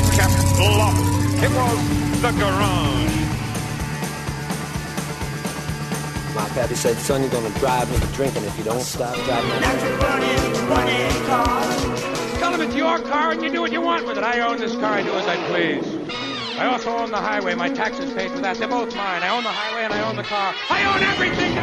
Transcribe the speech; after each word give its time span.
ice 0.00 0.16
cap 0.16 0.30
flop. 0.56 0.94
It 1.42 1.50
was 1.50 1.78
the 2.22 2.32
garage. 2.38 3.16
My 6.34 6.48
pappy 6.50 6.74
said, 6.74 6.96
son, 6.96 7.22
you're 7.22 7.30
gonna 7.30 7.50
drive 7.58 7.90
me 7.90 7.98
to 7.98 8.06
drinking 8.14 8.44
if 8.44 8.56
you 8.58 8.64
don't 8.64 8.82
stop 8.82 9.14
driving 9.24 9.50
that 9.60 9.80
car. 11.26 12.38
Tell 12.38 12.54
him 12.54 12.60
it's 12.62 12.74
your 12.74 12.98
car 13.00 13.32
and 13.32 13.42
you 13.42 13.50
do 13.50 13.60
what 13.60 13.72
you 13.72 13.80
want 13.80 14.06
with 14.06 14.16
it. 14.16 14.24
I 14.24 14.40
own 14.40 14.58
this 14.58 14.74
car. 14.74 14.94
I 14.94 15.02
do 15.02 15.12
as 15.12 15.26
I 15.26 15.36
please. 15.48 15.84
I 16.58 16.66
also 16.66 16.90
own 16.90 17.10
the 17.10 17.16
highway. 17.16 17.54
My 17.54 17.68
taxes 17.70 18.12
paid 18.12 18.30
for 18.30 18.40
that. 18.40 18.56
They're 18.58 18.68
both 18.68 18.94
mine. 18.94 19.22
I 19.22 19.28
own 19.28 19.42
the 19.42 19.50
highway 19.50 19.84
and 19.84 19.92
I 19.92 20.08
own 20.08 20.16
the 20.16 20.22
car. 20.22 20.54
I 20.68 20.84
own 20.94 21.02
everything. 21.02 21.56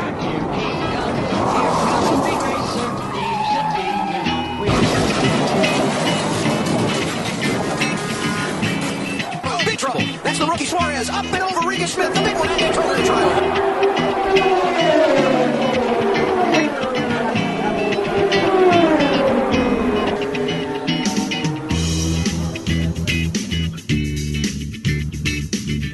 Trouble. 9.92 10.06
That's 10.24 10.40
the 10.40 10.46
rookie 10.46 10.66
Suarez. 10.66 11.10
Up 11.10 11.26
and 11.26 11.44
over 11.44 11.68
Regan 11.68 11.88
Smith. 11.88 12.14
The 12.14 12.22
big 12.22 12.38
one 12.38 12.50
on 12.50 12.58
the 12.58 12.66
Daytona 12.66 13.06
trial. 13.06 13.78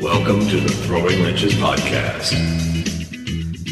Welcome 0.02 0.48
to 0.50 0.60
the 0.60 0.74
Throwing 0.86 1.24
Wrenches 1.24 1.54
Podcast. 1.54 2.73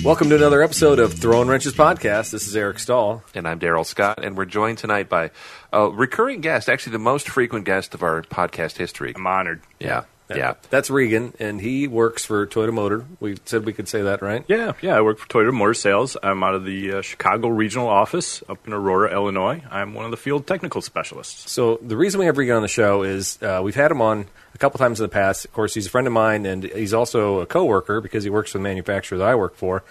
Welcome 0.03 0.29
to 0.29 0.35
another 0.35 0.63
episode 0.63 0.97
of 0.97 1.13
Throwing 1.13 1.47
Wrenches 1.47 1.73
Podcast. 1.73 2.31
This 2.31 2.47
is 2.47 2.55
Eric 2.55 2.79
Stahl. 2.79 3.23
And 3.35 3.47
I'm 3.47 3.59
Daryl 3.59 3.85
Scott, 3.85 4.23
and 4.23 4.35
we're 4.35 4.45
joined 4.45 4.79
tonight 4.79 5.09
by 5.09 5.29
a 5.71 5.89
recurring 5.89 6.41
guest, 6.41 6.69
actually 6.69 6.93
the 6.93 6.97
most 6.99 7.29
frequent 7.29 7.65
guest 7.65 7.93
of 7.93 8.01
our 8.01 8.23
podcast 8.23 8.77
history. 8.77 9.13
I'm 9.15 9.27
honored. 9.27 9.61
Yeah, 9.79 10.05
yeah. 10.27 10.55
That's 10.71 10.89
Regan, 10.89 11.33
and 11.39 11.61
he 11.61 11.87
works 11.87 12.25
for 12.25 12.47
Toyota 12.47 12.73
Motor. 12.73 13.05
We 13.19 13.37
said 13.45 13.63
we 13.63 13.73
could 13.73 13.87
say 13.87 14.01
that, 14.01 14.23
right? 14.23 14.43
Yeah, 14.47 14.73
yeah. 14.81 14.95
I 14.95 15.01
work 15.01 15.19
for 15.19 15.27
Toyota 15.27 15.53
Motor 15.53 15.75
Sales. 15.75 16.17
I'm 16.23 16.41
out 16.41 16.55
of 16.55 16.65
the 16.65 16.93
uh, 16.93 17.01
Chicago 17.03 17.49
regional 17.49 17.87
office 17.87 18.41
up 18.49 18.65
in 18.65 18.73
Aurora, 18.73 19.11
Illinois. 19.13 19.61
I'm 19.69 19.93
one 19.93 20.05
of 20.05 20.11
the 20.11 20.17
field 20.17 20.47
technical 20.47 20.81
specialists. 20.81 21.51
So 21.51 21.77
the 21.79 21.95
reason 21.95 22.19
we 22.19 22.25
have 22.25 22.39
Regan 22.39 22.55
on 22.55 22.63
the 22.63 22.67
show 22.67 23.03
is 23.03 23.37
uh, 23.43 23.61
we've 23.63 23.75
had 23.75 23.91
him 23.91 24.01
on 24.01 24.25
a 24.50 24.50
couple 24.61 24.77
times 24.77 24.99
in 24.99 25.03
the 25.03 25.09
past. 25.09 25.45
Of 25.45 25.53
course, 25.53 25.73
he's 25.73 25.87
a 25.87 25.89
friend 25.89 26.07
of 26.07 26.13
mine, 26.13 26.45
and 26.45 26.63
he's 26.63 26.93
also 26.93 27.39
a 27.39 27.45
coworker 27.45 27.99
because 27.99 28.23
he 28.23 28.29
works 28.29 28.51
for 28.51 28.59
the 28.59 28.63
manufacturer 28.63 29.17
that 29.17 29.27
I 29.27 29.35
work 29.35 29.55
for. 29.55 29.83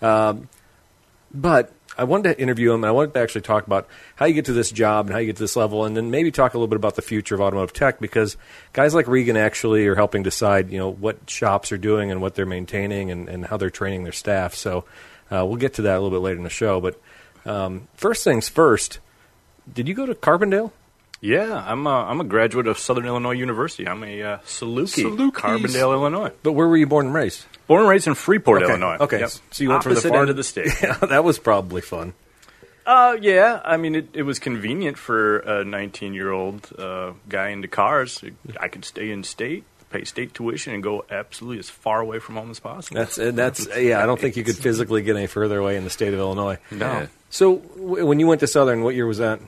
Um, 0.00 0.48
but 1.34 1.72
I 1.96 2.04
wanted 2.04 2.34
to 2.34 2.40
interview 2.40 2.72
him, 2.72 2.84
and 2.84 2.88
I 2.88 2.92
wanted 2.92 3.14
to 3.14 3.20
actually 3.20 3.42
talk 3.42 3.66
about 3.66 3.86
how 4.16 4.26
you 4.26 4.34
get 4.34 4.46
to 4.46 4.52
this 4.52 4.70
job 4.70 5.06
and 5.06 5.12
how 5.12 5.18
you 5.18 5.26
get 5.26 5.36
to 5.36 5.42
this 5.42 5.56
level, 5.56 5.84
and 5.84 5.96
then 5.96 6.10
maybe 6.10 6.30
talk 6.30 6.54
a 6.54 6.56
little 6.56 6.68
bit 6.68 6.76
about 6.76 6.94
the 6.94 7.02
future 7.02 7.34
of 7.34 7.40
automotive 7.40 7.74
tech 7.74 8.00
because 8.00 8.36
guys 8.72 8.94
like 8.94 9.06
Regan 9.08 9.36
actually 9.36 9.86
are 9.86 9.94
helping 9.94 10.22
decide, 10.22 10.70
you 10.70 10.78
know, 10.78 10.90
what 10.90 11.28
shops 11.28 11.72
are 11.72 11.78
doing 11.78 12.10
and 12.10 12.22
what 12.22 12.34
they're 12.34 12.46
maintaining 12.46 13.10
and, 13.10 13.28
and 13.28 13.44
how 13.44 13.56
they're 13.56 13.70
training 13.70 14.04
their 14.04 14.12
staff. 14.12 14.54
So 14.54 14.84
uh, 15.30 15.44
we'll 15.44 15.56
get 15.56 15.74
to 15.74 15.82
that 15.82 15.98
a 15.98 16.00
little 16.00 16.16
bit 16.16 16.24
later 16.24 16.38
in 16.38 16.44
the 16.44 16.50
show. 16.50 16.80
But 16.80 17.00
um, 17.44 17.88
first 17.94 18.24
things 18.24 18.48
first, 18.48 19.00
did 19.72 19.88
you 19.88 19.94
go 19.94 20.06
to 20.06 20.14
Carbondale? 20.14 20.70
Yeah, 21.24 21.64
I'm 21.66 21.86
a, 21.86 21.90
I'm 21.90 22.20
a 22.20 22.24
graduate 22.24 22.66
of 22.66 22.78
Southern 22.78 23.06
Illinois 23.06 23.30
University. 23.30 23.86
I'm 23.86 24.02
a 24.02 24.22
uh, 24.22 24.38
Saluki, 24.38 25.04
Salukis. 25.04 25.30
Carbondale, 25.32 25.92
Illinois. 25.92 26.32
But 26.42 26.52
where 26.52 26.66
were 26.66 26.76
you 26.76 26.88
born 26.88 27.06
and 27.06 27.14
raised? 27.14 27.44
Born 27.68 27.82
and 27.82 27.88
raised 27.88 28.08
in 28.08 28.14
Freeport, 28.14 28.62
Okay, 28.64 28.72
Illinois. 28.72 28.96
okay. 28.98 29.20
Yep. 29.20 29.30
So 29.52 29.62
you 29.62 29.70
went 29.70 29.84
from 29.84 29.94
the 29.94 30.00
far- 30.00 30.20
end 30.20 30.30
of 30.30 30.36
the 30.36 30.42
state. 30.44 30.72
Yeah, 30.82 30.94
that 30.96 31.22
was 31.22 31.38
probably 31.38 31.80
fun. 31.80 32.14
Uh, 32.84 33.16
yeah, 33.20 33.60
I 33.64 33.76
mean, 33.76 33.94
it, 33.94 34.08
it 34.14 34.22
was 34.24 34.40
convenient 34.40 34.98
for 34.98 35.38
a 35.38 35.64
19 35.64 36.12
year 36.12 36.32
old 36.32 36.68
uh, 36.76 37.12
guy 37.28 37.50
into 37.50 37.68
cars. 37.68 38.20
I 38.58 38.66
could 38.66 38.84
stay 38.84 39.12
in 39.12 39.22
state, 39.22 39.62
pay 39.90 40.02
state 40.02 40.34
tuition, 40.34 40.74
and 40.74 40.82
go 40.82 41.04
absolutely 41.08 41.60
as 41.60 41.70
far 41.70 42.00
away 42.00 42.18
from 42.18 42.34
home 42.34 42.50
as 42.50 42.58
possible. 42.58 42.96
That's 42.98 43.14
that's 43.14 43.68
yeah. 43.78 44.02
I 44.02 44.06
don't 44.06 44.18
think 44.20 44.36
you 44.36 44.42
could 44.42 44.56
physically 44.56 45.02
get 45.02 45.14
any 45.14 45.28
further 45.28 45.60
away 45.60 45.76
in 45.76 45.84
the 45.84 45.90
state 45.90 46.12
of 46.12 46.18
Illinois. 46.18 46.58
No. 46.72 47.06
So 47.30 47.58
w- 47.58 48.04
when 48.04 48.18
you 48.18 48.26
went 48.26 48.40
to 48.40 48.48
Southern, 48.48 48.82
what 48.82 48.96
year 48.96 49.06
was 49.06 49.18
that? 49.18 49.38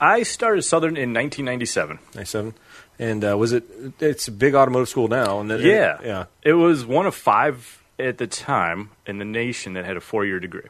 I 0.00 0.22
started 0.22 0.62
Southern 0.62 0.96
in 0.96 1.12
1997. 1.14 1.98
Ninety-seven. 2.14 2.54
And 2.98 3.24
uh, 3.24 3.36
was 3.38 3.52
it? 3.52 3.64
It's 4.00 4.28
a 4.28 4.32
big 4.32 4.54
automotive 4.54 4.88
school 4.88 5.08
now. 5.08 5.40
And 5.40 5.50
then, 5.50 5.60
Yeah. 5.60 5.98
yeah. 6.02 6.24
It 6.42 6.54
was 6.54 6.84
one 6.84 7.06
of 7.06 7.14
five 7.14 7.82
at 7.98 8.18
the 8.18 8.26
time 8.26 8.90
in 9.06 9.18
the 9.18 9.24
nation 9.24 9.74
that 9.74 9.84
had 9.84 9.96
a 9.96 10.00
four 10.00 10.24
year 10.24 10.40
degree. 10.40 10.68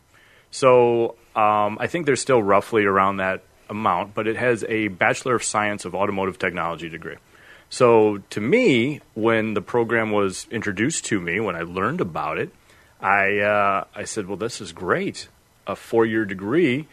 So 0.51 1.17
um, 1.37 1.79
I 1.81 1.87
think 1.87 2.07
there's 2.07 2.21
still 2.21 2.43
roughly 2.43 2.85
around 2.85 3.19
that 3.19 3.43
amount, 3.69 4.15
but 4.15 4.27
it 4.27 4.37
has 4.37 4.65
a 4.69 4.89
Bachelor 4.89 5.35
of 5.35 5.45
Science 5.45 5.85
of 5.85 5.95
Automotive 5.95 6.39
Technology 6.39 6.89
degree. 6.89 7.17
So 7.71 8.19
to 8.31 8.41
me, 8.41 9.01
when 9.15 9.53
the 9.55 9.61
program 9.61 10.11
was 10.11 10.47
introduced 10.51 11.05
to 11.07 11.21
me, 11.21 11.39
when 11.39 11.55
I 11.55 11.63
learned 11.63 12.01
about 12.01 12.39
it, 12.39 12.51
I, 13.01 13.39
uh, 13.41 13.85
I 13.95 14.05
said, 14.05 14.27
well, 14.27 14.39
this 14.39 14.61
is 14.63 14.73
great. 14.73 15.29
A 15.67 15.77
four 15.77 16.07
year 16.07 16.25
degree 16.25 16.89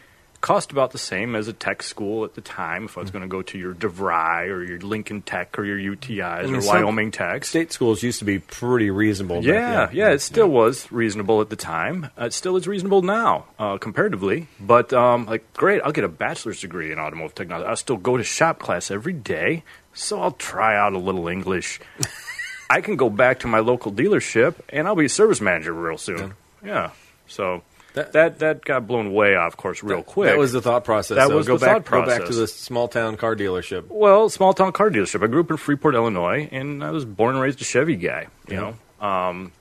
cost 0.46 0.72
about 0.72 0.92
the 0.92 1.00
same 1.00 1.36
as 1.36 1.48
a 1.48 1.54
tech 1.54 1.82
school 1.82 2.24
at 2.24 2.36
the 2.36 2.42
time 2.42 2.86
if 2.86 3.00
I 3.00 3.02
was 3.02 3.10
going 3.10 3.24
to 3.24 3.28
go 3.28 3.42
to 3.42 3.58
your 3.58 3.74
DeVry 3.74 4.48
or 4.48 4.64
your 4.64 4.78
Lincoln 4.78 5.24
Tech 5.24 5.58
or 5.58 5.66
your 5.66 5.96
UTIs 5.96 6.22
I 6.22 6.44
mean, 6.44 6.58
or 6.58 6.68
Wyoming 6.68 7.10
Tech. 7.10 7.46
State 7.46 7.72
schools 7.72 8.04
used 8.04 8.20
to 8.20 8.26
be 8.26 8.38
pretty 8.38 8.92
reasonable. 8.92 9.44
Yeah, 9.44 9.88
then. 9.88 9.96
yeah, 9.96 10.10
it 10.12 10.20
still 10.20 10.48
was 10.48 10.92
reasonable 10.92 11.42
at 11.42 11.50
the 11.50 11.56
time. 11.56 12.12
Uh, 12.16 12.26
it 12.26 12.34
still 12.34 12.56
is 12.58 12.68
reasonable 12.68 13.02
now, 13.02 13.46
uh, 13.58 13.80
comparatively. 13.80 14.48
But 14.60 14.94
um, 14.94 15.26
like, 15.26 15.52
great, 15.54 15.82
I'll 15.84 15.92
get 15.92 16.04
a 16.04 16.10
bachelor's 16.10 16.62
degree 16.62 16.92
in 16.92 17.00
automotive 17.00 17.34
technology. 17.34 17.68
I'll 17.68 17.76
still 17.76 17.98
go 17.98 18.16
to 18.16 18.24
shop 18.24 18.60
class 18.60 18.92
every 18.92 19.14
day, 19.14 19.64
so 19.96 20.22
I'll 20.22 20.30
try 20.30 20.78
out 20.78 20.94
a 20.94 21.00
little 21.00 21.28
English. 21.28 21.80
I 22.70 22.82
can 22.82 22.98
go 22.98 23.10
back 23.10 23.40
to 23.40 23.48
my 23.48 23.62
local 23.62 23.92
dealership, 23.92 24.58
and 24.70 24.88
I'll 24.88 24.96
be 24.96 25.06
a 25.06 25.10
service 25.10 25.42
manager 25.42 25.74
real 25.74 25.98
soon. 25.98 26.36
Yeah, 26.64 26.92
so 27.26 27.64
That- 27.96 28.14
that, 28.14 28.40
that 28.40 28.64
got 28.64 28.88
blown 28.88 29.14
way 29.14 29.36
off 29.36 29.58
course 29.58 29.82
real 29.84 30.04
quick. 30.04 30.30
That 30.30 30.38
was 30.38 30.52
the 30.52 30.62
thought 30.62 30.84
process. 30.84 31.16
That 31.16 31.30
so 31.30 31.36
was 31.36 31.48
go 31.48 31.58
the 31.58 31.66
back, 31.66 31.86
thought 31.86 32.06
Go 32.06 32.06
back 32.06 32.26
to 32.26 32.34
the 32.34 32.48
small 32.48 32.88
town 32.88 33.18
car 33.18 33.36
dealership. 33.36 33.86
Well, 33.90 34.30
small 34.30 34.54
town 34.54 34.72
car 34.72 34.90
dealership. 34.90 35.24
I 35.24 35.28
grew 35.28 35.42
up 35.42 35.50
in 35.50 35.58
Freeport, 35.58 35.96
Illinois, 35.96 36.48
and 36.52 36.84
I 36.84 36.92
was 36.92 37.06
born 37.06 37.36
and 37.36 37.44
raised 37.44 37.62
a 37.62 37.66
Chevy 37.66 37.96
guy. 37.96 38.28
You 38.48 38.76
know, 39.02 39.06
um, 39.06 39.52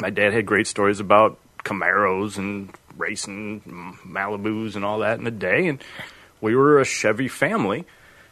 my 0.00 0.10
dad 0.10 0.32
had 0.32 0.46
great 0.46 0.66
stories 0.66 0.98
about 1.00 1.38
Camaros 1.64 2.38
and 2.38 2.74
racing 2.96 3.60
Malibus 4.06 4.74
and 4.74 4.84
all 4.84 5.00
that 5.00 5.18
in 5.18 5.24
the 5.24 5.30
day, 5.30 5.68
and 5.68 5.82
we 6.40 6.56
were 6.56 6.80
a 6.80 6.84
Chevy 6.84 7.28
family. 7.28 7.86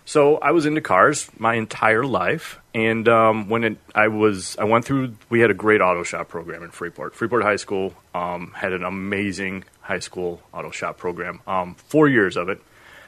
So 0.04 0.36
I 0.38 0.52
was 0.52 0.66
into 0.66 0.80
cars 0.80 1.28
my 1.38 1.54
entire 1.54 2.04
life, 2.04 2.60
and 2.76 3.08
um, 3.08 3.48
when 3.48 3.64
it, 3.64 3.78
I 3.94 4.08
was, 4.08 4.54
I 4.58 4.64
went 4.64 4.84
through. 4.84 5.16
We 5.30 5.40
had 5.40 5.50
a 5.50 5.54
great 5.54 5.80
auto 5.80 6.02
shop 6.02 6.28
program 6.28 6.62
in 6.62 6.70
Freeport. 6.70 7.14
Freeport 7.14 7.42
High 7.42 7.56
School 7.56 7.94
um, 8.14 8.52
had 8.54 8.74
an 8.74 8.84
amazing 8.84 9.64
high 9.80 10.00
school 10.00 10.42
auto 10.52 10.70
shop 10.70 10.98
program. 10.98 11.40
Um, 11.46 11.76
four 11.88 12.06
years 12.06 12.36
of 12.36 12.50
it. 12.50 12.60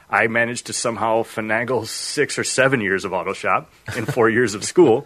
I 0.09 0.25
managed 0.25 0.65
to 0.65 0.73
somehow 0.73 1.21
finagle 1.21 1.85
six 1.85 2.39
or 2.39 2.43
seven 2.43 2.81
years 2.81 3.05
of 3.05 3.13
auto 3.13 3.33
shop 3.33 3.71
in 3.95 4.07
four 4.07 4.27
years 4.37 4.55
of 4.55 4.63
school, 4.63 5.05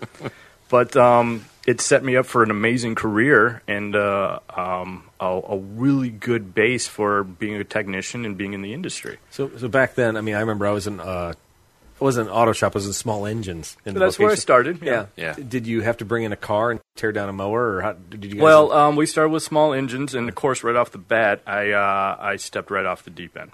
but 0.69 0.95
um, 0.95 1.43
it 1.67 1.81
set 1.81 2.01
me 2.01 2.15
up 2.15 2.25
for 2.25 2.41
an 2.41 2.49
amazing 2.49 2.95
career 2.95 3.61
and 3.67 3.97
uh, 3.97 4.39
um, 4.55 5.03
a, 5.19 5.25
a 5.25 5.57
really 5.57 6.09
good 6.09 6.55
base 6.55 6.87
for 6.87 7.25
being 7.25 7.55
a 7.55 7.65
technician 7.65 8.23
and 8.23 8.37
being 8.37 8.53
in 8.53 8.61
the 8.61 8.73
industry. 8.73 9.17
So, 9.29 9.51
so 9.57 9.67
back 9.67 9.95
then, 9.95 10.15
I 10.15 10.21
mean, 10.21 10.35
I 10.35 10.39
remember 10.39 10.65
I 10.65 10.71
was 10.71 10.87
in. 10.87 11.01
Uh, 11.01 11.33
wasn't 12.03 12.29
an 12.29 12.33
auto 12.35 12.53
shop. 12.53 12.75
I 12.75 12.77
was 12.77 12.85
in 12.87 12.93
small 12.93 13.25
engines. 13.25 13.75
In 13.85 13.93
So 13.93 13.99
the 13.99 14.05
that's 14.05 14.19
where 14.19 14.29
I 14.31 14.35
started, 14.35 14.79
Yeah. 14.81 15.07
yeah. 15.15 15.35
Yeah. 15.37 15.43
Did 15.47 15.65
you 15.65 15.81
have 15.81 15.97
to 15.97 16.05
bring 16.05 16.23
in 16.23 16.31
a 16.31 16.37
car 16.37 16.69
and 16.71 16.79
tear 16.95 17.11
down 17.11 17.29
a 17.29 17.33
mower, 17.33 17.75
or 17.77 17.81
how 17.81 17.93
did 17.93 18.23
you? 18.25 18.31
Guys 18.33 18.41
Well, 18.41 18.71
um, 18.71 18.95
we 18.95 19.05
started 19.05 19.29
with 19.29 19.43
small 19.43 19.73
engines, 19.73 20.13
and 20.13 20.29
of 20.29 20.35
course, 20.35 20.63
right 20.63 20.75
off 20.75 20.91
the 20.91 20.97
bat, 20.99 21.41
I 21.47 21.71
uh, 21.71 22.17
I 22.19 22.35
stepped 22.35 22.69
right 22.69 22.85
off 22.85 23.03
the 23.03 23.09
deep 23.09 23.35
end. 23.37 23.51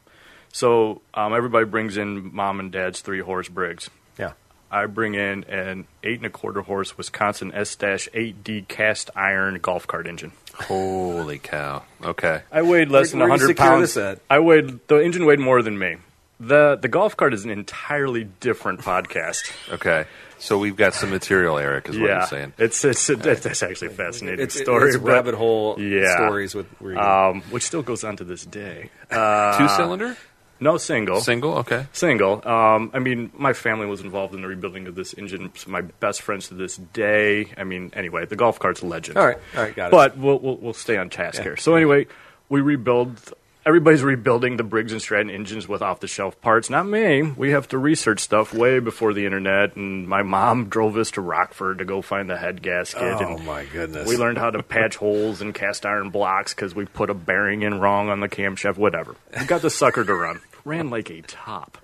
So 0.52 1.02
um, 1.14 1.34
everybody 1.34 1.66
brings 1.66 1.96
in 1.96 2.34
mom 2.36 2.60
and 2.60 2.72
dad's 2.72 3.02
three 3.02 3.22
horse 3.22 3.48
Briggs. 3.50 3.90
yeah. 4.18 4.34
I 4.72 4.86
bring 4.86 5.16
in 5.16 5.46
an 5.46 5.86
eight 6.04 6.18
and 6.18 6.26
a 6.28 6.30
quarter 6.30 6.62
horse 6.62 6.96
Wisconsin 6.98 7.52
S 7.56 7.76
eight 8.14 8.44
D 8.44 8.64
cast 8.68 9.10
iron 9.16 9.60
golf 9.62 9.88
cart 9.88 10.06
engine. 10.08 10.32
Holy 10.56 11.40
cow. 11.40 11.84
Okay. 12.04 12.42
I 12.52 12.62
weighed 12.62 12.90
less 12.90 13.08
Where- 13.14 13.20
than 13.20 13.20
where 13.22 13.30
hundred 13.30 13.58
pounds. 13.58 13.94
this 13.96 13.98
at? 13.98 14.20
I 14.30 14.40
weighed 14.40 14.80
the 14.88 14.98
engine 14.98 15.26
weighed 15.26 15.40
more 15.40 15.62
than 15.64 15.78
me. 15.80 15.98
The 16.40 16.78
The 16.82 16.88
golf 16.88 17.16
cart 17.18 17.34
is 17.34 17.44
an 17.46 17.52
entirely 17.52 18.24
different 18.40 18.82
podcast. 18.82 19.52
Okay. 19.72 20.06
So 20.42 20.58
we've 20.58 20.78
got 20.78 20.94
some 20.94 21.10
material, 21.10 21.58
Eric, 21.58 21.90
is 21.90 21.98
what 22.00 22.08
yeah, 22.08 22.18
you're 22.20 22.28
saying. 22.28 22.54
it's 22.58 22.86
it's 22.86 23.10
it's 23.10 23.62
actually 23.62 23.88
a 23.88 23.92
fascinating 23.92 24.40
It's, 24.40 24.58
story. 24.60 24.88
it's 24.90 24.98
but- 24.98 25.12
rabbit 25.12 25.36
hole 25.36 25.76
yeah. 25.82 26.16
stories 26.16 26.56
with. 26.56 26.68
Um, 26.98 27.42
which 27.50 27.64
still 27.64 27.82
goes 27.82 28.04
on 28.06 28.16
to 28.18 28.24
this 28.24 28.46
day. 28.46 28.90
Uh, 29.12 29.58
Two 29.58 29.68
cylinder? 29.68 30.16
no 30.62 30.78
single. 30.78 31.20
Single? 31.22 31.56
Okay. 31.60 31.88
Single. 31.92 32.46
Um, 32.48 32.92
I 32.94 33.00
mean, 33.00 33.32
my 33.38 33.52
family 33.54 33.86
was 33.86 34.00
involved 34.02 34.34
in 34.34 34.42
the 34.42 34.48
rebuilding 34.48 34.88
of 34.88 34.96
this 34.96 35.14
engine. 35.14 35.52
So 35.56 35.72
my 35.72 35.82
best 35.82 36.22
friends 36.22 36.48
to 36.50 36.54
this 36.54 36.78
day. 36.78 37.48
I 37.58 37.66
mean, 37.66 37.92
anyway, 37.94 38.26
the 38.26 38.36
golf 38.38 38.60
cart's 38.60 38.82
a 38.82 38.86
legend. 38.86 39.18
all 39.18 39.26
right, 39.26 39.38
all 39.58 39.64
right, 39.64 39.76
got 39.76 39.88
it. 39.88 39.92
But 39.92 40.18
we'll, 40.18 40.40
we'll 40.40 40.56
we'll 40.58 40.74
stay 40.74 40.96
on 40.96 41.10
task 41.10 41.38
Yeah. 41.40 41.44
here. 41.44 41.58
So 41.58 41.76
anyway, 41.76 42.08
we 42.48 42.62
rebuild 42.62 43.34
everybody's 43.66 44.04
rebuilding 44.04 44.58
the 44.58 44.64
Briggs 44.64 44.92
and 44.92 45.02
Stratton 45.02 45.30
engines 45.30 45.68
with 45.68 45.82
off 45.82 46.00
the 46.00 46.08
shelf 46.08 46.40
parts. 46.42 46.70
Not 46.70 46.88
me. 46.88 47.22
We 47.22 47.52
have 47.52 47.68
to 47.70 47.78
research 47.78 48.20
stuff 48.20 48.54
way 48.54 48.80
before 48.80 49.14
the 49.14 49.26
internet. 49.26 49.76
And 49.76 50.08
my 50.08 50.24
mom 50.24 50.70
drove 50.70 50.98
us 50.98 51.12
to 51.12 51.22
Rockford 51.22 51.80
to 51.80 51.86
go 51.86 52.02
find 52.02 52.30
the 52.30 52.38
head 52.38 52.62
gasket. 52.62 53.02
Oh 53.02 53.36
and 53.36 53.46
my 53.46 53.66
goodness! 53.66 54.08
we 54.08 54.18
learned 54.18 54.38
how 54.38 54.50
to 54.50 54.64
patch 54.64 54.96
holes 54.98 55.42
in 55.42 55.54
cast 55.54 55.86
iron 55.86 56.10
blocks 56.10 56.54
because 56.54 56.74
we 56.74 56.86
put 56.86 57.10
a 57.10 57.14
bearing 57.14 57.62
in 57.62 57.80
wrong 57.80 58.10
on 58.10 58.20
the 58.20 58.30
camshaft. 58.30 58.78
Whatever. 58.78 59.16
We 59.38 59.46
got 59.46 59.62
the 59.62 59.70
sucker 59.70 60.04
to 60.04 60.14
run. 60.14 60.42
Ran 60.66 60.90
like 60.90 61.10
a 61.10 61.22
top. 61.22 61.78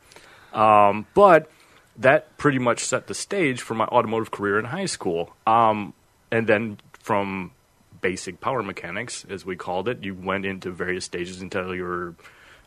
Um, 0.53 1.05
but 1.13 1.49
that 1.97 2.37
pretty 2.37 2.59
much 2.59 2.79
set 2.79 3.07
the 3.07 3.13
stage 3.13 3.61
for 3.61 3.73
my 3.73 3.85
automotive 3.85 4.31
career 4.31 4.59
in 4.59 4.65
high 4.65 4.85
school. 4.85 5.33
Um, 5.45 5.93
and 6.31 6.47
then 6.47 6.77
from 6.99 7.51
basic 8.09 8.39
power 8.39 8.61
mechanics, 8.61 9.25
as 9.31 9.43
we 9.47 9.55
called 9.55 9.87
it, 9.89 10.03
you 10.03 10.13
went 10.13 10.45
into 10.45 10.69
various 10.69 11.05
stages 11.05 11.41
until 11.41 11.73
you 11.73 11.83
were 11.83 12.13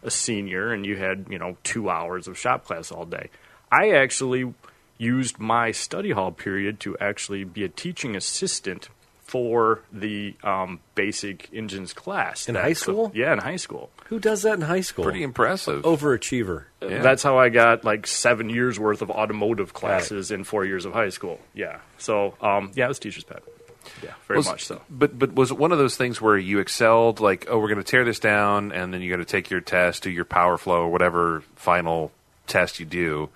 a 0.02 0.11
senior 0.11 0.73
and 0.73 0.85
you 0.85 0.96
had, 0.96 1.26
you 1.31 1.38
know, 1.38 1.56
two 1.62 1.88
hours 1.88 2.26
of 2.26 2.37
shop 2.37 2.64
class 2.64 2.90
all 2.90 3.05
day. 3.05 3.31
I 3.70 3.90
actually 3.93 4.52
used 4.96 5.38
my 5.38 5.70
study 5.70 6.11
hall 6.11 6.32
period 6.32 6.81
to 6.81 6.99
actually 6.99 7.44
be 7.44 7.62
a 7.62 7.69
teaching 7.69 8.17
assistant 8.17 8.88
for 9.23 9.81
the 9.93 10.35
um, 10.43 10.81
basic 10.96 11.49
engines 11.52 11.93
class. 11.93 12.49
In 12.49 12.55
That- 12.55 12.64
high 12.64 12.73
so- 12.73 12.82
school? 12.93 13.12
yeah, 13.14 13.32
in 13.32 13.38
high 13.38 13.56
school. 13.56 13.91
Who 14.06 14.19
does 14.19 14.43
that 14.43 14.55
in 14.55 14.62
high 14.62 14.81
school? 14.81 15.05
Pretty 15.05 15.23
impressive. 15.23 15.82
Overachiever. 15.84 16.64
Yeah. 16.82 17.02
That's 17.02 17.23
how 17.23 17.38
I 17.38 17.49
got 17.50 17.84
like 17.84 18.06
seven 18.08 18.49
years 18.50 18.81
worth 18.81 19.02
of 19.02 19.11
automotive 19.11 19.73
classes 19.73 20.32
in 20.32 20.43
four 20.43 20.64
years 20.64 20.84
of 20.84 20.94
high 20.94 21.11
school. 21.11 21.38
Yeah. 21.55 21.79
So, 21.99 22.34
um, 22.41 22.73
yeah, 22.75 22.87
it 22.87 22.88
was 22.88 22.99
teacher's 22.99 23.23
pet. 23.25 23.43
Yeah, 24.02 24.12
very 24.26 24.38
Was- 24.38 24.46
much 24.46 24.64
so. 24.64 24.81
But 24.90 25.19
but 25.19 25.35
was 25.35 25.50
it 25.50 25.58
one 25.58 25.73
of 25.73 25.79
those 25.79 25.96
things 25.96 26.20
where 26.20 26.37
you 26.37 26.58
excelled, 26.58 27.20
like, 27.20 27.46
oh, 27.49 27.58
we're 27.58 27.69
going 27.69 27.79
to 27.82 27.90
tear 27.90 28.05
this 28.05 28.19
down, 28.19 28.73
and 28.73 28.93
then 28.93 29.02
you 29.02 29.11
got 29.11 29.17
to 29.19 29.25
take 29.25 29.50
your 29.50 29.61
test, 29.61 30.02
do 30.05 30.11
your 30.11 30.25
power 30.25 30.56
flow, 30.58 30.82
or 30.82 30.88
whatever 30.90 31.43
final 31.56 32.12
test 32.46 32.81
you 32.81 32.87
do, 32.87 33.29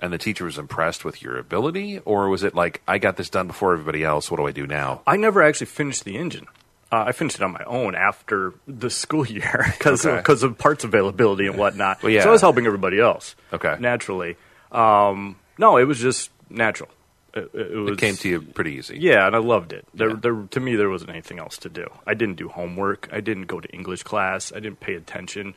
and 0.00 0.12
the 0.12 0.18
teacher 0.18 0.44
was 0.44 0.58
impressed 0.58 1.04
with 1.04 1.22
your 1.22 1.38
ability, 1.38 1.98
or 2.04 2.28
was 2.28 2.42
it 2.42 2.54
like, 2.54 2.82
I 2.86 2.98
got 2.98 3.16
this 3.16 3.28
done 3.30 3.46
before 3.48 3.72
everybody 3.72 4.04
else, 4.04 4.30
what 4.30 4.36
do 4.38 4.46
I 4.46 4.52
do 4.52 4.66
now? 4.66 5.02
I 5.06 5.16
never 5.16 5.42
actually 5.42 5.66
finished 5.66 6.04
the 6.04 6.16
engine. 6.16 6.46
Uh, 6.92 7.04
I 7.06 7.12
finished 7.12 7.36
it 7.36 7.42
on 7.42 7.52
my 7.52 7.62
own 7.66 7.94
after 7.94 8.52
the 8.66 8.90
school 8.90 9.24
year 9.26 9.66
because 9.78 10.04
Okay. 10.04 10.46
of 10.46 10.58
parts 10.58 10.82
availability 10.84 11.46
and 11.46 11.56
whatnot. 11.56 12.02
Well, 12.02 12.10
yeah. 12.10 12.22
So 12.22 12.30
I 12.30 12.32
was 12.32 12.40
helping 12.40 12.66
everybody 12.66 12.98
else. 13.00 13.36
Okay. 13.52 13.76
Naturally. 13.78 14.36
Um, 14.72 15.36
no, 15.58 15.76
it 15.76 15.84
was 15.84 16.00
just 16.00 16.30
natural. 16.48 16.88
It, 17.34 17.50
it, 17.54 17.76
was, 17.76 17.92
It 17.92 17.98
came 17.98 18.16
to 18.16 18.28
you 18.28 18.40
pretty 18.42 18.72
easy. 18.72 18.98
Yeah, 18.98 19.26
and 19.26 19.36
I 19.36 19.38
loved 19.38 19.72
it. 19.72 19.86
There, 19.94 20.10
Yeah. 20.10 20.16
there, 20.20 20.34
to 20.50 20.60
me, 20.60 20.76
there 20.76 20.90
wasn't 20.90 21.10
anything 21.10 21.38
else 21.38 21.58
to 21.58 21.68
do. 21.68 21.86
I 22.06 22.14
didn't 22.14 22.36
do 22.36 22.48
homework. 22.48 23.08
I 23.12 23.20
didn't 23.20 23.46
go 23.46 23.60
to 23.60 23.68
English 23.68 24.02
class. 24.02 24.52
I 24.52 24.60
didn't 24.60 24.80
pay 24.80 24.94
attention. 24.94 25.54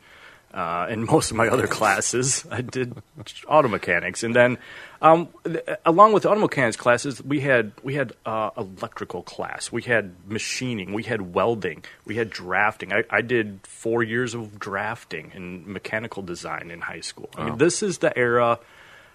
Uh, 0.52 0.86
in 0.88 1.04
most 1.10 1.32
of 1.32 1.36
my 1.36 1.48
other 1.48 1.66
classes, 1.66 2.46
I 2.48 2.60
did 2.60 2.94
auto 3.48 3.66
mechanics, 3.66 4.22
and 4.22 4.36
then 4.36 4.56
um, 5.02 5.28
th- 5.44 5.64
along 5.84 6.12
with 6.12 6.22
the 6.22 6.30
auto 6.30 6.38
mechanics 6.42 6.76
classes, 6.76 7.20
we 7.20 7.40
had 7.40 7.72
we 7.82 7.94
had 7.94 8.12
uh, 8.24 8.50
electrical 8.56 9.24
class, 9.24 9.72
we 9.72 9.82
had 9.82 10.14
machining, 10.28 10.92
we 10.92 11.02
had 11.02 11.34
welding, 11.34 11.82
we 12.06 12.14
had 12.14 12.30
drafting. 12.30 12.92
I, 12.92 13.02
I 13.10 13.20
did 13.22 13.66
four 13.66 14.04
years 14.04 14.32
of 14.34 14.60
drafting 14.60 15.32
and 15.34 15.66
mechanical 15.66 16.22
design 16.22 16.70
in 16.70 16.80
high 16.82 17.00
school. 17.00 17.30
I 17.36 17.46
mean, 17.46 17.58
this 17.58 17.82
is 17.82 17.98
the 17.98 18.16
era. 18.16 18.60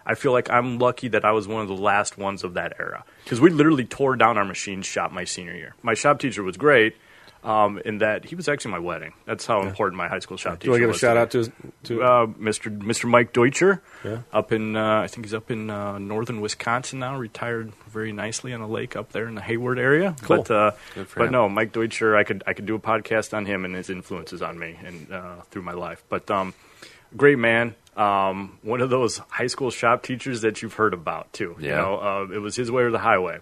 I 0.06 0.16
feel 0.16 0.32
like 0.32 0.50
I'm 0.50 0.80
lucky 0.80 1.08
that 1.10 1.24
I 1.26 1.32
was 1.32 1.48
one 1.48 1.62
of 1.62 1.68
the 1.68 1.76
last 1.76 2.18
ones 2.18 2.44
of 2.44 2.56
that 2.56 2.74
era 2.80 3.04
because 3.24 3.40
we 3.40 3.50
literally 3.50 3.86
tore 3.86 4.16
down 4.16 4.38
our 4.38 4.46
machine 4.46 4.82
shop 4.82 5.12
my 5.12 5.24
senior 5.24 5.54
year. 5.54 5.76
My 5.84 5.94
shop 5.94 6.20
teacher 6.20 6.42
was 6.44 6.58
great 6.58 6.96
um, 7.44 7.80
in 7.86 8.00
that 8.00 8.26
he 8.26 8.36
was 8.36 8.50
actually 8.50 8.72
my 8.72 8.80
wedding. 8.80 9.14
That's 9.26 9.46
how 9.46 9.62
important 9.62 9.98
my 9.98 10.08
high 10.10 10.20
school 10.20 10.36
shop 10.36 10.54
Do 10.54 10.58
teacher 10.60 10.66
you 10.66 10.72
want 10.72 10.82
to 10.82 10.88
give 10.88 10.96
a 10.96 10.98
shout 10.98 11.16
out 11.18 11.32
to 11.32 11.38
his, 11.38 11.50
to 11.84 12.02
Uh, 12.04 12.26
Mr. 12.28 12.76
Mr. 12.80 13.08
Mike 13.10 13.32
Deutscher, 13.34 13.82
Yeah. 14.04 14.20
up 14.34 14.52
in 14.52 14.76
uh, 14.76 15.02
I 15.02 15.08
think 15.08 15.26
he's 15.26 15.34
up 15.34 15.50
in 15.52 15.70
uh, 15.70 16.00
northern 16.00 16.42
Wisconsin 16.42 17.00
now, 17.00 17.16
retired 17.18 17.72
very 17.90 18.12
nicely 18.12 18.52
on 18.54 18.62
a 18.62 18.68
lake 18.68 18.96
up 18.98 19.12
there 19.14 19.28
in 19.28 19.36
the 19.36 19.42
Hayward 19.42 19.80
area. 19.80 20.16
Cool. 20.24 20.38
But 20.44 20.52
uh, 20.52 20.72
but 21.16 21.32
no, 21.32 21.48
Mike 21.48 21.72
Deutscher, 21.72 22.16
I 22.18 22.24
could 22.24 22.44
I 22.48 22.54
could 22.54 22.66
do 22.66 22.76
a 22.76 22.80
podcast 22.80 23.34
on 23.36 23.46
him 23.46 23.64
and 23.64 23.74
his 23.76 23.90
influences 23.90 24.42
on 24.42 24.58
me 24.60 24.76
and 24.84 25.12
uh, 25.12 25.36
through 25.52 25.62
my 25.62 25.74
life. 25.74 26.04
But 26.10 26.30
um, 26.32 26.54
great 27.16 27.38
man. 27.40 27.76
Um, 27.96 28.60
one 28.62 28.82
of 28.82 28.90
those 28.90 29.18
high 29.30 29.48
school 29.48 29.72
shop 29.72 30.04
teachers 30.04 30.42
that 30.42 30.62
you've 30.62 30.74
heard 30.76 30.94
about 30.94 31.32
too. 31.34 31.56
You 31.60 31.70
Yeah. 31.70 31.76
know, 31.78 31.96
uh, 31.98 32.34
it 32.34 32.40
was 32.40 32.56
his 32.56 32.72
way 32.72 32.84
or 32.84 32.92
the 32.92 33.00
highway. 33.00 33.40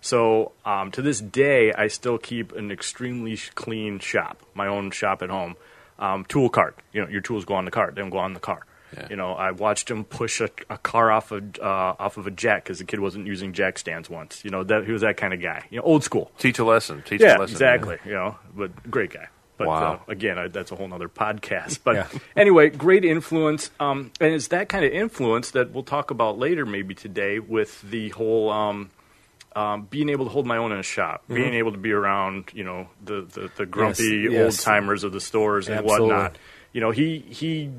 So 0.00 0.52
um, 0.64 0.90
to 0.92 1.02
this 1.02 1.20
day, 1.20 1.72
I 1.72 1.88
still 1.88 2.18
keep 2.18 2.52
an 2.52 2.70
extremely 2.70 3.36
clean 3.54 3.98
shop, 3.98 4.40
my 4.54 4.66
own 4.68 4.90
shop 4.90 5.22
at 5.22 5.30
home. 5.30 5.56
Um, 5.98 6.24
tool 6.26 6.50
cart, 6.50 6.76
you 6.92 7.00
know, 7.00 7.08
your 7.08 7.22
tools 7.22 7.46
go 7.46 7.54
on 7.54 7.64
the 7.64 7.70
cart; 7.70 7.94
they 7.94 8.02
don't 8.02 8.10
go 8.10 8.18
on 8.18 8.34
the 8.34 8.40
car. 8.40 8.66
Yeah. 8.96 9.06
You 9.10 9.16
know, 9.16 9.32
I 9.32 9.50
watched 9.52 9.90
him 9.90 10.04
push 10.04 10.40
a, 10.42 10.50
a 10.68 10.76
car 10.76 11.10
off 11.10 11.32
a 11.32 11.42
uh, 11.60 11.94
off 11.98 12.18
of 12.18 12.26
a 12.26 12.30
jack 12.30 12.64
because 12.64 12.78
the 12.78 12.84
kid 12.84 13.00
wasn't 13.00 13.26
using 13.26 13.54
jack 13.54 13.78
stands 13.78 14.10
once. 14.10 14.44
You 14.44 14.50
know, 14.50 14.62
that 14.64 14.84
he 14.84 14.92
was 14.92 15.00
that 15.00 15.16
kind 15.16 15.32
of 15.32 15.40
guy. 15.40 15.64
You 15.70 15.78
know, 15.78 15.82
old 15.84 16.04
school. 16.04 16.30
Teach 16.38 16.58
a 16.58 16.64
lesson. 16.64 17.02
Teach 17.02 17.22
Yeah, 17.22 17.38
a 17.38 17.40
lesson. 17.40 17.54
exactly. 17.54 17.98
You 18.04 18.12
know, 18.12 18.36
but 18.54 18.90
great 18.90 19.10
guy. 19.10 19.28
But 19.56 19.68
Wow. 19.68 19.92
uh, 20.06 20.10
again, 20.12 20.38
I, 20.38 20.48
that's 20.48 20.70
a 20.72 20.76
whole 20.76 20.92
other 20.92 21.08
podcast. 21.08 21.80
But 21.82 21.94
Yeah. 21.96 22.08
anyway, 22.36 22.68
great 22.70 23.04
influence, 23.04 23.70
um, 23.80 24.10
and 24.20 24.34
it's 24.34 24.48
that 24.48 24.68
kind 24.68 24.84
of 24.84 24.92
influence 24.92 25.52
that 25.52 25.72
we'll 25.72 25.82
talk 25.82 26.10
about 26.10 26.38
later, 26.38 26.66
maybe 26.66 26.94
today, 26.94 27.38
with 27.38 27.80
the 27.82 28.10
whole 28.10 28.50
um, 28.50 28.90
um, 29.54 29.86
being 29.88 30.10
able 30.10 30.26
to 30.26 30.30
hold 30.30 30.46
my 30.46 30.58
own 30.58 30.72
in 30.72 30.78
a 30.78 30.82
shop, 30.82 31.22
being 31.28 31.54
able 31.54 31.72
to 31.72 31.78
be 31.78 31.90
around, 31.92 32.50
you 32.52 32.64
know, 32.64 32.88
the 33.04 33.22
the, 33.22 33.50
the 33.56 33.64
grumpy 33.66 34.24
Mm-hmm. 34.26 34.32
yes. 34.34 34.58
old 34.58 34.64
timers 34.64 35.02
of 35.04 35.12
the 35.12 35.20
stores 35.20 35.68
and 35.68 35.78
Absolutely. 35.78 36.08
whatnot. 36.08 36.38
You 36.72 36.82
know, 36.82 36.90
he 36.90 37.20
he 37.30 37.70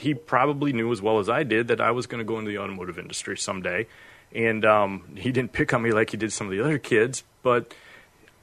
he 0.00 0.14
probably 0.14 0.72
knew 0.72 0.92
as 0.92 1.02
well 1.02 1.18
as 1.18 1.28
I 1.28 1.42
did 1.42 1.68
that 1.68 1.80
I 1.80 1.90
was 1.90 2.06
going 2.06 2.18
to 2.20 2.24
go 2.24 2.38
into 2.38 2.50
the 2.52 2.58
automotive 2.58 2.98
industry 3.00 3.36
someday, 3.36 3.88
and 4.32 4.64
um, 4.64 5.16
he 5.16 5.32
didn't 5.32 5.52
pick 5.52 5.74
on 5.74 5.82
me 5.82 5.90
like 5.90 6.10
he 6.10 6.16
did 6.16 6.32
some 6.32 6.46
of 6.46 6.52
the 6.52 6.60
other 6.60 6.78
kids, 6.78 7.24
but 7.42 7.74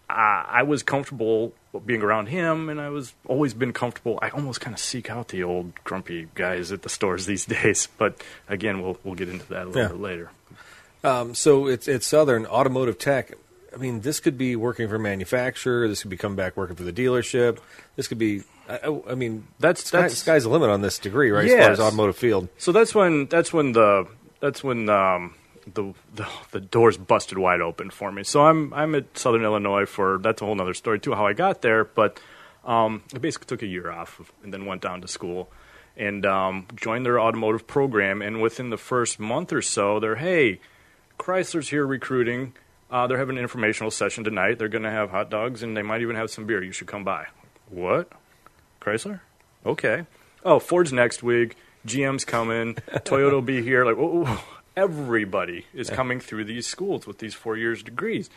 I, 0.10 0.46
I 0.50 0.64
was 0.64 0.84
comfortable 0.84 1.54
being 1.80 2.02
around 2.02 2.28
him, 2.28 2.68
and 2.70 2.82
I 2.82 2.90
was 2.90 3.14
always 3.26 3.54
been 3.54 3.72
comfortable. 3.74 4.20
I 4.22 4.30
almost 4.30 4.60
kind 4.60 4.74
of 4.74 4.80
seek 4.80 5.10
out 5.10 5.30
the 5.30 5.44
old 5.44 5.74
grumpy 5.84 6.28
guys 6.36 6.72
at 6.72 6.82
the 6.82 6.90
stores 6.90 7.26
these 7.28 7.46
days, 7.46 7.88
but 7.98 8.22
again, 8.50 8.82
we'll 8.82 8.98
we'll 9.04 9.16
get 9.16 9.30
into 9.30 9.48
that 9.50 9.64
a 9.64 9.66
little 9.68 9.82
Yeah. 9.82 9.88
bit 9.90 10.00
later. 10.02 10.32
Um, 11.04 11.34
so 11.34 11.68
it's 11.68 11.88
it's 11.88 12.06
Southern 12.06 12.46
Automotive 12.46 12.98
Tech. 13.00 13.34
I 13.74 13.78
mean, 13.78 14.02
this 14.02 14.20
could 14.20 14.38
be 14.38 14.56
working 14.58 14.90
for 14.90 14.96
a 14.96 15.00
manufacturer. 15.00 15.88
This 15.88 16.02
could 16.02 16.12
be 16.12 16.18
coming 16.18 16.36
back 16.36 16.58
working 16.58 16.76
for 16.76 16.84
the 16.84 16.92
dealership. 16.94 17.60
This 17.96 18.08
could 18.08 18.18
be. 18.20 18.44
I, 18.70 19.02
I- 19.10 19.16
mean, 19.16 19.48
That's- 19.60 19.86
sky, 19.86 19.98
that's- 20.02 20.18
sky's 20.20 20.44
the 20.44 20.50
limit 20.50 20.70
on 20.70 20.82
this 20.82 21.00
degree, 21.00 21.32
right? 21.32 21.46
As 21.50 21.52
far 21.64 21.72
as 21.72 21.80
automotive 21.80 22.16
field. 22.18 22.50
So 22.58 22.72
that's 22.72 22.94
when 22.94 23.26
that's 23.28 23.52
when 23.54 23.72
the 23.72 24.08
that's 24.42 24.64
when 24.64 24.90
um, 24.90 25.34
the, 25.74 25.94
the 26.16 26.28
the 26.52 26.60
doors 26.60 26.98
busted 26.98 27.38
wide 27.38 27.62
open 27.62 27.90
for 27.90 28.12
me. 28.12 28.24
So 28.24 28.46
I'm 28.46 28.74
I'm 28.74 28.96
at 28.96 29.18
Southern 29.18 29.44
Illinois 29.44 29.86
for 29.86 30.18
that's 30.18 30.42
a 30.42 30.46
whole 30.46 30.60
other 30.60 30.74
story 30.74 31.00
too 31.00 31.14
how 31.14 31.26
I 31.26 31.34
got 31.34 31.62
there. 31.62 31.84
But 31.84 32.20
um, 32.66 33.04
I 33.14 33.18
basically 33.18 33.48
took 33.48 33.62
a 33.64 33.68
year 33.68 33.92
off 33.92 34.22
and 34.44 34.54
then 34.54 34.66
went 34.66 34.82
down 34.82 35.02
to 35.02 35.08
school 35.08 35.50
and 35.98 36.26
um, 36.26 36.68
joined 36.76 37.06
their 37.06 37.20
automotive 37.20 37.68
program. 37.68 38.22
And 38.22 38.42
within 38.42 38.70
the 38.70 38.78
first 38.78 39.20
month 39.20 39.52
or 39.52 39.62
so, 39.62 40.00
they're 40.00 40.16
hey, 40.16 40.60
Chrysler's 41.20 41.70
here 41.70 41.86
recruiting. 41.86 42.54
Uh, 42.90 43.08
they're 43.08 43.18
having 43.18 43.38
an 43.38 43.42
informational 43.42 43.92
session 43.92 44.24
tonight. 44.24 44.60
They're 44.60 44.68
going 44.68 44.84
to 44.84 44.92
have 44.92 45.12
hot 45.12 45.30
dogs 45.30 45.64
and 45.64 45.78
they 45.78 45.82
might 45.82 46.02
even 46.02 46.16
have 46.18 46.30
some 46.30 46.46
beer. 46.46 46.62
You 46.62 46.74
should 46.74 46.88
come 46.88 47.04
by. 47.04 47.28
What? 47.70 48.12
Chrysler? 48.82 49.22
Okay. 49.66 50.06
Oh, 50.44 50.60
Ford's 50.60 50.92
next 50.92 51.24
week. 51.24 51.56
GM's 51.86 52.26
coming. 52.26 52.76
Toyota 52.76 53.32
will 53.32 53.42
be 53.42 53.62
here. 53.62 53.86
Like. 53.86 54.38
Everybody 54.76 55.66
is 55.74 55.90
coming 55.90 56.20
through 56.20 56.46
these 56.46 56.68
schools 56.68 57.06
with 57.08 57.20
these 57.20 57.34
four 57.34 57.58
years 57.58 57.84
degrees. 57.84 58.30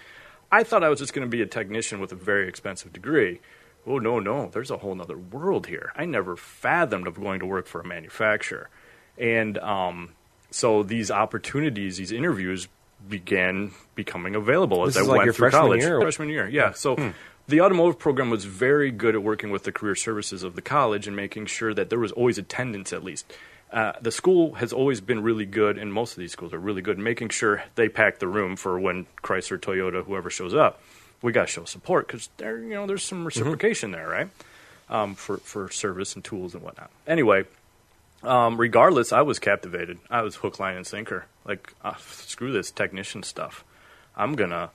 I 0.51 0.63
thought 0.63 0.85
I 0.85 0.89
was 0.89 0.99
just 1.01 1.13
going 1.13 1.27
to 1.27 1.31
be 1.31 1.43
a 1.43 1.47
technician 1.47 2.01
with 2.01 2.13
a 2.13 2.17
very 2.17 2.49
expensive 2.49 2.93
degree. 2.93 3.41
Oh 3.87 3.99
no, 3.99 4.19
no, 4.19 4.49
there's 4.49 4.71
a 4.71 4.79
whole 4.79 4.99
other 5.01 5.19
world 5.19 5.67
here. 5.67 5.93
I 5.97 6.05
never 6.07 6.37
fathomed 6.37 7.07
of 7.07 7.21
going 7.21 7.41
to 7.41 7.47
work 7.47 7.67
for 7.67 7.81
a 7.81 7.87
manufacturer, 7.87 8.71
and 9.19 9.59
um, 9.59 10.13
so 10.51 10.83
these 10.83 11.11
opportunities, 11.11 11.99
these 11.99 12.13
interviews 12.13 12.69
began 13.07 13.73
becoming 13.95 14.35
available 14.35 14.87
as 14.87 14.95
This 14.95 15.03
I 15.03 15.07
like 15.07 15.19
went 15.19 15.35
through 15.35 15.51
freshman 15.51 15.61
college. 15.61 15.83
year? 15.83 16.01
Freshman 16.01 16.29
year, 16.31 16.49
yeah. 16.49 16.73
So 16.73 17.13
the 17.49 17.61
automotive 17.61 17.99
program 17.99 18.31
was 18.31 18.47
very 18.47 18.91
good 18.91 19.15
at 19.15 19.23
working 19.23 19.51
with 19.51 19.65
the 19.65 19.73
career 19.73 19.95
services 19.95 20.43
of 20.43 20.55
the 20.55 20.63
college 20.63 21.07
and 21.07 21.15
making 21.15 21.47
sure 21.47 21.75
that 21.75 21.91
there 21.91 21.99
was 21.99 22.13
always 22.13 22.39
attendance 22.39 22.93
at 22.93 23.05
least. 23.05 23.31
Uh, 23.75 23.93
the 24.01 24.13
school 24.13 24.55
has 24.55 24.73
always 24.73 25.01
been 25.01 25.21
really 25.21 25.45
good, 25.45 25.79
and 25.79 25.93
most 25.93 26.13
of 26.13 26.19
these 26.19 26.31
schools 26.31 26.53
are 26.53 26.61
really 26.61 26.81
good, 26.81 26.97
at 26.97 27.03
making 27.03 27.29
sure 27.29 27.65
they 27.75 27.89
pack 27.89 28.21
the 28.21 28.29
room 28.29 28.55
for 28.55 28.79
when 28.79 29.05
Chrysler, 29.21 29.59
Toyota, 29.59 30.05
whoever 30.05 30.31
shows 30.31 30.55
up. 30.55 30.81
We 31.23 31.33
got 31.33 31.49
to 31.49 31.53
show 31.53 31.65
support 31.65 32.07
because 32.07 32.29
there, 32.37 32.57
you 32.59 32.75
know, 32.75 32.87
there's 32.87 33.03
some 33.03 33.25
reciprocation 33.25 33.91
there, 33.91 34.09
right? 34.09 34.29
Um, 34.89 35.17
for 35.17 35.39
for 35.39 35.71
service 35.71 36.15
and 36.15 36.23
tools 36.23 36.55
and 36.55 36.63
whatnot. 36.63 36.91
Anyway, 37.05 37.47
um, 38.23 38.61
regardless, 38.61 39.13
I 39.13 39.23
was 39.23 39.41
captivated. 39.41 39.99
I 40.09 40.23
was 40.23 40.37
hook, 40.37 40.61
line, 40.61 40.77
and 40.77 40.87
sinker. 40.87 41.27
Like, 41.45 41.73
uh, 41.83 41.95
screw 41.99 42.53
this 42.53 42.71
technician 42.71 43.25
stuff. 43.25 43.65
I'm 44.17 44.37
gonna, 44.37 44.71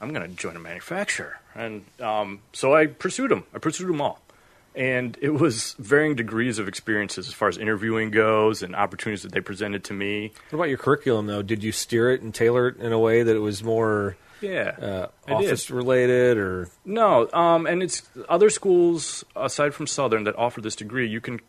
I'm 0.00 0.12
gonna 0.12 0.26
join 0.26 0.56
a 0.56 0.58
manufacturer, 0.60 1.38
and 1.54 1.84
um, 2.00 2.40
so 2.52 2.74
I 2.74 2.86
pursued 2.86 3.30
them. 3.30 3.44
I 3.54 3.58
pursued 3.58 3.88
them 3.88 4.00
all. 4.00 4.20
And 4.74 5.16
it 5.20 5.30
was 5.30 5.74
varying 5.78 6.16
degrees 6.16 6.58
of 6.58 6.66
experiences 6.66 7.28
as 7.28 7.34
far 7.34 7.48
as 7.48 7.58
interviewing 7.58 8.10
goes 8.10 8.62
and 8.62 8.74
opportunities 8.74 9.22
that 9.22 9.32
they 9.32 9.40
presented 9.40 9.84
to 9.84 9.92
me. 9.94 10.32
What 10.50 10.58
about 10.58 10.68
your 10.68 10.78
curriculum, 10.78 11.26
though? 11.26 11.42
Did 11.42 11.62
you 11.62 11.70
steer 11.70 12.10
it 12.10 12.22
and 12.22 12.34
tailor 12.34 12.68
it 12.68 12.78
in 12.78 12.92
a 12.92 12.98
way 12.98 13.22
that 13.22 13.36
it 13.36 13.38
was 13.40 13.62
more 13.62 14.16
Yeah, 14.40 15.08
uh, 15.28 15.32
office 15.32 15.70
related, 15.70 16.38
or 16.38 16.68
No, 16.84 17.30
um, 17.32 17.66
and 17.66 17.82
it's 17.82 18.02
other 18.28 18.50
schools 18.50 19.24
aside 19.36 19.74
from 19.74 19.86
Southern 19.86 20.24
that 20.24 20.36
offer 20.36 20.60
this 20.60 20.74
degree. 20.74 21.08
You 21.08 21.20
can 21.20 21.40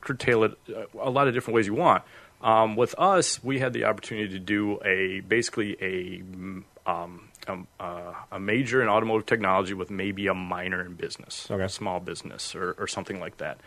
curtail 0.00 0.44
it 0.44 0.58
uh, 0.68 0.84
a 1.00 1.10
lot 1.10 1.28
of 1.28 1.34
different 1.34 1.54
ways 1.54 1.66
you 1.66 1.74
want. 1.74 2.02
Um, 2.42 2.76
with 2.76 2.94
us, 2.98 3.42
we 3.42 3.60
had 3.60 3.72
the 3.72 3.84
opportunity 3.84 4.28
to 4.30 4.38
do 4.38 4.78
a 4.84 5.20
basically 5.20 5.74
a 5.80 6.18
mm, 6.22 6.64
um, 6.86 7.23
um, 7.48 7.66
uh, 7.80 8.12
a 8.32 8.38
major 8.40 8.82
in 8.82 8.88
automotive 8.88 9.26
technology 9.26 9.74
with 9.74 9.90
maybe 9.90 10.26
a 10.26 10.34
minor 10.34 10.84
in 10.84 10.94
business, 10.94 11.48
Okay. 11.50 11.68
small 11.68 12.00
business, 12.00 12.54
or, 12.54 12.72
or 12.78 12.86
something 12.86 13.20
like 13.20 13.38
that. 13.38 13.58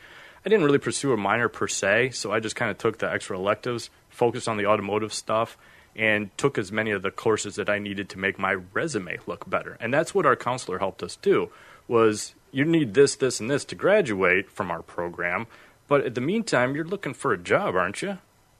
I 0.45 0.49
didn't 0.49 0.65
really 0.65 0.77
pursue 0.79 1.11
a 1.13 1.17
minor 1.17 1.49
per 1.49 1.67
se, 1.67 2.11
so 2.11 2.31
I 2.31 2.39
just 2.39 2.55
kind 2.55 2.71
of 2.71 2.77
took 2.77 2.99
the 2.99 3.11
extra 3.11 3.37
electives, 3.37 3.89
focused 4.09 4.47
on 4.47 4.57
the 4.57 4.65
automotive 4.65 5.13
stuff, 5.13 5.57
and 5.95 6.35
took 6.37 6.57
as 6.57 6.71
many 6.71 6.91
of 6.91 7.01
the 7.01 7.11
courses 7.11 7.55
that 7.55 7.69
I 7.69 7.79
needed 7.79 8.07
to 8.09 8.19
make 8.19 8.37
my 8.37 8.53
resume 8.73 9.17
look 9.25 9.49
better. 9.49 9.77
And 9.79 9.93
that's 9.93 10.13
what 10.13 10.25
our 10.25 10.35
counselor 10.35 10.77
helped 10.79 11.01
us 11.03 11.15
do. 11.17 11.49
Was 11.87 12.35
you 12.51 12.65
need 12.65 12.93
this, 12.93 13.15
this, 13.15 13.39
and 13.39 13.49
this 13.49 13.65
to 13.65 13.75
graduate 13.75 14.49
from 14.49 14.69
our 14.71 14.81
program, 14.81 15.47
but 15.87 16.05
in 16.05 16.13
the 16.13 16.21
meantime, 16.21 16.75
you're 16.75 16.85
looking 16.85 17.13
for 17.13 17.33
a 17.33 17.37
job, 17.37 17.75
aren't 17.75 18.01
you? 18.01 18.19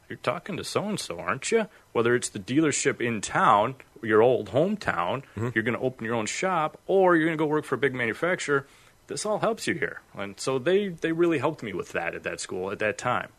You're 0.10 0.18
talking 0.18 0.56
to 0.58 0.64
so 0.64 0.84
and 0.88 1.00
so, 1.00 1.20
aren't 1.20 1.52
you? 1.52 1.68
Whether 1.92 2.16
it's 2.16 2.30
the 2.30 2.40
dealership 2.40 3.02
in 3.02 3.20
town, 3.22 3.76
your 4.04 4.22
old 4.22 4.52
hometown, 4.52 5.24
you're 5.36 5.64
going 5.64 5.78
to 5.78 5.84
open 5.84 6.06
your 6.06 6.16
own 6.16 6.26
shop, 6.26 6.80
or 6.88 7.16
you're 7.16 7.26
going 7.26 7.38
to 7.38 7.42
go 7.42 7.48
work 7.48 7.66
for 7.66 7.76
a 7.76 7.78
big 7.78 7.94
manufacturer. 7.94 8.68
This 9.08 9.26
all 9.26 9.40
helps 9.40 9.68
you 9.68 9.74
here, 9.74 10.02
and 10.18 10.38
so 10.40 10.60
they 10.60 10.90
they 10.90 11.14
really 11.14 11.40
helped 11.40 11.64
me 11.64 11.74
with 11.74 11.94
that 11.94 12.14
at 12.14 12.24
that 12.24 12.42
school 12.42 12.72
at 12.72 12.80
that 12.80 12.98
time 12.98 13.30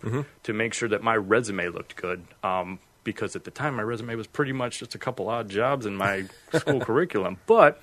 to 0.44 0.52
make 0.52 0.72
sure 0.72 0.88
that 0.88 1.02
my 1.02 1.14
resume 1.14 1.68
looked 1.68 1.96
good. 1.96 2.24
Um, 2.42 2.78
because 3.04 3.34
at 3.34 3.44
the 3.44 3.50
time 3.50 3.76
my 3.76 3.82
resume 3.82 4.14
was 4.16 4.26
pretty 4.26 4.52
much 4.52 4.80
just 4.80 4.94
a 4.94 4.98
couple 4.98 5.30
odd 5.30 5.48
jobs 5.48 5.86
in 5.86 5.96
my 5.96 6.24
school 6.54 6.80
curriculum, 6.80 7.38
but 7.46 7.80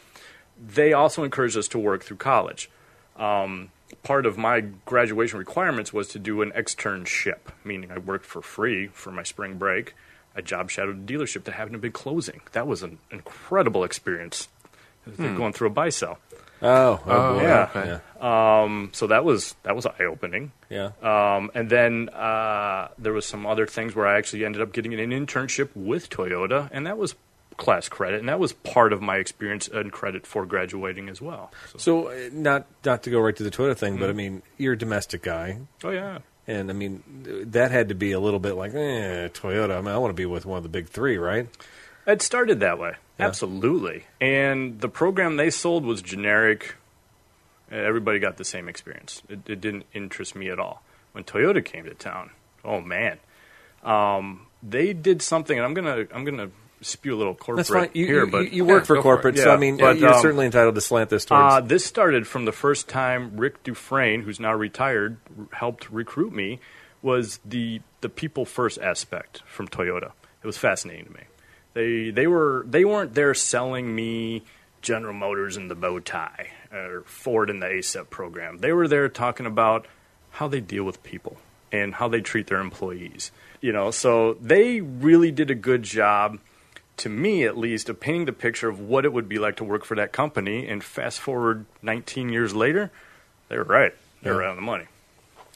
they 0.60 0.94
also 0.94 1.24
encouraged 1.24 1.58
us 1.58 1.67
to 1.70 1.79
work 1.79 2.03
through 2.03 2.17
college 2.17 2.70
um, 3.17 3.70
part 4.03 4.25
of 4.25 4.38
my 4.38 4.62
graduation 4.86 5.39
requirements 5.39 5.94
was 5.94 6.08
to 6.10 6.20
do 6.20 6.41
an 6.41 6.51
externship, 6.51 7.51
meaning 7.63 7.91
I 7.91 7.98
worked 7.98 8.25
for 8.25 8.41
free 8.41 8.88
for 8.88 9.12
my 9.12 9.24
spring 9.24 9.58
break. 9.58 9.94
I 10.36 10.42
job 10.42 10.70
shadowed 10.70 10.98
a 11.10 11.13
dealership 11.13 11.44
that 11.46 11.54
happened 11.54 11.74
to 11.74 11.80
be 11.80 11.89
closing. 11.89 12.42
That 12.51 12.68
was 12.68 12.84
an 12.84 12.98
incredible 13.12 13.84
experience. 13.84 14.48
Going 15.18 15.54
through 15.54 15.68
a 15.68 15.72
buy 15.72 15.89
sell. 15.89 16.18
oh, 16.63 17.00
Oh, 17.06 17.36
boy. 17.36 17.44
yeah. 17.44 18.00
yeah, 18.20 18.62
Um, 18.63 18.89
so 18.92 19.06
that 19.08 19.24
was 19.24 19.56
that 19.63 19.75
was 19.75 19.86
eye 19.86 20.04
opening. 20.06 20.51
yeah. 20.70 20.92
Um, 21.04 21.51
and 21.54 21.70
then 21.70 22.10
uh, 22.10 22.88
there 22.98 23.13
was 23.13 23.25
some 23.27 23.46
other 23.46 23.68
things 23.68 23.96
where 23.96 24.08
I 24.08 24.18
actually 24.18 24.44
ended 24.46 24.62
up 24.63 24.74
getting 24.74 24.94
an 24.96 25.12
internship 25.12 25.70
with 25.75 26.10
Toyota, 26.10 26.70
and 26.72 26.88
that 26.88 26.98
was 26.98 27.13
class 27.58 27.88
credit, 27.88 28.20
and 28.20 28.27
that 28.30 28.39
was 28.39 28.51
part 28.54 28.92
of 28.94 29.01
my 29.01 29.18
experience 29.18 29.68
and 29.68 29.92
credit 29.92 30.25
for 30.25 30.46
graduating 30.48 31.08
as 31.08 31.22
well. 31.22 31.51
So, 31.74 31.77
So, 31.77 32.08
uh, 32.08 32.30
not 32.34 32.65
not 32.84 33.04
to 33.04 33.10
go 33.12 33.20
right 33.20 33.36
to 33.36 33.44
the 33.44 33.51
Toyota 33.51 33.77
thing, 33.77 33.94
Mm-hmm. 33.94 34.01
but 34.01 34.10
I 34.10 34.13
mean, 34.13 34.42
you're 34.58 34.74
a 34.74 34.77
domestic 34.77 35.22
guy, 35.22 35.60
oh 35.84 35.92
yeah, 35.92 36.18
and 36.48 36.70
I 36.70 36.74
mean, 36.74 37.04
that 37.52 37.72
had 37.72 37.90
to 37.90 37.96
be 37.96 38.12
a 38.12 38.20
little 38.20 38.40
bit 38.40 38.54
like, 38.54 38.74
eh, 38.74 39.30
Toyota. 39.30 39.78
I 39.78 39.82
mean, 39.82 39.94
I 39.94 39.98
want 39.98 40.12
to 40.12 40.16
be 40.16 40.25
with 40.25 40.46
one 40.46 40.58
of 40.58 40.64
the 40.64 40.70
big 40.70 40.88
three, 40.88 41.18
right? 41.18 41.48
It 42.06 42.22
started 42.22 42.60
that 42.60 42.78
way. 42.78 42.96
Yeah. 43.20 43.28
Absolutely. 43.28 44.06
And 44.22 44.80
the 44.80 44.90
program 44.90 45.38
they 45.38 45.50
sold 45.50 45.86
was 45.86 46.02
generic. 46.02 46.75
Everybody 47.72 48.20
got 48.20 48.38
the 48.38 48.46
same 48.46 48.70
experience. 48.70 49.24
It, 49.28 49.40
it 49.48 49.62
didn't 49.62 49.86
interest 49.94 50.36
me 50.36 50.50
at 50.50 50.60
all. 50.60 50.84
When 51.14 51.24
Toyota 51.24 51.64
came 51.64 51.86
to 51.86 51.94
town, 51.94 52.32
oh 52.64 52.82
man, 52.82 53.20
um, 53.84 54.48
they 54.62 54.94
did 54.94 55.22
something. 55.22 55.58
And 55.58 55.66
I'm 55.66 55.74
gonna 55.74 56.06
I'm 56.14 56.25
gonna 56.25 56.50
spew 56.86 57.15
a 57.15 57.18
little 57.18 57.34
corporate 57.36 57.68
That's 57.68 57.70
fine. 57.70 57.89
You, 57.94 58.06
here, 58.06 58.25
you, 58.25 58.32
but 58.32 58.51
you 58.54 58.63
work 58.65 58.84
Yeah, 58.84 58.86
for 58.86 58.96
go 58.96 59.00
for 59.00 59.04
corporate, 59.04 59.38
so 59.38 59.46
Yeah, 59.48 59.54
I 59.54 59.58
mean, 59.58 59.77
but, 59.77 59.98
you're 59.98 60.13
um, 60.13 60.22
certainly 60.22 60.46
entitled 60.46 60.75
to 60.75 60.82
slant 60.82 61.10
this 61.10 61.25
towards. 61.25 61.54
uh, 61.56 61.62
this 61.62 61.84
started 61.84 62.27
from 62.27 62.46
the 62.46 62.51
first 62.51 62.88
time 62.88 63.38
Rick 63.38 63.63
Dufresne, 63.63 64.22
who's 64.22 64.39
now 64.39 64.54
retired, 64.54 65.18
r- 65.38 65.48
helped 65.51 65.89
recruit 65.89 66.34
me. 66.34 66.60
Was 67.01 67.39
the 67.46 67.82
the 68.01 68.10
people 68.10 68.46
first 68.46 68.80
aspect 68.80 69.44
from 69.46 69.68
Toyota? 69.68 70.12
It 70.44 70.48
was 70.48 70.58
fascinating 70.58 71.06
to 71.06 71.12
me. 71.12 71.22
They 71.74 72.10
they 72.12 72.27
were 72.27 72.65
they 72.68 72.86
weren't 72.86 73.13
there 73.13 73.34
selling 73.34 73.94
me 73.94 74.44
General 74.82 75.13
Motors 75.13 75.58
and 75.58 75.70
the 75.70 75.75
bow 75.75 76.00
tie 76.00 76.50
or 76.72 77.04
Ford 77.06 77.50
and 77.50 77.62
the 77.62 77.68
ASEP 77.68 78.10
program. 78.10 78.60
They 78.60 78.72
were 78.72 78.88
there 78.88 79.10
talking 79.10 79.46
about 79.46 79.88
how 80.32 80.48
they 80.48 80.62
deal 80.62 80.84
with 80.84 81.01
people 81.04 81.38
and 81.72 81.94
how 81.96 82.08
they 82.08 82.22
treat 82.22 82.48
their 82.48 82.60
employees. 82.60 83.32
You 83.62 83.72
know, 83.72 83.92
so 83.92 84.36
they 84.36 84.82
really 84.82 85.32
did 85.32 85.50
a 85.51 85.56
good 85.56 85.84
job 85.84 86.39
to 86.98 87.10
me 87.10 87.44
at 87.44 87.58
least, 87.58 87.90
of 87.90 88.00
painting 88.00 88.25
the 88.25 88.34
picture 88.34 88.70
of 88.70 88.80
what 88.80 89.06
it 89.06 89.12
would 89.14 89.28
be 89.28 89.38
like 89.40 89.56
to 89.58 89.64
work 89.64 89.84
for 89.86 89.96
that 89.96 90.12
company. 90.12 90.68
And 90.68 90.84
fast 90.84 91.20
forward 91.20 91.66
19 91.82 92.30
years 92.30 92.54
later, 92.56 92.92
they 93.50 93.58
were 93.58 93.64
right. 93.64 93.94
They 94.22 94.32
were 94.32 94.38
Yeah. 94.42 94.48
right 94.48 94.50
on 94.52 94.56
the 94.56 94.62
money. 94.62 94.86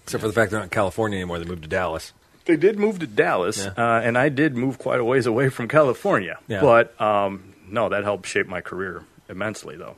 Except 0.04 0.22
for 0.22 0.28
the 0.28 0.34
fact 0.34 0.52
they're 0.52 0.60
not 0.60 0.66
in 0.66 0.70
California 0.70 1.18
anymore. 1.18 1.40
They 1.40 1.46
moved 1.46 1.64
to 1.64 1.70
Dallas. 1.70 2.14
They 2.46 2.58
did 2.58 2.80
move 2.80 3.00
to 3.00 3.08
Dallas, 3.08 3.60
Yeah. 3.64 3.74
uh, 3.78 4.02
and 4.02 4.18
I 4.18 4.30
did 4.30 4.56
move 4.56 4.80
quite 4.80 5.00
a 5.00 5.04
ways 5.04 5.28
away 5.28 5.50
from 5.50 5.68
California. 5.68 6.40
Yeah. 6.48 6.62
But 6.62 7.00
um, 7.00 7.54
no, 7.70 7.90
that 7.90 8.04
helped 8.04 8.26
shape 8.28 8.48
my 8.48 8.60
career 8.62 9.04
immensely, 9.30 9.76
though. 9.78 9.96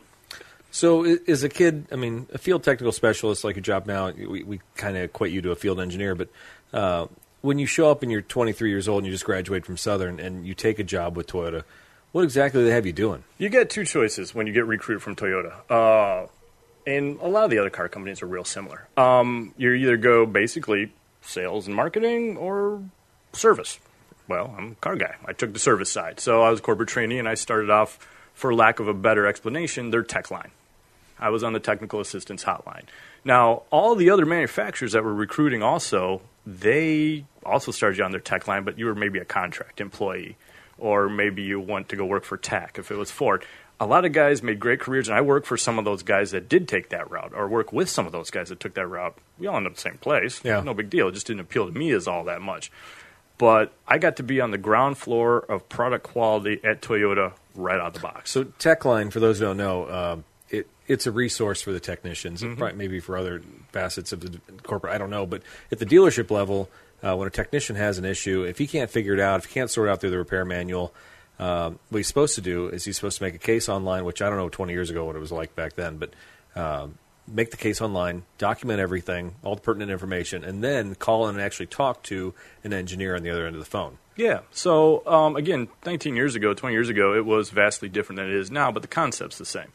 So, 0.73 1.03
is 1.03 1.43
a 1.43 1.49
kid, 1.49 1.85
I 1.91 1.95
mean, 1.97 2.27
a 2.33 2.37
field 2.37 2.63
technical 2.63 2.91
specialist 2.93 3.43
like 3.43 3.55
your 3.57 3.63
job 3.63 3.85
now, 3.87 4.11
we, 4.11 4.43
we 4.43 4.61
kind 4.75 4.95
of 4.97 5.03
equate 5.03 5.33
you 5.33 5.41
to 5.41 5.51
a 5.51 5.55
field 5.55 5.79
engineer, 5.81 6.15
but 6.15 6.29
uh, 6.73 7.07
when 7.41 7.59
you 7.59 7.65
show 7.65 7.89
up 7.91 8.03
and 8.03 8.11
you're 8.11 8.21
23 8.21 8.69
years 8.69 8.87
old 8.87 8.99
and 8.99 9.07
you 9.07 9.11
just 9.11 9.25
graduate 9.25 9.65
from 9.65 9.77
Southern 9.77 10.19
and 10.19 10.45
you 10.45 10.53
take 10.53 10.79
a 10.79 10.83
job 10.83 11.17
with 11.17 11.27
Toyota, 11.27 11.63
what 12.11 12.23
exactly 12.23 12.61
do 12.61 12.65
they 12.65 12.73
have 12.73 12.85
you 12.85 12.93
doing? 12.93 13.23
You 13.37 13.49
get 13.49 13.69
two 13.69 13.85
choices 13.85 14.35
when 14.35 14.47
you 14.47 14.53
get 14.53 14.65
recruited 14.65 15.01
from 15.01 15.15
Toyota. 15.15 15.53
Uh, 15.69 16.27
and 16.85 17.19
a 17.21 17.27
lot 17.27 17.45
of 17.45 17.51
the 17.51 17.59
other 17.59 17.69
car 17.69 17.89
companies 17.89 18.21
are 18.21 18.27
real 18.27 18.43
similar. 18.43 18.87
Um, 18.97 19.53
you 19.57 19.71
either 19.73 19.97
go 19.97 20.25
basically 20.25 20.93
sales 21.21 21.67
and 21.67 21.75
marketing 21.75 22.37
or 22.37 22.83
service. 23.33 23.79
Well, 24.27 24.53
I'm 24.57 24.71
a 24.71 24.75
car 24.75 24.95
guy. 24.95 25.15
I 25.25 25.33
took 25.33 25.53
the 25.53 25.59
service 25.59 25.91
side. 25.91 26.19
So 26.19 26.41
I 26.41 26.49
was 26.49 26.61
corporate 26.61 26.89
trainee 26.89 27.19
and 27.19 27.27
I 27.27 27.35
started 27.35 27.69
off, 27.69 28.07
for 28.33 28.53
lack 28.53 28.79
of 28.79 28.87
a 28.87 28.93
better 28.93 29.27
explanation, 29.27 29.91
their 29.91 30.03
tech 30.03 30.31
line. 30.31 30.51
I 31.19 31.29
was 31.29 31.43
on 31.43 31.53
the 31.53 31.59
technical 31.59 31.99
assistance 31.99 32.43
hotline. 32.43 32.85
Now, 33.23 33.63
all 33.69 33.95
the 33.95 34.09
other 34.09 34.25
manufacturers 34.25 34.93
that 34.93 35.03
were 35.03 35.13
recruiting 35.13 35.61
also, 35.61 36.21
they 36.45 37.25
also 37.45 37.71
started 37.71 37.97
you 37.97 38.03
on 38.03 38.11
their 38.11 38.19
tech 38.19 38.47
line, 38.47 38.63
but 38.63 38.77
you 38.77 38.85
were 38.85 38.95
maybe 38.95 39.19
a 39.19 39.25
contract 39.25 39.81
employee, 39.81 40.37
or 40.77 41.09
maybe 41.09 41.43
you 41.43 41.59
went 41.59 41.89
to 41.89 41.95
go 41.95 42.05
work 42.05 42.23
for 42.23 42.37
tech 42.37 42.77
if 42.77 42.91
it 42.91 42.95
was 42.95 43.11
Ford. 43.11 43.45
A 43.79 43.85
lot 43.85 44.05
of 44.05 44.11
guys 44.11 44.43
made 44.43 44.59
great 44.59 44.79
careers, 44.79 45.07
and 45.07 45.17
I 45.17 45.21
work 45.21 45.45
for 45.45 45.57
some 45.57 45.79
of 45.79 45.85
those 45.85 46.03
guys 46.03 46.31
that 46.31 46.47
did 46.47 46.67
take 46.67 46.89
that 46.89 47.09
route, 47.09 47.33
or 47.35 47.47
work 47.47 47.73
with 47.73 47.89
some 47.89 48.05
of 48.05 48.11
those 48.11 48.29
guys 48.29 48.49
that 48.49 48.59
took 48.59 48.75
that 48.75 48.85
route. 48.85 49.17
We 49.39 49.47
all 49.47 49.57
end 49.57 49.65
up 49.65 49.73
the 49.73 49.81
same 49.81 49.97
place. 49.97 50.39
Yeah. 50.43 50.61
No 50.61 50.75
big 50.75 50.91
deal. 50.91 51.07
It 51.07 51.13
just 51.13 51.25
didn't 51.25 51.41
appeal 51.41 51.65
to 51.65 51.71
me 51.71 51.91
as 51.91 52.07
all 52.07 52.23
that 52.25 52.41
much. 52.41 52.71
But 53.39 53.73
I 53.87 53.97
got 53.97 54.17
to 54.17 54.23
be 54.23 54.39
on 54.39 54.51
the 54.51 54.59
ground 54.59 54.99
floor 54.99 55.39
of 55.39 55.67
product 55.67 56.03
quality 56.03 56.61
at 56.63 56.83
Toyota 56.83 57.33
right 57.55 57.79
out 57.79 57.87
of 57.87 57.93
the 57.93 57.99
box. 58.01 58.29
So, 58.29 58.43
TechLine, 58.43 59.11
for 59.11 59.19
those 59.19 59.39
who 59.39 59.45
don't 59.45 59.57
know, 59.57 59.89
um, 59.89 60.19
it, 60.19 60.25
it's 60.91 61.07
a 61.07 61.11
resource 61.11 61.61
for 61.61 61.71
the 61.71 61.79
technicians, 61.79 62.43
and 62.43 62.57
probably 62.57 62.77
maybe 62.77 62.99
for 62.99 63.17
other 63.17 63.41
facets 63.71 64.11
of 64.11 64.19
the 64.19 64.39
corporate. 64.63 64.93
I 64.93 64.97
don't 64.97 65.09
know, 65.09 65.25
but 65.25 65.41
at 65.71 65.79
the 65.79 65.85
dealership 65.85 66.29
level, 66.29 66.69
uh, 67.01 67.15
when 67.15 67.27
a 67.27 67.31
technician 67.31 67.75
has 67.77 67.97
an 67.97 68.05
issue, 68.05 68.43
if 68.43 68.57
he 68.57 68.67
can't 68.67 68.89
figure 68.89 69.13
it 69.13 69.19
out, 69.19 69.39
if 69.39 69.45
he 69.45 69.53
can't 69.53 69.69
sort 69.69 69.87
it 69.87 69.91
out 69.91 70.01
through 70.01 70.11
the 70.11 70.17
repair 70.17 70.45
manual, 70.45 70.93
um, 71.39 71.79
what 71.89 71.97
he's 71.97 72.07
supposed 72.07 72.35
to 72.35 72.41
do 72.41 72.67
is 72.67 72.85
he's 72.85 72.97
supposed 72.97 73.17
to 73.17 73.23
make 73.23 73.33
a 73.33 73.39
case 73.39 73.69
online, 73.69 74.05
which 74.05 74.21
I 74.21 74.29
don't 74.29 74.37
know 74.37 74.49
20 74.49 74.73
years 74.73 74.89
ago 74.89 75.05
what 75.05 75.15
it 75.15 75.19
was 75.19 75.31
like 75.31 75.55
back 75.55 75.75
then, 75.75 75.97
but 75.97 76.13
um, 76.55 76.97
make 77.27 77.51
the 77.51 77.57
case 77.57 77.81
online, 77.81 78.23
document 78.37 78.79
everything, 78.79 79.35
all 79.43 79.55
the 79.55 79.61
pertinent 79.61 79.91
information, 79.91 80.43
and 80.43 80.63
then 80.63 80.93
call 80.95 81.27
in 81.27 81.35
and 81.35 81.43
actually 81.43 81.67
talk 81.67 82.03
to 82.03 82.33
an 82.63 82.73
engineer 82.73 83.15
on 83.15 83.23
the 83.23 83.29
other 83.29 83.47
end 83.47 83.55
of 83.55 83.61
the 83.61 83.69
phone. 83.69 83.97
Yeah. 84.21 84.41
So 84.51 85.05
um, 85.07 85.35
again, 85.35 85.67
19 85.85 86.15
years 86.15 86.35
ago, 86.35 86.53
20 86.53 86.73
years 86.75 86.89
ago, 86.89 87.15
it 87.15 87.25
was 87.25 87.49
vastly 87.49 87.89
different 87.89 88.17
than 88.17 88.27
it 88.27 88.35
is 88.35 88.51
now, 88.51 88.71
but 88.71 88.83
the 88.83 88.87
concept's 88.87 89.39
the 89.39 89.45
same. 89.45 89.71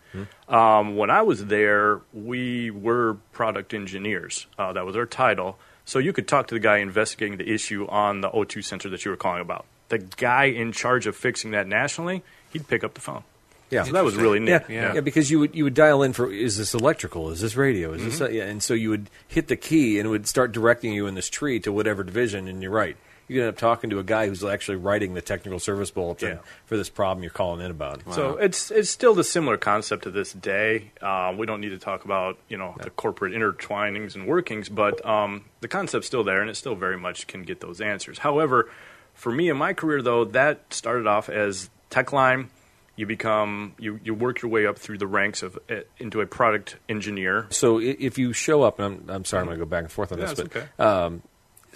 Um, 0.49 0.97
when 0.97 1.11
I 1.11 1.23
was 1.23 1.47
there, 1.47 2.01
we 2.15 2.71
were 2.71 3.15
product 3.33 3.75
engineers. 3.75 4.47
Uh, 4.57 4.73
that 4.73 4.87
was 4.87 4.95
our 4.95 5.07
title. 5.07 5.59
So 5.85 5.99
you 5.99 6.13
could 6.13 6.29
talk 6.29 6.47
to 6.49 6.55
the 6.55 6.61
guy 6.61 6.79
investigating 6.79 7.39
the 7.39 7.53
issue 7.53 7.87
on 7.89 8.21
the 8.21 8.31
O2 8.31 8.65
sensor 8.65 8.89
that 8.91 9.05
you 9.05 9.11
were 9.11 9.17
calling 9.17 9.41
about. 9.41 9.67
The 9.89 9.99
guy 9.99 10.45
in 10.45 10.71
charge 10.71 11.07
of 11.09 11.17
fixing 11.17 11.51
that 11.51 11.67
nationally, 11.67 12.23
he'd 12.53 12.69
pick 12.69 12.85
up 12.85 12.95
the 12.95 13.01
phone. 13.01 13.25
Yeah, 13.71 13.83
So 13.83 13.93
that 13.93 14.05
was 14.05 14.15
really 14.15 14.39
neat. 14.39 14.63
Yeah, 14.69 14.95
yeah, 14.95 15.01
because 15.01 15.29
you 15.29 15.41
would 15.41 15.57
you 15.57 15.65
would 15.65 15.75
dial 15.75 16.05
in 16.05 16.13
for 16.13 16.31
is 16.33 16.57
this 16.57 16.73
electrical, 16.73 17.31
is 17.31 17.41
this 17.41 17.57
radio, 17.57 17.93
is 17.95 18.19
this 18.19 18.33
yeah, 18.33 18.45
and 18.45 18.63
so 18.63 18.75
you 18.75 18.91
would 18.91 19.11
hit 19.27 19.49
the 19.49 19.57
key 19.57 19.99
and 19.99 20.07
it 20.07 20.11
would 20.11 20.29
start 20.29 20.53
directing 20.53 20.93
you 20.93 21.09
in 21.09 21.17
this 21.17 21.29
tree 21.29 21.59
to 21.61 21.73
whatever 21.73 22.05
division. 22.05 22.47
And 22.47 22.63
you're 22.63 22.71
right, 22.71 22.97
you 23.29 23.41
end 23.41 23.49
up 23.49 23.57
talking 23.57 23.91
to 23.91 23.99
a 23.99 24.05
guy 24.05 24.29
who's 24.29 24.45
actually 24.45 24.77
writing 24.77 25.15
the 25.15 25.21
technical 25.21 25.59
service 25.59 25.91
bulletin 25.91 26.29
Yeah. 26.37 26.39
for 26.67 26.77
this 26.77 26.89
problem 26.89 27.23
you're 27.23 27.31
calling 27.31 27.65
in 27.65 27.71
about. 27.71 28.03
So 28.15 28.37
it's 28.37 28.71
it's 28.71 28.91
still 28.91 29.15
the 29.15 29.25
similar 29.25 29.57
concept 29.57 30.05
to 30.05 30.11
this 30.11 30.33
day. 30.33 30.93
Uh, 31.03 31.35
we 31.37 31.47
don't 31.47 31.61
need 31.61 31.71
to 31.71 31.79
talk 31.79 32.05
about 32.05 32.39
you 32.49 32.57
know 32.57 32.75
the 32.83 32.91
corporate 32.91 33.33
intertwinings 33.33 34.15
and 34.15 34.27
workings, 34.27 34.69
but 34.69 35.05
um, 35.05 35.45
the 35.61 35.69
concept's 35.69 36.07
still 36.07 36.25
there, 36.25 36.41
and 36.41 36.51
it 36.51 36.57
still 36.57 36.75
very 36.75 36.99
much 36.99 37.27
can 37.27 37.43
get 37.43 37.61
those 37.61 37.81
answers. 37.81 38.19
However, 38.19 38.71
for 39.15 39.33
me 39.33 39.49
in 39.49 39.57
my 39.57 39.73
career 39.73 40.03
though, 40.03 40.25
that 40.27 40.73
started 40.73 41.07
off 41.07 41.29
as 41.29 41.71
tech 41.91 42.13
line. 42.13 42.51
You 42.99 43.05
become 43.05 43.75
you, 43.79 44.01
you 44.03 44.15
work 44.15 44.41
your 44.41 44.51
way 44.51 44.65
up 44.67 44.79
through 44.79 44.97
the 44.97 45.07
ranks 45.07 45.43
of 45.43 45.59
uh, 45.69 45.81
into 45.99 46.23
a 46.23 46.27
product 46.27 46.77
engineer. 46.89 47.47
So 47.51 47.79
if 47.79 48.17
you 48.17 48.33
show 48.33 48.63
up, 48.63 48.79
and 48.79 49.03
I'm, 49.11 49.17
I'm 49.17 49.25
sorry, 49.27 49.43
I'm 49.43 49.47
going 49.49 49.59
to 49.59 49.65
go 49.67 49.69
back 49.69 49.83
and 49.83 49.93
forth 49.93 50.13
on 50.13 50.19
Yeah, 50.19 50.27
this, 50.33 50.41
but 50.41 50.47
okay. 50.57 50.67
um, 50.83 51.23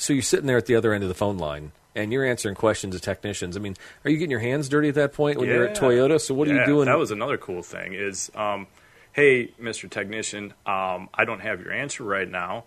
so 0.00 0.12
you're 0.12 0.22
sitting 0.22 0.46
there 0.46 0.56
at 0.56 0.66
the 0.66 0.74
other 0.76 0.92
end 0.92 1.04
of 1.04 1.08
the 1.08 1.14
phone 1.14 1.38
line, 1.38 1.72
and 1.94 2.12
you're 2.12 2.24
answering 2.24 2.54
questions 2.54 2.94
of 2.94 3.02
technicians. 3.02 3.56
I 3.56 3.60
mean, 3.60 3.76
are 4.04 4.10
you 4.10 4.16
getting 4.16 4.30
your 4.30 4.40
hands 4.40 4.68
dirty 4.68 4.88
at 4.88 4.94
that 4.94 5.12
point 5.12 5.38
when 5.38 5.48
you're 5.48 5.68
at 5.68 5.76
Toyota? 5.76 6.20
So 6.20 6.34
what 6.34 6.48
are 6.48 6.54
you 6.54 6.66
doing? 6.66 6.86
That 6.86 6.98
was 6.98 7.10
another 7.10 7.36
cool 7.36 7.62
thing. 7.62 7.94
Is 7.94 8.30
um, 8.34 8.66
hey, 9.12 9.48
Mr. 9.60 9.88
Technician, 9.90 10.54
um, 10.66 11.08
I 11.14 11.24
don't 11.24 11.40
have 11.40 11.60
your 11.60 11.72
answer 11.72 12.04
right 12.04 12.28
now, 12.28 12.64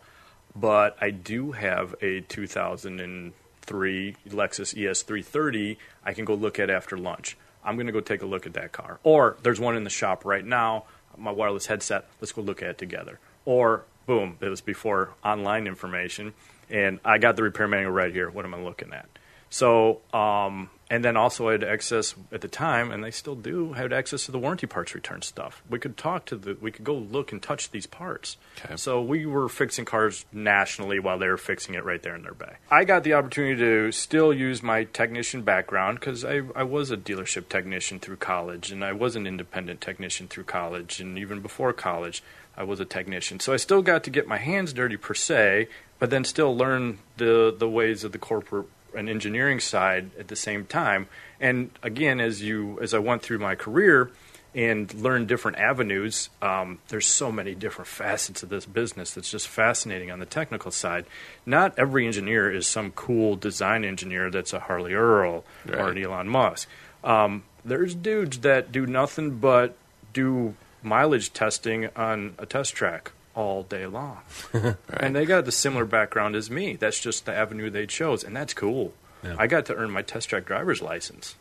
but 0.56 0.98
I 1.02 1.10
do 1.10 1.54
have 1.54 1.96
a 2.02 2.22
2003 2.22 4.16
Lexus 4.30 4.78
E 4.78 4.84
ES330. 4.84 5.78
I 6.06 6.14
can 6.14 6.26
go 6.26 6.36
look 6.36 6.60
at 6.60 6.70
after 6.70 6.98
lunch. 6.98 7.38
I'm 7.66 7.76
going 7.76 7.88
to 7.88 7.94
go 7.94 8.02
take 8.02 8.22
a 8.22 8.26
look 8.26 8.46
at 8.46 8.54
that 8.54 8.74
car. 8.74 9.00
Or 9.04 9.38
there's 9.42 9.60
one 9.60 9.78
in 9.78 9.84
the 9.86 9.90
shop 9.90 10.26
right 10.26 10.46
now. 10.46 10.84
My 11.18 11.32
wireless 11.32 11.68
headset. 11.68 12.10
Let's 12.20 12.34
go 12.34 12.42
look 12.42 12.62
at 12.62 12.70
it 12.72 12.78
together. 12.78 13.20
Or 13.46 13.86
boom, 14.06 14.38
it 14.42 14.50
was 14.50 14.62
before 14.62 15.12
online 15.24 15.68
information, 15.68 16.34
and 16.70 17.00
I 17.04 17.18
got 17.18 17.36
the 17.36 17.44
repair 17.44 17.68
manual 17.68 17.92
right 17.92 18.12
here. 18.12 18.30
What 18.30 18.46
am 18.46 18.54
I 18.54 18.60
looking 18.60 18.94
at? 18.94 19.08
So, 19.50 20.02
um, 20.14 20.72
and 20.90 21.06
then 21.06 21.16
also 21.16 21.48
I 21.48 21.52
had 21.52 21.64
access 21.64 22.16
at 22.32 22.42
the 22.42 22.48
time, 22.48 22.92
and 22.92 23.04
they 23.04 23.12
still 23.12 23.36
do, 23.36 23.74
had 23.74 23.94
access 23.94 24.26
to 24.26 24.32
the 24.32 24.40
warranty 24.40 24.66
parts 24.66 24.96
return 24.96 25.22
stuff. 25.22 25.62
We 25.70 25.78
could 25.78 25.96
talk 25.96 26.26
to 26.26 26.36
the, 26.36 26.58
we 26.60 26.72
could 26.72 26.84
go 26.84 26.96
look 26.96 27.32
and 27.32 27.40
touch 27.40 27.70
these 27.70 27.86
parts. 27.86 28.38
Okay. 28.58 28.76
So 28.78 29.00
we 29.00 29.28
were 29.28 29.48
fixing 29.50 29.86
cars 29.86 30.26
nationally 30.32 31.00
while 31.00 31.20
they 31.20 31.28
were 31.28 31.38
fixing 31.38 31.76
it 31.76 31.86
right 31.86 32.02
there 32.02 32.16
in 32.16 32.24
their 32.24 32.34
bay. 32.34 32.54
I 32.72 32.84
got 32.84 33.04
the 33.04 33.14
opportunity 33.14 33.56
to 33.58 33.92
still 33.92 34.34
use 34.34 34.64
my 34.64 34.86
technician 34.86 35.44
background 35.44 36.00
because 36.00 36.26
I, 36.26 36.42
I 36.56 36.64
was 36.64 36.90
a 36.90 36.98
dealership 36.98 37.48
technician 37.48 38.00
through 38.00 38.18
college, 38.18 38.72
and 38.72 38.84
I 38.84 38.94
was 38.94 39.16
an 39.16 39.28
independent 39.28 39.82
technician 39.82 40.28
through 40.28 40.46
college, 40.46 41.00
and 41.00 41.16
even 41.20 41.42
before 41.42 41.74
college, 41.74 42.24
I 42.58 42.64
was 42.64 42.80
a 42.80 42.86
technician. 42.86 43.40
So 43.40 43.54
I 43.54 43.58
still 43.58 43.82
got 43.82 44.04
to 44.04 44.10
get 44.10 44.28
my 44.28 44.38
hands 44.38 44.74
dirty 44.74 44.98
per 44.98 45.14
se, 45.14 45.68
but 46.04 46.10
then 46.10 46.26
still 46.26 46.54
learn 46.54 46.98
the 47.16 47.56
the 47.58 47.70
ways 47.70 48.04
of 48.04 48.12
the 48.12 48.18
corporate 48.18 48.66
and 48.94 49.08
engineering 49.08 49.62
side 49.62 50.12
at 50.20 50.28
the 50.28 50.36
same 50.36 50.66
time. 50.66 51.08
And 51.40 51.72
again, 51.82 52.20
as 52.20 52.42
you 52.42 52.78
as 52.82 52.94
I 52.94 53.00
went 53.00 53.22
through 53.22 53.40
my 53.40 53.56
career 53.56 54.12
and 54.54 54.94
learned 54.94 55.30
different 55.30 55.60
avenues, 55.60 56.30
um, 56.42 56.80
there's 56.90 57.06
so 57.06 57.32
many 57.32 57.56
different 57.56 57.88
facets 57.88 58.44
of 58.44 58.50
this 58.50 58.66
business 58.66 59.14
that's 59.14 59.32
just 59.32 59.48
fascinating 59.48 60.12
on 60.12 60.20
the 60.20 60.26
technical 60.26 60.72
side. 60.72 61.06
Not 61.46 61.80
every 61.80 62.06
engineer 62.06 62.52
is 62.52 62.68
some 62.68 62.92
cool 62.92 63.38
design 63.38 63.86
engineer 63.86 64.30
that's 64.30 64.52
a 64.52 64.60
Harley 64.60 64.94
Earl 64.94 65.46
or 65.72 65.92
an 65.92 65.98
Elon 65.98 66.28
Musk. 66.28 66.68
Um, 67.02 67.44
there's 67.64 67.96
dudes 67.96 68.40
that 68.40 68.74
do 68.74 68.86
nothing 68.86 69.38
but 69.38 69.78
do 70.12 70.56
mileage 70.82 71.32
testing 71.32 71.88
on 71.96 72.36
a 72.38 72.46
test 72.46 72.76
track 72.76 73.14
all 73.36 73.64
day 73.64 73.86
long. 73.86 74.20
And 74.90 75.16
they 75.16 75.26
got 75.26 75.46
the 75.46 75.52
similar 75.52 75.86
background 75.86 76.36
as 76.36 76.50
me. 76.50 76.76
That's 76.76 77.00
just 77.00 77.26
the 77.26 77.34
avenue 77.34 77.70
they 77.70 77.86
chose, 77.86 78.24
and 78.24 78.36
that's 78.36 78.54
cool. 78.54 78.94
Yeah. 79.24 79.36
I 79.38 79.48
got 79.48 79.66
to 79.68 79.76
earn 79.76 79.92
my 79.92 80.02
test 80.02 80.30
track 80.30 80.46
driver's 80.46 80.82
license 80.82 81.36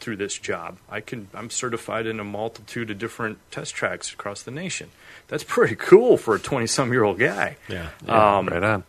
through 0.00 0.16
this 0.16 0.38
job. 0.38 0.78
I 0.90 1.00
can 1.00 1.28
I'm 1.34 1.50
certified 1.50 2.06
in 2.06 2.20
a 2.20 2.24
multitude 2.24 2.90
of 2.90 2.98
different 2.98 3.38
test 3.50 3.74
tracks 3.74 4.12
across 4.12 4.42
the 4.42 4.50
nation. 4.50 4.90
That's 5.28 5.44
pretty 5.44 5.76
cool 5.76 6.16
for 6.16 6.34
a 6.34 6.38
20 6.38 6.66
some 6.66 6.92
year 6.92 7.04
old 7.04 7.18
guy. 7.18 7.56
yeah. 7.68 7.90
Um, 8.06 8.48
right 8.48 8.62
on. 8.62 8.84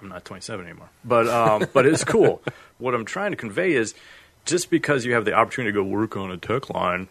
I'm 0.00 0.08
not 0.08 0.24
27 0.24 0.64
anymore, 0.66 0.90
but 1.04 1.26
um, 1.28 1.66
but 1.72 1.86
it's 1.86 2.04
cool. 2.04 2.42
what 2.78 2.94
I'm 2.94 3.04
trying 3.04 3.32
to 3.32 3.36
convey 3.36 3.72
is 3.72 3.94
just 4.44 4.70
because 4.70 5.04
you 5.04 5.14
have 5.14 5.24
the 5.24 5.32
opportunity 5.34 5.72
to 5.72 5.82
go 5.82 5.84
work 5.88 6.16
on 6.16 6.30
a 6.30 6.36
tech 6.36 6.70
line, 6.70 7.08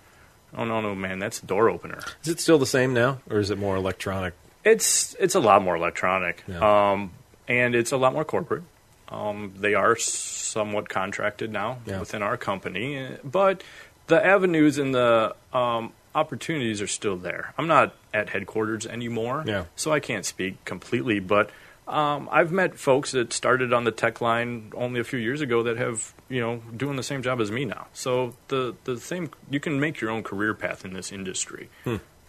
oh 0.56 0.64
no 0.66 0.82
no 0.82 0.96
man, 0.96 1.20
that's 1.20 1.42
a 1.42 1.46
door 1.46 1.70
opener. 1.70 2.00
Is 2.24 2.30
it 2.30 2.40
still 2.40 2.58
the 2.58 2.66
same 2.66 2.94
now, 2.94 3.20
or 3.30 3.40
is 3.40 3.52
it 3.52 3.58
more 3.58 3.76
electronic? 3.76 4.34
It's 4.72 5.16
it's 5.20 5.36
a 5.36 5.40
lot 5.40 5.62
more 5.64 5.76
electronic, 5.76 6.44
Yeah. 6.48 6.60
um, 6.92 7.12
and 7.48 7.76
it's 7.76 7.92
a 7.94 7.98
lot 7.98 8.12
more 8.14 8.26
corporate. 8.26 8.64
Um, 9.10 9.54
they 9.58 9.74
are 9.74 9.96
somewhat 9.96 10.90
contracted 10.90 11.52
now 11.52 11.78
Yeah. 11.86 12.00
within 12.02 12.22
our 12.22 12.36
company, 12.38 13.08
but 13.24 13.64
the 14.08 14.20
avenues 14.34 14.78
and 14.78 14.94
the 14.94 15.36
um, 15.54 15.94
opportunities 16.14 16.82
are 16.82 16.88
still 17.00 17.16
there. 17.16 17.54
I'm 17.58 17.68
not 17.68 17.94
at 18.14 18.30
headquarters 18.30 18.86
anymore, 18.86 19.44
Yeah. 19.48 19.64
so 19.76 19.94
I 19.94 20.00
can't 20.00 20.26
speak 20.26 20.54
completely, 20.66 21.20
but. 21.20 21.50
Um, 21.88 22.28
I've 22.34 22.52
met 22.52 22.78
folks 22.78 23.12
that 23.14 23.32
started 23.32 23.72
on 23.72 23.86
the 23.86 23.94
tech 23.94 24.20
line 24.20 24.74
only 24.76 25.00
a 25.00 25.06
few 25.06 25.20
years 25.20 25.40
ago 25.40 25.64
that 25.64 25.78
have, 25.78 26.14
you 26.28 26.42
know, 26.42 26.58
doing 26.76 26.98
the 26.98 27.02
same 27.12 27.22
job 27.24 27.40
as 27.40 27.50
me 27.50 27.64
now. 27.64 27.88
So 27.94 28.34
the 28.50 28.76
the 28.84 29.00
same, 29.00 29.30
you 29.50 29.62
can 29.62 29.80
make 29.80 30.02
your 30.02 30.12
own 30.12 30.22
career 30.22 30.54
path 30.54 30.84
in 30.84 30.92
this 30.92 31.14
industry. 31.14 31.70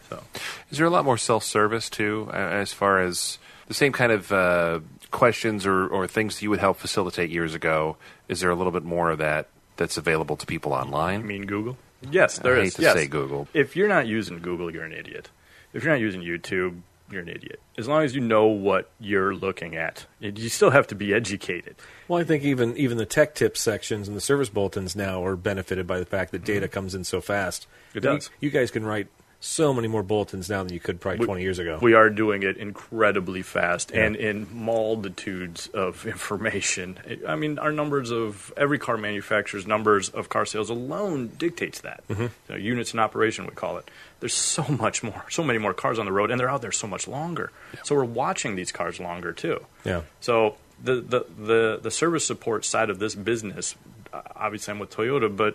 So 0.08 0.22
Is 0.70 0.78
there 0.78 0.86
a 0.86 0.90
lot 0.90 1.04
more 1.04 1.18
self 1.18 1.44
service 1.44 1.90
too, 1.90 2.30
as 2.32 2.72
far 2.72 3.00
as 3.00 3.38
the 3.66 3.74
same 3.74 3.92
kind 3.92 4.12
of 4.12 4.32
uh, 4.32 4.80
questions 5.10 5.66
or, 5.66 5.86
or 5.86 6.06
things 6.06 6.36
that 6.36 6.42
you 6.42 6.50
would 6.50 6.60
help 6.60 6.78
facilitate 6.78 7.30
years 7.30 7.54
ago? 7.54 7.96
Is 8.28 8.40
there 8.40 8.50
a 8.50 8.54
little 8.54 8.72
bit 8.72 8.84
more 8.84 9.10
of 9.10 9.18
that 9.18 9.48
that's 9.76 9.96
available 9.96 10.36
to 10.36 10.46
people 10.46 10.72
online? 10.72 11.20
I 11.20 11.24
mean 11.24 11.46
Google? 11.46 11.76
Yes, 12.10 12.38
there 12.38 12.56
I 12.56 12.60
is. 12.60 12.64
hate 12.64 12.76
to 12.76 12.82
yes. 12.82 12.94
say 12.94 13.06
Google. 13.06 13.48
If 13.54 13.76
you're 13.76 13.88
not 13.88 14.06
using 14.06 14.38
Google, 14.38 14.72
you're 14.72 14.84
an 14.84 14.92
idiot. 14.92 15.30
If 15.72 15.84
you're 15.84 15.92
not 15.92 16.00
using 16.00 16.22
YouTube, 16.22 16.80
you're 17.10 17.22
an 17.22 17.28
idiot. 17.28 17.60
As 17.76 17.88
long 17.88 18.02
as 18.02 18.14
you 18.14 18.20
know 18.20 18.46
what 18.46 18.90
you're 19.00 19.34
looking 19.34 19.76
at, 19.76 20.06
you 20.20 20.48
still 20.48 20.70
have 20.70 20.86
to 20.88 20.94
be 20.94 21.14
educated. 21.14 21.76
Well, 22.06 22.20
I 22.20 22.24
think 22.24 22.44
even 22.44 22.76
even 22.76 22.98
the 22.98 23.06
tech 23.06 23.34
tips 23.34 23.60
sections 23.60 24.08
and 24.08 24.16
the 24.16 24.20
service 24.20 24.48
bulletins 24.48 24.94
now 24.94 25.24
are 25.24 25.36
benefited 25.36 25.86
by 25.86 25.98
the 25.98 26.06
fact 26.06 26.32
that 26.32 26.44
data 26.44 26.68
comes 26.68 26.94
in 26.94 27.04
so 27.04 27.20
fast. 27.20 27.66
It 27.94 28.04
I 28.04 28.08
mean, 28.08 28.18
does. 28.18 28.30
You, 28.40 28.50
guys 28.50 28.70
can 28.70 28.84
write 28.84 29.08
so 29.40 29.72
many 29.72 29.86
more 29.86 30.02
bulletins 30.02 30.50
now 30.50 30.64
than 30.64 30.72
you 30.72 30.80
could 30.80 31.00
probably 31.00 31.20
We- 31.20 31.26
20 31.26 31.42
years 31.42 31.58
ago. 31.60 31.78
We 31.80 31.94
are 31.94 32.10
doing 32.10 32.42
it 32.42 32.56
incredibly 32.56 33.42
fast 33.42 33.92
Yeah. 33.94 34.04
and 34.06 34.16
in 34.16 34.46
multitudes 34.52 35.68
of 35.68 36.06
information. 36.14 36.98
I 37.26 37.36
mean, 37.36 37.58
our 37.58 37.70
numbers 37.72 38.10
of 38.10 38.52
every 38.56 38.78
car 38.78 38.96
manufacturer's 38.96 39.66
numbers 39.66 40.08
of 40.08 40.28
car 40.28 40.44
sales 40.46 40.70
alone 40.70 41.30
dictates 41.38 41.80
that. 41.82 42.02
Mm-hmm. 42.08 42.22
You 42.22 42.30
know, 42.48 42.56
units 42.56 42.92
in 42.94 42.98
operation, 42.98 43.46
we 43.46 43.52
call 43.52 43.76
it. 43.78 43.88
There's 44.20 44.34
so 44.34 44.64
much 44.68 45.02
more, 45.02 45.24
so 45.30 45.44
many 45.44 45.58
more 45.58 45.74
cars 45.74 45.98
on 45.98 46.06
the 46.06 46.12
road, 46.12 46.30
and 46.30 46.40
they're 46.40 46.50
out 46.50 46.62
there 46.62 46.72
so 46.72 46.86
much 46.88 47.06
longer. 47.06 47.52
So 47.84 47.94
we're 47.94 48.04
watching 48.04 48.56
these 48.56 48.72
cars 48.72 48.98
longer 48.98 49.32
too. 49.32 49.64
yeah. 49.84 50.02
So 50.20 50.56
the, 50.82 50.96
the, 50.96 51.26
the, 51.38 51.78
the 51.82 51.90
service 51.90 52.24
support 52.24 52.64
side 52.64 52.90
of 52.90 52.98
this 52.98 53.14
business, 53.14 53.74
obviously 54.12 54.72
I'm 54.72 54.78
with 54.78 54.90
Toyota, 54.90 55.34
but 55.34 55.54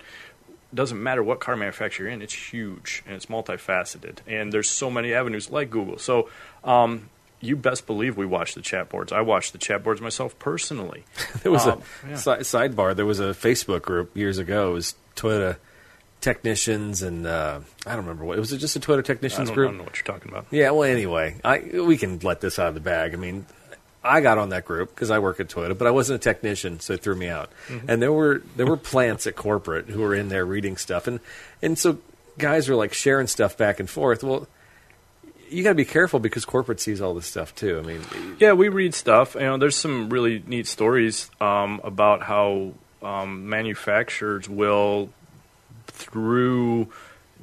doesn't 0.73 1.01
matter 1.01 1.21
what 1.23 1.39
car 1.39 1.55
manufacturer 1.55 2.05
you're 2.07 2.13
in, 2.13 2.21
it's 2.21 2.33
huge 2.33 3.03
and 3.05 3.15
it's 3.15 3.27
multifaceted. 3.27 4.17
And 4.27 4.51
there's 4.51 4.69
so 4.69 4.89
many 4.89 5.13
avenues 5.13 5.49
like 5.51 5.69
Google. 5.69 5.97
So 5.99 6.29
um, 6.63 7.09
you 7.41 7.55
best 7.55 7.86
believe 7.88 8.15
we 8.17 8.25
watch 8.25 8.53
the 8.55 8.62
chat 8.62 8.89
boards. 8.89 9.12
I 9.12 9.21
watch 9.21 9.51
the 9.51 9.57
chat 9.57 9.83
boards 9.83 10.01
myself 10.01 10.38
personally. 10.39 11.03
There 11.43 11.51
was 11.51 11.67
Um, 11.67 11.81
a 12.05 12.09
yeah. 12.12 12.15
si- 12.15 12.29
sidebar. 12.57 12.95
There 12.95 13.05
was 13.05 13.19
a 13.19 13.33
Facebook 13.33 13.81
group 13.81 14.15
years 14.15 14.38
ago. 14.38 14.71
It 14.71 14.73
was 14.73 14.95
Toyota 15.15 15.57
technicians 16.21 17.01
and 17.01 17.27
uh, 17.27 17.59
I 17.86 17.89
don't 17.89 18.01
remember 18.05 18.23
what. 18.25 18.38
It 18.38 18.39
was 18.39 18.53
it 18.53 18.59
just 18.59 18.75
a 18.75 18.79
Toyota 18.79 19.03
technicians 19.03 19.49
I 19.49 19.53
group? 19.53 19.69
don't 19.69 19.77
know 19.77 19.83
what 19.83 19.97
you're 19.97 20.05
talking 20.05 20.31
about. 20.31 20.45
Yeah, 20.51 20.71
well, 20.71 20.83
anyway, 20.89 21.36
I 21.43 21.59
we 21.86 21.97
can 21.97 22.19
let 22.19 22.39
this 22.41 22.59
out 22.59 22.69
of 22.69 22.73
the 22.75 22.79
bag. 22.79 23.13
I 23.13 23.17
mean, 23.17 23.45
I 24.03 24.21
got 24.21 24.37
on 24.37 24.49
that 24.49 24.65
group 24.65 24.89
because 24.89 25.09
I 25.11 25.19
work 25.19 25.39
at 25.39 25.47
Toyota, 25.47 25.77
but 25.77 25.87
I 25.87 25.91
wasn't 25.91 26.21
a 26.21 26.23
technician, 26.23 26.79
so 26.79 26.93
it 26.93 27.01
threw 27.01 27.15
me 27.15 27.29
out. 27.29 27.49
And 27.87 28.01
there 28.01 28.11
were 28.11 28.41
there 28.55 28.65
were 28.65 28.77
plants 28.77 29.25
at 29.27 29.35
corporate 29.35 29.87
who 29.87 30.01
were 30.01 30.13
in 30.13 30.29
there 30.29 30.45
reading 30.45 30.77
stuff, 30.77 31.07
and 31.07 31.19
and 31.61 31.79
so 31.79 31.99
guys 32.37 32.67
were 32.67 32.75
like 32.75 32.93
sharing 32.93 33.27
stuff 33.27 33.57
back 33.57 33.79
and 33.79 33.89
forth. 33.89 34.23
Well, 34.23 34.47
you 35.49 35.63
got 35.63 35.69
to 35.69 35.75
be 35.75 35.85
careful 35.85 36.19
because 36.19 36.45
corporate 36.45 36.79
sees 36.79 36.99
all 36.99 37.13
this 37.13 37.27
stuff 37.27 37.55
too. 37.55 37.79
I 37.79 37.81
mean, 37.81 38.01
Yeah, 38.39 38.53
we 38.53 38.69
read 38.69 38.93
stuff. 38.93 39.35
You 39.35 39.41
know, 39.41 39.57
there's 39.57 39.75
some 39.75 40.09
really 40.09 40.43
neat 40.45 40.67
stories 40.67 41.29
um, 41.39 41.79
about 41.83 42.23
how 42.23 42.73
um, 43.01 43.49
manufacturers 43.49 44.49
will, 44.49 45.09
through 45.87 46.89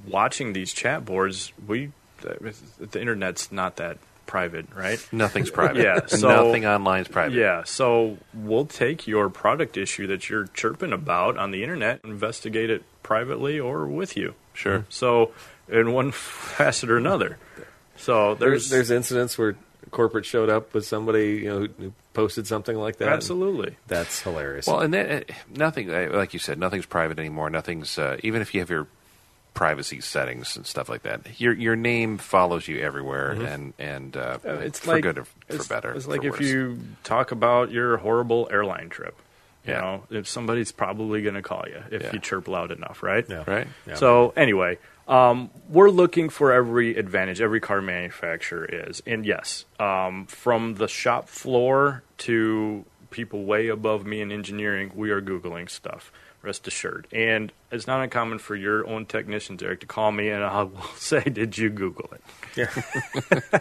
watching 0.07 0.53
these 0.53 0.73
chat 0.73 1.05
boards, 1.05 1.53
we 1.67 1.93
the 2.21 3.01
internet's 3.01 3.51
not 3.51 3.77
that 3.77 3.97
private, 4.31 4.67
right? 4.77 5.05
Nothing's 5.11 5.51
private. 5.51 5.83
Yeah, 5.83 6.07
so- 6.07 6.29
Nothing 6.47 6.65
online 6.65 7.03
is 7.03 7.09
private. 7.09 7.35
Yeah, 7.37 7.65
so 7.65 8.17
we'll 8.33 8.65
take 8.67 9.09
your 9.09 9.29
product 9.29 9.77
issue 9.77 10.07
that 10.07 10.31
you're 10.31 10.47
chirping 10.47 10.93
about 10.93 11.37
on 11.37 11.51
the 11.51 11.65
internet, 11.65 12.01
investigate 12.05 12.71
it 12.71 12.85
privately 13.03 13.59
or 13.59 13.87
with 13.87 14.17
you. 14.17 14.35
Sure. 14.55 14.87
So, 14.89 15.33
in 15.69 15.93
one 15.93 16.13
facet 16.13 16.91
or 16.91 16.97
another. 16.97 17.39
So 17.97 18.35
there's 18.37 18.71
there's 18.71 18.89
there's 18.89 18.91
incidents 18.93 19.37
where 19.37 19.57
corporate 19.91 20.25
showed 20.25 20.49
up 20.49 20.73
with 20.75 20.87
somebody 20.87 21.41
you 21.43 21.49
know 21.49 21.59
who, 21.61 21.69
who 21.79 21.93
posted 22.15 22.47
something 22.47 22.77
like 22.77 22.99
that. 22.99 23.09
Absolutely. 23.09 23.77
That's 23.89 24.23
hilarious. 24.23 24.67
Well, 24.69 24.81
and 24.81 24.95
then 24.95 25.25
uh, 25.29 25.33
nothing, 25.55 25.91
uh, 25.91 26.09
like 26.13 26.33
you 26.33 26.39
said, 26.39 26.59
nothing's 26.59 26.87
private 26.87 27.19
anymore. 27.19 27.51
Nothing's 27.51 27.99
uh, 27.99 28.17
even 28.23 28.43
if 28.43 28.55
you 28.55 28.61
have 28.61 28.71
your 28.71 28.87
privacy 29.55 30.01
settings 30.01 30.57
and 30.57 30.67
stuff 30.67 30.89
like 30.89 31.03
that. 31.03 31.41
Your 31.41 31.53
your 31.53 31.77
name 31.77 32.19
follows 32.19 32.69
you 32.69 32.79
everywhere, 32.81 33.31
and 33.33 33.75
and 33.79 34.17
uh, 34.17 34.39
Uh, 34.45 34.51
it's 34.55 34.81
for 34.81 34.95
like, 34.95 35.03
good 35.03 35.19
or 35.19 35.25
for 35.25 35.35
it's, 35.49 35.69
better. 35.69 35.93
It's 35.93 36.05
for 36.07 36.13
like 36.13 36.25
if 36.25 36.33
worse. 36.33 36.41
you 36.41 36.79
talk 37.05 37.31
about 37.33 37.71
your 37.71 37.97
horrible 37.99 38.49
airline 38.51 38.89
trip. 38.89 39.17
You 39.67 39.75
Yeah. 39.75 39.81
know, 39.81 40.03
if 40.11 40.27
somebody's 40.27 40.73
probably 40.73 41.21
going 41.21 41.35
to 41.35 41.43
call 41.43 41.65
you 41.69 41.83
if 41.91 42.03
Yeah. 42.05 42.11
you 42.15 42.19
chirp 42.19 42.49
loud 42.49 42.71
enough, 42.71 43.03
right? 43.03 43.27
Yeah. 43.29 43.45
right. 43.47 43.67
Yeah. 43.87 43.95
So 43.97 44.33
anyway, 44.35 44.79
um, 45.07 45.51
we're 45.69 45.91
looking 45.91 46.31
for 46.31 46.51
every 46.51 46.97
advantage 46.97 47.43
every 47.43 47.61
car 47.61 47.83
manufacturer 47.83 48.65
is, 48.65 49.03
and 49.07 49.27
yes, 49.27 49.67
um, 49.79 50.25
from 50.27 50.77
the 50.77 50.89
shop 50.89 51.29
floor 51.29 52.03
to 52.19 52.87
people 53.11 53.45
way 53.45 53.69
above 53.69 54.07
me 54.07 54.23
in 54.23 54.33
engineering, 54.33 54.93
we 54.95 55.11
are 55.11 55.21
googling 55.21 55.69
stuff. 55.69 56.11
Rest 56.43 56.67
assured, 56.67 57.07
and 57.13 57.53
it's 57.71 57.87
not 57.87 58.03
uncommon 58.03 58.39
for 58.39 58.57
your 58.57 58.87
own 58.87 59.05
technicians, 59.05 59.63
Eric, 59.63 59.81
to 59.81 59.87
call 59.87 60.11
me 60.11 60.31
and 60.31 60.43
I 60.43 60.63
will 60.63 60.83
say, 60.97 61.21
"Did 61.23 61.59
you 61.59 61.69
Google 61.69 62.11
it?" 62.15 62.23
Yeah. 62.57 63.61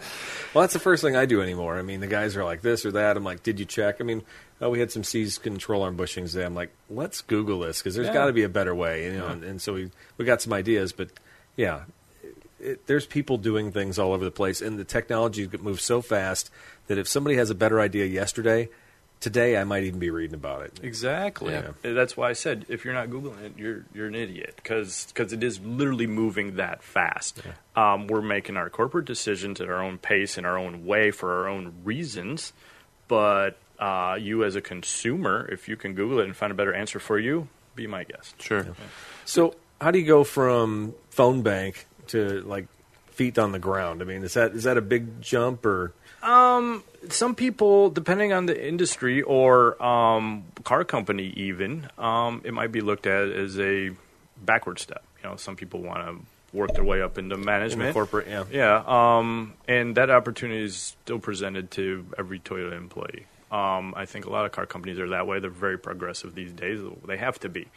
Well, 0.52 0.62
that's 0.62 0.72
the 0.72 0.80
first 0.80 1.00
thing 1.00 1.14
I 1.14 1.26
do 1.26 1.40
anymore. 1.42 1.78
I 1.78 1.82
mean, 1.82 2.00
the 2.00 2.08
guys 2.08 2.36
are 2.36 2.42
like 2.42 2.60
this 2.60 2.84
or 2.84 2.90
that. 2.92 3.16
I'm 3.16 3.22
like, 3.22 3.44
did 3.44 3.60
you 3.60 3.64
check? 3.64 4.00
I 4.00 4.04
mean, 4.04 4.22
oh, 4.60 4.68
we 4.70 4.80
had 4.80 4.90
some 4.90 5.04
C's 5.04 5.38
control 5.38 5.82
arm 5.84 5.96
bushings 5.96 6.32
today. 6.32 6.44
I'm 6.44 6.56
like, 6.56 6.72
let's 6.88 7.20
Google 7.20 7.60
this 7.60 7.78
because 7.78 7.94
there's 7.94 8.08
Yeah. 8.08 8.14
got 8.14 8.26
to 8.26 8.32
be 8.32 8.42
a 8.42 8.48
better 8.48 8.74
way, 8.74 9.04
you 9.04 9.12
know. 9.12 9.28
And, 9.28 9.44
and 9.44 9.62
so 9.62 9.74
we 9.74 9.90
we 10.16 10.24
got 10.24 10.42
some 10.42 10.52
ideas, 10.52 10.92
but 10.92 11.10
yeah, 11.56 11.82
it, 12.58 12.84
there's 12.88 13.06
people 13.06 13.38
doing 13.38 13.70
things 13.70 13.96
all 13.96 14.12
over 14.12 14.24
the 14.24 14.30
place, 14.32 14.60
and 14.60 14.76
the 14.76 14.84
technology 14.84 15.48
moves 15.60 15.84
so 15.84 16.02
fast 16.02 16.50
that 16.88 16.98
if 16.98 17.06
somebody 17.06 17.36
has 17.36 17.48
a 17.50 17.54
better 17.54 17.78
idea 17.80 18.06
yesterday, 18.06 18.68
today 19.20 19.56
I 19.56 19.64
might 19.64 19.84
even 19.84 20.00
be 20.00 20.10
reading 20.10 20.34
about 20.34 20.62
it. 20.62 20.80
Exactly. 20.82 21.52
Yeah. 21.52 21.70
Uh, 21.84 21.92
That's 21.92 22.16
why 22.16 22.30
I 22.30 22.32
said 22.32 22.66
if 22.68 22.84
you're 22.84 22.94
not 22.94 23.08
googling 23.08 23.42
it, 23.42 23.52
you're 23.56 23.84
you're 23.94 24.08
an 24.08 24.14
idiot 24.14 24.54
because 24.56 25.12
it 25.14 25.42
is 25.42 25.60
literally 25.60 26.06
moving 26.06 26.56
that 26.56 26.82
fast. 26.82 27.40
Um, 27.76 28.06
we're 28.06 28.22
making 28.22 28.56
our 28.56 28.70
corporate 28.70 29.04
decisions 29.04 29.60
at 29.60 29.68
our 29.68 29.82
own 29.82 29.98
pace 29.98 30.38
in 30.38 30.44
our 30.44 30.58
own 30.58 30.86
way 30.86 31.10
for 31.10 31.32
our 31.40 31.48
own 31.48 31.74
reasons, 31.84 32.52
but 33.08 33.58
uh, 33.78 34.16
you 34.20 34.44
as 34.44 34.56
a 34.56 34.60
consumer, 34.60 35.48
if 35.50 35.68
you 35.68 35.76
can 35.76 35.94
Google 35.94 36.20
it 36.20 36.24
and 36.24 36.36
find 36.36 36.50
a 36.50 36.54
better 36.54 36.74
answer 36.74 36.98
for 36.98 37.18
you, 37.18 37.48
be 37.74 37.86
my 37.86 38.04
guest. 38.04 38.40
Sure. 38.40 38.66
So, 39.24 39.54
how 39.80 39.90
do 39.90 39.98
you 39.98 40.06
go 40.06 40.24
from 40.24 40.94
phone 41.10 41.42
bank 41.42 41.86
to 42.08 42.40
like 42.42 42.66
feet 43.10 43.38
on 43.38 43.52
the 43.52 43.58
ground? 43.58 44.02
I 44.02 44.04
mean, 44.04 44.22
is 44.22 44.34
that 44.34 44.52
is 44.52 44.64
that 44.64 44.76
a 44.76 44.82
big 44.82 45.20
jump 45.20 45.64
or? 45.64 45.92
Some 46.22 47.34
people, 47.34 47.90
depending 47.90 48.32
on 48.32 48.46
the 48.46 48.68
industry 48.68 49.22
or 49.22 49.82
um, 49.82 50.44
car 50.64 50.84
company, 50.84 51.32
even 51.36 51.88
um, 51.98 52.42
it 52.44 52.52
might 52.52 52.72
be 52.72 52.80
looked 52.80 53.06
at 53.06 53.28
as 53.30 53.58
a 53.58 53.90
backward 54.44 54.78
step. 54.78 55.02
You 55.22 55.30
know, 55.30 55.36
some 55.36 55.56
people 55.56 55.80
want 55.82 56.06
to 56.06 56.56
work 56.56 56.74
their 56.74 56.84
way 56.84 57.00
up 57.00 57.16
into 57.18 57.36
management, 57.36 57.94
corporate, 57.94 58.26
yeah. 58.28 58.44
yeah. 58.50 58.82
Um, 58.86 59.54
and 59.68 59.96
that 59.96 60.10
opportunity 60.10 60.64
is 60.64 60.76
still 60.76 61.18
presented 61.18 61.70
to 61.72 62.06
every 62.18 62.40
Toyota 62.40 62.76
employee. 62.76 63.26
Um, 63.50 63.94
I 63.96 64.06
think 64.06 64.26
a 64.26 64.30
lot 64.30 64.46
of 64.46 64.52
car 64.52 64.66
companies 64.66 64.98
are 64.98 65.08
that 65.08 65.26
way. 65.26 65.40
They're 65.40 65.50
very 65.50 65.78
progressive 65.78 66.34
these 66.34 66.52
days. 66.52 66.80
They 67.06 67.16
have 67.16 67.38
to 67.40 67.48
be. 67.48 67.68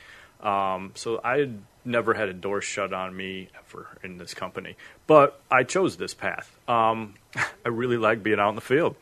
Um, 0.41 0.91
so 0.95 1.19
I 1.23 1.49
never 1.85 2.13
had 2.13 2.29
a 2.29 2.33
door 2.33 2.61
shut 2.61 2.93
on 2.93 3.15
me 3.15 3.49
ever 3.57 3.87
in 4.03 4.17
this 4.17 4.33
company, 4.33 4.75
but 5.07 5.39
I 5.51 5.63
chose 5.63 5.97
this 5.97 6.13
path. 6.13 6.55
Um, 6.67 7.15
I 7.65 7.69
really 7.69 7.97
like 7.97 8.23
being 8.23 8.39
out 8.39 8.49
in 8.49 8.55
the 8.55 8.61
field. 8.61 8.95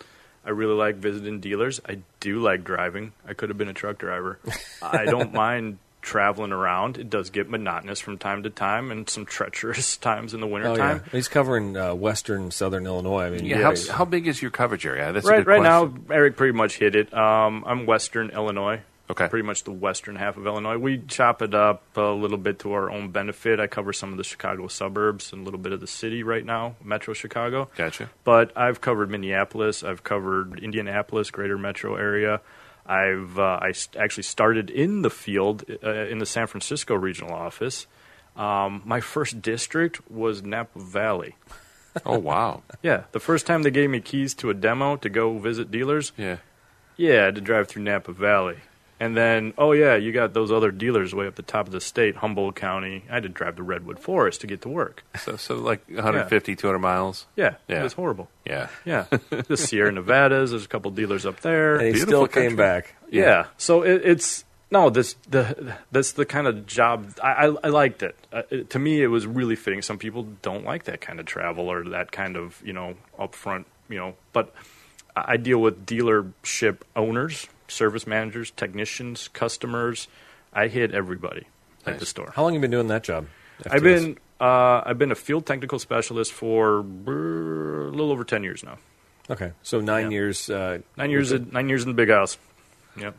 I 0.46 0.50
really 0.50 0.74
like 0.74 0.96
visiting 0.96 1.40
dealers. 1.40 1.80
I 1.88 2.00
do 2.20 2.40
like 2.40 2.64
driving. 2.64 3.14
I 3.28 3.34
could 3.36 3.50
have 3.50 3.58
been 3.60 3.68
a 3.68 3.74
truck 3.74 4.00
driver. 4.00 4.40
I 4.82 5.06
don't 5.06 5.34
mind 5.34 5.78
traveling 6.02 6.52
around. 6.52 6.98
It 6.98 7.12
does 7.12 7.30
get 7.30 7.48
monotonous 7.48 8.00
from 8.00 8.18
time 8.18 8.42
to 8.42 8.50
time 8.50 8.90
and 8.90 9.08
some 9.08 9.24
treacherous 9.28 9.98
times 9.98 10.34
in 10.34 10.40
the 10.40 10.48
Oh 10.48 10.50
wintertime. 10.50 11.04
yeah, 11.06 11.12
he's 11.12 11.28
covering 11.28 11.78
uh, 11.78 11.94
western 11.94 12.50
southern 12.50 12.88
Illinois. 12.88 13.26
I 13.26 13.30
mean, 13.30 13.46
Yeah. 13.46 13.62
How, 13.62 13.76
how 13.94 14.06
big 14.06 14.26
is 14.26 14.42
your 14.42 14.50
coverage 14.50 14.84
area? 14.84 15.12
That's 15.14 15.28
a 15.28 15.30
Right, 15.30 15.38
good 15.46 15.48
right 15.48 15.62
now. 15.62 15.94
Eric 16.10 16.38
pretty 16.38 16.54
much 16.58 16.78
hit 16.80 16.96
it. 16.96 17.14
Um, 17.14 17.64
I'm 17.68 17.86
Western 17.86 18.32
Illinois. 18.32 18.82
Okay. 19.12 19.28
Pretty 19.28 19.46
much 19.46 19.64
the 19.64 19.72
western 19.72 20.16
half 20.16 20.38
of 20.38 20.46
Illinois. 20.48 20.78
We 20.78 20.98
chop 21.00 21.42
it 21.42 21.54
up 21.54 21.84
a 21.98 22.02
little 22.02 22.38
bit 22.38 22.60
to 22.60 22.72
our 22.74 22.90
own 22.90 23.10
benefit. 23.12 23.60
I 23.60 23.68
cover 23.68 23.94
some 23.94 24.12
of 24.12 24.18
the 24.18 24.24
Chicago 24.24 24.68
suburbs 24.68 25.34
and 25.34 25.42
a 25.42 25.46
little 25.46 25.60
bit 25.60 25.74
of 25.74 25.80
the 25.82 25.88
city 25.88 26.24
right 26.24 26.46
now, 26.46 26.76
Metro 26.84 27.14
Chicago. 27.14 27.70
Gotcha. 27.76 28.10
But 28.24 28.56
I've 28.58 28.80
covered 28.82 29.10
Minneapolis. 29.10 29.84
I've 29.84 30.04
covered 30.04 30.60
Indianapolis, 30.64 31.30
greater 31.30 31.58
metro 31.58 31.96
area. 31.96 32.42
I've 32.86 33.38
uh, 33.38 33.60
I 33.62 33.74
actually 34.00 34.24
started 34.24 34.70
in 34.70 35.02
the 35.04 35.10
field 35.12 35.64
uh, 35.84 35.90
in 36.08 36.18
the 36.20 36.26
San 36.26 36.48
Francisco 36.48 36.96
regional 36.96 37.34
office. 37.34 37.86
Um, 38.36 38.82
my 38.86 39.02
first 39.02 39.42
district 39.42 40.10
was 40.10 40.42
Napa 40.42 40.80
Valley. 40.80 41.36
Oh 42.06 42.18
wow. 42.18 42.64
Yeah, 42.82 43.04
the 43.12 43.20
first 43.20 43.46
time 43.46 43.64
they 43.64 43.72
gave 43.72 43.90
me 43.90 44.00
keys 44.00 44.34
to 44.36 44.50
a 44.50 44.54
demo 44.54 44.96
to 44.96 45.10
go 45.10 45.38
visit 45.38 45.70
dealers, 45.70 46.14
Yeah. 46.18 46.38
yeah, 46.98 47.22
I 47.22 47.26
had 47.26 47.36
to 47.36 47.42
drive 47.42 47.68
through 47.68 47.84
Napa 47.84 48.14
Valley. 48.14 48.58
And 49.02 49.18
then, 49.18 49.54
oh 49.58 49.72
yeah, 49.72 49.96
you 49.96 50.12
got 50.12 50.34
those 50.36 50.52
other 50.52 50.70
dealers 50.70 51.14
way 51.16 51.26
up 51.26 51.34
the 51.34 51.42
top 51.42 51.66
of 51.66 51.72
the 51.74 51.82
state, 51.82 52.16
Humboldt 52.18 52.56
County. 52.56 53.04
I 53.10 53.16
had 53.16 53.24
to 53.24 53.30
drive 53.30 53.56
to 53.56 53.64
Redwood 53.64 53.98
Forest 53.98 54.42
to 54.42 54.48
get 54.48 54.62
to 54.62 54.70
work. 54.70 55.04
So 55.20 55.38
so 55.38 55.56
like 55.56 55.82
150, 55.90 56.56
200 56.56 56.78
miles. 56.78 57.26
Yeah, 57.36 57.56
Yeah. 57.68 57.80
it 57.80 57.84
was 57.84 57.94
horrible. 57.94 58.30
Yeah. 58.46 58.68
Yeah, 58.86 59.06
the 59.48 59.58
Sierra 59.58 59.92
Nevadas. 59.92 60.52
There's 60.52 60.66
a 60.66 60.68
couple 60.68 60.92
dealers 60.92 61.26
up 61.26 61.40
there. 61.42 61.78
and 61.78 61.86
he 61.88 61.92
Beautiful 61.94 62.08
still 62.12 62.28
came 62.28 62.52
country. 62.52 62.58
back. 62.58 62.96
Yeah. 63.10 63.48
So 63.58 63.82
it, 63.82 64.02
it's 64.06 64.46
no 64.70 64.90
this 64.92 65.16
the 65.30 65.76
that's 65.92 66.12
the 66.14 66.26
kind 66.26 66.46
of 66.48 66.66
job 66.68 67.14
I, 67.24 67.48
I, 67.48 67.56
I 67.64 67.68
liked 67.70 68.04
it. 68.04 68.16
Uh, 68.32 68.44
it. 68.52 68.70
To 68.70 68.80
me, 68.80 69.02
it 69.02 69.08
was 69.08 69.26
really 69.26 69.56
fitting. 69.56 69.82
Some 69.82 69.98
people 69.98 70.28
don't 70.44 70.64
like 70.64 70.84
that 70.86 71.02
kind 71.02 71.20
of 71.20 71.26
travel 71.26 71.70
or 71.72 71.84
that 71.90 72.12
kind 72.12 72.38
of 72.38 72.62
you 72.64 72.74
know 72.74 72.94
upfront 73.20 73.66
you 73.90 73.98
know. 73.98 74.14
But 74.32 74.54
I 75.16 75.34
I 75.34 75.38
deal 75.38 75.60
with 75.60 75.86
dealership 75.86 76.78
owners, 76.96 77.48
service 77.72 78.06
managers, 78.06 78.52
technicians, 78.52 79.28
customers. 79.30 80.08
I 80.54 80.68
hit 80.68 80.94
everybody 80.94 81.48
at 81.86 82.00
the 82.00 82.06
store. 82.06 82.32
How 82.36 82.44
long 82.44 82.54
have 82.54 82.60
you 82.60 82.62
been 82.62 82.72
doing 82.72 82.88
that 82.88 83.04
job? 83.04 83.28
I've 83.70 83.84
been 83.84 84.18
uh, 84.40 84.82
I've 84.86 84.98
been 84.98 85.12
a 85.12 85.16
field 85.16 85.46
technical 85.46 85.80
specialist 85.80 86.34
for 86.34 86.80
a 86.80 86.82
little 87.92 88.12
over 88.12 88.24
ten 88.24 88.44
years 88.44 88.64
now. 88.64 88.78
okay. 89.30 89.52
So 89.64 89.80
nine 89.82 90.06
Yeah. 90.12 90.16
years. 90.18 90.50
Uh, 90.50 90.80
Nine 90.98 91.10
years. 91.12 91.32
In, 91.32 91.50
nine 91.52 91.70
years 91.70 91.84
in 91.84 91.90
the 91.90 91.94
big 91.96 92.10
house. 92.10 92.38
Yep. 92.98 93.16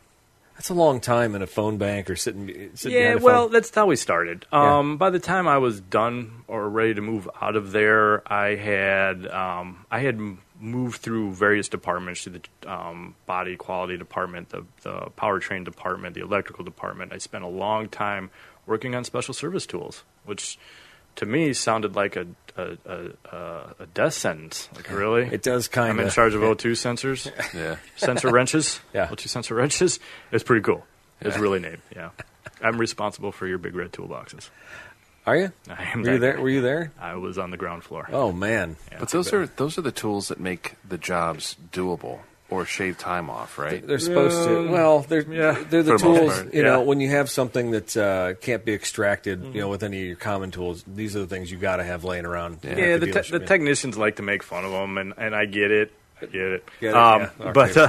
That's 0.55 0.69
a 0.69 0.75
long 0.75 1.01
time 1.01 1.35
in 1.35 1.41
a 1.43 1.47
phone 1.47 1.79
bank 1.79 2.11
or 2.11 2.15
sitting. 2.17 2.71
sitting 2.75 2.97
Yeah, 2.99 3.15
well, 3.15 3.45
phone. 3.45 3.53
that's 3.53 3.75
how 3.75 3.87
we 3.87 3.97
started. 3.97 4.45
Yeah. 4.53 4.79
Um, 4.79 4.97
By 4.99 5.11
the 5.11 5.19
time 5.19 5.49
I 5.49 5.59
was 5.59 5.81
done 5.81 6.45
or 6.47 6.69
ready 6.69 6.95
to 6.95 7.01
move 7.01 7.29
out 7.41 7.57
of 7.57 7.73
there, 7.73 8.23
I 8.31 8.55
had 8.57 9.27
um, 9.29 9.87
I 9.91 10.01
had 10.01 10.21
moved 10.63 11.03
through 11.03 11.33
various 11.35 11.69
departments 11.69 12.23
to 12.25 12.31
the 12.31 12.41
um, 12.73 13.15
body 13.27 13.57
quality 13.57 13.97
department, 13.99 14.49
the 14.51 14.65
the 14.83 15.11
powertrain 15.19 15.65
department, 15.65 16.15
the 16.15 16.23
electrical 16.23 16.65
department. 16.65 17.13
I 17.13 17.19
spent 17.19 17.43
a 17.45 17.49
long 17.49 17.89
time 17.89 18.31
working 18.65 18.95
on 18.95 19.05
special 19.05 19.35
service 19.35 19.67
tools, 19.67 20.05
which 20.25 20.59
to 21.17 21.27
me 21.27 21.53
sounded 21.53 21.95
like 21.97 22.17
a 22.17 22.27
a, 22.57 22.77
a, 22.87 23.11
a- 23.81 23.87
death 23.93 24.15
sentence. 24.15 24.69
Like 24.75 24.91
really, 24.91 25.27
it 25.27 25.43
does 25.43 25.69
kind 25.69 25.91
of. 25.91 25.99
I'm 25.99 26.05
in 26.05 26.11
charge 26.11 26.35
of 26.35 26.43
O2 26.43 26.73
sensors 26.73 27.31
Yeah. 27.55 27.77
sensor 27.97 28.31
wrenches. 28.31 28.81
Yeah. 28.95 29.09
O2 29.09 29.29
sensor 29.29 29.55
wrenches. 29.55 29.99
It's 30.31 30.45
pretty 30.45 30.63
cool. 30.63 30.87
It's 31.21 31.39
really 31.39 31.61
neat. 31.61 31.79
Yeah. 31.95 32.11
I'm 32.61 32.79
responsible 32.79 33.33
for 33.33 33.47
your 33.47 33.59
big 33.59 33.75
red 33.75 33.93
toolboxes. 33.93 34.51
Are 35.27 35.37
you? 35.37 35.53
I 35.69 35.85
am 35.93 36.03
Were 36.03 36.13
you 36.13 36.19
there? 36.19 36.35
guy. 36.35 36.41
Were 36.41 36.49
you 36.49 36.61
there? 36.63 36.93
I 37.01 37.15
was 37.15 37.39
on 37.39 37.51
the 37.51 37.57
ground 37.57 37.85
floor. 37.85 38.09
Oh 38.13 38.33
man. 38.33 38.77
Yeah. 38.91 38.99
But 39.01 39.11
those 39.11 39.33
are 39.33 39.47
those 39.47 39.79
are 39.79 39.83
the 39.83 39.93
tools 39.93 40.29
that 40.29 40.41
make 40.41 40.75
the 40.89 40.99
jobs 40.99 41.57
doable 41.73 42.21
or 42.53 42.67
shave 42.67 42.99
time 42.99 43.31
off, 43.31 43.59
right? 43.59 43.85
They're 43.85 43.99
supposed 43.99 44.47
to. 44.47 44.69
Well, 44.71 45.01
they're 45.01 45.23
yeah, 45.23 45.65
they're 45.69 45.83
the 45.83 45.99
for 45.99 45.99
the 45.99 46.05
most 46.05 46.41
tools. 46.41 46.55
You 46.55 46.63
know, 46.63 46.81
yeah. 46.81 46.87
when 46.87 47.01
you 47.01 47.09
have 47.11 47.31
something 47.31 47.71
that 47.71 47.97
uh, 47.97 48.35
can't 48.35 48.65
be 48.65 48.75
extracted, 48.75 49.55
you 49.55 49.61
know, 49.61 49.69
with 49.69 49.83
any 49.83 50.01
of 50.01 50.07
your 50.07 50.17
common 50.17 50.51
tools, 50.51 50.85
these 50.87 51.17
are 51.17 51.21
the 51.21 51.27
things 51.27 51.51
you 51.51 51.59
got 51.59 51.77
to 51.77 51.85
have 51.85 52.05
laying 52.05 52.27
around. 52.27 52.59
Yeah. 52.63 52.77
yeah, 52.77 52.97
the, 52.99 53.07
te- 53.07 53.31
the 53.31 53.41
technicians 53.41 53.97
like 53.97 54.17
to 54.17 54.23
make 54.23 54.43
fun 54.43 54.65
of 54.65 54.71
them, 54.71 54.99
and, 54.99 55.15
and 55.17 55.35
I 55.35 55.47
get 55.47 55.71
it. 55.71 55.93
I 56.21 56.27
get 56.27 56.43
it. 56.43 56.69
Get 56.81 56.91
it, 56.91 56.95
um, 56.95 57.31
yeah. 57.41 57.53
But, 57.53 57.77
uh, 57.77 57.89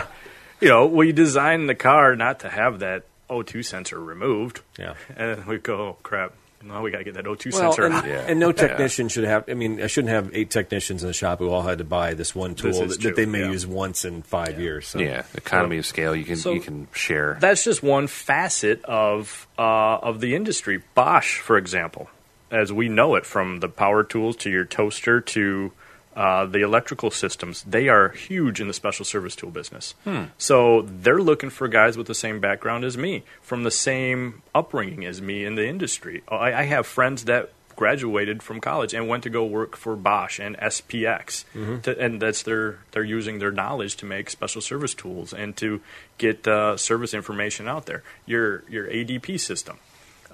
you 0.61 0.69
know, 0.69 0.87
we 0.87 1.11
design 1.11 1.67
the 1.67 1.75
car 1.75 2.15
not 2.15 2.39
to 2.41 2.49
have 2.49 2.79
that 2.79 3.03
O2 3.29 3.65
sensor 3.65 3.99
removed. 3.99 4.61
Yeah. 4.79 4.93
And 5.15 5.37
then 5.37 5.45
we 5.45 5.57
go, 5.57 5.89
oh, 5.89 5.97
crap. 6.03 6.33
No, 6.65 6.81
we 6.81 6.91
got 6.91 6.99
to 6.99 7.03
get 7.03 7.15
that 7.15 7.25
O2 7.25 7.51
Well, 7.53 7.73
sensor 7.73 7.85
and. 7.85 8.07
Yeah. 8.07 8.25
and 8.27 8.39
no 8.39 8.51
technician 8.53 9.09
should 9.09 9.25
have. 9.25 9.43
I 9.49 9.53
mean, 9.53 9.81
I 9.81 9.87
shouldn't 9.87 10.11
have 10.13 10.29
eight 10.33 10.49
technicians 10.49 11.03
in 11.03 11.07
the 11.07 11.13
shop 11.13 11.39
who 11.39 11.49
all 11.49 11.61
had 11.63 11.79
to 11.79 11.83
buy 11.83 12.13
this 12.13 12.33
one 12.33 12.55
tool 12.55 12.71
This 12.71 12.97
that, 12.97 13.01
that 13.03 13.15
they 13.17 13.25
may 13.25 13.41
yeah. 13.41 13.51
use 13.51 13.67
once 13.67 14.05
in 14.05 14.21
five 14.21 14.59
years. 14.59 14.87
So. 14.87 14.99
yeah, 14.99 15.23
economy 15.35 15.77
of 15.77 15.85
scale. 15.85 16.15
You 16.15 16.23
can 16.23 16.37
So- 16.37 16.53
you 16.53 16.61
can 16.61 16.87
share. 16.93 17.37
that's 17.41 17.63
just 17.65 17.83
one 17.83 18.07
facet 18.07 18.83
of 18.85 19.47
uh, 19.59 19.61
of 19.97 20.21
the 20.21 20.35
industry. 20.35 20.81
Bosch, 20.95 21.39
for 21.39 21.57
example, 21.57 22.09
as 22.49 22.71
we 22.71 22.87
know 22.87 23.15
it, 23.15 23.25
from 23.25 23.59
the 23.59 23.67
power 23.69 24.03
tools 24.03 24.35
to 24.37 24.49
your 24.49 24.63
toaster 24.65 25.19
to 25.19 25.71
uh, 26.15 26.45
the 26.45 26.61
electrical 26.61 27.11
systems, 27.11 27.63
they 27.63 27.89
are 27.89 28.09
huge 28.09 28.61
in 28.61 28.67
the 28.67 28.73
special 28.73 29.05
service 29.05 29.35
tool 29.35 29.51
business. 29.51 29.95
So 30.37 30.81
they're 30.83 31.21
looking 31.21 31.49
for 31.49 31.67
guys 31.67 31.97
with 31.97 32.07
the 32.07 32.15
same 32.15 32.39
background 32.39 32.83
as 32.83 32.97
me, 32.97 33.23
from 33.41 33.63
the 33.63 33.71
same 33.71 34.41
upbringing 34.53 35.05
as 35.05 35.21
me 35.21 35.43
in 35.45 35.55
the 35.55 35.67
industry. 35.67 36.23
I, 36.27 36.53
I 36.53 36.63
have 36.63 36.85
friends 36.87 37.25
that 37.25 37.51
graduated 37.75 38.43
from 38.43 38.61
college 38.61 38.93
and 38.93 39.07
went 39.07 39.23
to 39.23 39.29
go 39.31 39.43
work 39.43 39.75
for 39.75 39.95
Bosch 39.95 40.39
and 40.39 40.55
SPX, 40.57 41.43
to, 41.81 41.99
and 41.99 42.21
that's 42.21 42.43
their 42.43 42.79
they're 42.91 43.03
using 43.03 43.39
their 43.39 43.51
knowledge 43.51 43.95
to 43.97 44.05
make 44.05 44.29
special 44.29 44.61
service 44.61 44.93
tools 44.93 45.33
and 45.33 45.57
to 45.57 45.81
get 46.19 46.47
uh, 46.47 46.77
service 46.77 47.15
information 47.15 47.67
out 47.67 47.87
there. 47.87 48.03
Your 48.27 48.63
your 48.69 48.85
ADP 48.87 49.39
system, 49.39 49.79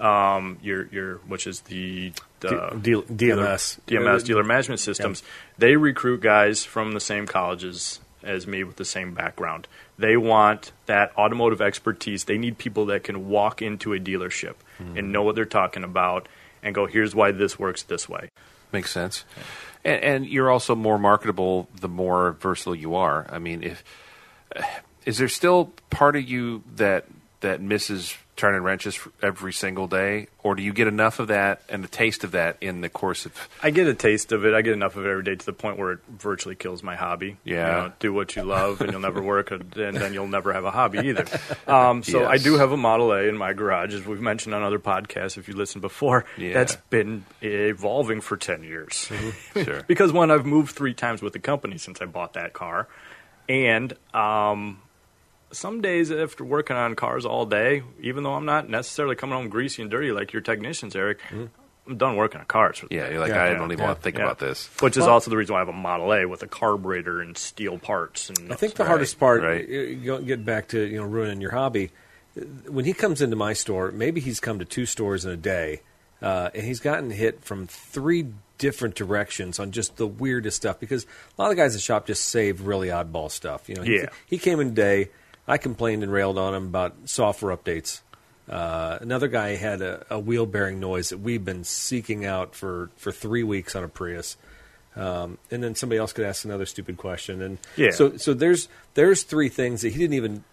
um, 0.00 0.58
your 0.62 0.86
your 0.86 1.14
which 1.18 1.46
is 1.46 1.60
the 1.62 2.12
uh, 2.44 2.70
D- 2.74 2.92
DMS. 2.92 3.78
DMS 3.86 4.24
dealer 4.24 4.44
management 4.44 4.80
systems. 4.80 5.22
They 5.58 5.76
recruit 5.76 6.20
guys 6.20 6.64
from 6.64 6.92
the 6.92 7.00
same 7.00 7.26
colleges 7.26 8.00
as 8.22 8.46
me 8.46 8.64
with 8.64 8.76
the 8.76 8.84
same 8.84 9.14
background. 9.14 9.66
They 9.98 10.16
want 10.16 10.72
that 10.86 11.16
automotive 11.16 11.60
expertise. 11.60 12.24
They 12.24 12.38
need 12.38 12.58
people 12.58 12.86
that 12.86 13.04
can 13.04 13.28
walk 13.28 13.62
into 13.62 13.92
a 13.94 13.98
dealership 13.98 14.54
and 14.78 15.12
know 15.12 15.22
what 15.22 15.34
they're 15.34 15.44
talking 15.44 15.84
about 15.84 16.26
and 16.62 16.74
go, 16.74 16.86
here's 16.86 17.14
why 17.14 17.32
this 17.32 17.58
works 17.58 17.82
this 17.82 18.08
way. 18.08 18.30
Makes 18.72 18.90
sense. 18.92 19.24
And, 19.84 20.02
and 20.02 20.26
you're 20.26 20.50
also 20.50 20.74
more 20.74 20.98
marketable 20.98 21.68
the 21.80 21.88
more 21.88 22.32
versatile 22.40 22.74
you 22.74 22.94
are. 22.94 23.26
I 23.30 23.38
mean, 23.38 23.62
if 23.62 23.84
is 25.04 25.18
there 25.18 25.28
still 25.28 25.72
part 25.90 26.16
of 26.16 26.28
you 26.28 26.62
that 26.76 27.06
that 27.40 27.60
misses 27.60 28.16
turning 28.40 28.62
wrenches 28.62 28.98
every 29.22 29.52
single 29.52 29.86
day, 29.86 30.26
or 30.42 30.54
do 30.54 30.62
you 30.62 30.72
get 30.72 30.88
enough 30.88 31.18
of 31.20 31.28
that 31.28 31.60
and 31.68 31.84
a 31.84 31.88
taste 31.88 32.24
of 32.24 32.30
that 32.32 32.56
in 32.62 32.80
the 32.80 32.88
course 32.88 33.26
of? 33.26 33.48
I 33.62 33.68
get 33.70 33.86
a 33.86 33.94
taste 33.94 34.32
of 34.32 34.46
it. 34.46 34.54
I 34.54 34.62
get 34.62 34.72
enough 34.72 34.96
of 34.96 35.04
it 35.04 35.10
every 35.10 35.22
day 35.22 35.34
to 35.36 35.44
the 35.46 35.52
point 35.52 35.78
where 35.78 35.92
it 35.92 35.98
virtually 36.08 36.54
kills 36.54 36.82
my 36.82 36.96
hobby. 36.96 37.36
Yeah. 37.44 37.54
You 37.82 37.88
know, 37.88 37.92
do 38.00 38.12
what 38.14 38.34
you 38.36 38.42
love, 38.42 38.80
and 38.80 38.90
you'll 38.90 39.02
never 39.02 39.20
work, 39.20 39.50
and 39.50 39.70
then 39.70 40.14
you'll 40.14 40.26
never 40.26 40.52
have 40.54 40.64
a 40.64 40.70
hobby 40.70 40.98
either. 41.10 41.26
Um, 41.66 42.02
so 42.02 42.26
I 42.26 42.38
do 42.38 42.56
have 42.58 42.72
a 42.72 42.76
Model 42.76 43.12
A 43.12 43.22
in 43.28 43.36
my 43.36 43.52
garage, 43.52 43.94
as 43.94 44.04
we've 44.04 44.20
mentioned 44.20 44.54
on 44.56 44.62
other 44.64 44.78
podcasts. 44.80 45.36
If 45.38 45.46
you 45.46 45.54
listened 45.54 45.82
before, 45.82 46.24
Yeah. 46.36 46.52
that's 46.54 46.74
been 46.88 47.24
evolving 47.42 48.20
for 48.22 48.36
ten 48.36 48.64
years. 48.64 49.08
Sure. 49.54 49.82
because 49.86 50.12
one, 50.12 50.30
I've 50.30 50.46
moved 50.46 50.74
three 50.74 50.94
times 50.94 51.20
with 51.22 51.32
the 51.34 51.38
company 51.38 51.76
since 51.78 52.00
I 52.00 52.06
bought 52.06 52.32
that 52.32 52.52
car, 52.54 52.88
and 53.48 53.92
um, 54.14 54.80
some 55.52 55.80
days 55.80 56.10
after 56.10 56.44
working 56.44 56.76
on 56.76 56.94
cars 56.94 57.24
all 57.26 57.46
day, 57.46 57.82
even 58.00 58.22
though 58.24 58.34
I'm 58.34 58.44
not 58.46 58.68
necessarily 58.68 59.16
coming 59.16 59.36
home 59.36 59.48
greasy 59.48 59.82
and 59.82 59.90
dirty 59.90 60.12
like 60.12 60.32
your 60.32 60.42
technicians, 60.42 60.94
Eric, 60.94 61.18
I'm 61.30 61.96
done 61.96 62.16
working 62.16 62.40
on 62.40 62.46
cars. 62.46 62.78
For 62.78 62.86
the 62.86 62.94
Yeah, 62.94 63.06
day. 63.06 63.12
you're 63.12 63.20
like 63.20 63.30
Yeah. 63.30 63.44
I 63.44 63.54
don't 63.54 63.72
even 63.72 63.78
Yeah. 63.78 63.86
want 63.86 63.98
to 63.98 64.02
think 64.02 64.16
Yeah. 64.18 64.24
about 64.24 64.38
this. 64.38 64.68
Which 64.80 64.96
is 64.96 65.06
also 65.06 65.30
the 65.30 65.36
reason 65.36 65.54
why 65.54 65.58
I 65.58 65.62
have 65.62 65.68
a 65.68 65.72
Model 65.72 66.12
A 66.14 66.24
with 66.26 66.42
a 66.42 66.46
carburetor 66.46 67.20
and 67.20 67.36
steel 67.36 67.78
parts. 67.78 68.28
And 68.30 68.52
I 68.52 68.56
think 68.56 68.74
the 68.74 68.84
Right, 68.84 68.88
hardest 68.88 69.18
part, 69.18 69.42
right. 69.42 69.66
get 70.26 70.44
back 70.44 70.68
to 70.68 70.80
you 70.86 70.98
know 70.98 71.04
ruining 71.04 71.40
your 71.40 71.50
hobby. 71.52 71.90
When 72.68 72.84
he 72.84 72.92
comes 72.92 73.20
into 73.20 73.34
my 73.34 73.52
store, 73.54 73.90
maybe 73.90 74.20
he's 74.20 74.38
come 74.38 74.60
to 74.60 74.64
two 74.64 74.86
stores 74.86 75.24
in 75.24 75.32
a 75.32 75.36
day, 75.36 75.82
uh, 76.22 76.50
and 76.54 76.62
he's 76.64 76.78
gotten 76.78 77.10
hit 77.10 77.42
from 77.42 77.66
three 77.66 78.26
different 78.58 78.94
directions 78.94 79.58
on 79.58 79.72
just 79.72 79.96
the 79.96 80.06
weirdest 80.06 80.56
stuff. 80.58 80.78
Because 80.78 81.04
a 81.36 81.42
lot 81.42 81.50
of 81.50 81.56
the 81.56 81.62
guys 81.62 81.72
in 81.72 81.78
the 81.78 81.82
shop 81.82 82.06
just 82.06 82.28
save 82.28 82.60
really 82.60 82.88
oddball 82.88 83.30
stuff. 83.30 83.68
You 83.68 83.74
know, 83.76 83.82
he, 83.82 83.96
Yeah. 83.96 84.06
he 84.26 84.38
came 84.38 84.60
in 84.60 84.68
today. 84.68 85.08
I 85.50 85.58
complained 85.58 86.02
and 86.02 86.12
railed 86.12 86.38
on 86.38 86.54
him 86.54 86.66
about 86.66 86.94
software 87.06 87.54
updates. 87.56 88.00
Uh, 88.48 88.98
another 89.00 89.28
guy 89.28 89.56
had 89.56 89.82
a, 89.82 90.06
a 90.10 90.18
wheel 90.18 90.46
bearing 90.46 90.80
noise 90.80 91.10
that 91.10 91.18
we've 91.18 91.44
been 91.44 91.64
seeking 91.64 92.24
out 92.24 92.54
for, 92.54 92.90
for 92.96 93.12
three 93.12 93.42
weeks 93.42 93.74
on 93.76 93.84
a 93.84 93.88
Prius. 93.88 94.36
Um, 94.96 95.38
and 95.50 95.62
then 95.62 95.74
somebody 95.74 95.98
else 95.98 96.12
could 96.12 96.24
ask 96.24 96.44
another 96.44 96.66
stupid 96.66 96.96
question. 96.96 97.42
And 97.42 97.58
Yeah. 97.76 97.90
so 97.90 98.16
so 98.16 98.34
there's 98.34 98.68
there's 98.94 99.22
three 99.22 99.48
things 99.48 99.82
that 99.82 99.90
he 99.92 99.98
didn't 99.98 100.14
even 100.14 100.44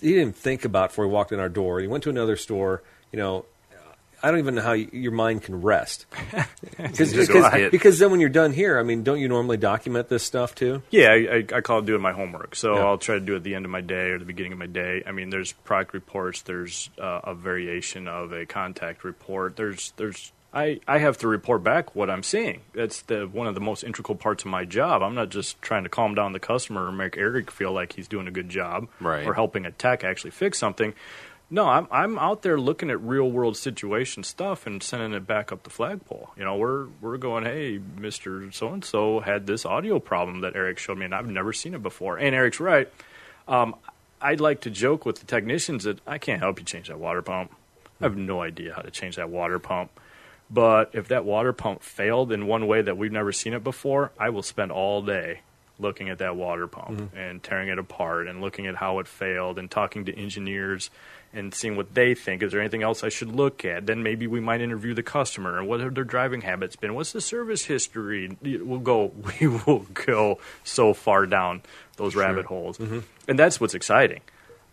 he 0.00 0.12
didn't 0.14 0.36
think 0.36 0.64
about 0.64 0.90
before 0.90 1.04
he 1.04 1.10
walked 1.10 1.30
in 1.32 1.38
our 1.38 1.48
door. 1.48 1.80
He 1.80 1.86
went 1.86 2.02
to 2.04 2.10
another 2.10 2.36
store. 2.36 2.82
You 3.12 3.18
know, 3.20 3.46
I 4.24 4.30
don't 4.30 4.38
even 4.40 4.54
know 4.54 4.62
how 4.62 4.72
y 4.72 4.88
your 4.92 5.12
mind 5.12 5.42
can 5.42 5.60
rest 5.62 6.06
because 6.76 7.12
Just 7.12 7.28
because, 7.28 7.52
go 7.52 7.70
because 7.70 7.98
then 7.98 8.10
when 8.10 8.20
you're 8.20 8.28
done 8.30 8.52
here, 8.52 8.78
I 8.78 8.82
mean, 8.82 9.02
don't 9.02 9.20
you 9.20 9.28
normally 9.28 9.56
document 9.58 10.08
this 10.08 10.22
stuff 10.22 10.54
too? 10.54 10.82
yeah, 10.90 11.08
I, 11.10 11.14
I, 11.52 11.56
I 11.56 11.60
call 11.60 11.80
it 11.80 11.86
doing 11.86 12.00
my 12.02 12.12
homework. 12.12 12.56
So 12.56 12.74
Yeah. 12.74 12.84
I'll 12.84 12.98
try 12.98 13.16
to 13.16 13.20
do 13.20 13.34
it 13.34 13.36
at 13.38 13.42
the 13.44 13.54
end 13.54 13.64
of 13.64 13.70
my 13.70 13.80
day 13.82 14.10
or 14.10 14.18
the 14.18 14.24
beginning 14.24 14.52
of 14.52 14.58
my 14.58 14.66
day. 14.66 15.02
I 15.06 15.12
mean, 15.12 15.30
there's 15.30 15.52
product 15.52 15.92
reports. 15.94 16.42
There's 16.42 16.90
uh, 16.98 17.20
a 17.24 17.34
variation 17.34 18.08
of 18.08 18.32
a 18.32 18.46
contact 18.46 19.04
report. 19.04 19.56
There's 19.56 19.92
there's 19.96 20.32
I, 20.56 20.78
I 20.86 20.98
have 20.98 21.18
to 21.18 21.26
report 21.26 21.64
back 21.64 21.96
what 21.96 22.08
I'm 22.08 22.22
seeing. 22.22 22.60
That's 22.74 23.02
the 23.02 23.26
one 23.26 23.48
of 23.48 23.54
the 23.56 23.60
most 23.60 23.82
integral 23.82 24.14
parts 24.16 24.44
of 24.44 24.50
my 24.50 24.64
job. 24.64 25.02
I'm 25.02 25.16
not 25.16 25.30
just 25.30 25.60
trying 25.60 25.82
to 25.82 25.88
calm 25.90 26.14
down 26.14 26.32
the 26.32 26.38
customer 26.38 26.86
or 26.86 26.92
make 26.92 27.16
Eric 27.18 27.50
feel 27.50 27.72
like 27.72 27.92
he's 27.94 28.06
doing 28.06 28.28
a 28.28 28.30
good 28.30 28.48
job 28.48 28.86
Right. 29.00 29.26
or 29.26 29.34
helping 29.34 29.66
a 29.66 29.72
tech 29.72 30.04
actually 30.04 30.30
fix 30.30 30.56
something. 30.58 30.94
No, 31.50 31.68
I'm 31.68 31.86
I'm 31.90 32.18
out 32.18 32.42
there 32.42 32.58
looking 32.58 32.90
at 32.90 33.00
real 33.00 33.30
world 33.30 33.56
situation 33.56 34.24
stuff 34.24 34.66
and 34.66 34.82
sending 34.82 35.12
it 35.12 35.26
back 35.26 35.52
up 35.52 35.62
the 35.62 35.70
flagpole. 35.70 36.30
You 36.36 36.44
know, 36.44 36.56
we're 36.56 36.86
we're 37.00 37.18
going, 37.18 37.44
hey, 37.44 37.80
Mister 37.98 38.50
So 38.50 38.68
and 38.68 38.84
So 38.84 39.20
had 39.20 39.46
this 39.46 39.64
audio 39.64 39.98
problem 39.98 40.40
that 40.40 40.56
Eric 40.56 40.78
showed 40.78 40.98
me, 40.98 41.04
and 41.04 41.14
I've 41.14 41.28
never 41.28 41.52
seen 41.52 41.74
it 41.74 41.82
before. 41.82 42.16
And 42.16 42.34
Eric's 42.34 42.60
right. 42.60 42.88
Um, 43.46 43.76
I'd 44.20 44.40
like 44.40 44.62
to 44.62 44.70
joke 44.70 45.04
with 45.04 45.20
the 45.20 45.26
technicians 45.26 45.84
that 45.84 46.00
I 46.06 46.18
can't 46.18 46.40
help 46.40 46.58
you 46.58 46.64
change 46.64 46.88
that 46.88 46.98
water 46.98 47.20
pump. 47.20 47.54
I 48.00 48.04
have 48.04 48.16
no 48.16 48.40
idea 48.40 48.74
how 48.74 48.82
to 48.82 48.90
change 48.90 49.16
that 49.16 49.28
water 49.28 49.58
pump. 49.58 49.90
But 50.50 50.90
if 50.94 51.08
that 51.08 51.24
water 51.24 51.52
pump 51.52 51.82
failed 51.82 52.32
in 52.32 52.46
one 52.46 52.66
way 52.66 52.82
that 52.82 52.96
we've 52.96 53.12
never 53.12 53.32
seen 53.32 53.52
it 53.52 53.62
before, 53.62 54.12
I 54.18 54.30
will 54.30 54.42
spend 54.42 54.72
all 54.72 55.02
day 55.02 55.40
looking 55.78 56.08
at 56.08 56.18
that 56.18 56.36
water 56.36 56.66
pump 56.66 57.12
and 57.16 57.42
tearing 57.42 57.68
it 57.68 57.78
apart 57.78 58.28
and 58.28 58.40
looking 58.40 58.66
at 58.66 58.76
how 58.76 58.98
it 59.00 59.08
failed 59.08 59.58
and 59.58 59.70
talking 59.70 60.04
to 60.04 60.16
engineers 60.16 60.88
and 61.34 61.54
seeing 61.54 61.76
what 61.76 61.94
they 61.94 62.14
think. 62.14 62.42
Is 62.42 62.52
there 62.52 62.60
anything 62.60 62.82
else 62.82 63.02
I 63.04 63.08
should 63.08 63.28
look 63.34 63.64
at? 63.64 63.86
Then 63.86 64.02
maybe 64.02 64.26
we 64.26 64.40
might 64.40 64.60
interview 64.60 64.94
the 64.94 65.02
customer 65.02 65.58
and 65.58 65.68
what 65.68 65.80
have 65.80 65.94
their 65.94 66.04
driving 66.04 66.42
habits 66.42 66.76
been? 66.76 66.94
What's 66.94 67.12
the 67.12 67.20
service 67.20 67.64
history? 67.64 68.36
We'll 68.42 68.78
go. 68.78 69.12
We 69.40 69.48
will 69.48 69.86
go 69.92 70.38
so 70.62 70.94
far 70.94 71.26
down 71.26 71.62
those 71.96 72.14
rabbit 72.14 72.46
holes, 72.46 72.78
mm-hmm. 72.78 73.00
and 73.26 73.38
that's 73.38 73.60
what's 73.60 73.74
exciting. 73.74 74.20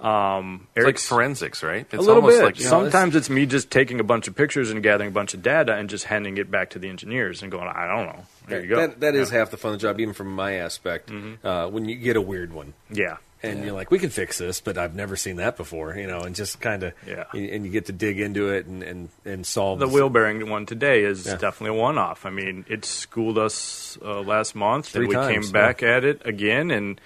Um, 0.02 0.68
It's 0.76 0.86
like 0.86 0.98
forensics, 0.98 1.62
right? 1.64 1.82
It's 1.86 1.94
a 1.94 1.98
little 1.98 2.16
almost 2.16 2.38
bit. 2.40 2.44
like 2.46 2.58
you 2.60 2.64
know, 2.66 2.70
Sometimes 2.72 3.16
it's 3.16 3.30
me 3.30 3.46
just 3.46 3.70
taking 3.70 4.00
a 4.00 4.04
bunch 4.04 4.28
of 4.28 4.36
pictures 4.36 4.72
and 4.72 4.82
gathering 4.82 5.10
a 5.10 5.14
bunch 5.14 5.34
of 5.34 5.44
data 5.44 5.74
and 5.76 5.90
just 5.90 6.06
handing 6.06 6.38
it 6.38 6.50
back 6.50 6.72
to 6.72 6.80
the 6.80 6.90
engineers 6.90 7.42
and 7.44 7.52
going, 7.52 7.68
I 7.68 7.88
don't 7.88 8.08
know. 8.08 8.26
There 8.48 8.62
you 8.62 8.68
go. 8.68 8.76
That, 8.78 9.00
that 9.02 9.16
is 9.16 9.32
yeah. 9.32 9.38
half 9.40 9.52
the 9.52 9.58
fun 9.58 9.74
of 9.74 9.80
the 9.80 9.88
job, 9.88 10.00
even 10.00 10.14
from 10.16 10.34
my 10.36 10.54
aspect. 10.56 11.12
Uh, 11.44 11.68
when 11.68 11.86
you 11.86 11.96
get 11.96 12.16
a 12.16 12.22
weird 12.22 12.52
one, 12.52 12.74
Yeah. 12.90 13.18
and 13.44 13.64
you're 13.64 13.74
like, 13.74 13.92
we 13.92 14.00
can 14.00 14.10
fix 14.10 14.38
this, 14.40 14.60
but 14.60 14.78
I've 14.78 14.96
never 14.96 15.16
seen 15.16 15.36
that 15.38 15.56
before, 15.58 15.96
you 15.96 16.08
know, 16.08 16.22
and 16.22 16.36
just 16.36 16.60
kind 16.60 16.82
of, 16.84 16.94
Yeah. 17.08 17.26
and 17.34 17.64
you 17.66 17.72
get 17.72 17.86
to 17.86 17.92
dig 17.94 18.20
into 18.20 18.50
it 18.50 18.66
and 18.66 18.82
and, 18.84 19.10
and 19.24 19.46
solve 19.46 19.78
The 19.80 19.86
this- 19.86 19.94
wheel 19.94 20.10
bearing 20.10 20.50
one 20.50 20.66
today 20.66 21.04
is 21.04 21.28
Yeah. 21.28 21.34
definitely 21.38 21.78
a 21.78 21.80
one 21.82 22.00
off. 22.00 22.26
I 22.26 22.32
mean, 22.32 22.66
it 22.68 22.86
schooled 22.86 23.38
us 23.38 23.98
uh, 24.04 24.22
last 24.22 24.56
month, 24.56 24.88
Three 24.88 25.02
and 25.06 25.10
we 25.10 25.16
times, 25.16 25.46
came 25.46 25.52
back 25.54 25.84
at 25.84 26.04
it 26.04 26.24
again, 26.26 26.72
and 26.72 27.00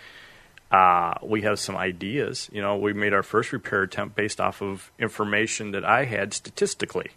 uh, 0.71 1.15
we 1.21 1.43
have 1.43 1.59
some 1.59 1.75
ideas. 1.77 2.49
You 2.51 2.61
know, 2.61 2.77
we 2.77 2.93
made 2.93 3.13
our 3.13 3.23
first 3.23 3.53
repair 3.53 3.83
attempt 3.83 4.15
based 4.15 4.41
off 4.41 4.61
of 4.61 4.91
information 4.99 5.71
that 5.71 5.85
I 5.85 6.05
had 6.05 6.33
statistically. 6.33 7.11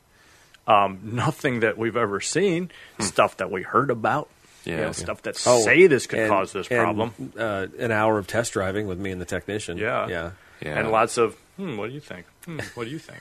Um, 0.67 1.01
nothing 1.03 1.61
that 1.61 1.79
we've 1.79 1.97
ever 1.97 2.21
seen, 2.21 2.71
stuff 3.01 3.39
that 3.39 3.51
we 3.51 3.63
heard 3.63 3.91
about, 3.91 4.29
you 4.65 4.75
Yeah. 4.75 4.91
stuff 4.93 5.23
that 5.23 5.43
Oh, 5.47 5.63
say 5.63 5.87
this 5.87 6.07
could 6.07 6.19
and- 6.19 6.29
cause 6.31 6.53
this 6.53 6.69
and, 6.69 6.79
problem. 6.79 7.33
Uh, 7.39 7.69
an 7.79 7.91
hour 7.91 8.19
of 8.19 8.27
test 8.27 8.53
driving 8.53 8.87
with 8.87 8.99
me 8.99 9.11
and 9.11 9.21
the 9.21 9.25
technician. 9.25 9.79
Yeah. 9.79 10.07
yeah. 10.09 10.31
Yeah. 10.61 10.79
and 10.79 10.91
lots 10.91 11.17
of 11.19 11.37
hmm, 11.57 11.77
what 11.79 11.89
do 11.89 11.95
you 11.95 12.01
think? 12.01 12.27
Hmm, 12.45 12.59
what 12.75 12.85
do 12.85 12.91
you 12.91 12.99
think? 12.99 13.21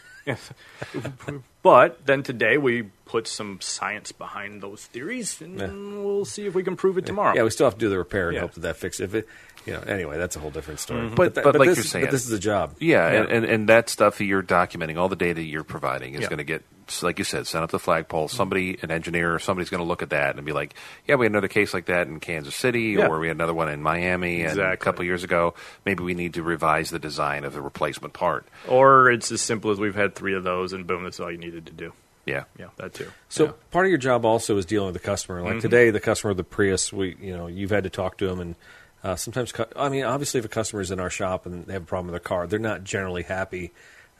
But 1.64 2.06
then 2.06 2.24
today 2.24 2.58
we 2.58 2.84
put 3.06 3.28
some 3.28 3.60
science 3.62 4.12
behind 4.12 4.62
those 4.62 4.86
theories, 4.86 5.42
and 5.42 5.60
Yeah. 5.60 5.68
we'll 5.68 6.26
see 6.26 6.46
if 6.48 6.54
we 6.56 6.64
can 6.64 6.76
prove 6.76 6.98
it 6.98 7.06
tomorrow. 7.06 7.34
Yeah, 7.36 7.44
we 7.44 7.50
still 7.50 7.68
have 7.68 7.74
to 7.76 7.80
do 7.80 7.90
the 7.90 7.98
repair 7.98 8.28
and 8.30 8.36
Yeah. 8.36 8.42
hope 8.42 8.54
that 8.54 8.62
that 8.62 8.78
fixes 8.78 9.02
if 9.02 9.16
it. 9.16 9.28
You 9.68 9.74
know, 9.74 9.82
anyway, 9.82 10.18
that's 10.18 10.36
a 10.36 10.40
whole 10.40 10.50
different 10.50 10.80
story. 10.80 11.10
But- 11.10 11.36
that- 11.36 11.44
but 11.44 11.56
like 11.56 11.68
this, 11.70 11.78
you're 11.78 11.84
saying- 11.84 12.06
but 12.06 12.12
this 12.12 12.26
is 12.26 12.32
a 12.32 12.40
job. 12.40 12.76
Yeah, 12.80 13.06
And, 13.08 13.30
and 13.32 13.46
and 13.46 13.70
that 13.70 13.90
stuff 13.90 14.18
that 14.18 14.26
you're 14.26 14.42
documenting, 14.42 14.98
all 14.98 15.10
the 15.10 15.16
data 15.18 15.42
you're 15.44 15.64
providing, 15.66 16.14
is 16.16 16.22
Yeah. 16.22 16.28
going 16.30 16.38
to 16.38 16.44
get, 16.46 16.64
like 17.02 17.20
you 17.20 17.26
said, 17.26 17.46
sent 17.48 17.64
up 17.66 17.72
the 17.72 17.80
flagpole. 17.80 18.30
Somebody, 18.30 18.78
an 18.82 18.92
engineer, 18.92 19.38
somebody's 19.40 19.70
going 19.70 19.82
to 19.84 19.88
look 19.88 20.02
at 20.02 20.12
that 20.12 20.38
and 20.38 20.46
be 20.46 20.54
like, 20.54 20.74
"Yeah, 21.06 21.16
we 21.16 21.26
had 21.26 21.32
another 21.34 21.50
case 21.50 21.74
like 21.74 21.86
that 21.88 22.08
in 22.08 22.20
Kansas 22.22 22.56
City, 22.56 22.96
Yeah. 22.98 23.08
or 23.08 23.20
we 23.20 23.28
had 23.28 23.36
another 23.36 23.54
one 23.54 23.68
in 23.70 23.82
Miami, 23.84 24.44
and 24.44 24.58
a 24.60 24.78
couple 24.78 25.04
years 25.04 25.24
ago. 25.26 25.54
Maybe 25.86 26.02
we 26.04 26.14
need 26.14 26.34
to 26.36 26.44
revise 26.44 26.90
the 26.90 27.00
design 27.00 27.44
of 27.44 27.54
the 27.54 27.62
replacement 27.62 28.14
part." 28.14 28.48
Or 28.70 29.12
it's 29.12 29.32
as 29.32 29.42
simple 29.42 29.70
as 29.72 29.80
we've 29.80 29.96
had 29.96 30.16
three 30.16 30.34
of 30.34 30.44
those, 30.46 30.72
and 30.74 30.88
boom, 30.88 31.04
that's 31.04 31.20
all 31.20 31.30
you 31.32 31.38
needed 31.38 31.66
to 31.66 31.74
do. 31.74 31.92
Yeah, 32.26 32.44
Yeah, 32.60 32.66
that 32.76 32.94
too. 32.94 33.08
So 33.30 33.46
Yeah. 33.46 33.52
part 33.72 33.86
of 33.86 33.90
your 33.90 33.98
job 33.98 34.26
also 34.26 34.58
is 34.58 34.66
dealing 34.66 34.88
with 34.88 35.02
the 35.02 35.06
customer. 35.06 35.40
Mm-hmm. 35.42 35.48
Like 35.54 35.62
today, 35.62 35.92
the 35.92 36.02
customer 36.02 36.32
of 36.32 36.38
the 36.38 36.44
Prius, 36.44 36.92
we 36.92 37.16
you 37.22 37.36
know 37.36 37.48
you've 37.48 37.70
had 37.70 37.86
to 37.86 37.90
talk 37.90 38.18
to 38.18 38.28
them, 38.28 38.40
and 38.42 38.56
uh, 39.04 39.16
sometimes 39.16 39.52
cu- 39.52 39.66
I 39.76 39.90
mean 39.90 40.04
obviously 40.04 40.40
if 40.40 40.46
a 40.46 40.50
customer 40.50 40.82
is 40.82 40.92
in 40.92 41.00
our 41.00 41.10
shop 41.10 41.46
and 41.46 41.66
they 41.66 41.74
have 41.74 41.84
a 41.84 41.86
problem 41.86 42.08
with 42.08 42.14
their 42.14 42.28
car, 42.28 42.48
they're 42.48 42.60
not 42.60 42.84
generally 42.84 43.24
happy 43.24 43.72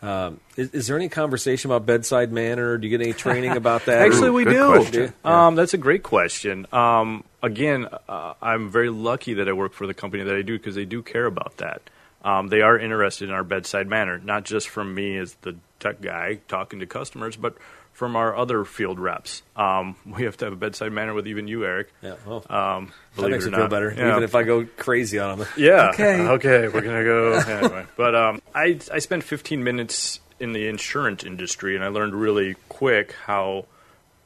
Um, 0.02 0.40
is, 0.56 0.70
is 0.72 0.88
there 0.88 0.96
any 0.96 1.10
conversation 1.10 1.72
about 1.72 1.88
bedside 1.88 2.32
manner? 2.32 2.78
Do 2.78 2.88
you 2.88 2.96
get 2.96 3.04
any 3.04 3.14
training 3.26 3.52
about 3.58 3.86
that? 3.86 4.02
Actually, 4.04 4.30
we 4.30 4.44
good 4.44 4.92
do. 4.92 5.12
Um, 5.26 5.56
that's 5.56 5.74
a 5.74 5.78
great 5.80 6.04
question. 6.04 6.68
Um, 6.72 7.24
again, 7.42 7.88
uh, 8.08 8.34
I'm 8.40 8.70
very 8.70 8.90
lucky 8.92 9.34
that 9.36 9.50
I 9.50 9.54
work 9.54 9.74
for 9.74 9.88
the 9.88 9.96
company 9.96 10.24
that 10.24 10.36
I 10.36 10.44
do 10.44 10.56
because 10.58 10.76
they 10.76 10.86
do 10.86 11.02
care 11.02 11.26
about 11.26 11.58
that. 11.58 11.82
Um, 12.24 12.50
they 12.50 12.62
are 12.62 12.78
interested 12.78 13.30
in 13.30 13.34
our 13.34 13.44
bedside 13.44 13.88
manner, 13.88 14.20
not 14.20 14.44
just 14.44 14.70
from 14.70 14.94
me 14.94 15.18
as 15.18 15.34
the 15.42 15.56
tech 15.80 16.00
guy 16.02 16.40
talking 16.48 16.80
to 16.82 16.86
customers, 16.86 17.36
but 17.36 17.56
from 17.98 18.16
our 18.16 18.36
other 18.38 18.64
field 18.64 19.00
reps. 19.00 19.42
Um, 19.56 19.96
we 20.06 20.26
have 20.26 20.38
to 20.38 20.46
have 20.46 20.54
a 20.54 20.56
bedside 20.56 20.92
manner 20.92 21.16
with 21.16 21.26
even 21.28 21.48
you, 21.48 21.66
Eric. 21.66 21.92
Yeah, 22.04 22.14
well, 22.28 22.46
Um, 22.48 22.92
that 23.16 23.28
makes 23.32 23.46
it 23.48 23.50
me 23.52 23.58
feel 23.58 23.68
better, 23.68 23.92
Yeah. 23.98 24.12
even 24.12 24.22
if 24.22 24.36
I 24.36 24.44
go 24.44 24.68
crazy 24.78 25.18
on 25.18 25.40
them. 25.40 25.48
Yeah. 25.58 25.90
Okay. 25.90 26.22
Okay. 26.38 26.68
We're 26.68 26.82
gonna 26.82 27.04
go 27.04 27.34
anyway. 27.34 27.86
But 27.98 28.14
um, 28.14 28.42
I 28.54 28.80
I 28.94 29.00
spent 29.00 29.24
15 29.24 29.64
minutes 29.64 30.20
in 30.40 30.54
the 30.54 30.68
insurance 30.68 31.24
industry, 31.24 31.76
and 31.76 31.84
I 31.84 31.88
learned 31.88 32.14
really 32.14 32.56
quick 32.70 33.14
how 33.26 33.66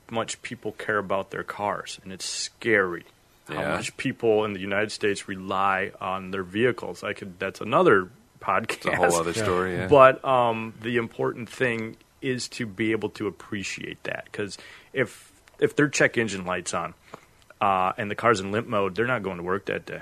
much 0.09 0.41
people 0.41 0.73
care 0.73 0.97
about 0.97 1.31
their 1.31 1.43
cars, 1.43 1.97
and 2.03 2.11
it's 2.11 2.25
scary. 2.25 3.05
How 3.47 3.53
Yeah. 3.61 3.75
much 3.77 3.95
people 3.95 4.43
in 4.43 4.51
the 4.51 4.59
United 4.59 4.91
States 4.91 5.29
rely 5.29 5.91
on 6.01 6.31
their 6.31 6.43
vehicles. 6.43 7.05
I 7.05 7.13
could. 7.13 7.39
That's 7.39 7.61
another 7.61 8.09
podcast. 8.41 8.75
It's 8.75 8.85
a 8.87 8.95
whole 8.97 9.15
other 9.15 9.33
story. 9.33 9.75
Yeah. 9.77 9.87
But 9.87 10.25
um, 10.25 10.73
the 10.81 10.97
important 10.97 11.47
thing 11.47 11.95
is 12.21 12.47
to 12.49 12.65
be 12.65 12.91
able 12.91 13.09
to 13.09 13.27
appreciate 13.27 14.03
that 14.03 14.25
because 14.25 14.57
if 14.93 15.31
if 15.59 15.75
their 15.75 15.87
check 15.87 16.17
engine 16.17 16.45
lights 16.45 16.73
on 16.73 16.93
uh, 17.61 17.93
and 17.97 18.09
the 18.09 18.15
car's 18.15 18.39
in 18.39 18.51
limp 18.51 18.67
mode, 18.67 18.95
they're 18.95 19.07
not 19.07 19.23
going 19.23 19.37
to 19.37 19.43
work 19.43 19.65
that 19.65 19.85
day. 19.85 20.01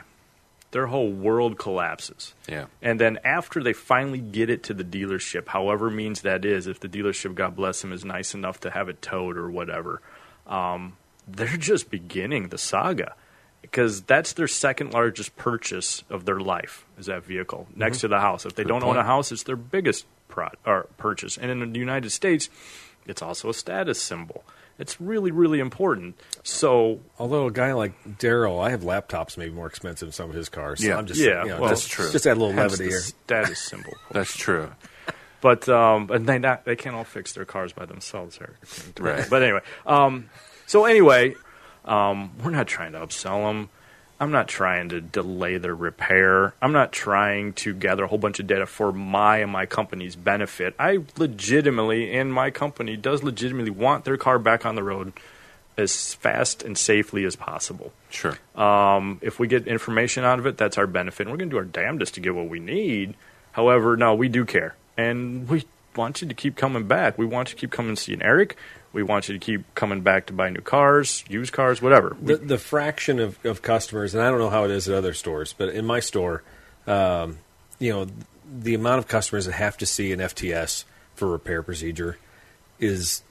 Their 0.71 0.87
whole 0.87 1.11
world 1.11 1.57
collapses. 1.57 2.35
Yeah. 2.47 2.65
And 2.81 2.99
then 2.99 3.17
after 3.23 3.61
they 3.61 3.73
finally 3.73 4.19
get 4.19 4.49
it 4.49 4.63
to 4.63 4.73
the 4.73 4.83
dealership, 4.83 5.47
however 5.47 5.89
means 5.89 6.21
that 6.21 6.45
is, 6.45 6.67
if 6.67 6.79
the 6.79 6.87
dealership, 6.87 7.33
God 7.33 7.55
bless 7.55 7.81
them, 7.81 7.91
is 7.91 8.05
nice 8.05 8.35
enough 8.35 8.59
to 8.61 8.69
have 8.69 8.87
it 8.87 9.01
towed 9.01 9.35
or 9.35 9.49
whatever, 9.49 10.01
um, 10.45 10.95
they're 11.27 11.57
just 11.57 11.89
beginning 11.89 12.49
the 12.49 12.57
saga 12.57 13.15
because 13.61 14.01
that's 14.03 14.33
their 14.33 14.47
second 14.47 14.93
largest 14.93 15.35
purchase 15.35 16.03
of 16.09 16.25
their 16.25 16.39
life 16.39 16.85
is 16.97 17.07
that 17.07 17.23
vehicle 17.23 17.67
next 17.75 17.99
to 17.99 18.07
the 18.07 18.19
house. 18.19 18.45
If 18.45 18.55
they 18.55 18.63
don't 18.63 18.83
own 18.83 18.97
a 18.97 19.03
house, 19.03 19.31
it's 19.31 19.43
their 19.43 19.55
biggest 19.55 20.05
pro- 20.29 20.49
or 20.65 20.87
purchase. 20.97 21.37
And 21.37 21.51
in 21.51 21.73
the 21.73 21.79
United 21.79 22.11
States, 22.11 22.49
it's 23.05 23.21
also 23.21 23.49
a 23.49 23.53
status 23.53 24.01
symbol. 24.01 24.45
It's 24.77 25.01
really, 25.01 25.31
really 25.31 25.59
important. 25.59 26.17
So 26.43 27.01
Although 27.17 27.47
a 27.47 27.51
guy 27.51 27.73
like 27.73 28.01
Daryl, 28.17 28.63
I 28.63 28.69
have 28.69 28.81
laptops 28.83 29.37
maybe 29.37 29.51
more 29.53 29.67
expensive 29.67 30.07
than 30.07 30.13
some 30.13 30.29
of 30.29 30.35
his 30.37 30.47
cars. 30.47 30.79
So 30.79 30.87
Yeah. 30.87 30.97
I'm 30.97 31.05
just, 31.05 31.19
Yeah, 31.19 31.43
you 31.43 31.49
know, 31.49 31.59
well, 31.59 31.69
just, 31.71 31.83
that's 31.83 31.93
true. 31.93 32.11
Just 32.13 32.25
add 32.25 32.37
a 32.37 32.39
little 32.39 32.55
levity 32.55 32.85
the 32.85 32.89
here. 32.91 32.99
status 33.01 33.59
symbol. 33.59 33.91
That's 34.11 34.33
true. 34.37 34.71
But 35.41 35.67
um, 35.69 36.09
and 36.11 36.27
they 36.27 36.37
not 36.37 36.63
they 36.65 36.75
can't 36.77 36.95
all 36.95 37.03
fix 37.05 37.31
their 37.33 37.45
cars 37.45 37.71
by 37.73 37.85
themselves, 37.85 38.37
Eric. 38.41 38.55
Right. 38.99 39.25
But 39.29 39.41
anyway, 39.43 39.61
um, 39.85 40.29
so 40.65 40.83
anyway, 40.85 41.35
um, 41.85 42.31
we're 42.43 42.51
not 42.51 42.67
trying 42.67 42.91
to 42.91 42.99
upsell 42.99 43.49
them. 43.49 43.69
I'm 44.19 44.31
not 44.31 44.47
trying 44.49 44.89
to 44.89 44.99
delay 44.99 45.57
their 45.57 45.75
repair. 45.75 46.53
I'm 46.61 46.73
not 46.73 46.91
trying 46.91 47.53
to 47.53 47.73
gather 47.73 48.03
a 48.03 48.07
whole 48.07 48.17
bunch 48.17 48.39
of 48.39 48.47
data 48.47 48.65
for 48.65 48.91
my 48.91 49.37
and 49.37 49.51
my 49.51 49.65
company's 49.65 50.15
benefit. 50.15 50.75
I 50.77 50.99
legitimately, 51.17 52.13
and 52.13 52.33
my 52.33 52.51
company 52.51 52.97
does 52.97 53.23
legitimately 53.23 53.71
want 53.71 54.03
their 54.03 54.17
car 54.17 54.37
back 54.37 54.65
on 54.65 54.75
the 54.75 54.83
road 54.83 55.13
as 55.77 56.13
fast 56.13 56.61
and 56.61 56.77
safely 56.77 57.23
as 57.23 57.37
possible. 57.37 57.93
Sure. 58.09 58.37
Um, 58.55 59.19
if 59.21 59.39
we 59.39 59.47
get 59.47 59.67
information 59.67 60.25
out 60.25 60.37
of 60.37 60.45
it, 60.45 60.57
that's 60.57 60.77
our 60.77 60.87
benefit. 60.87 61.21
And 61.21 61.31
we're 61.31 61.37
going 61.37 61.49
to 61.49 61.53
do 61.53 61.57
our 61.57 61.63
damnedest 61.63 62.15
to 62.15 62.19
get 62.19 62.35
what 62.35 62.49
we 62.49 62.59
need. 62.59 63.15
However, 63.53 63.95
no, 63.95 64.13
we 64.13 64.27
do 64.27 64.43
care. 64.43 64.75
And 64.97 65.47
we 65.47 65.63
want 65.95 66.21
you 66.21 66.27
to 66.27 66.33
keep 66.33 66.57
coming 66.57 66.87
back. 66.87 67.17
We 67.17 67.25
want 67.25 67.49
you 67.49 67.55
to 67.55 67.61
keep 67.61 67.71
coming 67.71 67.89
and 67.89 67.99
seeing 67.99 68.21
Eric. 68.21 68.57
We 68.91 69.03
want 69.03 69.29
you 69.29 69.33
to 69.37 69.39
keep 69.39 69.75
coming 69.75 70.01
back 70.01 70.25
to 70.27 70.33
buy 70.33 70.49
new 70.49 70.61
cars, 70.61 71.23
used 71.29 71.53
cars, 71.53 71.81
whatever. 71.81 72.17
The, 72.21 72.37
the 72.37 72.57
fraction 72.57 73.19
of, 73.19 73.37
of 73.45 73.61
customers, 73.61 74.15
and 74.15 74.23
I 74.23 74.29
don't 74.31 74.39
know 74.39 74.49
how 74.49 74.63
it 74.65 74.71
is 74.71 74.89
at 74.89 74.95
other 74.95 75.13
stores, 75.13 75.53
but 75.55 75.69
in 75.69 75.85
my 75.85 75.99
store, 75.99 76.41
um, 76.87 77.37
you 77.77 77.91
know, 77.93 78.07
the 78.51 78.73
amount 78.73 78.97
of 78.99 79.07
customers 79.07 79.45
that 79.45 79.51
have 79.53 79.77
to 79.77 79.85
see 79.85 80.11
an 80.11 80.19
FTS 80.19 80.85
for 81.15 81.27
repair 81.27 81.61
procedure 81.61 82.17
is 82.79 83.21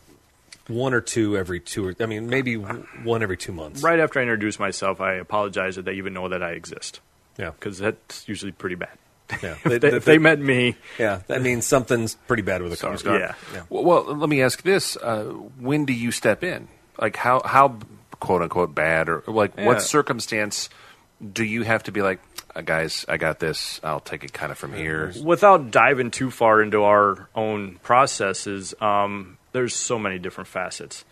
one 0.69 0.95
or 0.95 1.01
two 1.01 1.37
every 1.37 1.59
two. 1.59 1.89
Or, 1.89 1.95
I 1.99 2.07
mean, 2.07 2.29
maybe 2.29 2.55
one 2.57 3.23
every 3.23 3.37
two 3.37 3.53
months. 3.53 3.83
right 3.83 3.99
after 3.99 4.21
I 4.21 4.23
introduce 4.23 4.61
myself, 4.61 5.01
I 5.01 5.15
apologize 5.15 5.75
that 5.77 5.87
they 5.87 5.95
even 5.95 6.13
know 6.13 6.29
that 6.29 6.43
I 6.43 6.53
exist 6.53 7.01
Yeah. 7.37 7.51
because 7.51 7.79
that's 7.79 8.29
usually 8.29 8.53
pretty 8.53 8.77
bad. 8.77 8.97
Yeah. 9.43 9.57
if, 9.65 9.81
they, 9.81 9.93
if 9.93 10.05
they 10.05 10.19
met 10.19 10.39
me, 10.39 10.77
yeah. 10.99 11.21
That 11.27 11.43
means 11.43 11.67
something's 11.67 12.15
pretty 12.15 12.43
bad 12.43 12.63
with 12.63 12.73
the 12.73 12.77
car. 12.77 12.97
Something's 12.97 13.35
yeah. 13.53 13.63
Well, 13.69 13.85
well, 13.85 14.05
let 14.15 14.29
me 14.29 14.43
ask 14.43 14.63
this: 14.63 14.97
uh, 14.97 15.25
When 15.25 15.85
do 15.85 15.93
you 15.93 16.11
step 16.13 16.43
in? 16.43 16.69
Like 17.01 17.17
how 17.17 17.43
how 17.45 17.79
quote 18.21 18.43
unquote 18.43 18.75
bad 18.75 19.09
or 19.09 19.23
like 19.27 19.53
Yeah. 19.57 19.67
what 19.67 19.83
circumstance 19.83 20.69
do 21.33 21.45
you 21.45 21.63
have 21.63 21.83
to 21.85 21.93
be 21.93 22.03
like, 22.03 22.21
uh, 22.55 22.63
guys? 22.63 23.05
I 23.09 23.17
got 23.17 23.39
this. 23.39 23.81
I'll 23.85 24.01
take 24.01 24.25
it 24.25 24.33
kind 24.33 24.51
of 24.53 24.59
from 24.59 24.73
here. 24.73 25.13
without 25.23 25.71
diving 25.71 26.11
too 26.11 26.31
far 26.31 26.63
into 26.63 26.85
our 26.85 27.29
own 27.35 27.79
processes, 27.83 28.75
um, 28.81 29.37
there's 29.53 29.75
so 29.75 29.99
many 29.99 30.19
different 30.19 30.49
facets. 30.49 31.05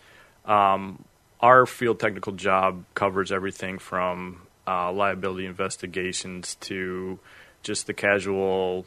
Um, 0.45 1.03
our 1.39 1.65
field 1.65 1.99
technical 1.99 2.33
job 2.33 2.83
covers 2.95 3.31
everything 3.31 3.77
from 3.79 4.41
uh, 4.65 4.91
liability 4.91 5.45
investigations 5.45 6.55
to 6.61 7.19
just 7.63 7.87
the 7.87 7.93
casual. 7.93 8.85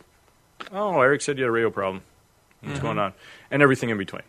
Oh, 0.73 1.01
Eric 1.01 1.23
said 1.23 1.39
you 1.39 1.45
had 1.45 1.49
a 1.49 1.53
radio 1.53 1.71
problem. 1.71 2.03
What's 2.63 2.81
going 2.81 2.99
on? 2.99 3.15
And 3.51 3.63
everything 3.63 3.89
in 3.91 3.99
between. 3.99 4.23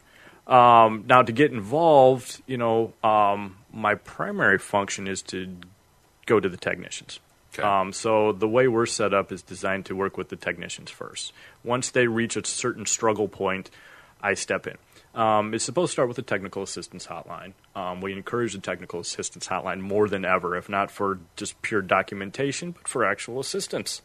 Um, 0.48 1.06
now, 1.08 1.22
to 1.22 1.32
get 1.32 1.52
involved, 1.52 2.42
you 2.48 2.58
know, 2.58 2.94
um, 3.04 3.58
my 3.74 3.96
primary 3.96 4.58
function 4.58 5.08
is 5.08 5.22
to 5.24 5.56
go 6.26 6.40
to 6.40 6.50
the 6.50 6.58
technicians. 6.58 7.20
Okay. 7.54 7.64
Um, 7.64 7.92
so 7.92 8.32
the 8.32 8.48
way 8.48 8.68
we're 8.68 8.86
set 8.86 9.14
up 9.14 9.32
is 9.32 9.42
designed 9.42 9.86
to 9.88 9.96
work 9.96 10.18
with 10.18 10.30
the 10.30 10.38
technicians 10.38 10.90
first. 10.90 11.34
Once 11.64 11.92
they 11.92 12.08
reach 12.08 12.38
a 12.38 12.46
certain 12.46 12.86
struggle 12.86 13.28
point, 13.28 13.70
I 14.22 14.36
step 14.36 14.68
in. 14.68 14.78
Um, 15.14 15.54
it's 15.54 15.66
supposed 15.66 15.90
to 15.90 15.94
start 15.94 16.08
with 16.08 16.16
the 16.16 16.24
technical 16.24 16.64
assistance 16.64 17.08
hotline. 17.08 17.54
Um, 17.76 18.00
we 18.00 18.14
encourage 18.14 18.54
the 18.54 18.60
technical 18.60 19.02
assistance 19.02 19.48
hotline 19.48 19.82
more 19.82 20.08
than 20.08 20.24
ever, 20.24 20.56
if 20.56 20.70
not 20.70 20.90
for 20.90 21.20
just 21.36 21.62
pure 21.62 21.82
documentation, 21.82 22.72
but 22.72 22.88
for 22.88 23.04
actual 23.04 23.42
assistance. 23.42 24.02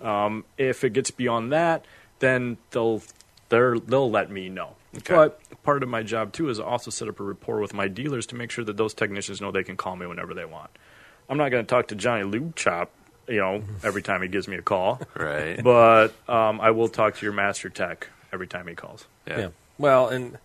Um, 0.00 0.44
if 0.58 0.84
it 0.84 0.92
gets 0.92 1.10
beyond 1.10 1.52
that, 1.52 1.84
then 2.18 2.58
they'll 2.70 3.02
they're, 3.48 3.78
they'll 3.78 4.10
let 4.10 4.30
me 4.30 4.48
know. 4.48 4.70
Okay. 4.96 5.14
But 5.14 5.40
part 5.62 5.82
of 5.82 5.88
my 5.88 6.02
job 6.02 6.32
too 6.32 6.48
is 6.48 6.58
also 6.58 6.90
set 6.90 7.06
up 7.08 7.20
a 7.20 7.22
rapport 7.22 7.60
with 7.60 7.72
my 7.74 7.86
dealers 7.88 8.26
to 8.28 8.34
make 8.34 8.50
sure 8.50 8.64
that 8.64 8.76
those 8.76 8.92
technicians 8.94 9.40
know 9.40 9.50
they 9.52 9.62
can 9.62 9.76
call 9.76 9.94
me 9.96 10.06
whenever 10.06 10.34
they 10.34 10.44
want. 10.44 10.70
I'm 11.28 11.38
not 11.38 11.50
going 11.50 11.64
to 11.64 11.68
talk 11.68 11.88
to 11.88 11.94
Johnny 11.94 12.24
Lube 12.24 12.54
Chop, 12.56 12.90
you 13.28 13.38
know, 13.38 13.62
every 13.82 14.02
time 14.02 14.22
he 14.22 14.28
gives 14.28 14.48
me 14.48 14.56
a 14.56 14.62
call, 14.62 15.00
Right. 15.16 15.62
but 15.62 16.08
um, 16.28 16.60
I 16.60 16.70
will 16.70 16.88
talk 16.88 17.16
to 17.16 17.26
your 17.26 17.32
master 17.32 17.68
tech 17.68 18.08
every 18.32 18.46
time 18.46 18.66
he 18.68 18.74
calls. 18.74 19.06
Yeah. 19.26 19.48
Well, 19.78 20.08
and 20.08 20.38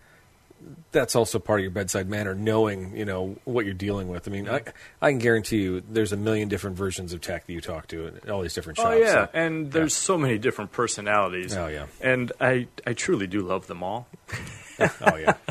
that's 0.92 1.16
also 1.16 1.38
part 1.38 1.60
of 1.60 1.62
your 1.62 1.70
bedside 1.70 2.08
manner, 2.08 2.34
knowing 2.34 2.96
you 2.96 3.04
know 3.04 3.36
what 3.44 3.64
you're 3.64 3.74
dealing 3.74 4.08
with. 4.08 4.28
I 4.28 4.30
mean, 4.30 4.48
I, 4.48 4.62
I 5.00 5.10
can 5.10 5.18
guarantee 5.18 5.62
you, 5.62 5.82
there's 5.88 6.12
a 6.12 6.16
million 6.16 6.48
different 6.48 6.76
versions 6.76 7.12
of 7.12 7.20
tech 7.20 7.46
that 7.46 7.52
you 7.52 7.60
talk 7.60 7.88
to 7.88 8.06
at 8.06 8.30
all 8.30 8.42
these 8.42 8.54
different 8.54 8.78
oh, 8.78 8.82
shops. 8.82 8.94
Oh 8.96 8.98
yeah, 8.98 9.12
so- 9.12 9.28
and 9.32 9.72
there's 9.72 9.94
so 9.94 10.18
many 10.18 10.38
different 10.38 10.72
personalities. 10.72 11.56
Oh, 11.56 11.66
yeah. 11.66 11.86
and 12.00 12.32
I 12.40 12.68
I 12.86 12.92
truly 12.92 13.26
do 13.26 13.40
love 13.40 13.66
them 13.66 13.82
all. 13.82 14.06
oh 14.80 15.16
yeah. 15.16 15.34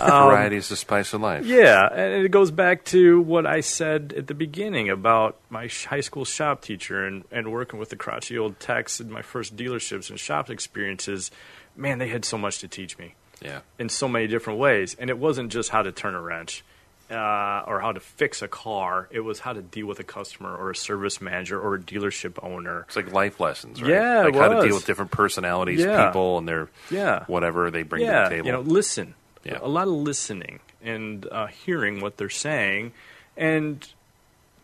Um, 0.00 0.30
Variety 0.30 0.56
is 0.56 0.68
the 0.68 0.76
spice 0.76 1.12
of 1.12 1.20
life. 1.20 1.46
Yeah, 1.46 1.86
and 1.86 2.24
it 2.24 2.30
goes 2.30 2.50
back 2.50 2.84
to 2.86 3.20
what 3.20 3.46
I 3.46 3.60
said 3.60 4.12
at 4.16 4.26
the 4.26 4.34
beginning 4.34 4.90
about 4.90 5.38
my 5.48 5.68
high 5.68 6.00
school 6.00 6.24
shop 6.24 6.60
teacher 6.60 7.06
and, 7.06 7.24
and 7.30 7.52
working 7.52 7.78
with 7.78 7.90
the 7.90 7.96
crotchety 7.96 8.36
old 8.36 8.58
techs 8.58 9.00
in 9.00 9.12
my 9.12 9.22
first 9.22 9.54
dealerships 9.54 10.10
and 10.10 10.18
shop 10.18 10.50
experiences. 10.50 11.30
Man, 11.76 11.98
they 11.98 12.08
had 12.08 12.24
so 12.24 12.36
much 12.36 12.58
to 12.58 12.68
teach 12.68 12.98
me 12.98 13.14
Yeah. 13.40 13.60
in 13.78 13.88
so 13.88 14.08
many 14.08 14.26
different 14.26 14.58
ways. 14.58 14.96
And 14.98 15.10
it 15.10 15.18
wasn't 15.18 15.52
just 15.52 15.70
how 15.70 15.82
to 15.82 15.92
turn 15.92 16.14
a 16.14 16.20
wrench 16.20 16.64
uh, 17.10 17.62
or 17.66 17.80
how 17.80 17.92
to 17.92 18.00
fix 18.00 18.42
a 18.42 18.48
car, 18.48 19.08
it 19.10 19.20
was 19.20 19.40
how 19.40 19.52
to 19.54 19.62
deal 19.62 19.86
with 19.86 19.98
a 19.98 20.04
customer 20.04 20.54
or 20.54 20.70
a 20.70 20.76
service 20.76 21.20
manager 21.22 21.58
or 21.58 21.76
a 21.76 21.78
dealership 21.78 22.38
owner. 22.42 22.80
It's 22.88 22.96
like 22.96 23.12
life 23.12 23.40
lessons, 23.40 23.80
right? 23.80 23.90
Yeah, 23.92 24.18
like 24.24 24.34
it 24.34 24.38
how 24.38 24.48
to 24.48 24.66
deal 24.66 24.74
with 24.74 24.84
different 24.86 25.10
personalities, 25.10 25.80
Yeah. 25.80 26.06
people, 26.06 26.36
and 26.38 26.46
their 26.46 26.68
Yeah. 26.90 27.24
whatever 27.26 27.70
they 27.70 27.82
bring 27.82 28.04
yeah, 28.04 28.24
to 28.24 28.28
the 28.28 28.34
table. 28.36 28.46
you 28.46 28.52
know, 28.52 28.60
listen. 28.60 29.14
Yeah. 29.44 29.58
A 29.62 29.68
lot 29.68 29.86
of 29.88 29.94
listening 29.94 30.60
and 30.82 31.26
uh, 31.32 31.46
hearing 31.46 32.00
what 32.00 32.18
they're 32.18 32.28
saying 32.28 32.92
and 33.36 33.86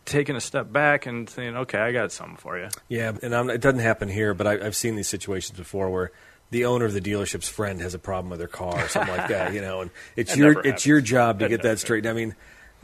taking 0.05 0.37
a 0.37 0.41
step 0.41 0.71
back 0.71 1.07
and 1.07 1.31
saying, 1.31 1.57
okay, 1.57 1.79
I 1.79 1.93
got 1.93 2.13
something 2.13 2.37
for 2.37 2.59
you. 2.59 2.69
Yeah, 2.89 3.13
and 3.23 3.35
I'm, 3.35 3.49
it 3.49 3.63
doesn't 3.63 3.81
happen 3.81 4.11
here, 4.11 4.35
but 4.35 4.47
I, 4.47 4.67
I've 4.67 4.77
seen 4.77 4.97
these 4.97 5.09
situations 5.09 5.57
before 5.57 5.89
where 5.89 6.13
the 6.51 6.65
owner 6.67 6.85
of 6.85 6.93
the 6.93 7.01
dealership's 7.01 7.49
friend 7.49 7.81
has 7.81 7.95
a 7.95 7.99
problem 7.99 8.31
with 8.31 8.39
their 8.39 8.49
car 8.49 8.85
or 8.85 8.89
something 8.89 9.15
like 9.17 9.29
that, 9.29 9.53
you 9.55 9.61
know, 9.61 9.81
and 9.83 9.91
it's 10.17 10.33
That 10.33 10.39
your 10.39 10.55
never 10.55 10.67
it's 10.67 10.87
your 10.87 11.01
job 11.01 11.39
to 11.41 11.45
That 11.47 11.49
get 11.49 11.63
that 11.63 11.79
straightened. 11.79 12.11
I 12.11 12.13
mean, 12.15 12.35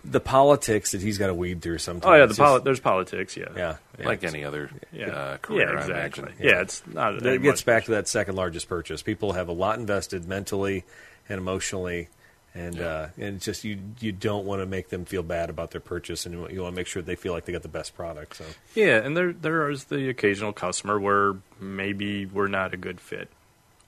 the 0.02 0.18
politics 0.20 0.92
that 0.92 1.02
he's 1.02 1.18
got 1.18 1.26
to 1.26 1.34
weed 1.34 1.60
through 1.62 1.78
sometimes. 1.78 2.10
Oh 2.10 2.14
yeah, 2.16 2.26
the 2.26 2.34
poli- 2.34 2.54
just- 2.56 2.64
there's 2.64 2.80
politics. 2.80 3.36
Yeah, 3.36 3.48
yeah, 3.54 3.76
yeah. 3.98 4.06
like 4.06 4.24
any 4.24 4.44
other 4.44 4.70
yeah, 4.92 5.08
uh, 5.08 5.36
career, 5.36 5.68
yeah, 5.68 5.76
I 5.78 5.80
exactly. 5.82 6.22
imagine. 6.24 6.44
Yeah. 6.46 6.60
it's 6.62 6.82
not. 6.86 7.20
That 7.20 7.26
any 7.28 7.38
gets 7.38 7.60
much- 7.60 7.66
back 7.66 7.84
to 7.84 7.90
that 7.92 8.08
second 8.08 8.34
largest 8.36 8.68
purchase. 8.68 9.02
People 9.02 9.32
have 9.32 9.48
a 9.48 9.52
lot 9.52 9.78
invested 9.78 10.26
mentally 10.26 10.84
and 11.28 11.38
emotionally, 11.38 12.08
and 12.54 12.80
uh, 12.80 13.08
and 13.18 13.36
it's 13.36 13.44
just 13.44 13.62
you 13.62 13.78
you 14.00 14.10
don't 14.10 14.46
want 14.46 14.62
to 14.62 14.66
make 14.66 14.88
them 14.88 15.04
feel 15.04 15.22
bad 15.22 15.50
about 15.50 15.70
their 15.70 15.82
purchase, 15.82 16.24
and 16.24 16.34
you 16.34 16.40
want, 16.40 16.52
you 16.54 16.62
want 16.62 16.74
to 16.74 16.76
make 16.76 16.86
sure 16.86 17.02
they 17.02 17.14
feel 17.14 17.34
like 17.34 17.44
they 17.44 17.52
got 17.52 17.60
the 17.62 17.68
best 17.68 17.94
product. 17.94 18.36
So 18.36 18.46
Yeah, 18.74 18.96
and 19.04 19.14
there 19.14 19.34
there 19.34 19.68
is 19.68 19.84
the 19.84 20.08
occasional 20.08 20.54
customer 20.54 20.98
where 20.98 21.34
maybe 21.60 22.24
we're 22.24 22.48
not 22.48 22.72
a 22.72 22.78
good 22.78 23.00
fit, 23.02 23.28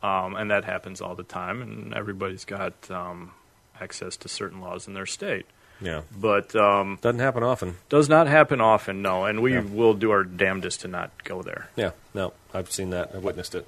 um, 0.03 0.35
and 0.37 0.51
that 0.51 0.65
happens 0.65 1.01
all 1.01 1.15
the 1.15 1.23
time. 1.23 1.63
And 1.63 1.95
everybody's 1.95 2.45
got 2.45 2.73
um, 2.91 3.33
access 3.81 4.17
to 4.19 4.29
certain 4.29 4.61
laws 4.61 4.87
in 4.89 4.95
their 4.95 5.07
state, 5.07 5.47
yeah, 5.81 6.03
but 6.17 6.55
um, 6.57 6.99
doesn't 7.01 7.21
happen 7.21 7.43
often. 7.43 7.77
does 7.89 8.09
not 8.09 8.27
happen 8.27 8.61
often. 8.61 9.03
No, 9.03 9.25
and 9.25 9.43
we 9.43 9.55
Yeah. 9.55 9.61
will 9.63 9.95
do 9.95 10.11
our 10.11 10.25
damnedest 10.25 10.81
to 10.83 10.89
not 10.89 11.11
go 11.25 11.43
there. 11.43 11.69
Yeah, 11.77 11.91
no, 12.15 12.33
I've 12.55 12.71
seen 12.71 12.91
that. 12.91 13.11
I've 13.15 13.25
witnessed 13.25 13.55
it. 13.55 13.67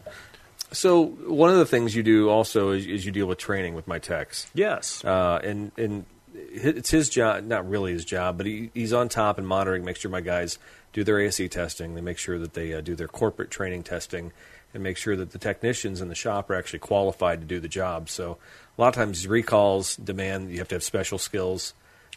So 0.72 1.04
one 1.04 1.50
of 1.50 1.56
the 1.58 1.66
things 1.66 1.94
you 1.94 2.02
do 2.02 2.28
also 2.28 2.70
is, 2.70 2.86
is 2.86 3.06
you 3.06 3.12
deal 3.12 3.26
with 3.26 3.38
training 3.38 3.74
with 3.74 3.86
my 3.86 3.98
techs. 3.98 4.48
Yes, 4.54 5.04
uh, 5.04 5.40
and 5.42 5.70
and 5.76 6.04
it's 6.34 6.90
his 6.90 7.08
job, 7.08 7.44
not 7.44 7.68
really 7.68 7.92
his 7.92 8.04
job, 8.04 8.36
but 8.36 8.46
he, 8.46 8.70
he's 8.74 8.92
on 8.92 9.08
top 9.08 9.38
and 9.38 9.46
monitoring, 9.46 9.84
make 9.84 9.96
sure 9.96 10.10
my 10.10 10.20
guys 10.20 10.58
do 10.92 11.04
their 11.04 11.20
ASE 11.20 11.48
testing. 11.48 11.94
They 11.94 12.00
make 12.00 12.18
sure 12.18 12.38
that 12.40 12.54
they 12.54 12.72
uh, 12.74 12.80
do 12.80 12.96
their 12.96 13.06
corporate 13.08 13.50
training 13.52 13.84
testing, 13.84 14.32
and 14.74 14.82
make 14.82 14.96
sure 14.96 15.16
that 15.16 15.30
the 15.30 15.38
technicians 15.38 16.00
in 16.00 16.08
the 16.08 16.14
shop 16.14 16.50
are 16.50 16.54
actually 16.54 16.80
qualified 16.80 17.40
to 17.40 17.46
do 17.46 17.60
the 17.60 17.68
job. 17.68 18.10
So 18.10 18.36
a 18.76 18.80
lot 18.80 18.88
of 18.88 18.94
times 18.94 19.26
recalls 19.26 19.96
demand 19.96 20.50
you 20.50 20.58
have 20.58 20.68
to 20.68 20.74
have 20.74 20.82
special 20.82 21.16
skills. 21.16 21.72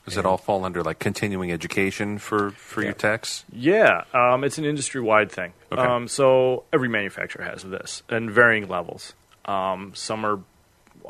Does 0.06 0.16
it 0.16 0.26
all 0.26 0.38
fall 0.38 0.64
under 0.64 0.84
like 0.84 1.00
continuing 1.00 1.52
education 1.52 2.18
for 2.18 2.52
for 2.52 2.82
your 2.82 2.94
techs? 2.94 3.44
Yeah, 3.52 4.06
um, 4.14 4.46
it's 4.46 4.58
an 4.58 4.64
industry 4.64 5.02
wide 5.02 5.30
thing. 5.30 5.52
Okay. 5.70 5.82
Um, 5.82 6.08
so 6.08 6.64
every 6.72 6.88
manufacturer 6.88 7.44
has 7.44 7.64
this, 7.64 8.04
and 8.08 8.32
varying 8.32 8.70
levels. 8.70 9.14
Um, 9.44 9.92
some 9.96 10.26
are, 10.26 10.40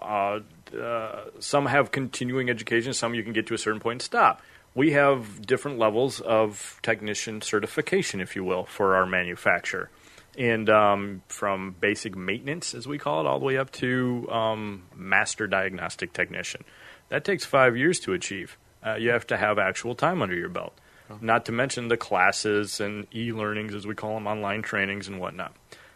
uh, 0.02 0.40
uh, 0.76 1.26
some 1.40 1.68
have 1.68 1.92
continuing 1.92 2.50
education. 2.50 2.92
Some 2.92 3.14
you 3.14 3.22
can 3.22 3.34
get 3.34 3.46
to 3.48 3.54
a 3.54 3.58
certain 3.60 3.80
point 3.80 3.96
and 3.98 4.02
stop. 4.02 4.42
We 4.74 4.94
have 4.94 5.46
different 5.46 5.78
levels 5.78 6.20
of 6.20 6.80
technician 6.82 7.42
certification, 7.42 8.20
if 8.20 8.36
you 8.36 8.44
will, 8.44 8.66
for 8.66 8.96
our 8.96 9.06
manufacturer, 9.06 9.90
and 10.38 10.70
um, 10.70 11.22
from 11.28 11.76
basic 11.80 12.16
maintenance, 12.16 12.74
as 12.74 12.88
we 12.88 12.98
call 12.98 13.22
it, 13.22 13.28
all 13.28 13.40
the 13.40 13.46
way 13.46 13.58
up 13.58 13.72
to 13.72 14.28
um, 14.30 14.84
master 14.96 15.48
diagnostic 15.48 16.14
technician. 16.14 16.64
That 17.10 17.26
takes 17.26 17.46
five 17.46 17.76
years 17.76 18.00
to 18.02 18.14
achieve. 18.14 18.58
Uh, 18.86 18.96
you 18.96 19.10
have 19.10 19.26
to 19.28 19.38
have 19.38 19.58
actual 19.58 19.96
time 19.96 20.22
under 20.22 20.36
your 20.36 20.50
belt. 20.50 20.78
Not 21.22 21.46
to 21.46 21.54
mention 21.54 21.88
the 21.88 21.96
classes 21.96 22.82
and 22.82 23.08
e-learnings, 23.16 23.74
as 23.74 23.88
we 23.88 23.96
call 23.96 24.16
them, 24.16 24.28
online 24.28 24.62
trainings 24.62 25.08
and 25.08 25.22
whatnot. 25.22 25.56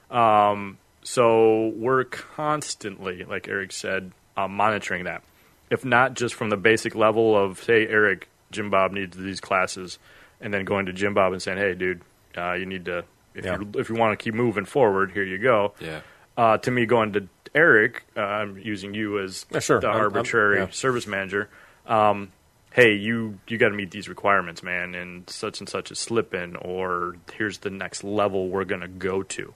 Um, 0.10 0.78
so 1.04 1.74
we're 1.76 2.06
constantly, 2.06 3.26
like 3.26 3.50
Eric 3.50 3.74
said, 3.74 4.14
uh, 4.38 4.48
monitoring 4.48 5.04
that. 5.04 5.22
If 5.70 5.84
not 5.84 6.14
just 6.14 6.34
from 6.34 6.50
the 6.50 6.56
basic 6.56 6.96
level 6.96 7.38
of, 7.38 7.62
hey, 7.66 7.88
Eric, 7.88 8.30
Jim 8.52 8.70
Bob 8.70 8.94
needs 8.94 9.18
these 9.18 9.42
classes, 9.42 10.00
and 10.40 10.54
then 10.54 10.64
going 10.64 10.86
to 10.86 10.94
Jim 10.94 11.14
Bob 11.14 11.34
and 11.34 11.42
saying, 11.42 11.58
hey, 11.58 11.74
dude, 11.74 12.02
uh, 12.38 12.54
you 12.54 12.66
need 12.66 12.86
to, 12.86 13.04
if 13.36 13.46
Yeah. 13.46 13.58
you 13.60 13.72
if 13.80 13.90
you 13.90 13.96
want 13.96 14.18
to 14.18 14.24
keep 14.24 14.34
moving 14.34 14.66
forward, 14.66 15.12
here 15.12 15.24
you 15.24 15.38
go. 15.38 15.74
Yeah. 15.80 16.02
Uh, 16.38 16.58
to 16.60 16.72
me, 16.72 16.86
going 16.86 17.14
to 17.14 17.28
Eric, 17.54 18.04
uh, 18.16 18.22
I'm 18.22 18.58
using 18.58 18.94
you 18.94 19.20
as 19.20 19.46
Yeah, 19.52 19.60
sure. 19.60 19.80
the 19.82 19.88
I'm- 19.88 19.96
I'm- 19.98 20.04
arbitrary 20.06 20.60
yeah. 20.60 20.68
service 20.72 21.06
manager. 21.08 21.50
Um, 21.86 22.32
hey, 22.72 22.94
you 22.94 23.40
you 23.48 23.58
got 23.58 23.70
to 23.70 23.76
meet 23.76 23.92
these 23.92 24.08
requirements, 24.08 24.64
man, 24.64 24.96
and 24.96 25.30
such 25.30 25.60
and 25.60 25.68
such 25.68 25.92
is 25.92 26.00
slipping, 26.00 26.56
or 26.56 27.18
here's 27.34 27.60
the 27.60 27.70
next 27.70 28.04
level 28.04 28.48
we're 28.50 28.64
going 28.66 28.82
to 28.82 28.88
go 28.88 29.24
to. 29.24 29.54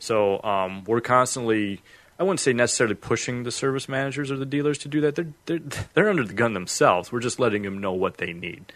So 0.00 0.42
um, 0.42 0.84
we're 0.84 1.00
constantly, 1.00 1.80
I 2.18 2.22
wouldn't 2.24 2.40
say 2.40 2.52
necessarily 2.52 2.94
pushing 2.96 3.42
the 3.44 3.50
service 3.50 3.88
managers 3.88 4.30
or 4.30 4.36
the 4.36 4.46
dealers 4.46 4.78
to 4.78 4.88
do 4.88 5.00
that. 5.02 5.14
They're 5.14 5.32
they're, 5.46 5.60
they're 5.94 6.08
under 6.10 6.24
the 6.24 6.34
gun 6.34 6.54
themselves. 6.54 7.12
We're 7.12 7.20
just 7.20 7.38
letting 7.38 7.62
them 7.62 7.78
know 7.78 7.92
what 7.92 8.18
they 8.18 8.32
need. 8.32 8.72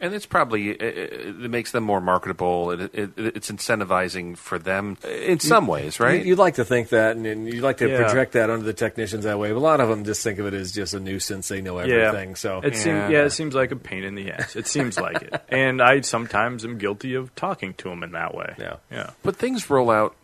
And 0.00 0.14
it's 0.14 0.26
probably 0.26 0.70
it, 0.70 0.80
it 0.80 1.12
it 1.44 1.50
makes 1.50 1.72
them 1.72 1.82
more 1.82 2.00
marketable. 2.00 2.70
It, 2.70 2.94
it, 2.94 3.10
it's 3.16 3.50
incentivizing 3.50 4.36
for 4.36 4.56
them 4.56 4.96
in 5.04 5.40
some 5.40 5.66
ways, 5.66 5.98
right? 5.98 6.24
You, 6.24 6.32
would 6.32 6.38
like 6.38 6.54
to 6.54 6.64
think 6.64 6.90
that, 6.90 7.16
and, 7.16 7.26
and 7.26 7.52
you'd 7.52 7.62
like 7.64 7.78
to 7.78 7.88
Yeah. 7.88 7.96
project 8.04 8.32
that 8.34 8.48
onto 8.48 8.64
the 8.64 8.72
technicians 8.72 9.24
that 9.24 9.40
way. 9.40 9.50
But 9.50 9.58
a 9.58 9.60
lot 9.60 9.80
of 9.80 9.88
them 9.88 10.04
just 10.04 10.22
think 10.22 10.38
of 10.38 10.46
it 10.46 10.54
as 10.54 10.70
just 10.70 10.94
a 10.94 11.00
nuisance. 11.00 11.48
They 11.48 11.60
know 11.60 11.78
everything. 11.78 12.36
So 12.36 12.58
it 12.60 12.74
Yeah. 12.74 12.78
seems 12.78 13.10
yeah, 13.10 13.24
it 13.24 13.30
seems 13.30 13.54
like 13.56 13.72
a 13.72 13.76
pain 13.76 14.04
in 14.04 14.14
the 14.14 14.30
ass. 14.30 14.54
It 14.54 14.68
seems 14.68 14.98
like 15.00 15.20
it, 15.22 15.42
and 15.48 15.82
I 15.82 16.00
sometimes 16.02 16.64
am 16.64 16.78
guilty 16.78 17.14
of 17.14 17.34
talking 17.34 17.74
to 17.74 17.88
them 17.88 18.04
in 18.04 18.12
that 18.12 18.34
way. 18.34 18.54
Yeah. 18.56 18.76
yeah, 18.92 19.10
but 19.24 19.34
things 19.34 19.68
roll 19.68 19.90
out, 19.90 20.14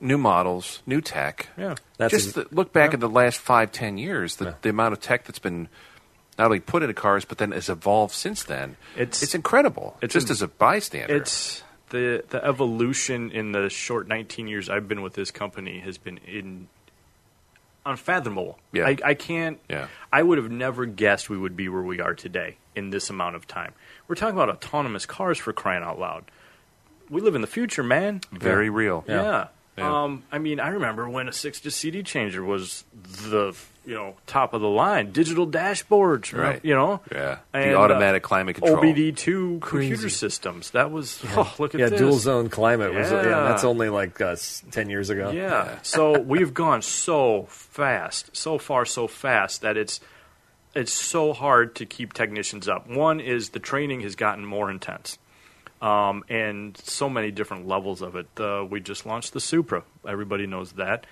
new 0.00 0.18
models, 0.18 0.80
new 0.86 1.00
tech. 1.00 1.48
yeah. 1.58 1.74
that's 1.98 2.12
Just 2.12 2.36
a- 2.36 2.44
the, 2.44 2.46
look 2.54 2.72
back 2.72 2.94
at 2.94 3.00
the 3.00 3.08
last 3.08 3.38
five, 3.40 3.72
ten 3.72 3.98
years, 3.98 4.36
the, 4.36 4.54
the 4.62 4.68
amount 4.68 4.92
of 4.92 5.00
tech 5.00 5.24
that's 5.24 5.40
been 5.40 5.68
not 6.38 6.46
only 6.46 6.60
put 6.60 6.82
into 6.82 6.94
cars, 6.94 7.24
but 7.24 7.38
then 7.38 7.52
has 7.52 7.68
evolved 7.68 8.14
since 8.14 8.42
then. 8.42 8.76
It's- 8.96 9.22
it's 9.22 9.34
incredible. 9.34 9.96
it's 10.02 10.12
just 10.14 10.28
a- 10.30 10.32
as 10.32 10.42
a 10.42 10.48
bystander. 10.48 11.14
It's 11.16 11.62
the 11.90 12.24
the 12.30 12.44
evolution 12.44 13.30
in 13.30 13.52
the 13.52 13.68
short 13.70 14.08
19 14.08 14.46
years 14.48 14.68
I've 14.68 14.88
been 14.88 15.02
with 15.02 15.14
this 15.14 15.30
company 15.30 15.78
has 15.80 15.96
been 15.98 16.18
in 16.26 16.68
unfathomable. 17.86 18.58
Yeah. 18.72 18.86
I, 18.86 18.96
I 19.04 19.14
can't. 19.14 19.58
Yeah. 19.68 19.88
I 20.12 20.22
would 20.22 20.38
have 20.38 20.50
never 20.50 20.86
guessed 20.86 21.28
we 21.28 21.36
would 21.38 21.56
be 21.56 21.68
where 21.68 21.82
we 21.82 22.00
are 22.00 22.14
today 22.14 22.56
in 22.74 22.90
this 22.90 23.10
amount 23.10 23.36
of 23.36 23.46
time. 23.46 23.72
We're 24.08 24.14
talking 24.14 24.34
about 24.36 24.48
autonomous 24.48 25.06
cars 25.06 25.38
for 25.38 25.52
crying 25.52 25.82
out 25.84 25.98
loud. 25.98 26.24
We 27.10 27.20
live 27.20 27.34
in 27.34 27.42
the 27.42 27.46
future, 27.46 27.82
man. 27.82 28.22
very 28.32 28.70
real. 28.70 29.04
Yeah. 29.06 29.22
Yeah. 29.22 29.46
Um, 29.76 30.22
I 30.30 30.38
mean, 30.38 30.60
I 30.60 30.68
remember 30.68 31.08
when 31.08 31.28
a 31.28 31.32
six 31.32 31.60
to 31.62 31.70
CD 31.70 32.02
changer 32.02 32.44
was 32.44 32.84
the 32.94 33.54
you 33.84 33.94
know 33.94 34.14
top 34.26 34.54
of 34.54 34.60
the 34.60 34.68
line. 34.68 35.10
Digital 35.12 35.46
dashboards, 35.46 36.32
Right. 36.36 36.60
You 36.64 36.74
know. 36.74 37.00
Yeah. 37.10 37.38
The 37.52 37.58
And, 37.58 37.74
uh, 37.74 37.78
automatic 37.80 38.22
climate 38.22 38.56
control. 38.56 38.78
OBD 38.78 39.16
two 39.16 39.58
computer 39.60 40.08
systems. 40.08 40.70
That 40.70 40.90
was 40.90 41.20
oh, 41.36 41.52
look 41.58 41.74
at 41.74 41.80
yeah, 41.80 41.88
this. 41.88 41.98
dual 42.00 42.18
zone 42.18 42.48
climate 42.50 42.94
was 42.94 43.10
yeah. 43.10 43.22
Yeah. 43.22 43.48
That's 43.48 43.64
only 43.64 43.88
like 43.88 44.20
uh, 44.20 44.36
ten 44.70 44.88
years 44.90 45.10
ago. 45.10 45.30
Yeah. 45.30 45.78
so 45.82 46.18
we've 46.20 46.54
gone 46.54 46.80
so 46.82 47.46
fast, 47.48 48.34
so 48.36 48.58
far, 48.58 48.84
so 48.84 49.06
fast 49.08 49.62
that 49.62 49.76
it's 49.76 50.00
it's 50.74 50.92
so 50.92 51.32
hard 51.32 51.74
to 51.76 51.86
keep 51.86 52.12
technicians 52.12 52.68
up. 52.68 52.88
One 52.88 53.20
is 53.20 53.50
the 53.50 53.60
training 53.60 54.00
has 54.00 54.16
gotten 54.16 54.44
more 54.44 54.70
intense, 54.70 55.18
um, 55.84 56.24
and 56.30 56.76
so 56.78 57.10
many 57.10 57.30
different 57.30 57.68
levels 57.68 58.00
of 58.00 58.16
it. 58.16 58.26
Uh, 58.40 58.64
we 58.68 58.80
just 58.80 59.04
launched 59.04 59.34
the 59.34 59.40
Supra. 59.40 59.84
Everybody 60.08 60.46
knows 60.46 60.72
that. 60.72 61.06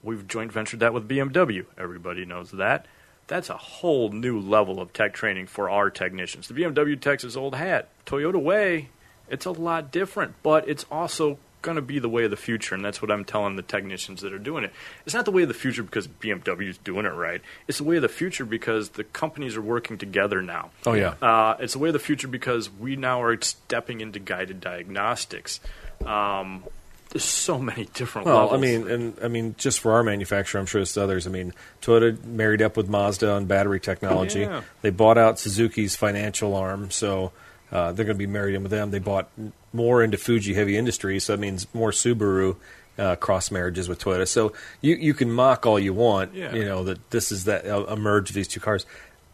We've 0.00 0.26
joint 0.28 0.52
ventured 0.52 0.78
that 0.80 0.94
with 0.94 1.08
BMW. 1.08 1.66
Everybody 1.76 2.24
knows 2.24 2.52
that. 2.52 2.86
That's 3.26 3.50
a 3.50 3.56
whole 3.56 4.10
new 4.10 4.38
level 4.38 4.80
of 4.80 4.92
tech 4.92 5.12
training 5.12 5.48
for 5.48 5.68
our 5.68 5.90
technicians. 5.90 6.46
The 6.46 6.54
BMW 6.54 7.00
tech's 7.00 7.24
is 7.24 7.36
old 7.36 7.56
hat. 7.56 7.88
Toyota 8.06 8.40
Way, 8.40 8.90
it's 9.28 9.44
a 9.44 9.50
lot 9.50 9.90
different, 9.90 10.34
but 10.44 10.68
it's 10.68 10.86
also 10.88 11.38
going 11.62 11.76
to 11.76 11.82
be 11.82 11.98
the 11.98 12.08
way 12.08 12.24
of 12.24 12.30
the 12.30 12.36
future, 12.36 12.74
and 12.74 12.84
that's 12.84 13.00
what 13.00 13.10
I'm 13.10 13.24
telling 13.24 13.56
the 13.56 13.62
technicians 13.62 14.20
that 14.20 14.32
are 14.32 14.38
doing 14.38 14.64
it. 14.64 14.72
It's 15.06 15.14
not 15.14 15.24
the 15.24 15.30
way 15.30 15.42
of 15.42 15.48
the 15.48 15.54
future 15.54 15.82
because 15.82 16.06
BMW 16.06 16.68
is 16.68 16.78
doing 16.78 17.06
it 17.06 17.14
right. 17.14 17.40
It's 17.68 17.78
the 17.78 17.84
way 17.84 17.96
of 17.96 18.02
the 18.02 18.08
future 18.08 18.44
because 18.44 18.90
the 18.90 19.04
companies 19.04 19.56
are 19.56 19.62
working 19.62 19.96
together 19.98 20.42
now. 20.42 20.70
Oh, 20.84 20.94
yeah. 20.94 21.14
Uh, 21.22 21.56
it's 21.60 21.72
the 21.72 21.78
way 21.78 21.88
of 21.88 21.92
the 21.94 21.98
future 21.98 22.28
because 22.28 22.70
we 22.70 22.96
now 22.96 23.22
are 23.22 23.40
stepping 23.40 24.00
into 24.00 24.18
guided 24.18 24.60
diagnostics. 24.60 25.60
Um, 26.04 26.64
there's 27.10 27.24
so 27.24 27.58
many 27.58 27.84
different 27.92 28.26
Well, 28.26 28.46
levels. 28.46 28.58
I 28.58 28.60
mean, 28.60 28.90
and 28.90 29.14
I 29.22 29.28
mean, 29.28 29.54
just 29.58 29.80
for 29.80 29.92
our 29.92 30.02
manufacturer, 30.02 30.58
I'm 30.60 30.66
sure 30.66 30.80
it's 30.80 30.96
others. 30.96 31.26
I 31.26 31.30
mean, 31.30 31.52
Toyota 31.82 32.22
married 32.24 32.62
up 32.62 32.76
with 32.76 32.88
Mazda 32.88 33.30
on 33.30 33.44
battery 33.44 33.80
technology. 33.80 34.40
Yeah. 34.40 34.62
They 34.80 34.90
bought 34.90 35.18
out 35.18 35.38
Suzuki's 35.38 35.94
financial 35.94 36.54
arm, 36.54 36.90
so 36.90 37.32
uh, 37.70 37.92
they're 37.92 38.06
going 38.06 38.16
to 38.16 38.18
be 38.18 38.26
married 38.26 38.54
in 38.54 38.62
with 38.62 38.70
them. 38.72 38.90
They 38.90 38.98
bought 38.98 39.28
more 39.72 40.02
into 40.02 40.16
Fuji 40.18 40.54
Heavy 40.54 40.76
Industries, 40.76 41.24
so 41.24 41.32
that 41.34 41.38
means 41.40 41.66
more 41.74 41.90
Subaru 41.90 42.56
uh, 42.98 43.16
cross 43.16 43.50
marriages 43.50 43.88
with 43.88 43.98
Toyota. 44.00 44.28
So 44.28 44.52
you 44.80 44.94
you 44.96 45.14
can 45.14 45.30
mock 45.30 45.64
all 45.66 45.78
you 45.78 45.94
want, 45.94 46.34
Yeah. 46.34 46.54
you 46.54 46.64
know, 46.64 46.84
that 46.84 47.10
this 47.10 47.32
is 47.32 47.44
that 47.44 47.64
a, 47.66 47.92
a 47.92 47.96
merge 47.96 48.30
of 48.30 48.34
these 48.34 48.48
two 48.48 48.60
cars. 48.60 48.84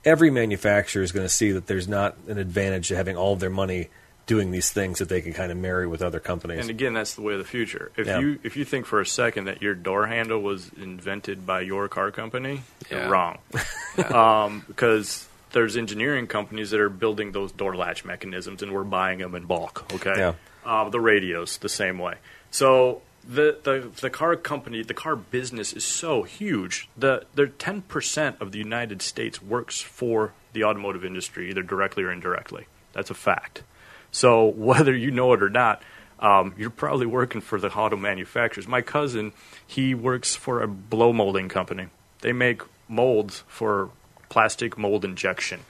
Every 0.04 0.30
manufacturer 0.30 1.02
is 1.02 1.10
going 1.12 1.24
to 1.26 1.32
see 1.32 1.50
that 1.52 1.66
there's 1.66 1.88
not 1.88 2.16
an 2.28 2.38
advantage 2.38 2.88
to 2.88 2.96
having 2.96 3.16
all 3.16 3.32
of 3.32 3.40
their 3.40 3.50
money 3.50 3.88
doing 4.26 4.50
these 4.52 4.70
things 4.70 4.98
that 5.00 5.08
they 5.08 5.20
can 5.22 5.32
kind 5.32 5.50
of 5.50 5.56
marry 5.58 5.86
with 5.86 6.02
other 6.02 6.20
companies. 6.20 6.60
And 6.60 6.68
again, 6.70 6.92
that's 6.92 7.14
the 7.14 7.22
way 7.22 7.32
of 7.32 7.38
the 7.38 7.44
future. 7.46 7.90
If 7.96 8.06
Yeah. 8.06 8.20
you 8.20 8.38
if 8.44 8.56
you 8.56 8.64
think 8.64 8.86
for 8.86 9.00
a 9.00 9.06
second 9.06 9.46
that 9.46 9.60
your 9.62 9.74
door 9.74 10.06
handle 10.06 10.40
was 10.40 10.70
invented 10.80 11.44
by 11.46 11.62
your 11.62 11.88
car 11.88 12.10
company, 12.12 12.62
Yeah. 12.90 13.00
you're 13.02 13.10
wrong. 13.10 13.38
um, 14.12 14.64
because 14.68 15.26
there's 15.52 15.76
engineering 15.76 16.26
companies 16.26 16.70
that 16.70 16.80
are 16.80 16.88
building 16.90 17.32
those 17.32 17.52
door 17.52 17.74
latch 17.76 18.04
mechanisms, 18.04 18.62
and 18.62 18.72
we're 18.72 18.84
buying 18.84 19.18
them 19.18 19.34
in 19.34 19.44
bulk. 19.44 19.86
Okay, 19.94 20.14
Yeah. 20.16 20.34
uh, 20.64 20.88
the 20.88 21.00
radios 21.00 21.56
the 21.58 21.68
same 21.68 21.98
way. 21.98 22.14
So 22.50 23.02
the, 23.28 23.58
the 23.62 23.90
the 24.00 24.10
car 24.10 24.36
company, 24.36 24.82
the 24.82 24.94
car 24.94 25.16
business 25.16 25.72
is 25.72 25.84
so 25.84 26.22
huge. 26.22 26.88
The 26.96 27.24
the 27.34 27.46
ten 27.48 27.82
percent 27.82 28.36
of 28.40 28.52
the 28.52 28.58
United 28.58 29.02
States 29.02 29.42
works 29.42 29.80
for 29.80 30.32
the 30.52 30.64
automotive 30.64 31.04
industry, 31.04 31.50
either 31.50 31.62
directly 31.62 32.04
or 32.04 32.10
indirectly. 32.12 32.66
That's 32.92 33.10
a 33.10 33.14
fact. 33.14 33.62
So 34.10 34.44
whether 34.68 34.94
you 34.94 35.10
know 35.10 35.32
it 35.34 35.42
or 35.42 35.50
not, 35.50 35.82
um, 36.20 36.54
you're 36.56 36.70
probably 36.70 37.06
working 37.06 37.40
for 37.42 37.60
the 37.60 37.68
auto 37.68 37.96
manufacturers. 37.96 38.66
My 38.66 38.80
cousin, 38.80 39.32
he 39.66 39.94
works 39.94 40.34
for 40.34 40.62
a 40.62 40.68
blow 40.68 41.12
molding 41.12 41.48
company. 41.48 41.88
They 42.22 42.32
make 42.32 42.62
molds 42.88 43.44
for 43.46 43.90
plastic 44.28 44.78
mold 44.78 45.04
injection. 45.04 45.60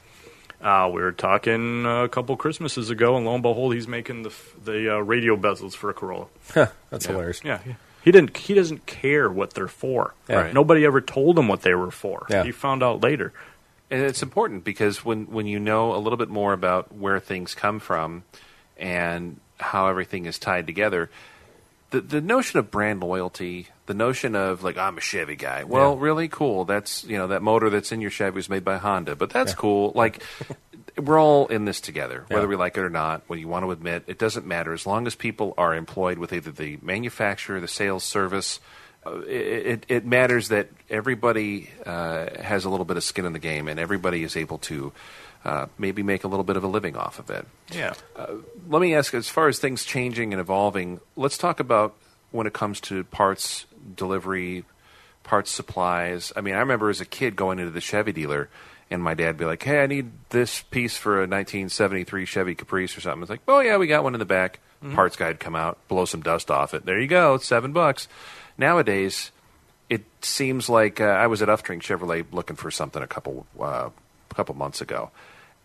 Uh, 0.61 0.89
we 0.93 1.01
were 1.01 1.13
talking 1.13 1.85
a 1.85 2.09
couple 2.09 2.35
Christmases 2.35 2.89
ago, 2.89 3.15
and 3.15 3.25
lo 3.25 3.33
and 3.33 3.41
behold, 3.43 3.73
he's 3.73 3.87
making 3.87 4.23
the 4.23 4.33
the 4.63 4.95
uh, 4.95 4.99
radio 4.99 5.37
bezels 5.37 5.73
for 5.73 5.89
a 5.89 5.93
Corolla. 5.93 6.27
That's 6.89 7.05
hilarious. 7.05 7.41
Yeah, 7.43 7.59
he 8.03 8.11
didn't. 8.11 8.35
He 8.35 8.53
doesn't 8.53 8.85
care 8.85 9.29
what 9.29 9.53
they're 9.53 9.67
for. 9.67 10.13
Yeah. 10.27 10.35
Right. 10.35 10.53
Nobody 10.53 10.85
ever 10.85 10.99
told 10.99 11.39
him 11.39 11.47
what 11.47 11.61
they 11.61 11.73
were 11.73 11.91
for. 11.91 12.25
Yeah. 12.29 12.43
He 12.43 12.51
found 12.51 12.83
out 12.83 13.01
later. 13.01 13.33
And 13.91 14.03
it's 14.03 14.21
important 14.21 14.63
because 14.63 15.03
when, 15.03 15.25
when 15.31 15.47
you 15.47 15.59
know 15.59 15.95
a 15.95 15.97
little 15.97 16.17
bit 16.17 16.29
more 16.29 16.53
about 16.53 16.93
where 16.93 17.19
things 17.19 17.55
come 17.55 17.79
from 17.79 18.23
and 18.77 19.39
how 19.59 19.87
everything 19.87 20.25
is 20.27 20.37
tied 20.37 20.67
together, 20.67 21.09
the, 21.89 22.01
the 22.01 22.21
notion 22.21 22.59
of 22.59 22.69
brand 22.69 23.01
loyalty, 23.01 23.67
the 23.89 23.95
notion 23.95 24.35
of 24.35 24.63
like 24.63 24.77
I'm 24.77 24.97
a 24.97 25.01
Chevy 25.01 25.35
guy. 25.35 25.63
Well, 25.65 25.95
Yeah. 25.95 26.01
really 26.03 26.27
cool. 26.29 26.63
That's 26.63 27.03
you 27.03 27.17
know 27.17 27.27
that 27.27 27.41
motor 27.41 27.69
that's 27.71 27.91
in 27.91 27.99
your 28.01 28.11
Chevy 28.11 28.35
was 28.35 28.47
made 28.49 28.63
by 28.63 28.77
Honda, 28.77 29.15
but 29.15 29.31
that's 29.31 29.53
cool. 29.55 29.91
Like 29.95 30.21
we're 30.95 31.19
all 31.19 31.47
in 31.47 31.65
this 31.65 31.81
together, 31.81 32.23
whether 32.27 32.43
Yeah. 32.43 32.47
we 32.49 32.55
like 32.55 32.77
it 32.77 32.81
or 32.81 32.89
not. 32.89 33.23
Whether 33.27 33.39
you 33.41 33.47
want 33.47 33.65
to 33.65 33.71
admit, 33.71 34.03
it 34.07 34.19
doesn't 34.19 34.45
matter 34.45 34.73
as 34.73 34.85
long 34.85 35.07
as 35.07 35.15
people 35.15 35.53
are 35.57 35.73
employed 35.73 36.19
with 36.19 36.31
either 36.33 36.51
the 36.51 36.77
manufacturer, 36.83 37.59
the 37.59 37.67
sales 37.67 38.03
service. 38.03 38.59
Uh, 39.05 39.19
it, 39.21 39.65
it, 39.65 39.85
it 39.87 40.05
matters 40.05 40.49
that 40.49 40.67
everybody 40.89 41.69
uh, 41.85 42.27
has 42.41 42.65
a 42.65 42.69
little 42.69 42.85
bit 42.85 42.97
of 42.97 43.03
skin 43.03 43.25
in 43.25 43.33
the 43.33 43.39
game, 43.39 43.67
and 43.67 43.79
everybody 43.79 44.23
is 44.23 44.35
able 44.37 44.57
to 44.59 44.91
uh, 45.45 45.65
maybe 45.77 46.03
make 46.03 46.23
a 46.25 46.27
little 46.27 46.43
bit 46.43 46.57
of 46.57 46.63
a 46.63 46.67
living 46.67 46.95
off 46.97 47.17
of 47.17 47.29
it 47.29 47.47
Yeah. 47.71 47.93
let 48.67 48.81
me 48.81 48.93
ask 48.93 49.13
as 49.13 49.29
far 49.29 49.47
as 49.47 49.57
things 49.57 49.85
changing 49.85 50.33
and 50.33 50.39
evolving 50.41 50.99
let's 51.15 51.37
talk 51.37 51.61
about 51.61 51.95
when 52.31 52.45
it 52.45 52.51
comes 52.51 52.81
to 52.81 53.05
parts 53.05 53.65
delivery 53.95 54.65
parts 55.23 55.51
supplies. 55.51 56.31
I 56.35 56.41
mean 56.41 56.55
i 56.55 56.59
remember 56.59 56.89
as 56.89 57.01
a 57.01 57.05
kid 57.05 57.35
going 57.35 57.59
into 57.59 57.71
the 57.71 57.81
chevy 57.81 58.11
dealer 58.11 58.49
and 58.91 59.03
my 59.03 59.13
dad 59.13 59.37
be 59.37 59.45
like 59.45 59.61
hey 59.61 59.83
i 59.83 59.85
need 59.85 60.11
this 60.29 60.61
piece 60.63 60.97
for 60.97 61.17
a 61.17 61.27
1973 61.27 62.25
chevy 62.25 62.55
caprice 62.55 62.97
or 62.97 63.01
something. 63.01 63.21
It's 63.21 63.29
like 63.29 63.41
oh 63.47 63.59
yeah 63.59 63.77
we 63.77 63.87
got 63.87 64.03
one 64.03 64.15
in 64.15 64.19
the 64.19 64.25
back. 64.25 64.59
Parts 64.93 65.17
guy'd 65.17 65.39
come 65.39 65.55
out 65.55 65.77
blow 65.87 66.05
some 66.05 66.21
dust 66.21 66.49
off 66.49 66.73
it. 66.73 66.85
There 66.85 66.99
you 66.99 67.07
go 67.07 67.35
it's 67.35 67.45
seven 67.45 67.73
bucks. 67.73 68.07
Nowadays 68.57 69.31
it 69.89 70.05
seems 70.21 70.69
like 70.69 71.01
uh, 71.01 71.05
I 71.05 71.27
was 71.27 71.41
at 71.41 71.49
Uftring 71.49 71.81
Chevrolet 71.81 72.25
looking 72.31 72.55
for 72.55 72.69
something 72.71 73.01
a 73.01 73.07
couple 73.07 73.45
uh, 73.59 73.89
a 74.29 74.35
couple 74.35 74.55
months 74.55 74.81
ago, 74.81 75.09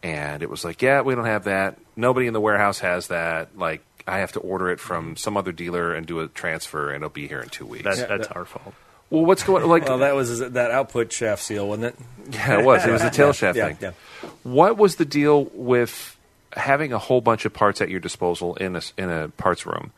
and 0.03 0.43
it 0.43 0.49
was 0.49 0.65
like, 0.65 0.81
yeah, 0.83 1.03
we 1.03 1.15
don't 1.15 1.27
have 1.27 1.45
that. 1.45 1.79
Nobody 1.95 2.27
in 2.27 2.33
the 2.33 2.41
warehouse 2.41 2.79
has 2.81 3.09
that. 3.09 3.57
Like, 3.57 3.83
I 4.07 4.19
have 4.19 4.33
to 4.33 4.41
order 4.41 4.71
it 4.71 4.81
from 4.81 5.17
some 5.17 5.37
other 5.37 5.53
dealer 5.53 5.95
and 5.95 6.07
do 6.07 6.21
a 6.21 6.29
transfer, 6.29 6.89
and 6.89 6.97
it'll 6.97 7.09
be 7.09 7.27
here 7.29 7.41
in 7.41 7.49
two 7.49 7.67
weeks. 7.67 7.85
That's 7.85 8.01
Yeah, 8.01 8.07
that's 8.07 8.29
that- 8.29 8.37
our 8.37 8.45
fault. 8.45 8.75
well, 9.11 9.25
what's 9.25 9.43
going 9.43 9.67
like? 9.67 9.87
Well, 9.89 9.99
that 9.99 10.15
was 10.15 10.41
that 10.41 10.71
output 10.71 11.13
shaft 11.13 11.43
seal, 11.43 11.67
wasn't 11.69 11.87
it? 11.87 11.97
yeah, 12.35 12.59
it 12.61 12.65
was. 12.65 12.85
It 12.85 12.91
was 12.91 13.03
a 13.03 13.11
tail 13.11 13.33
shaft 13.33 13.57
yeah, 13.57 13.73
thing. 13.73 13.79
yeah. 13.81 14.29
What 14.43 14.77
was 14.77 14.97
the 14.97 15.05
deal 15.05 15.45
with 15.55 16.17
having 16.55 16.93
a 16.93 16.99
whole 16.99 17.21
bunch 17.21 17.45
of 17.45 17.53
parts 17.53 17.81
at 17.81 17.89
your 17.89 18.01
disposal 18.01 18.55
in 18.57 18.75
a 18.75 18.79
s- 18.79 18.93
in 18.99 19.11
a 19.11 19.29
parts 19.31 19.65
room? 19.67 19.93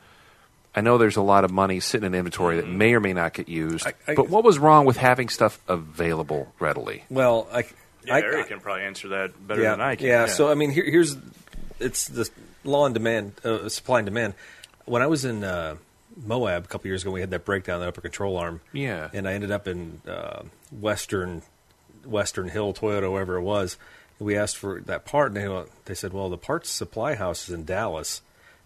I 0.75 0.83
know 0.83 0.99
there's 0.99 1.17
a 1.17 1.23
lot 1.23 1.45
of 1.45 1.51
money 1.51 1.81
sitting 1.81 2.07
in 2.07 2.15
inventory 2.15 2.57
that 2.57 2.67
mm-hmm. 2.67 2.77
may 2.79 2.93
or 2.95 3.01
may 3.01 3.13
not 3.15 3.33
get 3.33 3.49
used. 3.49 3.87
I- 3.87 3.95
I- 4.09 4.15
but 4.15 4.29
what 4.29 4.45
was 4.45 4.59
wrong 4.59 4.85
with 4.85 4.99
having 4.99 5.29
stuff 5.31 5.59
available 5.69 6.53
readily? 6.61 7.05
Well, 7.09 7.49
I, 7.53 7.65
Yeah, 8.05 8.15
I, 8.17 8.21
Eric 8.21 8.49
can 8.49 8.61
probably 8.61 8.85
answer 8.85 9.09
that 9.09 9.47
better 9.49 9.63
yeah, 9.63 9.71
than 9.71 9.81
I 9.81 9.97
can. 9.97 10.07
Yeah, 10.07 10.27
so 10.27 10.51
I 10.51 10.55
mean, 10.55 10.71
here, 10.71 10.85
here's 10.85 11.17
it's 11.79 12.09
the 12.09 12.29
law 12.65 12.87
and 12.87 12.95
demand, 12.95 13.33
uh, 13.45 13.69
supply 13.69 13.99
and 14.01 14.07
demand. 14.07 14.35
When 14.85 15.03
I 15.03 15.07
was 15.07 15.25
in 15.25 15.45
uh, 15.45 15.77
Moab 16.17 16.65
a 16.65 16.69
couple 16.69 16.89
years 16.89 17.03
ago, 17.03 17.11
we 17.11 17.21
had 17.21 17.31
that 17.31 17.45
breakdown, 17.45 17.81
the 17.81 17.89
upper 17.89 18.01
control 18.01 18.37
arm. 18.37 18.61
Yeah. 18.73 19.09
and 19.13 19.29
I 19.29 19.35
ended 19.35 19.51
up 19.51 19.67
in 19.67 20.01
uh, 20.09 20.43
Western 20.71 21.43
Western 22.05 22.49
Hill 22.49 22.73
Toyota, 22.73 23.11
wherever 23.11 23.37
it 23.37 23.43
was. 23.43 23.77
We 24.19 24.37
asked 24.37 24.57
for 24.57 24.81
that 24.83 25.05
part, 25.05 25.35
and 25.35 25.37
they, 25.37 25.65
they 25.87 25.95
said, 25.95 26.13
"Well, 26.13 26.31
the 26.31 26.39
parts 26.39 26.71
supply 26.71 27.17
house 27.17 27.49
is 27.49 27.55
in 27.55 27.65
Dallas, 27.65 28.23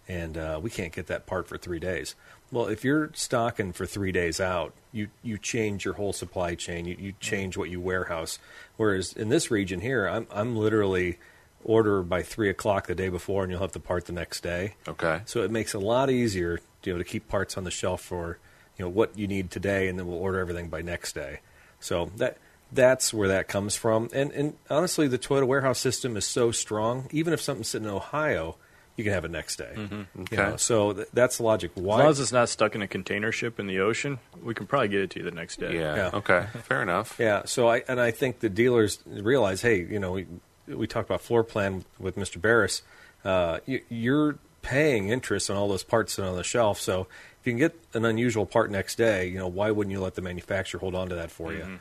and 0.07 0.37
uh, 0.37 0.59
we 0.61 0.69
can't 0.69 0.93
get 0.93 1.07
that 1.07 1.25
part 1.25 1.47
for 1.47 1.57
three 1.57 1.79
days." 1.79 2.15
Well, 2.51 2.67
if 2.67 2.83
you're 2.83 3.11
stocking 3.13 3.71
for 3.73 3.85
three 3.85 4.11
days 4.11 4.39
out, 4.39 4.73
you 4.91 5.07
you 5.23 5.37
change 5.37 5.83
your 5.85 5.95
whole 5.95 6.13
supply 6.13 6.55
chain. 6.55 6.85
You 6.85 6.95
you 6.99 7.13
change 7.19 7.57
what 7.57 7.69
you 7.69 7.81
warehouse. 7.81 8.39
Whereas 8.77 9.13
in 9.13 9.29
this 9.29 9.49
region 9.51 9.81
here, 9.81 10.07
I'm 10.07 10.27
I'm 10.31 10.55
literally 10.55 11.17
order 11.63 12.01
by 12.03 12.21
three 12.23 12.49
o'clock 12.49 12.87
the 12.87 12.95
day 12.95 13.09
before, 13.09 13.43
and 13.43 13.51
you'll 13.51 13.61
have 13.61 13.71
the 13.71 13.79
part 13.79 14.05
the 14.05 14.13
next 14.13 14.41
day. 14.41 14.75
Okay. 14.87 15.21
So 15.25 15.43
it 15.43 15.51
makes 15.51 15.73
it 15.73 15.77
a 15.77 15.85
lot 15.85 16.09
easier, 16.09 16.59
you 16.83 16.93
know, 16.93 16.97
to 16.99 17.03
keep 17.05 17.27
parts 17.27 17.57
on 17.57 17.63
the 17.63 17.71
shelf 17.71 18.01
for, 18.01 18.37
you 18.77 18.85
know, 18.85 18.89
what 18.89 19.17
you 19.17 19.27
need 19.27 19.51
today, 19.51 19.87
and 19.87 19.97
then 19.99 20.07
we'll 20.07 20.17
order 20.19 20.39
everything 20.39 20.69
by 20.69 20.81
next 20.81 21.13
day. 21.13 21.39
So 21.79 22.11
that 22.17 22.37
that's 22.71 23.13
where 23.13 23.27
that 23.29 23.47
comes 23.47 23.75
from. 23.75 24.09
And 24.13 24.31
and 24.31 24.53
honestly, 24.69 25.07
the 25.07 25.19
Toyota 25.19 25.47
warehouse 25.47 25.79
system 25.79 26.15
is 26.17 26.25
so 26.25 26.51
strong. 26.51 27.07
Even 27.11 27.33
if 27.33 27.41
something's 27.41 27.67
sitting 27.69 27.87
in 27.87 27.93
Ohio, 27.93 28.55
you 28.95 29.03
can 29.03 29.13
have 29.13 29.25
it 29.25 29.31
next 29.31 29.55
day. 29.57 29.71
Mm-hmm. 29.75 29.95
You 29.95 30.21
Okay. 30.23 30.35
know, 30.35 30.55
so 30.57 30.93
th- 30.93 31.07
that's 31.13 31.37
the 31.37 31.43
logic. 31.43 31.71
As 31.75 31.81
long 31.83 32.01
as 32.01 32.19
it's 32.19 32.31
not 32.31 32.49
stuck 32.49 32.75
in 32.75 32.81
a 32.81 32.87
container 32.87 33.31
ship 33.31 33.59
in 33.59 33.67
the 33.67 33.79
ocean, 33.79 34.19
we 34.43 34.53
can 34.53 34.67
probably 34.67 34.89
get 34.89 35.01
it 35.01 35.09
to 35.11 35.19
you 35.19 35.25
the 35.25 35.31
next 35.31 35.59
day. 35.59 35.75
Yeah. 35.75 35.95
Yeah. 35.95 36.09
Okay. 36.13 36.45
Fair 36.63 36.81
enough. 36.81 37.15
Yeah. 37.19 37.43
So 37.45 37.67
I 37.69 37.83
and 37.87 37.99
I 37.99 38.11
think 38.11 38.39
the 38.39 38.49
dealers 38.49 38.99
realize, 39.05 39.61
hey, 39.61 39.79
you 39.81 39.99
know, 39.99 40.23
we 40.71 40.81
we 40.81 40.87
talked 40.87 41.09
about 41.09 41.21
floor 41.21 41.43
plan 41.43 41.85
with 41.99 42.15
Mr. 42.15 42.41
Barris. 42.41 42.81
Uh, 43.23 43.59
you, 43.65 43.81
you're 43.89 44.39
paying 44.61 45.09
interest 45.09 45.49
on 45.49 45.57
all 45.57 45.67
those 45.67 45.83
parts 45.83 46.15
that 46.15 46.23
are 46.23 46.29
on 46.29 46.35
the 46.35 46.43
shelf. 46.43 46.79
So 46.79 47.07
if 47.39 47.47
you 47.47 47.53
can 47.53 47.59
get 47.59 47.75
an 47.93 48.05
unusual 48.05 48.45
part 48.45 48.71
next 48.71 48.95
day, 48.95 49.27
you 49.27 49.37
know, 49.37 49.47
why 49.47 49.71
wouldn't 49.71 49.91
you 49.91 50.01
let 50.01 50.15
the 50.15 50.21
manufacturer 50.21 50.79
hold 50.79 50.95
on 50.95 51.09
to 51.09 51.15
that 51.15 51.31
for 51.31 51.53
you? 51.53 51.79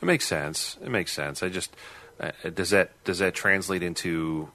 It 0.00 0.04
makes 0.04 0.26
sense. 0.26 0.76
It 0.82 0.90
makes 0.90 1.12
sense. 1.12 1.42
I 1.42 1.48
just 1.48 1.74
uh, 2.20 2.32
does 2.54 2.70
that 2.70 2.90
does 3.04 3.18
that 3.18 3.34
translate 3.34 3.82
into 3.82 4.50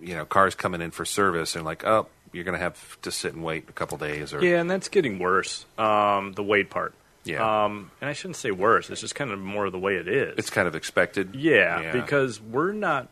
you 0.00 0.14
know 0.14 0.24
cars 0.24 0.54
coming 0.54 0.80
in 0.80 0.90
for 0.90 1.04
service 1.04 1.56
and 1.56 1.64
like 1.64 1.84
oh 1.84 2.06
you're 2.32 2.44
going 2.44 2.56
to 2.56 2.62
have 2.62 3.00
to 3.02 3.10
sit 3.10 3.34
and 3.34 3.42
wait 3.42 3.68
a 3.68 3.72
couple 3.72 3.98
days 3.98 4.32
or 4.32 4.44
Yeah, 4.44 4.60
and 4.60 4.70
that's 4.70 4.88
getting 4.88 5.18
worse. 5.18 5.66
Um, 5.76 6.32
the 6.32 6.44
wait 6.44 6.70
part. 6.70 6.94
Yeah. 7.24 7.64
Um, 7.64 7.90
and 8.00 8.08
I 8.08 8.12
shouldn't 8.12 8.36
say 8.36 8.50
worse. 8.50 8.88
It's 8.90 9.00
just 9.00 9.14
kind 9.14 9.30
of 9.30 9.38
more 9.38 9.66
of 9.66 9.72
the 9.72 9.78
way 9.78 9.96
it 9.96 10.08
is. 10.08 10.34
it's 10.38 10.50
kind 10.50 10.66
of 10.66 10.74
expected. 10.74 11.34
yeah, 11.34 11.92
because 11.92 12.40
we're 12.40 12.72
not 12.72 13.08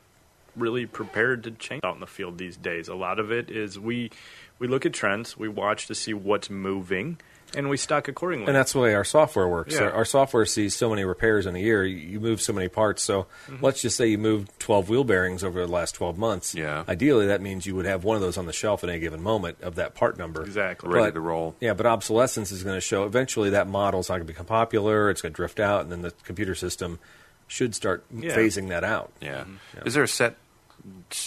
really 0.57 0.87
prepared 0.87 1.45
to 1.45 1.51
change 1.53 1.85
out 1.85 1.95
in 1.95 2.01
the 2.01 2.07
field 2.07 2.39
these 2.39 2.57
days. 2.57 2.89
A 2.89 2.95
lot 2.95 3.19
of 3.21 3.31
it 3.31 3.51
is 3.51 3.79
we 3.79 4.11
we 4.59 4.67
look 4.67 4.85
at 4.87 4.93
trends, 4.93 5.37
we 5.37 5.49
watch 5.49 5.87
to 5.87 5.95
see 5.95 6.15
what's 6.15 6.51
moving, 6.51 7.19
and 7.57 7.69
we 7.69 7.77
stock 7.77 8.09
accordingly. 8.09 8.47
And 8.47 8.55
that's 8.57 8.73
the 8.73 8.79
way 8.79 8.95
our 8.95 9.05
software 9.05 9.49
works. 9.49 9.75
Yeah. 9.75 9.85
Our, 9.85 9.93
our 9.93 10.05
software 10.05 10.45
sees 10.47 10.75
so 10.77 10.91
many 10.91 11.05
repairs 11.05 11.47
in 11.47 11.57
a 11.57 11.59
year. 11.59 11.85
You, 11.85 11.97
you 11.97 12.21
move 12.21 12.41
so 12.43 12.53
many 12.53 12.69
parts. 12.69 13.03
So 13.03 13.27
Mm-hmm. 13.49 13.65
let's 13.65 13.81
just 13.83 13.97
say 13.97 14.07
you 14.09 14.19
moved 14.19 14.51
12 14.59 14.89
wheel 14.91 15.05
bearings 15.05 15.43
over 15.43 15.61
the 15.65 15.73
last 15.73 15.95
12 15.95 16.19
months. 16.19 16.55
Yeah. 16.55 16.85
Ideally, 16.89 17.27
that 17.29 17.41
means 17.41 17.67
you 17.67 17.75
would 17.75 17.87
have 17.87 18.05
one 18.05 18.17
of 18.17 18.23
those 18.23 18.37
on 18.37 18.47
the 18.47 18.53
shelf 18.53 18.85
at 18.85 18.91
any 18.91 19.01
given 19.01 19.23
moment 19.23 19.59
of 19.63 19.77
that 19.77 19.95
part 19.95 20.19
number. 20.19 20.43
Exactly. 20.43 20.91
Ready 20.91 21.07
But- 21.09 21.15
to 21.15 21.21
roll. 21.21 21.57
Yeah, 21.61 21.75
but 21.75 21.87
obsolescence 21.87 22.53
is 22.53 22.63
going 22.63 22.77
to 22.77 22.81
show. 22.81 23.05
Eventually, 23.05 23.51
that 23.51 23.67
model's 23.69 24.09
not 24.09 24.17
going 24.17 24.27
to 24.27 24.33
become 24.33 24.47
popular. 24.47 25.09
It's 25.11 25.23
going 25.23 25.33
to 25.33 25.37
drift 25.37 25.59
out, 25.61 25.81
and 25.83 25.91
then 25.93 26.03
the 26.03 26.13
computer 26.25 26.55
system 26.55 26.99
should 27.47 27.75
start 27.75 28.05
Yeah. 28.15 28.37
phasing 28.37 28.69
that 28.69 28.85
out. 28.85 29.11
Yeah. 29.23 29.41
Mm-hmm. 29.45 29.87
Is 29.87 29.95
there 29.95 30.03
a 30.03 30.09
set 30.09 30.37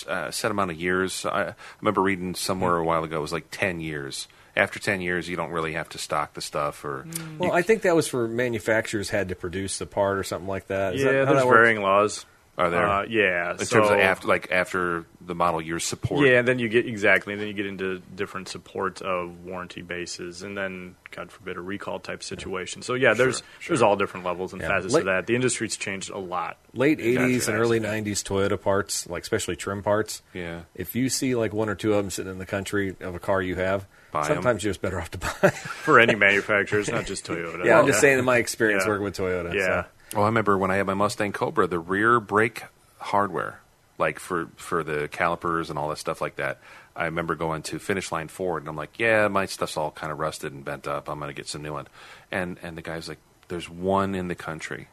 uh, 0.08 0.32
set 0.32 0.52
amount 0.52 0.72
of 0.72 0.78
years? 0.80 1.26
I 1.26 1.56
remember 1.82 2.02
reading 2.02 2.36
somewhere 2.36 2.78
a 2.78 2.84
while 2.84 3.04
ago 3.04 3.18
it 3.18 3.22
was 3.22 3.34
like 3.34 3.48
ten 3.52 3.80
years. 3.82 4.28
After 4.56 4.80
ten 4.80 5.02
years, 5.02 5.30
you 5.30 5.36
don't 5.38 5.52
really 5.52 5.74
have 5.74 5.88
to 5.90 5.98
stock 5.98 6.34
the 6.34 6.42
stuff, 6.42 6.84
or 6.84 7.06
Well, 7.38 7.52
I 7.54 7.62
think 7.62 7.84
that 7.84 7.96
was 7.96 8.08
for 8.08 8.28
manufacturers 8.28 9.10
had 9.10 9.30
to 9.30 9.36
produce 9.36 9.78
the 9.80 9.86
part 9.86 10.18
or 10.18 10.24
something 10.24 10.48
like 10.50 10.68
that. 10.68 10.96
Is 10.96 11.02
yeah, 11.04 11.12
that 11.12 11.28
how 11.28 11.34
there's 11.34 11.44
that 11.46 11.50
varying 11.50 11.82
laws. 11.82 12.26
are 12.58 12.70
there 12.70 12.86
Uh, 12.86 13.06
yeah, 13.08 13.52
in 13.54 13.60
so, 13.60 13.78
terms 13.80 13.90
of 13.92 13.98
after 14.00 14.28
like 14.28 14.52
after 14.52 15.06
the 15.26 15.34
model 15.34 15.62
years 15.62 15.86
support? 15.86 16.28
Yeah, 16.28 16.40
and 16.40 16.48
then 16.48 16.60
you 16.60 16.68
get 16.68 16.86
exactly, 16.86 17.32
and 17.34 17.42
then 17.42 17.48
you 17.48 17.54
get 17.54 17.66
into 17.66 18.00
different 18.14 18.50
support 18.50 19.02
of 19.02 19.46
warranty 19.46 19.82
bases, 19.82 20.44
and 20.44 20.58
then 20.58 20.96
God 21.12 21.32
forbid 21.32 21.56
a 21.56 21.62
recall 21.62 22.00
type 22.00 22.22
situation. 22.22 22.82
So 22.82 22.94
yeah, 22.96 23.14
there's 23.14 23.42
there's 23.70 23.82
all 23.82 23.96
different 23.96 24.26
levels 24.26 24.52
and 24.52 24.62
Yeah. 24.62 24.68
facets 24.68 24.94
Late- 24.94 25.00
of 25.02 25.06
that. 25.06 25.28
The 25.28 25.36
industry's 25.36 25.78
changed 25.78 26.10
a 26.10 26.18
lot. 26.20 26.58
late 26.74 27.00
80s 27.00 27.48
and 27.48 27.58
early 27.58 27.80
90s 27.80 28.22
Toyota 28.22 28.62
parts, 28.62 29.08
like 29.08 29.24
especially 29.24 29.56
trim 29.56 29.82
parts. 29.82 30.22
Yeah. 30.34 30.62
If 30.76 30.94
you 30.96 31.08
see 31.08 31.36
like 31.36 31.54
one 31.54 31.70
or 31.70 31.76
two 31.76 31.94
of 31.94 32.04
them 32.04 32.10
sitting 32.12 32.32
in 32.34 32.38
the 32.38 32.46
country 32.46 32.96
of 33.00 33.16
a 33.16 33.20
car 33.20 33.42
you 33.42 33.56
have, 33.56 33.88
Buy 34.12 34.22
'em. 34.22 34.36
sometimes 34.36 34.64
you're 34.64 34.72
just 34.72 34.82
better 34.82 35.00
off 35.00 35.12
to 35.12 35.18
buy. 35.18 35.50
for 35.50 36.00
any 36.00 36.16
manufacturer. 36.16 36.80
It's 36.80 36.90
not 36.90 37.06
just 37.06 37.26
Toyota. 37.26 37.66
yeah, 37.66 37.80
I'm 37.80 37.88
just 37.88 38.02
saying 38.02 38.20
in 38.20 38.26
my 38.26 38.38
experience 38.38 38.84
Yeah. 38.84 38.90
working 38.90 39.04
with 39.06 39.18
Toyota. 39.18 39.54
Yeah. 39.54 39.84
so. 39.84 40.20
Oh, 40.20 40.24
I 40.24 40.26
remember 40.26 40.58
when 40.58 40.72
I 40.72 40.76
had 40.76 40.86
my 40.86 40.94
Mustang 40.94 41.32
Cobra, 41.32 41.68
the 41.68 41.80
rear 41.80 42.20
brake 42.20 42.64
hardware, 42.98 43.62
like 43.98 44.20
for 44.20 44.50
for 44.58 44.84
the 44.84 45.08
calipers 45.10 45.70
and 45.70 45.80
all 45.80 45.90
that 45.90 45.98
stuff 45.98 46.22
like 46.22 46.36
that. 46.36 46.60
I 46.96 47.06
remember 47.06 47.36
going 47.36 47.62
to 47.64 47.80
Finish 47.80 48.12
Line 48.12 48.28
Ford, 48.28 48.62
and 48.64 48.70
I'm 48.70 48.76
like, 48.76 49.00
yeah, 49.00 49.30
my 49.30 49.46
stuff's 49.46 49.78
all 49.78 49.92
kind 49.92 50.12
of 50.12 50.20
rusted 50.20 50.52
and 50.52 50.66
bent 50.66 50.88
up. 50.88 51.10
I'm 51.10 51.20
going 51.20 51.30
to 51.30 51.34
get 51.34 51.48
some 51.48 51.62
new 51.62 51.74
one. 51.74 51.88
And 52.32 52.58
and 52.62 52.78
the 52.78 52.82
guy's 52.82 53.08
like, 53.08 53.20
there's 53.48 53.70
one 53.70 54.14
in 54.16 54.28
the 54.28 54.36
country. 54.36 54.88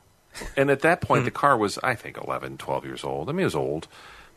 And 0.56 0.70
at 0.70 0.80
that 0.80 1.00
point, 1.00 1.24
the 1.24 1.30
hmm. 1.30 1.36
car 1.36 1.56
was, 1.56 1.78
I 1.82 1.94
think, 1.94 2.16
11, 2.16 2.58
12 2.58 2.84
years 2.84 3.02
old. 3.02 3.28
I 3.28 3.32
mean, 3.32 3.40
it 3.40 3.44
was 3.44 3.56
old. 3.56 3.88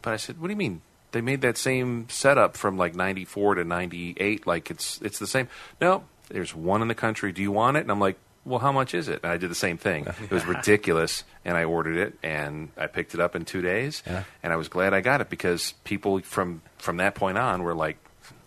But 0.01 0.13
I 0.13 0.17
said, 0.17 0.39
what 0.39 0.47
do 0.47 0.53
you 0.53 0.57
mean? 0.57 0.81
They 1.11 1.21
made 1.21 1.41
that 1.41 1.57
same 1.57 2.07
setup 2.09 2.55
from 2.57 2.77
like 2.77 2.95
94 2.95 3.55
to 3.55 3.63
98. 3.63 4.47
Like 4.47 4.71
it's 4.71 4.99
it's 5.01 5.19
the 5.19 5.27
same. 5.27 5.47
No, 5.81 6.03
there's 6.29 6.55
one 6.55 6.81
in 6.81 6.87
the 6.87 6.95
country. 6.95 7.31
Do 7.31 7.41
you 7.41 7.51
want 7.51 7.77
it? 7.77 7.81
And 7.81 7.91
I'm 7.91 7.99
like, 7.99 8.17
well, 8.45 8.59
how 8.59 8.71
much 8.71 8.93
is 8.93 9.07
it? 9.07 9.19
And 9.23 9.31
I 9.31 9.37
did 9.37 9.51
the 9.51 9.55
same 9.55 9.77
thing. 9.77 10.07
It 10.23 10.31
was 10.31 10.45
ridiculous. 10.45 11.23
And 11.43 11.57
I 11.57 11.63
ordered 11.65 11.97
it 11.97 12.17
and 12.23 12.69
I 12.77 12.87
picked 12.87 13.13
it 13.13 13.19
up 13.19 13.35
in 13.35 13.45
two 13.45 13.61
days. 13.61 14.03
Yeah. 14.07 14.23
And 14.43 14.53
I 14.53 14.55
was 14.55 14.67
glad 14.67 14.93
I 14.93 15.01
got 15.01 15.21
it 15.21 15.29
because 15.29 15.73
people 15.83 16.19
from, 16.21 16.61
from 16.77 16.97
that 16.97 17.15
point 17.15 17.37
on 17.37 17.63
were 17.63 17.73
like, 17.75 17.97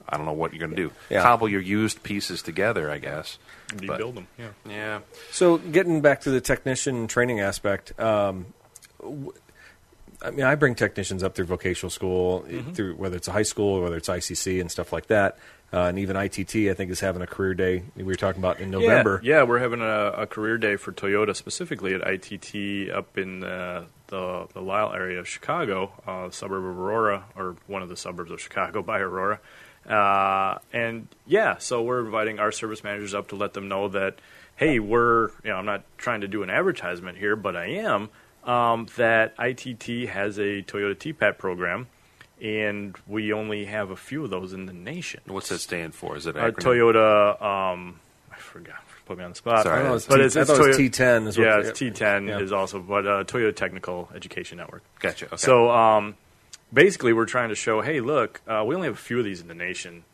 I 0.08 0.16
don't 0.16 0.26
know 0.26 0.32
what 0.32 0.52
you're 0.52 0.60
going 0.60 0.76
to 0.76 0.76
do. 0.88 0.92
Yeah. 1.10 1.22
Cobble 1.22 1.48
your 1.48 1.60
used 1.60 2.02
pieces 2.02 2.40
together, 2.42 2.90
I 2.90 2.98
guess. 2.98 3.38
But- 3.68 3.80
Rebuild 3.90 4.14
them. 4.16 4.28
Yeah. 4.38 4.48
Yeah. 4.68 4.98
So, 5.32 5.58
getting 5.58 6.00
back 6.02 6.20
to 6.22 6.30
the 6.30 6.40
technician 6.40 7.06
training 7.08 7.40
aspect, 7.40 7.98
um, 7.98 8.46
w- 9.00 9.32
I 10.24 10.30
mean, 10.30 10.44
I 10.46 10.54
bring 10.54 10.74
technicians 10.74 11.22
up 11.22 11.34
through 11.34 11.46
vocational 11.46 11.90
school, 11.90 12.44
Mm-hmm. 12.48 12.72
through 12.72 12.94
whether 12.94 13.16
it's 13.16 13.28
a 13.28 13.32
high 13.32 13.42
school 13.42 13.74
or 13.74 13.82
whether 13.82 13.96
it's 13.96 14.08
ICC 14.08 14.60
and 14.60 14.70
stuff 14.70 14.92
like 14.92 15.06
that. 15.08 15.38
Uh, 15.72 15.86
and 15.88 15.98
even 15.98 16.16
ITT, 16.16 16.54
I 16.70 16.74
think, 16.74 16.92
is 16.92 17.00
having 17.00 17.20
a 17.20 17.26
career 17.26 17.52
day. 17.52 17.82
We 17.96 18.04
were 18.04 18.14
talking 18.14 18.40
about 18.40 18.60
in 18.60 18.70
November. 18.70 19.20
Yeah, 19.24 19.38
yeah 19.38 19.42
we're 19.42 19.58
having 19.58 19.80
a, 19.80 20.12
a 20.12 20.26
career 20.26 20.56
day 20.56 20.76
for 20.76 20.92
Toyota, 20.92 21.34
specifically 21.34 21.94
at 21.94 22.00
ITT 22.06 22.90
up 22.90 23.18
in 23.18 23.40
the 23.40 23.86
the, 24.06 24.46
the 24.52 24.60
Lisle 24.60 24.92
area 24.92 25.18
of 25.18 25.26
Chicago, 25.26 25.90
uh, 26.06 26.30
suburb 26.30 26.64
of 26.64 26.78
Aurora, 26.78 27.24
or 27.34 27.56
one 27.66 27.82
of 27.82 27.88
the 27.88 27.96
suburbs 27.96 28.30
of 28.30 28.40
Chicago 28.40 28.82
by 28.82 29.00
Aurora. 29.00 29.40
Uh, 29.88 30.58
and 30.72 31.08
yeah, 31.26 31.58
so 31.58 31.82
we're 31.82 32.04
inviting 32.04 32.38
our 32.38 32.52
service 32.52 32.84
managers 32.84 33.12
up 33.14 33.28
to 33.28 33.36
let 33.36 33.54
them 33.54 33.66
know 33.68 33.88
that, 33.88 34.18
hey, 34.56 34.78
we're, 34.78 35.28
you 35.42 35.50
know, 35.50 35.56
I'm 35.56 35.66
not 35.66 35.82
trying 35.98 36.20
to 36.20 36.28
do 36.28 36.42
an 36.42 36.50
advertisement 36.50 37.18
here, 37.18 37.34
but 37.34 37.56
I 37.56 37.66
am, 37.66 38.10
um, 38.48 38.86
that 38.96 39.34
ITT 39.38 40.08
has 40.10 40.38
a 40.38 40.62
Toyota 40.62 40.94
TPAT 40.96 41.38
program, 41.38 41.86
and 42.42 42.96
we 43.06 43.32
only 43.32 43.64
have 43.66 43.90
a 43.90 43.96
few 43.96 44.24
of 44.24 44.30
those 44.30 44.52
in 44.52 44.66
the 44.66 44.72
nation. 44.72 45.20
What's 45.26 45.48
that 45.50 45.58
stand 45.60 45.94
for? 45.94 46.16
Is 46.16 46.26
it 46.26 46.36
Uh. 46.36 46.50
Toyota, 46.50 47.40
um, 47.42 48.00
I 48.32 48.36
forgot. 48.36 48.76
Put 49.06 49.18
me 49.18 49.24
on 49.24 49.30
the 49.30 49.36
spot. 49.36 49.64
Sorry. 49.64 49.80
I 49.80 49.82
thought 49.82 49.88
it 49.88 49.92
was 49.92 50.06
but 50.06 50.16
T- 50.16 50.22
it's, 50.22 50.36
it's 50.36 50.48
thought 50.50 50.56
it 50.56 50.66
was 50.68 50.76
Toyo- 50.78 50.88
T-TEN 50.88 51.26
is 51.26 51.36
yeah, 51.36 51.44
yeah. 51.44 51.58
it's 51.68 51.78
T-TEN 51.78 52.26
Yeah. 52.26 52.38
is 52.38 52.52
also, 52.52 52.80
but 52.80 53.06
uh, 53.06 53.24
Toyota 53.24 53.54
Technical 53.54 54.08
Education 54.14 54.56
Network. 54.58 54.82
Gotcha. 54.98 55.26
Okay. 55.26 55.36
So 55.36 55.70
um, 55.70 56.14
basically, 56.72 57.12
we're 57.12 57.26
trying 57.26 57.50
to 57.50 57.54
show, 57.54 57.82
hey, 57.82 58.00
look, 58.00 58.40
uh, 58.48 58.64
we 58.66 58.74
only 58.74 58.86
have 58.88 58.94
a 58.94 58.98
few 58.98 59.18
of 59.18 59.24
these 59.26 59.42
in 59.42 59.48
the 59.48 59.54
nation. 59.54 60.04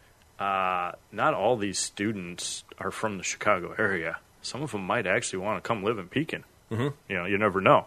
Uh, 0.41 0.93
not 1.13 1.35
all 1.35 1.57
these 1.57 1.79
students 1.79 2.65
are 2.79 2.91
from 2.91 3.17
the 3.19 3.23
Chicago 3.23 3.75
area. 3.79 4.19
Some 4.43 4.63
of 4.63 4.73
them 4.73 4.85
might 4.87 5.07
actually 5.07 5.39
want 5.41 5.63
to 5.63 5.67
come 5.69 5.85
live 5.85 5.99
in 5.99 6.09
Pekin. 6.09 6.43
Mm-hmm. 6.73 6.89
You 7.09 7.17
know, 7.17 7.27
you 7.27 7.39
never 7.39 7.61
know. 7.61 7.87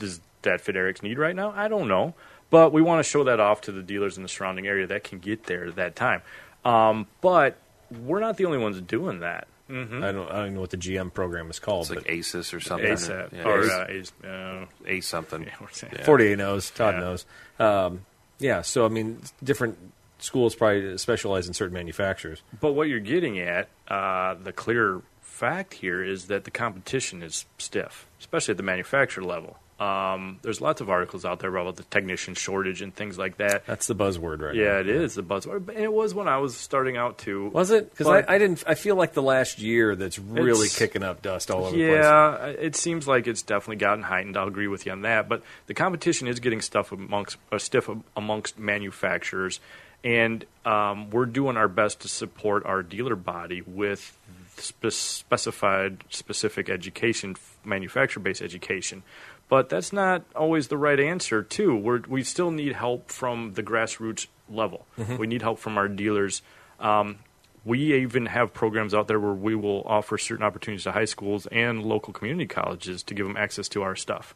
Does 0.00 0.20
that 0.42 0.60
fit 0.60 0.74
Eric's 0.74 1.02
need 1.02 1.18
right 1.18 1.36
now? 1.36 1.52
I 1.56 1.68
don't 1.68 1.86
know, 1.86 2.14
but 2.50 2.72
we 2.72 2.82
want 2.82 2.98
to 3.04 3.08
show 3.08 3.22
that 3.24 3.38
off 3.38 3.60
to 3.62 3.72
the 3.72 3.82
dealers 3.82 4.16
in 4.16 4.24
the 4.24 4.28
surrounding 4.28 4.66
area 4.66 4.86
that 4.88 5.04
can 5.04 5.20
get 5.20 5.44
there 5.44 5.66
at 5.66 5.76
that 5.76 5.94
time. 5.94 6.22
Um, 6.64 7.06
but 7.20 7.56
we're 7.90 8.18
not 8.20 8.36
the 8.36 8.46
only 8.46 8.58
ones 8.58 8.80
doing 8.80 9.20
that. 9.20 9.46
I 9.68 9.72
don't, 9.72 9.92
I 9.92 10.10
don't 10.10 10.40
even 10.46 10.54
know 10.54 10.60
what 10.62 10.70
the 10.70 10.76
GM 10.76 11.14
program 11.14 11.48
is 11.48 11.60
called, 11.60 11.82
it's 11.82 11.90
like 11.90 12.04
but 12.06 12.12
ASUS 12.12 12.52
or 12.52 12.58
something. 12.58 12.90
ASAP 12.90 13.32
Yeah, 13.32 13.44
or 13.44 13.62
Ace- 13.62 13.70
uh, 13.70 13.86
Ace, 13.88 14.12
uh, 14.24 14.64
Ace 14.86 15.06
something. 15.06 15.42
yeah, 15.44 15.54
we're 15.60 15.68
Yeah. 15.96 16.04
48 16.04 16.38
knows. 16.38 16.70
Todd 16.70 16.94
Yeah. 16.94 17.00
knows. 17.00 17.24
Um, 17.60 18.00
yeah, 18.40 18.62
so 18.62 18.84
I 18.84 18.88
mean, 18.88 19.20
different 19.44 19.78
schools 20.18 20.56
probably 20.56 20.98
specialize 20.98 21.46
in 21.46 21.54
certain 21.54 21.74
manufacturers. 21.74 22.42
But 22.60 22.72
what 22.72 22.88
you're 22.88 22.98
getting 22.98 23.38
at, 23.38 23.68
uh, 23.86 24.34
the 24.34 24.52
clear 24.52 25.02
fact 25.22 25.74
here 25.74 26.02
is 26.02 26.26
that 26.26 26.42
the 26.44 26.50
competition 26.50 27.22
is 27.22 27.46
stiff, 27.58 28.08
especially 28.18 28.50
at 28.52 28.56
the 28.56 28.64
manufacturer 28.64 29.22
level. 29.22 29.56
Um, 29.80 30.38
there's 30.42 30.60
lots 30.60 30.82
of 30.82 30.90
articles 30.90 31.24
out 31.24 31.38
there 31.38 31.56
about 31.56 31.76
the 31.76 31.84
technician 31.84 32.34
shortage 32.34 32.82
and 32.82 32.94
things 32.94 33.16
like 33.16 33.38
that. 33.38 33.64
That's 33.64 33.86
the 33.86 33.94
buzzword 33.94 34.42
right 34.42 34.54
now. 34.54 34.60
Yeah, 34.60 34.80
it 34.80 34.88
is 34.88 35.14
the 35.14 35.22
buzzword, 35.22 35.68
and 35.68 35.78
it 35.78 35.90
was 35.92 36.12
when 36.12 36.28
I 36.28 36.36
was 36.36 36.54
starting 36.54 36.98
out 36.98 37.16
too. 37.16 37.48
Was 37.48 37.70
it? 37.70 37.88
Because 37.88 38.06
I, 38.06 38.22
I 38.28 38.36
didn't. 38.36 38.62
I 38.66 38.74
feel 38.74 38.94
like 38.94 39.14
the 39.14 39.22
last 39.22 39.58
year 39.58 39.96
that's 39.96 40.18
really 40.18 40.68
kicking 40.68 41.02
up 41.02 41.22
dust 41.22 41.50
all 41.50 41.64
over 41.64 41.74
the 41.74 41.88
place. 41.88 42.04
Yeah, 42.04 42.44
it 42.46 42.76
seems 42.76 43.08
like 43.08 43.26
it's 43.26 43.40
definitely 43.40 43.76
gotten 43.76 44.04
heightened. 44.04 44.36
I'll 44.36 44.48
agree 44.48 44.68
with 44.68 44.84
you 44.84 44.92
on 44.92 45.00
that. 45.02 45.30
But 45.30 45.42
the 45.66 45.72
competition 45.72 46.28
is 46.28 46.40
getting 46.40 46.60
stuff 46.60 46.92
amongst 46.92 47.38
uh, 47.50 47.56
stiff 47.56 47.88
amongst 48.14 48.58
manufacturers, 48.58 49.60
and 50.04 50.44
um, 50.66 51.08
we're 51.08 51.24
doing 51.24 51.56
our 51.56 51.68
best 51.68 52.00
to 52.00 52.08
support 52.08 52.66
our 52.66 52.82
dealer 52.82 53.16
body 53.16 53.62
with 53.62 54.14
spe- 54.58 54.90
specified, 54.90 56.04
specific 56.10 56.68
education, 56.68 57.36
manufacturer-based 57.64 58.42
education. 58.42 59.02
But 59.50 59.68
that's 59.68 59.92
not 59.92 60.22
always 60.34 60.68
the 60.68 60.78
right 60.78 60.98
answer, 60.98 61.42
too. 61.42 61.76
We're, 61.76 62.00
we 62.08 62.22
still 62.22 62.50
need 62.50 62.72
help 62.72 63.10
from 63.10 63.52
the 63.54 63.62
grassroots 63.62 64.28
level. 64.48 64.86
We 65.18 65.26
need 65.26 65.42
help 65.42 65.58
from 65.58 65.76
our 65.76 65.88
dealers. 65.88 66.40
Um, 66.78 67.18
we 67.62 67.94
even 68.00 68.24
have 68.24 68.54
programs 68.54 68.94
out 68.94 69.06
there 69.06 69.20
where 69.20 69.34
we 69.34 69.54
will 69.54 69.82
offer 69.84 70.16
certain 70.16 70.42
opportunities 70.46 70.84
to 70.84 70.92
high 70.92 71.04
schools 71.04 71.46
and 71.52 71.82
local 71.82 72.14
community 72.14 72.46
colleges 72.46 73.02
to 73.02 73.12
give 73.14 73.26
them 73.26 73.36
access 73.36 73.68
to 73.68 73.82
our 73.82 73.94
stuff 73.96 74.34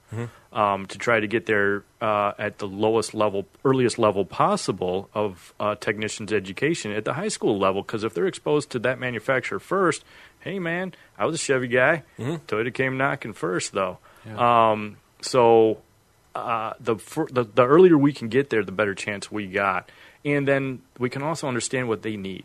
um, 0.53 0.85
to 0.87 0.99
try 0.99 1.21
to 1.21 1.27
get 1.27 1.47
there 1.47 1.85
uh, 2.03 2.33
at 2.39 2.59
the 2.59 2.67
lowest 2.69 3.15
level, 3.15 3.47
earliest 3.65 3.99
level 3.99 4.27
possible 4.27 5.09
of 5.15 5.55
uh, 5.59 5.75
technicians' 5.77 6.35
education 6.35 6.93
at 6.93 7.07
the 7.07 7.15
high 7.15 7.29
school 7.29 7.59
level. 7.59 7.81
Because 7.81 8.05
if 8.05 8.13
they're 8.13 8.27
exposed 8.27 8.69
to 8.71 8.79
that 8.81 8.99
manufacturer 8.99 9.59
first, 9.59 10.05
hey 10.41 10.59
man, 10.59 10.93
I 11.17 11.25
was 11.25 11.35
a 11.37 11.39
Chevy 11.39 11.69
guy. 11.69 12.03
Toyota 12.19 12.75
came 12.75 12.99
knocking 12.99 13.33
first 13.33 13.73
though. 13.73 13.99
Um, 14.37 14.99
so 15.25 15.79
uh, 16.35 16.75
the, 16.81 16.97
fir- 16.97 17.29
the 17.31 17.45
the 17.45 17.67
earlier 17.67 17.97
we 17.97 18.13
can 18.13 18.29
get 18.29 18.51
there, 18.51 18.63
the 18.65 18.73
better 18.73 18.95
chance 18.95 19.31
we 19.31 19.47
got, 19.47 19.89
and 20.25 20.47
then 20.47 20.83
we 20.99 21.09
can 21.09 21.23
also 21.23 21.49
understand 21.49 21.89
what 21.89 22.03
they 22.03 22.17
need 22.17 22.45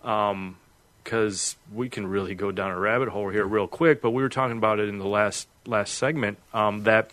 because 0.00 1.56
we 1.72 1.88
can 1.88 2.06
really 2.06 2.34
go 2.34 2.50
down 2.50 2.70
a 2.70 2.78
rabbit 2.78 3.08
hole 3.08 3.28
here 3.28 3.44
real 3.44 3.68
quick. 3.68 4.02
But 4.02 4.10
we 4.10 4.22
were 4.22 4.28
talking 4.28 4.58
about 4.58 4.80
it 4.80 4.88
in 4.88 4.98
the 4.98 5.06
last 5.06 5.48
last 5.66 5.94
segment 5.94 6.38
um, 6.52 6.82
that 6.84 7.10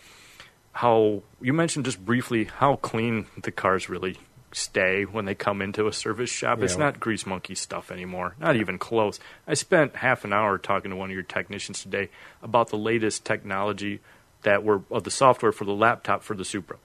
how 0.72 1.22
you 1.40 1.52
mentioned 1.52 1.84
just 1.84 2.04
briefly 2.04 2.44
how 2.44 2.76
clean 2.76 3.26
the 3.40 3.52
cars 3.52 3.88
really 3.88 4.16
stay 4.52 5.04
when 5.04 5.24
they 5.24 5.34
come 5.34 5.60
into 5.60 5.86
a 5.86 5.92
service 5.92 6.30
shop. 6.30 6.62
It's 6.62 6.76
not 6.78 7.00
grease 7.00 7.26
monkey 7.26 7.54
stuff 7.54 7.90
anymore, 7.90 8.34
not 8.40 8.56
even 8.56 8.78
close. 8.78 9.20
I 9.46 9.54
spent 9.54 9.96
half 9.96 10.24
an 10.24 10.32
hour 10.32 10.58
talking 10.58 10.90
to 10.90 10.96
one 10.96 11.10
of 11.10 11.14
your 11.14 11.22
technicians 11.24 11.82
today 11.82 12.08
about 12.42 12.70
the 12.70 12.78
latest 12.78 13.24
technology 13.24 14.00
that 14.44 14.64
were 14.64 14.82
of 14.90 15.04
the 15.04 15.10
software 15.10 15.52
for 15.52 15.64
the 15.64 15.72
laptop 15.74 16.22
for 16.22 16.34
the 16.34 16.44
Supra. 16.44 16.76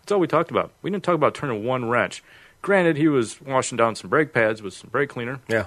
That's 0.00 0.12
all 0.12 0.20
we 0.20 0.26
talked 0.26 0.50
about. 0.50 0.70
We 0.82 0.90
didn't 0.90 1.04
talk 1.04 1.14
about 1.14 1.34
turning 1.34 1.64
one 1.64 1.88
wrench. 1.88 2.22
Granted, 2.62 2.96
he 2.96 3.08
was 3.08 3.40
washing 3.42 3.76
down 3.76 3.94
some 3.94 4.08
brake 4.10 4.32
pads 4.32 4.62
with 4.62 4.74
some 4.74 4.90
brake 4.90 5.10
cleaner 5.10 5.40
Yeah. 5.48 5.66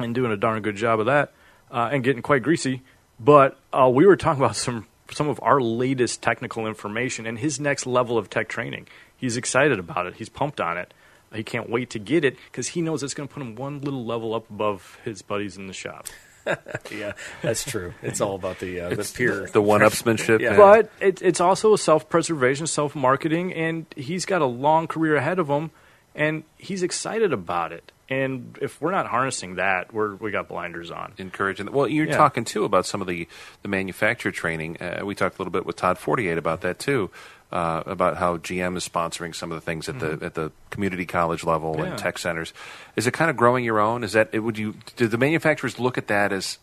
and 0.00 0.14
doing 0.14 0.32
a 0.32 0.36
darn 0.36 0.60
good 0.62 0.76
job 0.76 0.98
of 1.00 1.06
that, 1.06 1.32
uh, 1.70 1.88
and 1.92 2.02
getting 2.02 2.22
quite 2.22 2.42
greasy. 2.42 2.82
But 3.20 3.56
uh, 3.72 3.88
we 3.92 4.04
were 4.06 4.16
talking 4.16 4.42
about 4.42 4.56
some 4.56 4.86
some 5.12 5.28
of 5.28 5.38
our 5.40 5.60
latest 5.60 6.20
technical 6.20 6.66
information 6.66 7.26
and 7.26 7.38
his 7.38 7.60
next 7.60 7.86
level 7.86 8.18
of 8.18 8.28
tech 8.28 8.48
training. 8.48 8.88
He's 9.16 9.36
excited 9.36 9.78
about 9.78 10.06
it. 10.06 10.14
He's 10.16 10.28
pumped 10.28 10.60
on 10.60 10.76
it. 10.76 10.92
He 11.32 11.44
can't 11.44 11.70
wait 11.70 11.90
to 11.90 12.00
get 12.00 12.24
it 12.24 12.36
because 12.50 12.68
he 12.68 12.80
knows 12.80 13.04
it's 13.04 13.14
going 13.14 13.28
to 13.28 13.32
put 13.32 13.40
him 13.40 13.54
one 13.54 13.80
little 13.82 14.04
level 14.04 14.34
up 14.34 14.50
above 14.50 14.98
his 15.04 15.22
buddies 15.22 15.56
in 15.56 15.68
the 15.68 15.72
shop. 15.72 16.06
Yeah, 16.90 17.12
that's 17.42 17.64
true. 17.64 17.94
It's 18.02 18.20
all 18.20 18.34
about 18.36 18.60
the 18.60 18.80
uh, 18.80 18.88
the 18.90 19.12
peer. 19.16 19.46
The 19.52 19.60
one-upsmanship. 19.62 20.40
Yeah. 20.40 20.56
But 20.56 20.90
it, 21.00 21.20
it's 21.22 21.40
also 21.40 21.74
self 21.76 22.08
preservation, 22.08 22.66
self 22.66 22.94
marketing, 22.94 23.52
and 23.52 23.86
he's 23.96 24.24
got 24.24 24.40
a 24.42 24.46
long 24.46 24.86
career 24.86 25.16
ahead 25.16 25.38
of 25.38 25.48
him, 25.48 25.70
and 26.14 26.44
he's 26.58 26.82
excited 26.82 27.32
about 27.32 27.72
it. 27.72 27.90
And 28.08 28.56
if 28.62 28.80
we're 28.80 28.92
not 28.92 29.06
harnessing 29.08 29.56
that, 29.56 29.92
we're 29.92 30.14
we 30.14 30.30
got 30.30 30.46
blinders 30.48 30.92
on. 30.92 31.12
encouraging. 31.18 31.72
Well, 31.72 31.88
you're 31.88 32.06
Yeah. 32.06 32.16
talking 32.16 32.44
too 32.44 32.64
about 32.64 32.86
some 32.86 33.00
of 33.00 33.08
the 33.08 33.26
the 33.62 33.68
manufacturer 33.68 34.30
training. 34.30 34.76
Uh, 34.80 35.00
we 35.04 35.16
talked 35.16 35.36
a 35.36 35.42
little 35.42 35.50
bit 35.50 35.66
with 35.66 35.74
Todd 35.76 35.98
Fortier 35.98 36.38
about 36.38 36.60
that 36.60 36.78
too, 36.78 37.10
uh, 37.52 37.82
about 37.86 38.16
how 38.16 38.36
GM 38.38 38.76
is 38.76 38.88
sponsoring 38.88 39.34
some 39.34 39.52
of 39.52 39.56
the 39.56 39.60
things 39.60 39.88
at 39.88 39.98
the 40.00 40.18
at 40.22 40.34
the 40.34 40.50
community 40.70 41.06
college 41.06 41.44
level 41.44 41.74
Mm-hmm. 41.74 41.82
Yeah. 41.84 41.90
and 41.90 41.98
tech 41.98 42.18
centers. 42.18 42.52
Is 42.96 43.06
it 43.06 43.12
kind 43.12 43.30
of 43.30 43.36
growing 43.36 43.64
your 43.64 43.80
own? 43.80 44.02
Is 44.04 44.12
that 44.12 44.32
would 44.42 44.58
you 44.58 44.74
do 44.96 45.06
the 45.08 45.18
manufacturers 45.18 45.78
look 45.78 45.96
at 45.98 46.08
that 46.08 46.32
as 46.32 46.58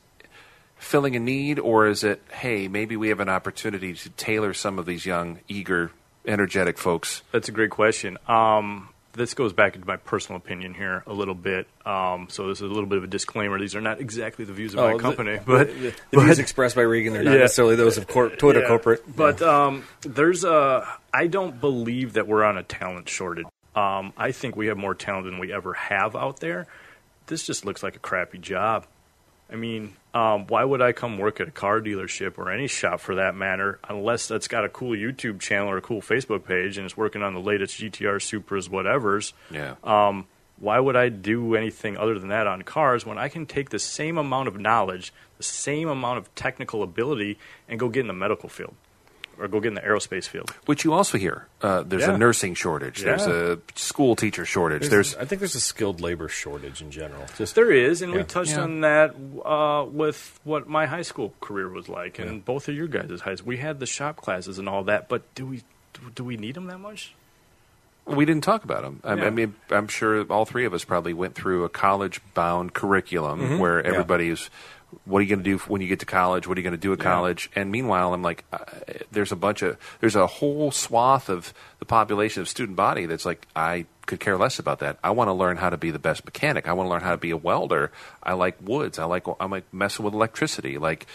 filling 0.77 1.15
a 1.15 1.19
need, 1.19 1.59
or 1.59 1.87
is 1.87 2.03
it 2.03 2.21
hey 2.31 2.67
maybe 2.67 2.95
we 2.97 3.09
have 3.09 3.19
an 3.21 3.29
opportunity 3.29 3.93
to 3.93 4.09
tailor 4.11 4.53
some 4.53 4.77
of 4.79 4.85
these 4.85 5.05
young, 5.05 5.39
eager, 5.47 5.91
energetic 6.25 6.77
folks? 6.77 7.21
That's 7.31 7.47
a 7.49 7.53
great 7.53 7.69
question. 7.71 8.17
Um, 8.27 8.89
this 9.13 9.33
goes 9.33 9.53
back 9.53 9.75
into 9.75 9.87
my 9.87 9.95
personal 9.97 10.37
opinion 10.37 10.73
here 10.73 11.03
a 11.07 11.13
little 11.13 11.35
bit. 11.35 11.67
Um, 11.85 12.27
so 12.29 12.47
this 12.47 12.57
is 12.59 12.63
a 12.63 12.73
little 12.73 12.85
bit 12.87 12.97
of 12.97 13.03
a 13.03 13.07
disclaimer. 13.07 13.59
These 13.59 13.75
are 13.75 13.81
not 13.81 13.99
exactly 14.01 14.43
the 14.45 14.53
views 14.53 14.73
of 14.73 14.79
my 14.79 14.91
Oh, 14.93 14.97
the- 14.97 15.01
company, 15.03 15.39
but 15.45 15.67
the, 15.67 15.93
the 16.11 16.19
views 16.21 16.39
expressed 16.39 16.75
by 16.75 16.81
Regan 16.81 17.15
are 17.15 17.23
not 17.23 17.31
Yeah. 17.33 17.39
necessarily 17.39 17.75
those 17.75 17.97
of 17.97 18.07
cor- 18.07 18.29
Toyota 18.31 18.61
Yeah. 18.61 18.67
corporate. 18.67 19.03
But 19.15 19.41
um, 19.41 19.83
there's 20.01 20.43
a. 20.43 20.87
I 21.13 21.27
don't 21.27 21.61
believe 21.61 22.13
that 22.13 22.27
we're 22.27 22.43
on 22.43 22.57
a 22.57 22.63
talent 22.63 23.07
shortage. 23.07 23.45
Um, 23.75 24.13
I 24.17 24.31
think 24.31 24.55
we 24.55 24.67
have 24.67 24.77
more 24.77 24.95
talent 24.95 25.25
than 25.25 25.39
we 25.39 25.53
ever 25.53 25.73
have 25.73 26.15
out 26.15 26.39
there. 26.39 26.67
This 27.27 27.43
just 27.45 27.65
looks 27.65 27.81
like 27.83 27.95
a 27.95 27.99
crappy 27.99 28.37
job. 28.37 28.85
I 29.51 29.55
mean, 29.55 29.93
um, 30.13 30.47
why 30.47 30.63
would 30.63 30.81
I 30.81 30.91
come 30.91 31.17
work 31.17 31.39
at 31.39 31.47
a 31.47 31.51
car 31.51 31.79
dealership 31.81 32.37
or 32.37 32.51
any 32.51 32.67
shop 32.67 32.99
for 32.99 33.15
that 33.15 33.35
matter, 33.35 33.79
unless 33.87 34.27
that's 34.27 34.47
got 34.47 34.65
a 34.65 34.69
cool 34.69 34.91
YouTube 34.91 35.39
channel 35.39 35.69
or 35.69 35.77
a 35.77 35.81
cool 35.81 36.01
Facebook 36.01 36.45
page 36.45 36.77
and 36.77 36.85
it's 36.85 36.97
working 36.97 37.21
on 37.21 37.33
the 37.33 37.39
latest 37.39 37.79
GTR 37.79 38.17
Supras, 38.17 38.69
whatever's. 38.69 39.33
Yeah. 39.51 39.75
Um, 39.83 40.25
why 40.59 40.79
would 40.79 40.95
I 40.95 41.09
do 41.09 41.55
anything 41.55 41.97
other 41.97 42.17
than 42.17 42.29
that 42.29 42.47
on 42.47 42.61
cars 42.61 43.05
when 43.05 43.17
I 43.17 43.27
can 43.27 43.45
take 43.45 43.69
the 43.69 43.79
same 43.79 44.17
amount 44.17 44.47
of 44.47 44.59
knowledge, 44.59 45.11
the 45.37 45.43
same 45.43 45.89
amount 45.89 46.19
of 46.19 46.33
technical 46.35 46.83
ability, 46.83 47.37
and 47.67 47.79
go 47.79 47.89
get 47.89 48.01
in 48.01 48.07
the 48.07 48.13
medical 48.13 48.49
field 48.49 48.75
or 49.39 49.47
go 49.47 49.59
get 49.59 49.69
in 49.69 49.73
the 49.73 49.81
aerospace 49.81 50.25
field? 50.27 50.51
Which 50.65 50.83
you 50.83 50.93
also 50.93 51.17
hear. 51.17 51.47
Uh, 51.61 51.83
there's 51.83 52.03
Yeah. 52.03 52.13
a 52.13 52.17
nursing 52.17 52.53
shortage. 52.53 53.01
There's 53.01 53.25
a 53.27 53.59
school 53.75 54.15
teacher 54.15 54.45
shortage. 54.45 54.89
There's, 54.89 55.15
I 55.15 55.25
think 55.25 55.39
there's 55.39 55.55
a 55.55 55.59
skilled 55.59 56.01
labor 56.01 56.27
shortage 56.29 56.81
in 56.81 56.91
general. 56.91 57.25
Just 57.37 57.55
There 57.55 57.71
is, 57.71 58.01
and 58.01 58.13
we 58.13 58.23
touched 58.23 58.51
Yeah. 58.51 58.61
on 58.61 58.81
that 58.81 59.15
uh, 59.45 59.85
with 59.89 60.39
what 60.43 60.67
my 60.67 60.85
high 60.85 61.01
school 61.01 61.33
career 61.41 61.69
was 61.69 61.87
like, 61.89 62.19
and 62.19 62.43
both 62.43 62.67
of 62.67 62.75
your 62.75 62.87
guys' 62.87 63.21
high 63.21 63.35
school. 63.35 63.47
We 63.49 63.57
had 63.57 63.79
the 63.79 63.85
shop 63.85 64.17
classes 64.17 64.57
and 64.59 64.67
all 64.69 64.83
that, 64.85 65.09
but 65.09 65.21
do 65.35 65.45
we 65.45 65.63
do 66.15 66.23
we 66.23 66.37
need 66.37 66.55
them 66.55 66.67
that 66.67 66.79
much? 66.79 67.13
we 68.05 68.25
didn't 68.25 68.43
talk 68.43 68.65
about 68.65 68.81
them. 68.81 68.99
I, 69.05 69.13
Yeah. 69.15 69.23
I 69.25 69.29
mean, 69.29 69.55
I'm 69.69 69.87
sure 69.87 70.23
all 70.29 70.43
three 70.43 70.65
of 70.65 70.73
us 70.73 70.83
probably 70.83 71.13
went 71.13 71.35
through 71.35 71.63
a 71.63 71.69
college-bound 71.69 72.73
curriculum 72.73 73.39
Mm-hmm. 73.39 73.57
where 73.59 73.81
everybody's, 73.81 74.49
what 75.05 75.19
are 75.19 75.21
you 75.21 75.29
going 75.29 75.43
to 75.43 75.49
do 75.49 75.57
when 75.59 75.81
you 75.81 75.87
get 75.87 75.99
to 75.99 76.05
college? 76.05 76.47
What 76.47 76.57
are 76.57 76.61
you 76.61 76.63
going 76.63 76.79
to 76.79 76.81
do 76.81 76.93
at 76.93 76.99
college? 76.99 77.49
And 77.55 77.71
meanwhile, 77.71 78.13
I'm 78.13 78.21
like, 78.21 78.45
uh, 78.51 78.59
there's 79.11 79.31
a 79.31 79.35
bunch 79.35 79.61
of, 79.61 79.77
there's 79.99 80.15
a 80.15 80.27
whole 80.27 80.71
swath 80.71 81.29
of 81.29 81.53
the 81.79 81.85
population 81.85 82.41
of 82.41 82.49
student 82.49 82.75
body 82.75 83.05
that's 83.05 83.25
like, 83.25 83.47
I 83.55 83.85
could 84.05 84.19
care 84.19 84.37
less 84.37 84.59
about 84.59 84.79
that. 84.79 84.97
I 85.03 85.11
want 85.11 85.29
to 85.29 85.33
learn 85.33 85.57
how 85.57 85.69
to 85.69 85.77
be 85.77 85.91
the 85.91 85.99
best 85.99 86.25
mechanic. 86.25 86.67
I 86.67 86.73
want 86.73 86.87
to 86.87 86.91
learn 86.91 87.01
how 87.01 87.11
to 87.11 87.17
be 87.17 87.31
a 87.31 87.37
welder. 87.37 87.91
I 88.21 88.33
like 88.33 88.57
woods. 88.61 88.99
I 88.99 89.05
like, 89.05 89.25
I'm 89.39 89.51
like 89.51 89.73
messing 89.73 90.03
with 90.05 90.13
electricity. 90.13 90.77
Like, 90.77 91.07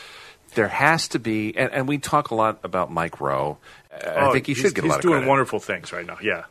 there 0.55 0.69
has 0.69 1.09
to 1.09 1.19
be, 1.19 1.57
and, 1.57 1.73
and 1.73 1.89
we 1.89 1.99
talk 1.99 2.31
a 2.31 2.35
lot 2.35 2.59
about 2.63 2.91
Mike 2.91 3.21
Rowe. 3.21 3.59
I 3.93 4.31
think 4.33 4.47
he 4.47 4.53
Oh, 4.53 4.55
he's, 4.55 4.59
should 4.59 4.75
get 4.75 4.83
a 4.85 4.87
he's 4.87 4.91
lot 4.91 4.97
of 4.99 5.03
doing 5.03 5.15
credit. 5.15 5.29
wonderful 5.29 5.59
things 5.61 5.93
right 5.93 6.07
now. 6.07 6.19
Yeah, 6.23 6.45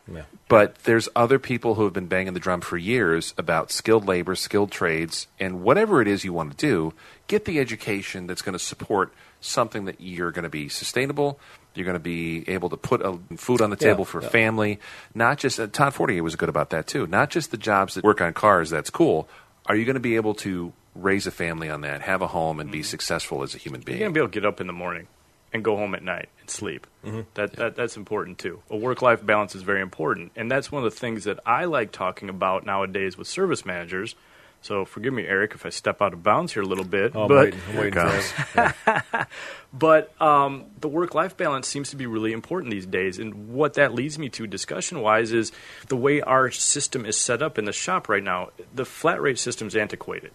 But 0.48 0.76
there's 0.84 1.08
other 1.16 1.38
people 1.38 1.76
who 1.76 1.84
have 1.84 1.92
been 1.92 2.06
banging 2.06 2.34
the 2.34 2.40
drum 2.40 2.60
for 2.60 2.76
years 2.76 3.32
about 3.38 3.70
skilled 3.70 4.06
labor, 4.06 4.34
skilled 4.34 4.70
trades, 4.70 5.26
and 5.40 5.62
whatever 5.62 6.02
it 6.02 6.08
is 6.08 6.24
you 6.24 6.32
want 6.32 6.50
to 6.50 6.56
do, 6.56 6.92
get 7.26 7.44
the 7.46 7.58
education 7.58 8.26
that's 8.26 8.42
going 8.42 8.52
to 8.54 8.58
support 8.58 9.12
something 9.40 9.84
that 9.86 10.00
you're 10.00 10.30
going 10.32 10.42
to 10.42 10.48
be 10.50 10.68
sustainable. 10.68 11.38
You're 11.74 11.84
going 11.84 11.94
to 11.94 12.00
be 12.00 12.46
able 12.48 12.68
to 12.70 12.76
put 12.76 13.00
a, 13.02 13.18
food 13.36 13.60
on 13.60 13.70
the 13.70 13.76
table 13.76 14.04
for 14.04 14.18
a 14.18 14.22
family. 14.22 14.80
Not 15.14 15.38
just 15.38 15.60
uh, 15.60 15.68
Todd 15.68 15.94
Fortier 15.94 16.22
was 16.22 16.34
good 16.34 16.48
about 16.48 16.70
that 16.70 16.86
too. 16.88 17.06
Not 17.06 17.30
just 17.30 17.50
the 17.52 17.56
jobs 17.56 17.94
that 17.94 18.02
work 18.04 18.20
on 18.20 18.32
cars. 18.34 18.68
That's 18.68 18.90
cool. 18.90 19.28
Are 19.66 19.76
you 19.76 19.84
going 19.84 19.94
to 19.94 20.00
be 20.00 20.16
able 20.16 20.34
to 20.36 20.72
raise 20.98 21.26
a 21.26 21.30
family 21.30 21.70
on 21.70 21.82
that, 21.82 22.02
have 22.02 22.22
a 22.22 22.26
home, 22.26 22.60
and 22.60 22.70
be 22.70 22.82
successful 22.82 23.42
as 23.42 23.54
a 23.54 23.58
human 23.58 23.80
being? 23.80 23.98
you're 23.98 24.08
gonna 24.08 24.14
be 24.14 24.20
able 24.20 24.28
to 24.28 24.40
get 24.40 24.46
up 24.46 24.60
in 24.60 24.66
the 24.66 24.72
morning 24.72 25.06
and 25.52 25.64
go 25.64 25.76
home 25.76 25.94
at 25.94 26.02
night 26.02 26.28
and 26.40 26.50
sleep. 26.50 26.86
That, 27.34 27.54
that 27.54 27.76
that's 27.76 27.96
important 27.96 28.38
too. 28.38 28.62
A 28.68 28.76
work 28.76 29.00
life 29.00 29.24
balance 29.24 29.54
is 29.54 29.62
very 29.62 29.80
important, 29.80 30.32
and 30.36 30.50
that's 30.50 30.70
one 30.70 30.84
of 30.84 30.92
the 30.92 30.98
things 30.98 31.24
that 31.24 31.40
I 31.46 31.64
like 31.64 31.92
talking 31.92 32.28
about 32.28 32.66
nowadays 32.66 33.16
with 33.16 33.28
service 33.28 33.64
managers. 33.64 34.14
So 34.60 34.84
forgive 34.84 35.14
me, 35.14 35.24
Eric, 35.24 35.52
if 35.54 35.64
I 35.64 35.68
step 35.68 36.02
out 36.02 36.12
of 36.12 36.22
bounds 36.22 36.52
here 36.52 36.64
a 36.64 36.66
little 36.66 36.84
bit. 36.84 37.14
oh, 37.14 37.22
I'm 37.22 37.28
but 37.28 37.44
waiting, 37.44 37.60
I'm 37.68 37.76
waiting 37.76 37.92
for 37.92 38.72
comes. 39.12 39.26
But 39.72 40.20
um, 40.20 40.64
the 40.80 40.88
work 40.88 41.14
life 41.14 41.36
balance 41.36 41.68
seems 41.68 41.90
to 41.90 41.96
be 41.96 42.06
really 42.06 42.32
important 42.32 42.72
these 42.72 42.86
days. 42.86 43.18
And 43.18 43.50
what 43.50 43.74
that 43.74 43.94
leads 43.94 44.18
me 44.18 44.28
to 44.30 44.46
discussion 44.46 45.00
wise 45.00 45.30
is 45.30 45.52
the 45.88 45.96
way 45.96 46.20
our 46.22 46.50
system 46.50 47.04
is 47.06 47.16
set 47.16 47.42
up 47.42 47.58
in 47.58 47.66
the 47.66 47.72
shop 47.72 48.08
right 48.08 48.22
now. 48.22 48.48
The 48.74 48.84
flat 48.84 49.20
rate 49.20 49.38
system 49.38 49.68
is 49.68 49.76
antiquated. 49.76 50.32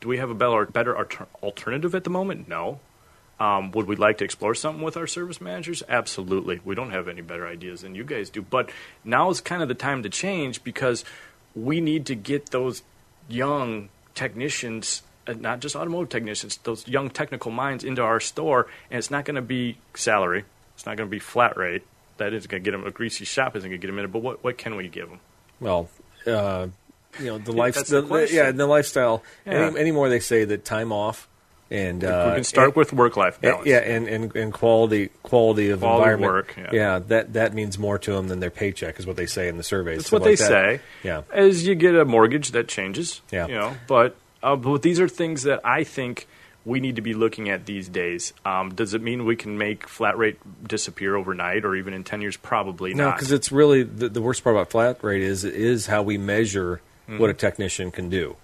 Do 0.00 0.08
we 0.08 0.18
have 0.18 0.30
a 0.30 0.34
better, 0.34 0.66
better 0.66 0.96
alternative 1.42 1.94
at 1.94 2.04
the 2.04 2.10
moment? 2.10 2.48
No. 2.48 2.80
Um, 3.38 3.70
would 3.72 3.86
we 3.86 3.96
like 3.96 4.18
to 4.18 4.24
explore 4.24 4.54
something 4.54 4.82
with 4.82 4.96
our 4.96 5.06
service 5.06 5.40
managers? 5.40 5.82
Absolutely. 5.88 6.60
We 6.64 6.74
don't 6.74 6.90
have 6.90 7.06
any 7.06 7.20
better 7.20 7.46
ideas 7.46 7.82
than 7.82 7.94
you 7.94 8.04
guys 8.04 8.30
do. 8.30 8.40
But 8.42 8.70
now 9.04 9.28
is 9.30 9.40
kind 9.40 9.62
of 9.62 9.68
the 9.68 9.74
time 9.74 10.02
to 10.04 10.08
change 10.08 10.64
because 10.64 11.04
we 11.54 11.80
need 11.80 12.06
to 12.06 12.14
get 12.14 12.50
those 12.50 12.82
young 13.28 13.90
technicians, 14.14 15.02
uh, 15.26 15.34
not 15.34 15.60
just 15.60 15.76
automotive 15.76 16.08
technicians, 16.08 16.56
those 16.58 16.88
young 16.88 17.10
technical 17.10 17.50
minds 17.50 17.84
into 17.84 18.02
our 18.02 18.20
store. 18.20 18.68
And 18.90 18.98
it's 18.98 19.10
not 19.10 19.24
going 19.26 19.36
to 19.36 19.42
be 19.42 19.76
salary, 19.94 20.44
it's 20.74 20.86
not 20.86 20.96
going 20.96 21.08
to 21.08 21.10
be 21.10 21.18
flat 21.20 21.56
rate. 21.56 21.82
That 22.18 22.32
isn't 22.32 22.50
going 22.50 22.62
to 22.62 22.64
get 22.64 22.74
them 22.74 22.86
a 22.86 22.90
greasy 22.90 23.26
shop, 23.26 23.54
isn't 23.56 23.68
going 23.68 23.78
to 23.78 23.86
get 23.86 23.92
them 23.92 23.98
in 23.98 24.06
it. 24.06 24.12
But 24.12 24.22
what, 24.22 24.42
what 24.42 24.56
can 24.56 24.76
we 24.76 24.88
give 24.88 25.10
them? 25.10 25.20
Well, 25.60 25.90
uh, 26.26 26.68
you 27.20 27.26
know 27.26 27.38
the 27.38 27.52
lifestyle. 27.52 28.02
the, 28.02 28.08
the 28.26 28.32
yeah, 28.32 28.50
the 28.52 28.66
lifestyle. 28.66 29.22
Yeah. 29.46 29.52
Any, 29.68 29.78
anymore, 29.78 30.08
they 30.08 30.20
say 30.20 30.44
that 30.44 30.64
time 30.64 30.92
off 30.92 31.28
and 31.70 32.04
uh, 32.04 32.26
we 32.28 32.34
can 32.36 32.44
start 32.44 32.68
and- 32.68 32.76
with 32.76 32.92
work 32.92 33.16
life 33.16 33.40
balance. 33.40 33.66
yeah, 33.66 33.78
and, 33.78 34.06
and, 34.06 34.36
and 34.36 34.52
quality 34.52 35.10
quality 35.24 35.70
of 35.70 35.80
Quality 35.80 35.98
environment. 36.12 36.32
work, 36.32 36.72
yeah. 36.72 37.00
that 37.00 37.32
that 37.32 37.54
means 37.54 37.78
more 37.78 37.98
to 37.98 38.12
them 38.12 38.28
than 38.28 38.38
their 38.40 38.50
paycheck, 38.50 38.98
is 39.00 39.06
what 39.06 39.16
they 39.16 39.26
say 39.26 39.48
in 39.48 39.56
the 39.56 39.64
surveys. 39.64 39.98
That's 39.98 40.12
what 40.12 40.22
they 40.22 40.30
like 40.30 40.38
that. 40.38 40.46
say. 40.48 40.80
Yeah. 41.02 41.22
As 41.32 41.66
you 41.66 41.74
get 41.74 41.94
a 41.96 42.04
mortgage, 42.04 42.52
that 42.52 42.68
changes. 42.68 43.20
Yeah. 43.32 43.46
You 43.48 43.54
know, 43.54 43.76
but 43.88 44.16
uh, 44.42 44.54
but 44.56 44.82
these 44.82 45.00
are 45.00 45.08
things 45.08 45.42
that 45.42 45.60
I 45.64 45.82
think 45.82 46.28
we 46.64 46.80
need 46.80 46.96
to 46.96 47.02
be 47.02 47.14
looking 47.14 47.48
at 47.48 47.64
these 47.66 47.88
days. 47.88 48.32
Um, 48.44 48.74
does 48.74 48.92
it 48.92 49.00
mean 49.00 49.24
we 49.24 49.36
can 49.36 49.56
make 49.56 49.88
flat 49.88 50.18
rate 50.18 50.38
disappear 50.68 51.14
overnight, 51.16 51.64
or 51.64 51.74
even 51.76 51.94
in 51.94 52.04
ten 52.04 52.20
years? 52.20 52.36
Probably 52.36 52.92
No, 52.94 53.06
not. 53.06 53.16
because 53.16 53.32
it's 53.32 53.50
really 53.50 53.82
the, 53.82 54.08
the 54.08 54.20
worst 54.22 54.44
part 54.44 54.54
about 54.54 54.70
flat 54.70 55.02
rate 55.02 55.22
is 55.22 55.42
is 55.44 55.86
how 55.86 56.02
we 56.02 56.16
measure 56.18 56.80
what 57.06 57.30
a 57.30 57.34
technician 57.34 57.90
can 57.90 58.08
do. 58.08 58.36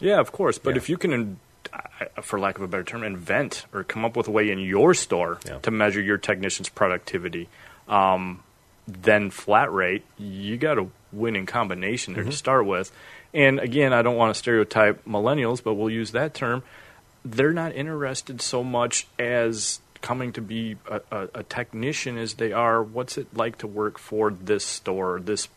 Yeah, 0.00 0.20
of 0.20 0.32
course. 0.32 0.58
But 0.58 0.70
Yeah. 0.74 0.76
if 0.78 0.88
you 0.88 0.96
can, 0.98 1.38
for 2.22 2.38
lack 2.38 2.56
of 2.56 2.62
a 2.62 2.68
better 2.68 2.84
term, 2.84 3.02
invent 3.02 3.66
or 3.72 3.82
come 3.84 4.04
up 4.04 4.16
with 4.16 4.28
a 4.28 4.30
way 4.30 4.50
in 4.50 4.58
your 4.58 4.94
store 4.94 5.38
Yeah. 5.46 5.58
to 5.60 5.70
measure 5.70 6.00
your 6.00 6.18
technician's 6.18 6.68
productivity, 6.68 7.48
um, 7.88 8.42
then 8.86 9.30
flat 9.30 9.72
rate, 9.72 10.04
you 10.18 10.56
got 10.56 10.78
a 10.78 10.86
winning 11.12 11.46
combination 11.46 12.14
there 12.14 12.24
to 12.24 12.32
start 12.32 12.66
with. 12.66 12.92
And 13.34 13.58
again, 13.58 13.92
I 13.92 14.02
don't 14.02 14.16
want 14.16 14.34
to 14.34 14.38
stereotype 14.38 15.04
millennials, 15.04 15.62
but 15.62 15.74
we'll 15.74 15.90
use 15.90 16.12
that 16.12 16.34
term. 16.34 16.62
They're 17.24 17.52
not 17.52 17.74
interested 17.74 18.40
so 18.40 18.62
much 18.62 19.06
as 19.18 19.80
coming 20.02 20.32
to 20.34 20.40
be 20.40 20.76
a, 20.88 21.00
a, 21.10 21.28
a 21.36 21.42
technician 21.42 22.16
as 22.18 22.34
they 22.34 22.52
are 22.52 22.82
what's 22.82 23.18
it 23.18 23.26
like 23.34 23.58
to 23.58 23.66
work 23.66 23.98
for 23.98 24.30
this 24.30 24.62
store, 24.64 25.18
this 25.18 25.48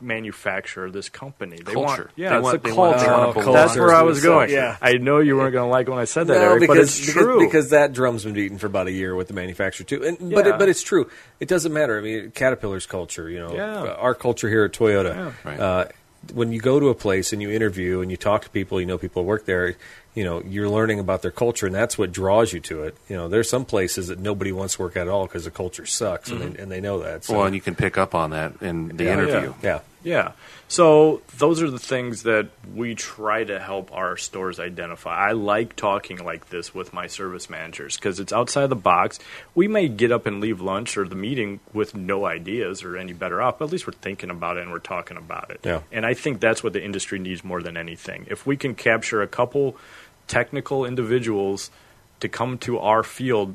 manufacturer, 0.00 0.90
this 0.90 1.08
company. 1.08 1.58
They 1.64 1.74
want, 1.76 1.88
Culture. 1.88 2.10
yeah, 2.16 2.30
They 2.30 2.36
it's 2.36 2.42
want- 2.44 2.62
the 2.62 2.68
they 2.70 2.74
want- 2.76 2.98
they 2.98 3.04
culture. 3.04 3.20
want 3.20 3.34
to 3.34 3.40
belong. 3.40 3.54
That's 3.54 3.76
where 3.76 3.94
I 3.94 4.02
was 4.02 4.22
going. 4.22 4.50
yeah. 4.50 4.76
I 4.80 4.94
know 4.94 5.18
you 5.18 5.36
weren't 5.36 5.52
going 5.52 5.66
to 5.66 5.70
like 5.70 5.88
when 5.88 5.98
I 5.98 6.04
said 6.04 6.26
that, 6.28 6.34
No, 6.34 6.40
Eric, 6.50 6.60
because, 6.60 6.76
but 6.76 6.82
it's 6.84 7.00
because, 7.00 7.12
true. 7.12 7.38
because 7.40 7.70
that 7.70 7.92
drum's 7.92 8.24
been 8.24 8.34
beaten 8.34 8.58
for 8.58 8.66
about 8.66 8.86
a 8.86 8.92
year 8.92 9.14
with 9.14 9.28
the 9.28 9.34
manufacturer 9.34 9.84
too. 9.86 10.04
And 10.04 10.18
but 10.32 10.46
Yeah. 10.46 10.54
it, 10.54 10.58
but 10.58 10.68
it's 10.68 10.82
true. 10.82 11.10
It 11.40 11.48
doesn't 11.48 11.72
matter. 11.72 11.98
I 11.98 12.00
mean, 12.02 12.30
Caterpillar's 12.30 12.86
culture. 12.86 13.28
You 13.28 13.38
know, 13.40 13.54
Yeah. 13.54 13.82
uh, 13.82 13.96
our 13.98 14.14
culture 14.14 14.48
here 14.48 14.64
at 14.64 14.72
Toyota. 14.72 15.14
Yeah. 15.14 15.32
Right. 15.44 15.60
Uh, 15.60 15.84
when 16.32 16.52
you 16.52 16.60
go 16.60 16.80
to 16.80 16.88
a 16.88 16.94
place 16.94 17.32
and 17.34 17.42
you 17.42 17.50
interview 17.50 18.00
and 18.00 18.10
you 18.10 18.16
talk 18.16 18.44
to 18.44 18.50
people, 18.50 18.80
you 18.80 18.86
know 18.86 18.96
people 18.96 19.24
work 19.24 19.44
there. 19.44 19.74
You 20.14 20.24
know, 20.24 20.42
you're 20.42 20.68
learning 20.68 21.00
about 21.00 21.22
their 21.22 21.30
culture, 21.30 21.66
and 21.66 21.74
that's 21.74 21.98
what 21.98 22.12
draws 22.12 22.52
you 22.52 22.60
to 22.60 22.84
it. 22.84 22.96
You 23.08 23.16
know, 23.16 23.28
there's 23.28 23.48
some 23.48 23.64
places 23.64 24.08
that 24.08 24.18
nobody 24.18 24.52
wants 24.52 24.76
to 24.76 24.82
work 24.82 24.96
at 24.96 25.08
all 25.08 25.26
because 25.26 25.44
the 25.44 25.50
culture 25.50 25.86
sucks, 25.86 26.30
and, 26.30 26.40
they, 26.40 26.46
mm-hmm. 26.46 26.62
and 26.62 26.70
they 26.70 26.80
know 26.80 27.00
that. 27.00 27.24
So, 27.24 27.34
Well, 27.34 27.46
and 27.46 27.54
you 27.54 27.60
can 27.60 27.74
pick 27.74 27.98
up 27.98 28.14
on 28.14 28.30
that 28.30 28.62
in 28.62 28.96
the 28.96 29.04
yeah, 29.04 29.12
interview. 29.12 29.54
yeah. 29.62 29.80
Yeah. 30.04 30.32
So 30.68 31.22
those 31.38 31.62
are 31.62 31.70
the 31.70 31.78
things 31.78 32.24
that 32.24 32.48
we 32.74 32.94
try 32.94 33.42
to 33.42 33.58
help 33.58 33.92
our 33.92 34.16
stores 34.16 34.60
identify. 34.60 35.28
I 35.28 35.32
like 35.32 35.76
talking 35.76 36.22
like 36.22 36.50
this 36.50 36.74
with 36.74 36.92
my 36.92 37.06
service 37.06 37.48
managers 37.48 37.96
because 37.96 38.20
it's 38.20 38.32
outside 38.32 38.66
the 38.68 38.76
box. 38.76 39.18
We 39.54 39.66
may 39.66 39.88
get 39.88 40.12
up 40.12 40.26
and 40.26 40.40
leave 40.40 40.60
lunch 40.60 40.96
or 40.96 41.08
the 41.08 41.14
meeting 41.14 41.60
with 41.72 41.94
no 41.94 42.26
ideas 42.26 42.82
or 42.82 42.96
any 42.96 43.14
better 43.14 43.40
off, 43.40 43.58
but 43.58 43.66
at 43.66 43.72
least 43.72 43.86
we're 43.86 43.94
thinking 43.94 44.30
about 44.30 44.58
it 44.58 44.62
and 44.62 44.72
we're 44.72 44.78
talking 44.78 45.16
about 45.16 45.50
it. 45.50 45.60
Yeah. 45.64 45.80
And 45.90 46.04
I 46.04 46.14
think 46.14 46.40
that's 46.40 46.62
what 46.62 46.72
the 46.72 46.84
industry 46.84 47.18
needs 47.18 47.42
more 47.42 47.62
than 47.62 47.76
anything. 47.76 48.26
If 48.28 48.46
we 48.46 48.56
can 48.56 48.74
capture 48.74 49.22
a 49.22 49.26
couple 49.26 49.76
technical 50.26 50.84
individuals 50.84 51.70
to 52.20 52.28
come 52.28 52.58
to 52.58 52.78
our 52.78 53.02
field 53.02 53.54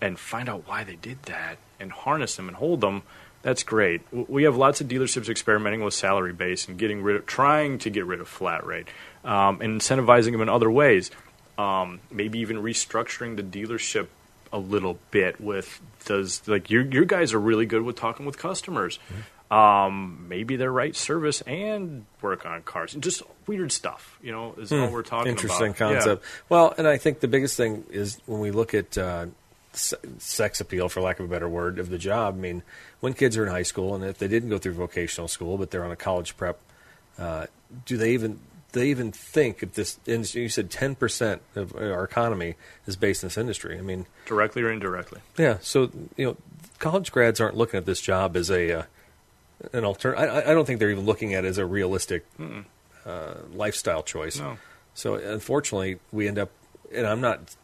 and 0.00 0.18
find 0.18 0.48
out 0.48 0.66
why 0.66 0.84
they 0.84 0.96
did 0.96 1.22
that 1.24 1.58
and 1.80 1.90
harness 1.92 2.36
them 2.36 2.48
and 2.48 2.56
hold 2.56 2.80
them, 2.80 3.02
that's 3.42 3.62
great. 3.62 4.00
We 4.12 4.44
have 4.44 4.56
lots 4.56 4.80
of 4.80 4.88
dealerships 4.88 5.28
experimenting 5.28 5.82
with 5.82 5.94
salary 5.94 6.32
base 6.32 6.66
and 6.66 6.78
getting 6.78 7.02
rid 7.02 7.16
of, 7.16 7.26
trying 7.26 7.78
to 7.80 7.90
get 7.90 8.06
rid 8.06 8.20
of 8.20 8.28
flat 8.28 8.64
rate, 8.64 8.88
um, 9.24 9.60
and 9.60 9.80
incentivizing 9.80 10.32
them 10.32 10.40
in 10.40 10.48
other 10.48 10.70
ways. 10.70 11.10
Um, 11.58 12.00
maybe 12.10 12.40
even 12.40 12.56
restructuring 12.62 13.36
the 13.36 13.42
dealership 13.42 14.08
a 14.52 14.58
little 14.58 14.98
bit 15.10 15.40
with 15.40 15.80
does 16.04 16.46
like 16.46 16.70
you 16.70 16.80
you 16.80 17.04
guys 17.04 17.32
are 17.32 17.40
really 17.40 17.66
good 17.66 17.82
with 17.82 17.96
talking 17.96 18.24
with 18.24 18.38
customers. 18.38 18.98
Um, 19.50 20.26
maybe 20.28 20.56
their 20.56 20.72
right 20.72 20.96
service 20.96 21.40
and 21.42 22.06
work 22.22 22.44
on 22.46 22.62
cars. 22.62 22.94
and 22.94 23.02
Just 23.02 23.22
weird 23.46 23.70
stuff, 23.70 24.18
you 24.22 24.32
know, 24.32 24.54
is 24.58 24.72
all 24.72 24.88
we're 24.90 25.02
talking 25.02 25.32
Hmm. 25.32 25.38
Interesting 25.38 25.68
about. 25.70 25.90
Yeah. 25.92 25.94
concept. 25.98 26.24
Well, 26.48 26.74
and 26.76 26.88
I 26.88 26.96
think 26.96 27.20
the 27.20 27.28
biggest 27.28 27.56
thing 27.56 27.84
is 27.90 28.18
when 28.26 28.40
we 28.40 28.50
look 28.50 28.74
at 28.74 28.96
uh, 28.98 29.26
se- 29.74 29.98
sex 30.18 30.60
appeal, 30.60 30.88
for 30.88 31.02
lack 31.02 31.20
of 31.20 31.26
a 31.26 31.28
better 31.28 31.48
word, 31.48 31.78
of 31.78 31.90
the 31.90 31.98
job. 31.98 32.34
I 32.34 32.38
mean, 32.38 32.62
when 33.00 33.12
kids 33.12 33.36
are 33.36 33.44
in 33.44 33.50
high 33.50 33.62
school 33.62 33.94
and 33.94 34.02
if 34.02 34.18
they 34.18 34.28
didn't 34.28 34.48
go 34.48 34.58
through 34.58 34.72
vocational 34.72 35.28
school, 35.28 35.56
but 35.58 35.70
they're 35.70 35.84
on 35.84 35.92
a 35.92 35.96
college 35.96 36.36
prep, 36.36 36.58
uh, 37.18 37.46
do 37.84 37.96
they 37.96 38.12
even 38.12 38.40
they 38.72 38.88
even 38.88 39.12
think 39.12 39.62
if 39.62 39.74
this? 39.74 39.98
And 40.06 40.34
you 40.34 40.48
said 40.48 40.68
ten 40.70 40.94
percent 40.96 41.42
of 41.54 41.76
our 41.76 42.02
economy 42.02 42.54
is 42.86 42.96
based 42.96 43.22
in 43.22 43.28
this 43.28 43.38
industry. 43.38 43.78
I 43.78 43.82
mean, 43.82 44.06
Directly 44.26 44.62
or 44.62 44.72
indirectly. 44.72 45.20
yeah. 45.36 45.58
So 45.60 45.90
you 46.16 46.26
know, 46.26 46.36
college 46.80 47.12
grads 47.12 47.40
aren't 47.40 47.56
looking 47.56 47.78
at 47.78 47.84
this 47.86 48.00
job 48.00 48.36
as 48.36 48.50
a 48.50 48.72
uh, 48.80 48.82
an 49.72 49.82
altern. 49.84 50.16
I, 50.16 50.50
I- 50.50 50.54
don't 50.54 50.66
think 50.66 50.78
they're 50.80 50.90
even 50.90 51.04
looking 51.06 51.34
at 51.34 51.44
it 51.44 51.48
as 51.48 51.58
a 51.58 51.66
realistic 51.66 52.24
uh, 53.06 53.34
lifestyle 53.52 54.02
choice. 54.02 54.38
No. 54.38 54.58
So 54.94 55.14
unfortunately, 55.14 55.98
we 56.12 56.28
end 56.28 56.38
up, 56.38 56.50
and 56.94 57.06
I'm 57.06 57.20
not 57.20 57.54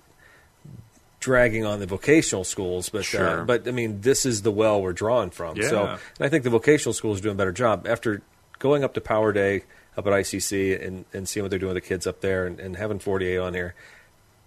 dragging 1.21 1.65
on 1.67 1.81
the 1.81 1.87
vocational 1.87 2.45
schools, 2.45 2.89
but 2.89 3.15
uh, 3.15 3.45
but 3.45 3.69
I 3.69 3.73
mean, 3.73 4.01
this 4.01 4.25
is 4.25 4.43
the 4.43 4.51
well 4.51 4.81
we're 4.81 4.93
drawing 4.93 5.31
from. 5.31 5.61
So 5.63 5.83
Yeah. 5.85 5.93
and 6.19 6.27
I 6.27 6.29
think 6.29 6.45
the 6.45 6.51
vocational 6.51 6.95
schools 6.95 7.19
are 7.21 7.23
doing 7.23 7.35
a 7.35 7.39
better 7.39 7.53
job 7.53 7.87
after 7.87 8.23
going 8.59 8.85
up 8.85 8.95
to 8.95 9.01
Power 9.01 9.33
Day 9.33 9.65
up 9.97 10.07
at 10.07 10.13
ICC 10.13 10.85
and, 10.87 11.05
and 11.13 11.29
seeing 11.29 11.45
what 11.45 11.51
they're 11.51 11.59
doing 11.59 11.75
with 11.75 11.83
the 11.83 11.89
kids 11.89 12.07
up 12.07 12.21
there 12.21 12.47
and, 12.47 12.59
and 12.61 12.77
having 12.77 12.99
48 12.99 13.37
on 13.39 13.55
here, 13.55 13.75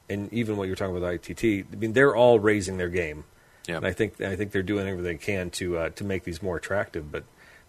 and 0.09 0.31
even 0.33 0.57
what 0.57 0.67
you're 0.67 0.75
talking 0.75 0.95
about 0.97 1.13
ITT. 1.13 1.43
I 1.71 1.75
mean, 1.75 1.93
they're 1.93 2.15
all 2.15 2.39
raising 2.39 2.77
their 2.77 2.89
game. 2.89 3.25
Yeah. 3.67 3.77
And 3.77 3.85
I 3.85 3.93
think 3.93 4.19
I 4.19 4.35
think 4.35 4.51
they're 4.51 4.63
doing 4.63 4.87
everything 4.87 5.17
they 5.17 5.23
can 5.23 5.49
to 5.51 5.77
uh, 5.77 5.89
to 5.91 6.03
make 6.03 6.23
these 6.23 6.41
more 6.41 6.57
attractive. 6.57 7.11
But 7.11 7.23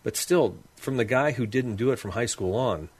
but 0.04 0.16
still, 0.16 0.56
from 0.76 0.96
the 0.96 1.04
guy 1.04 1.32
who 1.32 1.46
didn't 1.46 1.76
do 1.76 1.90
it 1.90 1.98
from 1.98 2.12
high 2.12 2.26
school 2.26 2.54
on, 2.54 2.90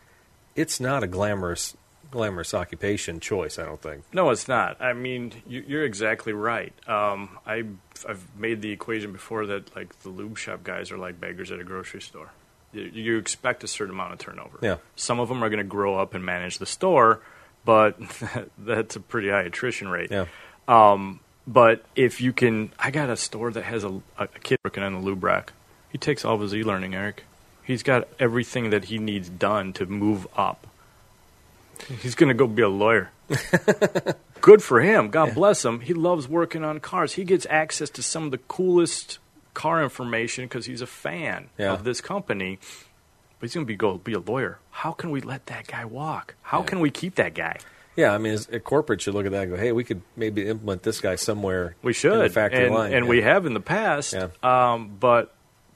it's 0.57 0.81
not 0.81 1.05
a 1.05 1.07
glamorous 1.07 1.77
glamorous 2.11 2.55
occupation 2.55 3.21
choice. 3.21 3.59
I 3.59 3.65
don't 3.65 3.81
think. 3.81 4.05
No, 4.13 4.31
it's 4.31 4.49
not. 4.49 4.81
I 4.81 4.93
mean, 4.93 5.33
you, 5.47 5.65
you're 5.67 5.85
exactly 5.85 6.33
right. 6.33 6.73
Um, 6.89 7.39
I, 7.45 7.65
I've 8.09 8.25
made 8.39 8.63
the 8.63 8.71
equation 8.71 9.13
before 9.13 9.47
that 9.47 9.75
like 9.77 9.97
the 10.01 10.09
lube 10.09 10.39
shop 10.39 10.65
guys 10.65 10.91
are 10.91 10.99
like 10.99 11.21
beggars 11.21 11.53
at 11.53 11.61
a 11.61 11.65
grocery 11.65 12.01
store. 12.01 12.31
You, 12.73 12.83
you 12.83 13.19
expect 13.19 13.65
a 13.65 13.69
certain 13.69 13.95
amount 13.95 14.13
of 14.13 14.19
turnover. 14.19 14.59
Yeah. 14.63 14.77
Some 14.97 15.21
of 15.21 15.29
them 15.29 15.43
are 15.45 15.49
going 15.49 15.59
to 15.59 15.65
grow 15.65 15.99
up 15.99 16.15
and 16.15 16.25
manage 16.25 16.59
the 16.59 16.67
store, 16.67 17.21
but 17.65 17.99
that's 18.59 18.97
a 18.97 19.01
pretty 19.01 19.31
high 19.31 19.43
attrition 19.43 19.89
rate. 19.89 20.11
Yeah. 20.11 20.27
But 21.47 21.85
if 21.95 22.21
you 22.21 22.33
can, 22.33 22.73
I 22.79 22.91
got 22.91 23.11
a 23.11 23.17
store 23.17 23.51
that 23.51 23.65
has 23.65 23.85
a, 23.85 24.01
a 24.19 24.29
kid 24.29 24.59
working 24.65 24.83
on 24.83 24.95
the 24.95 25.01
lube 25.01 25.23
rack. 25.23 25.53
He 25.95 25.99
takes 25.99 26.25
all 26.25 26.35
of 26.35 26.41
his 26.41 26.53
e-learning, 26.53 26.93
Eric. 26.93 27.23
He's 27.63 27.85
got 27.85 28.09
everything 28.19 28.71
that 28.71 28.87
he 28.87 28.99
needs 28.99 29.29
done 29.29 29.73
to 29.75 29.87
move 29.87 30.27
up. 30.37 30.67
He's 32.03 32.17
going 32.17 32.27
to 32.31 32.35
go 32.35 32.49
be 32.49 32.63
a 32.63 32.69
lawyer. 32.69 33.13
Good 34.41 34.61
for 34.61 34.81
him. 34.81 35.11
God 35.11 35.37
bless 35.37 35.65
him. 35.65 35.79
He 35.79 35.95
loves 35.95 36.27
working 36.27 36.65
on 36.65 36.81
cars. 36.81 37.13
He 37.13 37.23
gets 37.23 37.47
access 37.49 37.91
to 37.91 38.03
some 38.03 38.25
of 38.25 38.33
the 38.33 38.39
coolest 38.39 39.21
car 39.55 39.85
information 39.85 40.47
because 40.47 40.67
he's 40.67 40.81
a 40.81 40.87
fan 40.89 41.49
Yeah. 41.59 41.73
of 41.73 41.85
this 41.85 42.01
company. 42.01 42.59
But 43.39 43.47
he's 43.51 43.55
going 43.55 43.65
to 43.65 43.69
be 43.69 43.77
go 43.77 43.97
be 43.97 44.15
a 44.15 44.19
lawyer. 44.19 44.59
How 44.73 44.91
can 44.91 45.13
we 45.13 45.21
let 45.21 45.47
that 45.47 45.69
guy 45.69 45.85
walk? 45.85 46.35
How 46.43 46.63
can 46.63 46.81
we 46.81 46.91
keep 46.91 47.15
that 47.15 47.35
guy? 47.35 47.59
Yeah, 47.95 48.13
I 48.13 48.19
mean, 48.19 48.37
a 48.51 48.59
corporate 48.59 49.01
should 49.01 49.15
look 49.15 49.27
at 49.27 49.31
that 49.31 49.43
and 49.43 49.53
go, 49.53 49.57
"Hey, 49.57 49.71
we 49.71 49.85
could 49.85 50.03
maybe 50.17 50.45
implement 50.49 50.83
this 50.83 51.01
guy 51.01 51.15
somewhere." 51.15 51.77
We 51.83 51.91
in 51.91 51.95
should, 51.95 52.21
the 52.21 52.29
factory 52.35 52.67
and, 52.67 52.75
line, 52.75 52.93
and 52.93 53.05
yeah. 53.05 53.09
we 53.11 53.23
have 53.23 53.47
in 53.47 53.55
the 53.55 53.61
past. 53.61 54.13
Yeah. 54.15 54.31
Um, 54.43 54.97
but 54.99 55.33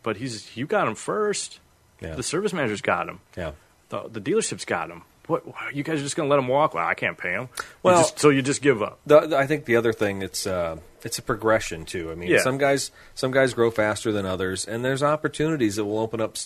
but 0.09 0.17
he's 0.17 0.57
you 0.57 0.65
got 0.67 0.89
him 0.89 0.95
first. 0.95 1.61
Yeah. 2.01 2.15
The 2.15 2.23
service 2.23 2.55
manager's 2.55 2.81
got 2.81 3.09
him. 3.11 3.21
Yeah. 3.37 3.53
The, 3.91 4.09
the 4.09 4.21
dealership's 4.21 4.65
got 4.65 4.89
him. 4.91 5.03
What 5.27 5.45
you 5.75 5.83
guys 5.83 6.01
are 6.01 6.05
just 6.05 6.17
going 6.17 6.27
to 6.27 6.31
let 6.35 6.39
him 6.43 6.49
walk? 6.49 6.73
Well, 6.73 6.87
I 6.87 6.95
can't 6.95 7.19
pay 7.19 7.33
him. 7.33 7.49
You 7.59 7.65
Well- 7.83 8.03
just- 8.03 8.19
so 8.19 8.31
you 8.31 8.41
just 8.41 8.63
give 8.63 8.81
up. 8.83 8.99
The, 9.05 9.21
the- 9.27 9.37
I 9.37 9.47
think 9.47 9.67
the 9.67 9.77
other 9.77 9.93
thing 9.93 10.23
it's 10.23 10.47
uh, 10.47 10.77
it's 11.03 11.19
a 11.19 11.23
progression 11.23 11.85
too. 11.85 12.11
I 12.11 12.15
mean, 12.15 12.31
Yeah. 12.31 12.39
some 12.41 12.57
guys 12.57 12.91
some 13.15 13.31
guys 13.33 13.53
grow 13.53 13.71
faster 13.71 14.11
than 14.13 14.25
others, 14.25 14.65
and 14.67 14.83
there's 14.85 15.03
opportunities 15.03 15.77
that 15.77 15.85
will 15.85 15.99
open 15.99 16.21
up 16.23 16.37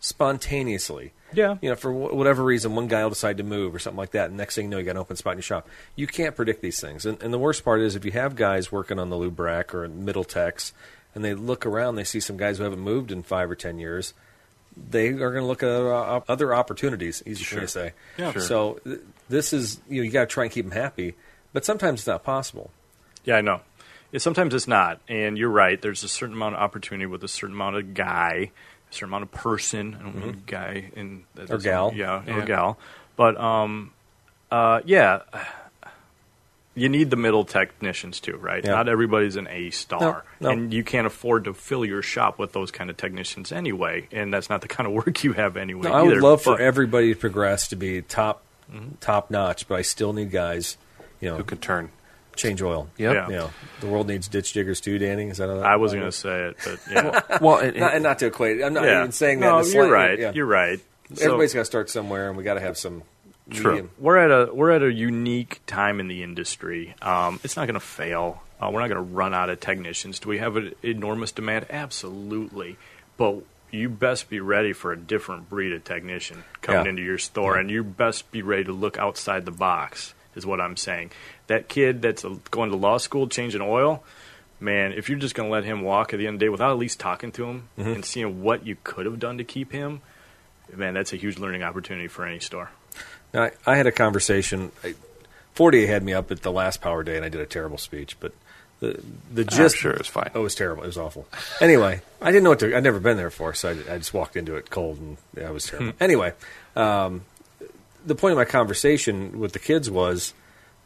spontaneously. 0.00 1.12
Yeah. 1.32 1.56
you 1.60 1.68
know, 1.68 1.74
for 1.76 1.92
wh- 1.92 2.14
whatever 2.14 2.44
reason, 2.44 2.74
one 2.76 2.86
guy 2.88 3.02
will 3.02 3.10
decide 3.10 3.38
to 3.38 3.42
move 3.42 3.74
or 3.74 3.78
something 3.80 3.98
like 3.98 4.12
that. 4.12 4.28
And 4.28 4.36
next 4.36 4.54
thing 4.54 4.66
you 4.66 4.70
know, 4.70 4.78
you 4.78 4.84
got 4.84 4.92
an 4.92 4.98
open 4.98 5.16
spot 5.16 5.32
in 5.32 5.38
your 5.38 5.42
shop. 5.42 5.68
You 5.96 6.06
can't 6.06 6.36
predict 6.36 6.62
these 6.62 6.80
things, 6.80 7.04
and, 7.06 7.20
and 7.22 7.32
the 7.32 7.38
worst 7.38 7.64
part 7.64 7.80
is 7.80 7.96
if 7.96 8.04
you 8.04 8.12
have 8.12 8.36
guys 8.36 8.70
working 8.70 8.98
on 9.00 9.10
the 9.10 9.16
lube 9.16 9.38
rack 9.40 9.74
or 9.74 9.88
middle 9.88 10.22
techs, 10.24 10.72
and 11.14 11.24
they 11.24 11.34
look 11.34 11.64
around, 11.66 11.96
they 11.96 12.04
see 12.04 12.20
some 12.20 12.36
guys 12.36 12.58
who 12.58 12.64
haven't 12.64 12.80
moved 12.80 13.10
in 13.12 13.22
five 13.22 13.50
or 13.50 13.54
ten 13.54 13.78
years. 13.78 14.14
They 14.90 15.08
are 15.08 15.30
going 15.30 15.42
to 15.42 15.46
look 15.46 15.62
at 15.62 15.68
uh, 15.70 16.20
other 16.28 16.54
opportunities. 16.54 17.22
Easy 17.24 17.54
me 17.54 17.60
to 17.62 17.68
say. 17.68 17.92
Yeah. 18.18 18.32
Sure. 18.32 18.42
So 18.42 18.80
th- 18.84 19.00
this 19.28 19.52
is 19.52 19.80
you 19.88 20.00
know 20.00 20.04
you 20.04 20.10
got 20.10 20.22
to 20.22 20.26
try 20.26 20.44
and 20.44 20.52
keep 20.52 20.64
them 20.64 20.72
happy, 20.72 21.14
but 21.52 21.64
sometimes 21.64 22.00
it's 22.00 22.06
not 22.08 22.24
possible. 22.24 22.70
Yeah, 23.24 23.36
I 23.36 23.40
know. 23.40 23.60
Sometimes 24.16 24.54
it's 24.54 24.68
not, 24.68 25.00
and 25.08 25.36
you're 25.38 25.50
right. 25.50 25.80
There's 25.80 26.04
a 26.04 26.08
certain 26.08 26.34
amount 26.36 26.54
of 26.54 26.60
opportunity 26.62 27.06
with 27.06 27.24
a 27.24 27.28
certain 27.28 27.56
amount 27.56 27.74
of 27.76 27.94
guy, 27.94 28.50
a 28.90 28.94
certain 28.94 29.08
amount 29.10 29.24
of 29.24 29.32
person. 29.32 29.96
I 29.98 30.02
don't 30.04 30.14
mean 30.16 30.42
guy 30.46 30.90
in 30.94 31.24
Mm-hmm. 31.36 31.52
Or 31.52 31.58
gal. 31.58 31.92
yeah, 31.94 32.22
Yeah. 32.26 32.36
or 32.36 32.42
gal. 32.44 32.78
But 33.16 33.36
um, 33.40 33.92
uh, 34.52 34.82
yeah, 34.84 35.20
you 36.74 36.88
need 36.88 37.10
the 37.10 37.16
middle 37.16 37.44
technicians 37.44 38.18
too, 38.20 38.36
right? 38.36 38.64
Yeah. 38.64 38.72
Not 38.72 38.88
everybody's 38.88 39.36
an 39.36 39.46
A 39.48 39.70
star, 39.70 40.24
No, 40.40 40.48
no. 40.48 40.50
and 40.50 40.72
you 40.74 40.82
can't 40.84 41.06
afford 41.06 41.44
to 41.44 41.54
fill 41.54 41.84
your 41.84 42.02
shop 42.02 42.38
with 42.38 42.52
those 42.52 42.70
kind 42.70 42.90
of 42.90 42.96
technicians 42.96 43.52
anyway. 43.52 44.08
And 44.12 44.32
that's 44.34 44.50
not 44.50 44.60
the 44.60 44.68
kind 44.76 44.86
of 44.86 44.92
work 44.92 45.22
you 45.24 45.32
have 45.34 45.56
anyway. 45.56 45.88
No, 45.88 45.92
I 45.92 46.02
would 46.02 46.12
either. 46.12 46.22
love 46.22 46.42
for 46.42 46.52
But- 46.52 46.58
Mm-hmm. 46.58 46.66
everybody 46.68 47.14
to 47.14 47.20
progress 47.20 47.68
to 47.68 47.76
be 47.76 48.02
top 48.02 48.42
top 49.00 49.30
notch, 49.30 49.68
but 49.68 49.76
I 49.76 49.82
still 49.82 50.12
need 50.12 50.30
guys, 50.32 50.76
you 51.20 51.28
know, 51.30 51.36
Who 51.36 51.44
can 51.44 51.58
turn? 51.58 51.90
change 52.34 52.60
oil. 52.62 52.88
Yep. 52.96 53.14
Yeah. 53.14 53.28
You 53.28 53.34
know, 53.36 53.50
the 53.78 53.86
world 53.86 54.08
needs 54.08 54.26
ditch 54.26 54.52
diggers 54.54 54.80
too, 54.80 54.98
Danny. 54.98 55.28
Is 55.28 55.36
that? 55.38 55.48
How 55.48 55.54
that 55.58 55.64
I 55.66 55.76
wasn't 55.76 56.00
going 56.02 56.10
to 56.10 56.16
say 56.18 56.42
it, 56.48 56.56
but 56.64 56.80
yeah, 56.90 57.38
Well, 57.40 57.58
and, 57.58 57.76
not, 57.78 57.94
and 57.94 58.02
not 58.02 58.18
to 58.18 58.26
equate. 58.26 58.60
I'm 58.60 58.74
not 58.74 58.82
yeah. 58.82 58.98
even 58.98 59.12
saying 59.12 59.38
that. 59.38 59.46
No, 59.46 59.56
you're 59.58 59.64
slight- 59.64 59.90
right. 59.90 60.18
yeah. 60.18 60.32
You're 60.34 60.44
right. 60.46 60.80
So- 61.12 61.26
Everybody's 61.26 61.52
got 61.54 61.60
to 61.60 61.64
start 61.66 61.90
somewhere, 61.90 62.28
and 62.28 62.36
we 62.36 62.42
got 62.42 62.54
to 62.54 62.60
have 62.60 62.76
some. 62.76 63.02
True. 63.50 63.70
medium. 63.72 63.90
we're 63.98 64.16
at 64.16 64.30
a 64.30 64.54
we're 64.54 64.70
at 64.70 64.82
a 64.82 64.90
unique 64.92 65.60
time 65.66 66.00
in 66.00 66.08
the 66.08 66.22
industry. 66.22 66.94
Um, 67.02 67.40
it's 67.44 67.56
not 67.56 67.66
going 67.66 67.74
to 67.74 67.80
fail. 67.80 68.42
Uh, 68.60 68.70
we're 68.72 68.80
not 68.80 68.88
going 68.88 69.04
to 69.06 69.14
run 69.14 69.34
out 69.34 69.50
of 69.50 69.60
technicians. 69.60 70.18
Do 70.18 70.28
we 70.30 70.38
have 70.38 70.56
an 70.56 70.74
enormous 70.82 71.32
demand? 71.32 71.66
Absolutely, 71.70 72.76
but 73.16 73.42
you 73.70 73.88
best 73.88 74.30
be 74.30 74.40
ready 74.40 74.72
for 74.72 74.92
a 74.92 74.96
different 74.96 75.50
breed 75.50 75.72
of 75.72 75.84
technician 75.84 76.44
coming 76.62 76.84
Yeah. 76.84 76.90
into 76.90 77.02
your 77.02 77.18
store, 77.18 77.56
and 77.56 77.70
you 77.70 77.82
best 77.84 78.30
be 78.30 78.40
ready 78.42 78.64
to 78.64 78.72
look 78.72 78.98
outside 78.98 79.44
the 79.44 79.50
box. 79.50 80.14
Is 80.36 80.44
what 80.46 80.60
I'm 80.60 80.76
saying. 80.76 81.12
That 81.46 81.68
kid 81.68 82.02
that's 82.02 82.24
uh, 82.24 82.36
going 82.50 82.70
to 82.70 82.76
law 82.76 82.98
school 82.98 83.28
changing 83.28 83.60
oil. 83.60 84.02
Man, 84.58 84.92
if 84.92 85.08
you're 85.08 85.18
just 85.18 85.34
going 85.34 85.48
to 85.48 85.52
let 85.52 85.64
him 85.64 85.82
walk 85.82 86.12
at 86.14 86.18
the 86.18 86.26
end 86.26 86.34
of 86.36 86.40
the 86.40 86.46
day 86.46 86.48
without 86.48 86.70
at 86.70 86.78
least 86.78 86.98
talking 86.98 87.30
to 87.32 87.44
him 87.44 87.68
Mm-hmm. 87.78 87.90
and 87.90 88.04
seeing 88.04 88.42
what 88.42 88.66
you 88.66 88.76
could 88.82 89.06
have 89.06 89.18
done 89.20 89.38
to 89.38 89.44
keep 89.44 89.70
him, 89.72 90.00
man, 90.74 90.94
that's 90.94 91.12
a 91.12 91.16
huge 91.16 91.38
learning 91.38 91.62
opportunity 91.62 92.08
for 92.08 92.24
any 92.26 92.40
store. 92.40 92.70
Now, 93.34 93.42
I, 93.44 93.50
I 93.66 93.76
had 93.76 93.86
a 93.86 93.92
conversation. 93.92 94.72
I, 94.82 94.94
48 95.54 95.86
had 95.86 96.02
me 96.02 96.14
up 96.14 96.30
at 96.30 96.42
the 96.42 96.50
last 96.50 96.80
Power 96.80 97.02
Day, 97.02 97.16
and 97.16 97.24
I 97.24 97.28
did 97.28 97.40
a 97.40 97.46
terrible 97.46 97.78
speech. 97.78 98.18
But 98.20 98.32
the 98.80 99.00
the 99.32 99.42
I'm 99.42 99.48
gist, 99.48 99.76
sure 99.76 99.92
it 99.92 99.98
was 99.98 100.08
fine. 100.08 100.30
Oh, 100.34 100.40
it 100.40 100.44
was 100.44 100.54
terrible. 100.54 100.82
It 100.82 100.86
was 100.86 100.98
awful. 100.98 101.26
Anyway, 101.60 102.00
I 102.20 102.30
didn't 102.30 102.44
know 102.44 102.50
what 102.50 102.60
to. 102.60 102.76
I'd 102.76 102.82
never 102.82 103.00
been 103.00 103.16
there 103.16 103.28
before, 103.28 103.54
so 103.54 103.70
I, 103.70 103.94
I 103.94 103.98
just 103.98 104.14
walked 104.14 104.36
into 104.36 104.56
it 104.56 104.70
cold, 104.70 104.98
and 104.98 105.16
yeah, 105.36 105.48
it 105.48 105.52
was 105.52 105.66
terrible. 105.66 105.92
anyway, 106.00 106.32
um, 106.76 107.24
the 108.04 108.14
point 108.14 108.32
of 108.32 108.38
my 108.38 108.44
conversation 108.44 109.38
with 109.38 109.52
the 109.52 109.58
kids 109.58 109.90
was 109.90 110.34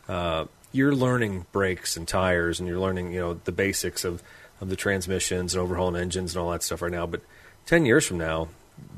uh, 0.08 0.46
you're 0.72 0.94
learning 0.94 1.46
brakes 1.52 1.96
and 1.96 2.06
tires, 2.06 2.60
and 2.60 2.68
you're 2.68 2.80
learning 2.80 3.12
you 3.12 3.20
know 3.20 3.34
the 3.34 3.52
basics 3.52 4.04
of 4.04 4.22
of 4.60 4.68
the 4.68 4.76
transmissions 4.76 5.54
and 5.54 5.62
overhauling 5.62 6.00
engines 6.00 6.34
and 6.34 6.42
all 6.42 6.50
that 6.50 6.62
stuff 6.62 6.82
right 6.82 6.92
now. 6.92 7.06
But 7.06 7.22
ten 7.66 7.86
years 7.86 8.06
from 8.06 8.18
now, 8.18 8.48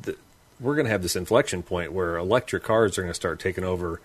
the, 0.02 0.16
we're 0.60 0.74
going 0.74 0.86
to 0.86 0.90
have 0.90 1.02
this 1.02 1.16
inflection 1.16 1.62
point 1.62 1.92
where 1.92 2.16
electric 2.16 2.62
cars 2.62 2.98
are 2.98 3.02
going 3.02 3.10
to 3.10 3.14
start 3.14 3.40
taking 3.40 3.64
over 3.64 4.00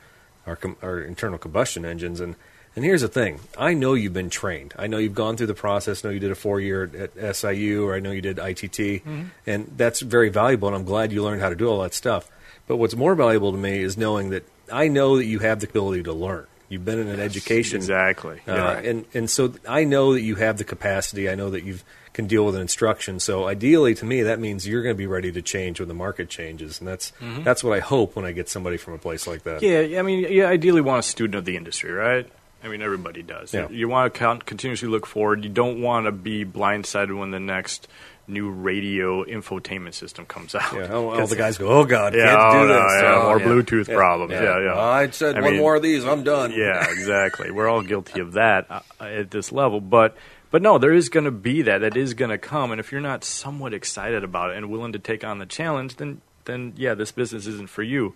our, 0.48 0.56
com- 0.56 0.78
our 0.82 1.00
internal 1.02 1.38
combustion 1.38 1.86
engines. 1.86 2.20
And, 2.20 2.36
and 2.76 2.86
here's 2.86 3.02
the 3.02 3.08
thing 3.08 3.40
I 3.58 3.74
know 3.74 3.94
you've 3.94 4.14
been 4.14 4.30
trained. 4.30 4.74
I 4.78 4.88
know 4.88 4.98
you've 4.98 5.16
gone 5.16 5.38
through 5.38 5.48
the 5.48 5.54
process. 5.54 6.04
I 6.04 6.10
know 6.10 6.14
you 6.14 6.20
did 6.20 6.32
a 6.32 6.36
four 6.36 6.60
year 6.60 6.84
at, 6.84 7.18
at 7.18 7.36
SIU, 7.36 7.88
or 7.88 7.96
I 7.96 8.00
know 8.00 8.12
you 8.12 8.22
did 8.22 8.40
ITT. 8.40 8.78
Mm-hmm. 8.78 9.24
And 9.46 9.74
that's 9.76 10.02
very 10.02 10.30
valuable. 10.30 10.68
And 10.68 10.76
I'm 10.76 10.86
glad 10.86 11.12
you 11.12 11.24
learned 11.24 11.42
how 11.42 11.50
to 11.50 11.56
do 11.56 11.68
all 11.68 11.82
that 11.82 11.94
stuff. 11.94 12.30
But 12.68 12.78
what's 12.78 12.96
more 12.96 13.16
valuable 13.16 13.52
to 13.52 13.58
me 13.58 13.82
is 13.82 13.98
knowing 13.98 14.30
that 14.32 14.48
I 14.72 14.88
know 14.88 15.18
that 15.18 15.26
you 15.26 15.40
have 15.40 15.60
the 15.60 15.68
ability 15.68 16.04
to 16.04 16.14
learn. 16.14 16.48
You've 16.70 16.86
been 16.86 17.00
in 17.00 17.08
an 17.08 17.20
education. 17.20 17.78
Exactly. 17.78 18.42
Uh, 18.48 18.54
Yeah. 18.56 18.78
and 18.80 19.06
and 19.14 19.30
so 19.30 19.54
I 19.68 19.84
know 19.84 20.14
that 20.14 20.22
you 20.22 20.36
have 20.36 20.58
the 20.58 20.64
capacity. 20.64 21.30
I 21.30 21.36
know 21.36 21.50
that 21.52 21.64
you 21.64 21.80
can 22.14 22.28
deal 22.28 22.46
with 22.46 22.56
an 22.56 22.62
instruction. 22.62 23.20
So 23.20 23.46
ideally, 23.46 23.94
to 23.96 24.06
me, 24.06 24.24
that 24.24 24.40
means 24.40 24.66
you're 24.68 24.82
going 24.82 24.96
to 24.96 24.98
be 24.98 25.06
ready 25.08 25.32
to 25.34 25.42
change 25.42 25.80
when 25.80 25.90
the 25.90 25.94
market 25.94 26.30
changes, 26.30 26.80
and 26.80 26.88
that's 26.88 27.12
Mm-hmm. 27.22 27.44
that's 27.44 27.64
what 27.64 27.74
I 27.76 27.82
hope 27.82 28.16
when 28.16 28.26
I 28.26 28.32
get 28.32 28.48
somebody 28.50 28.78
from 28.78 28.94
a 28.94 28.98
place 28.98 29.28
like 29.28 29.44
that. 29.44 29.62
Yeah, 29.62 30.00
I 30.00 30.02
mean, 30.02 30.20
you 30.32 30.46
ideally 30.46 30.82
want 30.82 31.00
a 31.00 31.08
student 31.08 31.36
of 31.36 31.46
the 31.46 31.56
industry, 31.58 31.92
right? 31.92 32.28
I 32.64 32.68
mean, 32.68 32.82
everybody 32.82 33.22
does. 33.22 33.54
Yeah. 33.54 33.70
You 33.70 33.88
want 33.88 34.12
to 34.12 34.20
con- 34.20 34.40
continuously 34.40 34.88
look 34.88 35.06
forward. 35.06 35.44
You 35.44 35.52
don't 35.52 35.82
want 35.84 36.08
to 36.08 36.12
be 36.12 36.44
blindsided 36.46 37.16
when 37.16 37.30
the 37.30 37.40
next 37.40 37.88
new 38.28 38.50
radio 38.50 39.24
infotainment 39.24 39.94
system 39.94 40.26
comes 40.26 40.56
out. 40.56 40.74
Yeah, 40.74 40.94
all, 40.94 41.10
all 41.20 41.28
the 41.28 41.36
guys 41.36 41.58
go, 41.58 41.68
"Oh 41.68 41.86
God, 41.86 42.14
Yeah, 42.16 42.26
can't 42.36 42.42
oh, 42.42 42.62
do 42.64 42.68
no, 42.68 42.74
this." 42.84 43.02
yeah, 43.02 43.16
Oh, 43.16 43.24
more 43.28 43.40
Bluetooth 43.40 43.94
problems. 43.94 44.32
Yeah, 44.34 44.42
yeah. 44.60 44.74
Well, 44.76 44.80
I 44.80 45.10
said 45.12 45.38
I 45.38 45.42
one 45.42 45.52
mean- 45.54 45.62
more 45.62 45.76
of 45.76 45.82
these, 45.84 46.06
I'm 46.06 46.24
done. 46.24 46.52
Yeah, 46.56 46.90
exactly. 46.92 47.52
We're 47.52 47.68
all 47.70 47.82
guilty 47.82 48.20
of 48.22 48.34
that 48.34 48.68
uh, 48.70 48.80
at 49.00 49.32
this 49.32 49.52
level, 49.52 49.80
but 49.82 50.16
but 50.52 50.62
no, 50.62 50.78
there 50.78 50.94
is 50.94 51.10
going 51.10 51.26
to 51.26 51.32
be 51.32 51.64
that. 51.64 51.80
That 51.80 51.98
is 51.98 52.14
going 52.14 52.32
to 52.32 52.38
come, 52.38 52.72
and 52.72 52.80
if 52.80 52.92
you're 52.92 53.02
not 53.02 53.24
somewhat 53.24 53.74
excited 53.74 54.24
about 54.24 54.52
it 54.52 54.58
and 54.58 54.70
willing 54.72 54.94
to 54.94 55.00
take 55.00 55.24
on 55.24 55.38
the 55.40 55.46
challenge, 55.46 55.98
then 55.98 56.22
then 56.46 56.74
yeah, 56.78 56.94
this 56.94 57.12
business 57.12 57.46
isn't 57.48 57.70
for 57.70 57.84
you. 57.84 58.14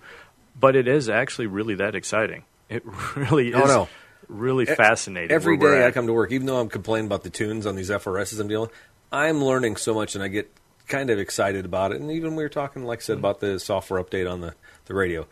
But 0.59 0.75
it 0.75 0.87
is 0.87 1.09
actually 1.09 1.47
really 1.47 1.75
that 1.75 1.95
exciting. 1.95 2.43
It 2.69 2.83
really 3.15 3.53
Oh, 3.53 3.61
is 3.63 3.67
no. 3.69 3.89
really 4.27 4.65
fascinating. 4.65 5.31
Every 5.31 5.57
day 5.57 5.85
I 5.85 5.91
come 5.91 6.05
to 6.07 6.13
work, 6.13 6.31
even 6.31 6.45
though 6.47 6.59
I'm 6.59 6.69
complaining 6.69 7.07
about 7.07 7.23
the 7.23 7.29
tunes 7.29 7.65
on 7.65 7.75
these 7.75 7.89
FRSs 7.89 8.39
I'm 8.39 8.47
dealing, 8.47 8.69
I'm 9.11 9.43
learning 9.43 9.75
so 9.77 9.93
much, 9.93 10.15
and 10.15 10.23
I 10.23 10.27
get 10.27 10.51
kind 10.87 11.09
of 11.09 11.19
excited 11.19 11.65
about 11.65 11.91
it. 11.91 12.01
And 12.01 12.11
even 12.11 12.35
we 12.35 12.43
were 12.43 12.49
talking, 12.49 12.83
like 12.85 12.99
I 12.99 13.01
Mm-hmm. 13.01 13.05
said, 13.05 13.17
about 13.17 13.39
the 13.39 13.59
software 13.59 14.03
update 14.03 14.31
on 14.31 14.41
the, 14.41 14.53
the 14.85 14.93
radio. 14.93 15.27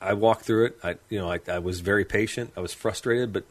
I 0.00 0.12
walked 0.14 0.42
through 0.42 0.66
it. 0.66 0.78
I 0.84 0.96
you 1.08 1.18
know 1.18 1.30
I, 1.30 1.40
I 1.48 1.58
was 1.58 1.80
very 1.80 2.04
patient. 2.04 2.52
I 2.56 2.60
was 2.60 2.72
frustrated, 2.72 3.32
but 3.32 3.44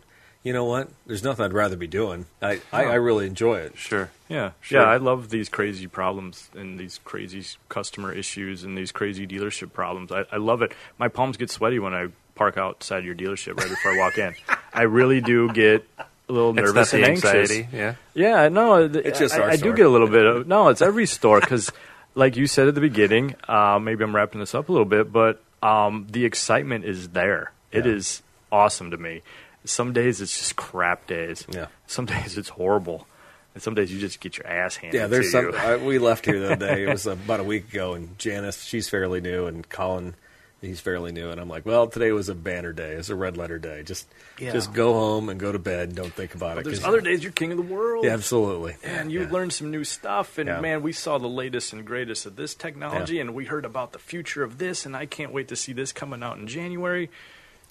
you 0.44 0.54
know 0.54 0.64
what? 0.64 0.88
There's 1.06 1.24
nothing 1.24 1.44
I'd 1.44 1.52
rather 1.52 1.76
be 1.76 1.88
doing. 1.88 2.26
I, 2.42 2.62
I, 2.72 2.86
I 2.86 2.94
really 2.96 3.26
enjoy 3.28 3.58
it. 3.60 3.78
Sure. 3.78 4.12
Yeah, 4.30 4.52
Sure. 4.62 4.82
yeah. 4.82 4.88
I 4.88 4.96
love 4.98 5.30
these 5.30 5.50
crazy 5.50 5.88
problems 5.88 6.50
and 6.56 6.80
these 6.80 7.02
crazy 7.04 7.44
customer 7.68 8.14
issues 8.14 8.64
and 8.64 8.78
these 8.78 8.94
crazy 8.94 9.28
dealership 9.28 9.74
problems. 9.74 10.10
I, 10.12 10.24
I 10.32 10.38
love 10.38 10.62
it. 10.62 10.72
My 10.98 11.10
palms 11.10 11.36
get 11.36 11.50
sweaty 11.50 11.80
when 11.80 11.94
I 11.94 12.08
park 12.36 12.56
outside 12.58 13.04
your 13.04 13.16
dealership 13.16 13.58
right 13.60 13.68
before 13.70 13.92
I 13.94 13.98
walk 13.98 14.18
in. 14.18 14.36
I 14.74 14.84
really 14.84 15.20
do 15.20 15.52
get 15.52 15.86
a 15.98 16.06
little 16.28 16.52
It's 16.58 16.66
nervous 16.68 16.94
and 16.94 17.04
anxious. 17.06 17.26
anxiety. 17.26 17.68
Yeah. 17.72 17.96
Yeah, 18.14 18.50
no, 18.50 18.88
th- 18.88 19.06
It's 19.06 19.20
just 19.20 19.36
I, 19.36 19.52
I 19.52 19.56
do 19.56 19.74
get 19.74 19.86
a 19.86 19.90
little 19.90 20.10
bit 20.10 20.26
of 20.26 20.48
no. 20.48 20.70
It's 20.70 20.82
every 20.82 21.06
store 21.06 21.40
because, 21.40 21.72
like 22.16 22.36
you 22.36 22.48
said 22.48 22.68
at 22.68 22.76
the 22.76 22.82
beginning, 22.82 23.36
uh, 23.48 23.80
maybe 23.82 24.04
I'm 24.04 24.16
wrapping 24.16 24.40
this 24.40 24.54
up 24.56 24.70
a 24.70 24.72
little 24.72 24.86
bit, 24.86 25.12
but 25.12 25.42
um, 25.64 26.08
the 26.12 26.26
excitement 26.26 26.86
is 26.86 27.10
there. 27.10 27.52
It 27.72 27.86
Yeah. 27.86 27.94
is 27.94 28.22
awesome 28.52 28.92
to 28.92 28.98
me. 28.98 29.22
Some 29.66 29.92
days 29.94 30.22
it's 30.22 30.38
just 30.38 30.56
crap 30.56 31.08
days. 31.08 31.46
Yeah. 31.50 31.68
Some 31.88 32.06
days 32.06 32.38
it's 32.38 32.50
horrible, 32.50 33.06
and 33.54 33.62
some 33.62 33.74
days 33.76 33.92
you 33.92 34.00
just 34.00 34.20
get 34.22 34.38
your 34.38 34.48
ass 34.48 34.78
handed. 34.78 34.98
Yeah, 34.98 35.08
there's 35.08 35.32
some. 35.32 35.54
I, 35.56 35.76
we 35.78 36.00
left 36.00 36.26
here 36.26 36.40
the 36.40 36.54
other 36.54 36.56
day. 36.76 36.84
It 36.84 36.90
was 36.94 37.06
about 37.06 37.40
a 37.42 37.44
week 37.44 37.72
ago, 37.74 37.94
and 37.94 38.18
Janice, 38.18 38.64
she's 38.64 38.88
fairly 38.88 39.20
new, 39.20 39.46
and 39.46 39.68
Colin, 39.68 40.16
he's 40.62 40.80
fairly 40.80 41.12
new, 41.12 41.30
and 41.30 41.40
I'm 41.40 41.48
like, 41.50 41.66
well, 41.66 41.88
today 41.88 42.12
was 42.12 42.30
a 42.30 42.36
banner 42.36 42.74
day. 42.74 42.94
It's 42.94 43.10
a 43.10 43.16
red 43.16 43.38
letter 43.38 43.58
day. 43.60 43.84
Just, 43.84 44.08
Yeah. 44.40 44.52
just 44.54 44.74
go 44.74 44.94
home 44.94 45.30
and 45.30 45.40
go 45.40 45.52
to 45.52 45.60
bed. 45.60 45.96
Don't 45.96 46.14
think 46.14 46.34
about 46.36 46.58
it. 46.58 46.64
There's 46.64 46.80
'cause- 46.80 46.88
other 46.88 47.02
days 47.02 47.24
you're 47.24 47.32
king 47.32 47.52
of 47.52 47.58
the 47.58 47.64
world. 47.64 48.06
Yeah, 48.06 48.12
absolutely. 48.14 48.76
And 48.84 49.12
you 49.12 49.22
yeah. 49.22 49.32
learned 49.32 49.54
some 49.54 49.72
new 49.72 49.84
stuff, 49.84 50.38
and 50.38 50.48
Yeah. 50.48 50.60
man, 50.60 50.82
we 50.82 50.92
saw 50.92 51.18
the 51.18 51.28
latest 51.28 51.74
and 51.74 51.86
greatest 51.86 52.26
of 52.26 52.36
this 52.36 52.56
technology, 52.56 53.16
Yeah. 53.16 53.22
and 53.22 53.34
we 53.36 53.46
heard 53.46 53.66
about 53.66 53.92
the 53.94 54.00
future 54.00 54.44
of 54.44 54.58
this, 54.58 54.86
and 54.86 54.96
I 54.96 55.06
can't 55.06 55.32
wait 55.32 55.48
to 55.50 55.56
see 55.56 55.74
this 55.74 55.92
coming 55.92 56.24
out 56.24 56.38
in 56.38 56.48
January. 56.48 57.10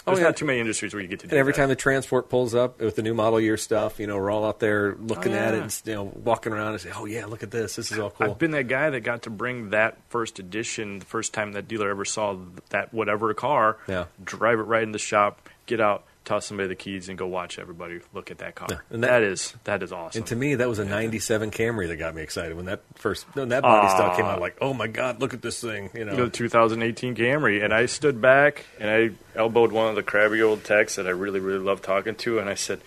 Oh, 0.08 0.12
There's 0.12 0.20
yeah. 0.20 0.28
not 0.28 0.36
too 0.36 0.44
many 0.44 0.60
industries 0.60 0.94
where 0.94 1.02
you 1.02 1.08
get 1.08 1.18
to 1.20 1.26
do 1.26 1.30
And 1.32 1.38
every 1.40 1.52
that. 1.52 1.56
time 1.58 1.68
the 1.68 1.74
transport 1.74 2.28
pulls 2.28 2.54
up 2.54 2.80
with 2.80 2.94
the 2.94 3.02
new 3.02 3.12
model 3.12 3.40
year 3.40 3.56
stuff, 3.56 3.98
you 3.98 4.06
know, 4.06 4.16
we're 4.16 4.30
all 4.30 4.44
out 4.44 4.60
there 4.60 4.94
looking 5.00 5.32
Oh, 5.34 5.38
at 5.38 5.54
it 5.54 5.62
and 5.62 5.82
you 5.84 5.94
know 5.94 6.04
walking 6.04 6.52
around 6.52 6.72
and 6.72 6.80
say, 6.80 6.90
"Oh 6.94 7.06
yeah, 7.06 7.26
look 7.26 7.42
at 7.42 7.50
this. 7.50 7.74
This 7.74 7.90
is 7.90 7.98
all 7.98 8.10
cool." 8.10 8.30
I've 8.30 8.38
been 8.38 8.52
that 8.52 8.68
guy 8.68 8.88
that 8.90 9.00
got 9.00 9.22
to 9.22 9.30
bring 9.30 9.70
that 9.70 9.98
first 10.08 10.38
edition, 10.38 11.00
the 11.00 11.04
first 11.04 11.32
time 11.34 11.52
that 11.52 11.66
dealer 11.66 11.90
ever 11.90 12.04
saw 12.04 12.36
that 12.70 12.94
whatever 12.94 13.34
car, 13.34 13.78
Yeah. 13.88 14.04
drive 14.22 14.60
it 14.60 14.64
right 14.64 14.84
in 14.84 14.92
the 14.92 14.98
shop, 15.00 15.48
get 15.66 15.80
out, 15.80 16.04
toss 16.26 16.44
somebody 16.44 16.68
the 16.68 16.74
keys, 16.74 17.08
and 17.08 17.16
go 17.16 17.26
watch 17.26 17.58
everybody 17.58 18.00
look 18.12 18.30
at 18.30 18.38
that 18.38 18.54
car. 18.54 18.66
Yeah, 18.70 18.76
and 18.90 19.02
that- 19.02 19.08
that 19.08 19.22
is 19.22 19.54
that 19.64 19.82
is 19.82 19.92
awesome. 19.92 20.18
and 20.20 20.26
to 20.26 20.36
me, 20.36 20.56
that 20.56 20.68
was 20.68 20.78
a 20.78 20.84
'97 20.84 21.50
Camry 21.50 21.88
that 21.88 21.96
got 21.96 22.14
me 22.14 22.20
excited 22.20 22.54
when 22.54 22.66
that 22.66 22.82
first 22.96 23.24
when 23.34 23.48
that 23.48 23.62
body 23.62 23.88
stock 23.88 24.16
came 24.16 24.26
Ah. 24.26 24.32
out. 24.32 24.40
Like, 24.40 24.58
oh 24.60 24.74
my 24.74 24.86
god, 24.88 25.20
look 25.20 25.32
at 25.32 25.40
this 25.40 25.58
thing! 25.60 25.88
You 25.94 26.04
know, 26.04 26.16
the 26.16 26.28
2018 26.28 27.14
Camry, 27.14 27.64
and 27.64 27.72
I 27.72 27.86
stood 27.86 28.20
back 28.20 28.66
and 28.78 28.90
I 28.90 29.10
elbowed 29.38 29.72
one 29.72 29.88
of 29.88 29.94
the 29.94 30.02
crabby 30.02 30.42
old 30.42 30.62
techs 30.64 30.96
that 30.96 31.06
I 31.06 31.10
really, 31.10 31.40
really 31.40 31.64
love 31.64 31.80
talking 31.80 32.14
to, 32.16 32.38
and 32.38 32.48
I 32.50 32.54
said, 32.54 32.80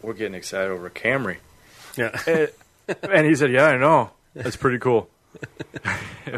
"We're 0.00 0.14
getting 0.14 0.34
excited 0.34 0.70
over 0.70 0.86
a 0.86 0.90
Camry," 0.90 1.36
yeah. 1.96 2.18
and, 2.26 2.48
and 3.02 3.26
he 3.26 3.34
said, 3.34 3.50
"Yeah, 3.50 3.66
I 3.66 3.76
know. 3.76 4.10
That's 4.34 4.56
pretty 4.56 4.78
cool." 4.78 5.10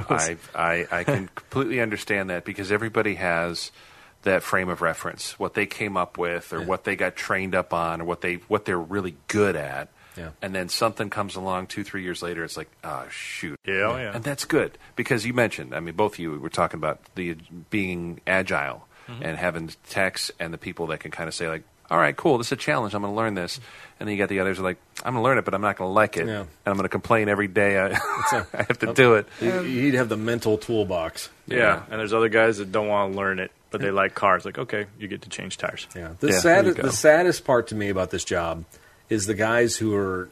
Was- 0.09 0.31
I, 0.31 0.37
I 0.55 0.87
I 1.01 1.05
can 1.05 1.29
completely 1.35 1.81
understand 1.81 2.31
that 2.31 2.45
because 2.45 2.73
everybody 2.73 3.15
has 3.17 3.71
that 4.23 4.43
frame 4.43 4.69
of 4.69 4.83
reference, 4.83 5.39
what 5.39 5.55
they 5.55 5.67
came 5.67 5.97
up 5.97 6.19
with, 6.19 6.53
or 6.53 6.61
what 6.63 6.85
they 6.85 6.97
got 6.97 7.15
trained 7.17 7.55
up 7.55 7.73
on, 7.73 8.01
or 8.01 8.05
what 8.05 8.21
they 8.21 8.35
what 8.49 8.65
they're 8.65 8.79
really 8.79 9.17
good 9.29 9.57
at. 9.57 9.89
Yeah. 10.17 10.31
And 10.41 10.55
then 10.55 10.69
something 10.71 11.11
comes 11.11 11.37
along 11.37 11.67
two, 11.67 11.85
three 11.85 12.03
years 12.03 12.23
later. 12.23 12.43
It's 12.43 12.57
like, 12.57 12.71
oh 12.83 13.07
shoot. 13.11 13.59
Yeah, 13.67 13.75
oh, 13.93 13.97
yeah. 13.99 14.13
And 14.15 14.25
that's 14.25 14.45
good 14.47 14.79
because 14.97 15.27
you 15.27 15.35
mentioned. 15.35 15.75
I 15.75 15.81
mean, 15.81 15.95
both 15.95 16.15
of 16.15 16.19
you 16.19 16.39
were 16.41 16.49
talking 16.49 16.79
about 16.79 17.01
the 17.15 17.37
being 17.71 18.21
agile 18.27 18.87
Mm-hmm. 19.09 19.23
and 19.23 19.39
having 19.39 19.71
techs 19.89 20.33
and 20.41 20.53
the 20.53 20.59
people 20.59 20.89
that 20.89 20.99
can 20.99 21.13
kind 21.13 21.29
of 21.29 21.35
say 21.35 21.49
like, 21.49 21.63
all 21.89 21.97
right, 21.97 22.17
cool, 22.17 22.39
this 22.39 22.49
is 22.49 22.53
a 22.53 22.57
challenge. 22.57 22.93
I'm 22.93 23.03
going 23.03 23.13
to 23.13 23.17
learn 23.17 23.35
this. 23.35 23.61
And 24.01 24.09
then 24.09 24.13
you 24.17 24.21
got 24.21 24.29
the 24.29 24.41
others 24.41 24.57
who 24.57 24.65
are 24.65 24.67
like, 24.71 24.79
I'm 25.05 25.13
going 25.15 25.23
to 25.23 25.29
learn 25.29 25.39
it, 25.39 25.45
but 25.45 25.55
I'm 25.55 25.61
not 25.61 25.77
going 25.77 25.89
to 25.91 25.93
like 25.93 26.17
it, 26.17 26.27
Yeah. 26.27 26.41
and 26.41 26.49
I'm 26.67 26.73
going 26.75 26.83
to 26.87 26.89
complain 26.89 27.29
every 27.29 27.47
day. 27.47 27.79
I, 27.79 27.87
a- 28.33 28.47
I 28.53 28.63
have 28.67 28.81
to 28.81 28.93
do 28.95 29.15
it. 29.15 29.29
You- 29.41 29.63
You'd 29.63 29.95
have 29.95 30.09
the 30.09 30.17
mental 30.17 30.59
toolbox. 30.59 31.29
yeah. 31.47 31.85
and 31.89 32.01
there's 32.01 32.13
other 32.13 32.29
guys 32.29 32.59
that 32.59 32.73
don't 32.73 32.89
want 32.89 33.13
to 33.13 33.17
learn 33.17 33.39
it, 33.39 33.53
but 33.71 33.81
they 33.81 33.91
like 33.91 34.15
cars. 34.15 34.45
Like, 34.45 34.59
okay, 34.59 34.87
you 34.99 35.09
get 35.09 35.23
to 35.23 35.29
change 35.29 35.59
tires. 35.59 35.87
Yeah. 35.95 36.13
The 36.21 36.29
Yeah, 36.29 36.33
there 36.33 36.41
saddest 36.41 36.77
the 36.77 36.93
saddest 36.93 37.45
part 37.45 37.69
to 37.69 37.75
me 37.75 37.89
about 37.89 38.11
this 38.11 38.25
job 38.25 38.65
is 39.09 39.27
the 39.27 39.35
guys 39.35 39.77
who 39.77 39.95
are 39.95 40.29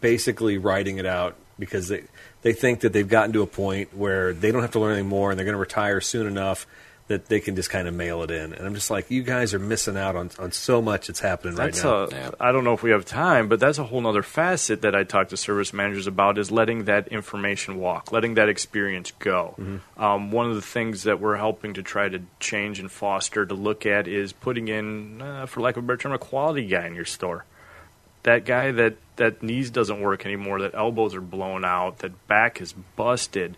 basically 0.00 0.58
writing 0.58 0.98
it 0.98 1.06
out 1.06 1.36
because 1.58 1.88
they 1.88 2.04
they 2.42 2.52
think 2.52 2.80
that 2.80 2.92
they've 2.92 3.08
gotten 3.08 3.32
to 3.32 3.42
a 3.42 3.46
point 3.46 3.94
where 3.96 4.32
they 4.32 4.52
don't 4.52 4.62
have 4.62 4.72
to 4.72 4.80
learn 4.80 4.94
anymore 4.94 5.30
and 5.30 5.38
they're 5.38 5.46
going 5.46 5.54
to 5.54 5.60
retire 5.60 6.00
soon 6.00 6.26
enough 6.26 6.66
that 7.08 7.26
they 7.26 7.40
can 7.40 7.56
just 7.56 7.70
kind 7.70 7.88
of 7.88 7.94
mail 7.94 8.22
it 8.22 8.30
in. 8.30 8.52
And 8.52 8.66
I'm 8.66 8.74
just 8.74 8.90
like, 8.90 9.10
you 9.10 9.22
guys 9.22 9.54
are 9.54 9.58
missing 9.58 9.96
out 9.96 10.14
on, 10.14 10.30
on 10.38 10.52
so 10.52 10.82
much 10.82 11.06
that's 11.06 11.20
happening 11.20 11.54
That's 11.54 11.82
right 11.82 11.90
now. 11.90 12.04
a, 12.04 12.10
Yeah. 12.10 12.30
I 12.38 12.52
don't 12.52 12.64
know 12.64 12.74
if 12.74 12.82
we 12.82 12.90
have 12.90 13.06
time, 13.06 13.48
but 13.48 13.58
that's 13.60 13.78
a 13.78 13.84
whole 13.84 14.06
other 14.06 14.22
facet 14.22 14.82
that 14.82 14.94
I 14.94 15.04
talk 15.04 15.30
to 15.30 15.36
service 15.38 15.72
managers 15.72 16.06
about 16.06 16.36
is 16.36 16.50
letting 16.50 16.84
that 16.84 17.08
information 17.08 17.78
walk, 17.78 18.12
letting 18.12 18.34
that 18.34 18.50
experience 18.50 19.10
go. 19.18 19.54
Mm-hmm. 19.58 20.02
Um, 20.02 20.30
one 20.30 20.50
of 20.50 20.54
the 20.54 20.62
things 20.62 21.04
that 21.04 21.18
we're 21.18 21.36
helping 21.36 21.74
to 21.74 21.82
try 21.82 22.10
to 22.10 22.20
change 22.40 22.78
and 22.78 22.92
foster 22.92 23.46
to 23.46 23.54
look 23.54 23.86
at 23.86 24.06
is 24.06 24.34
putting 24.34 24.68
in, 24.68 25.22
uh, 25.22 25.46
for 25.46 25.62
lack 25.62 25.78
of 25.78 25.84
a 25.84 25.86
better 25.86 25.96
term, 25.96 26.12
a 26.12 26.18
quality 26.18 26.66
guy 26.66 26.86
in 26.86 26.94
your 26.94 27.06
store. 27.06 27.46
That 28.24 28.44
guy 28.44 28.72
that 28.72 28.96
that 29.16 29.42
knees 29.42 29.70
doesn't 29.70 30.00
work 30.00 30.26
anymore, 30.26 30.60
that 30.60 30.74
elbows 30.74 31.14
are 31.14 31.20
blown 31.20 31.64
out, 31.64 32.00
that 32.00 32.26
back 32.26 32.60
is 32.60 32.74
busted. 32.96 33.56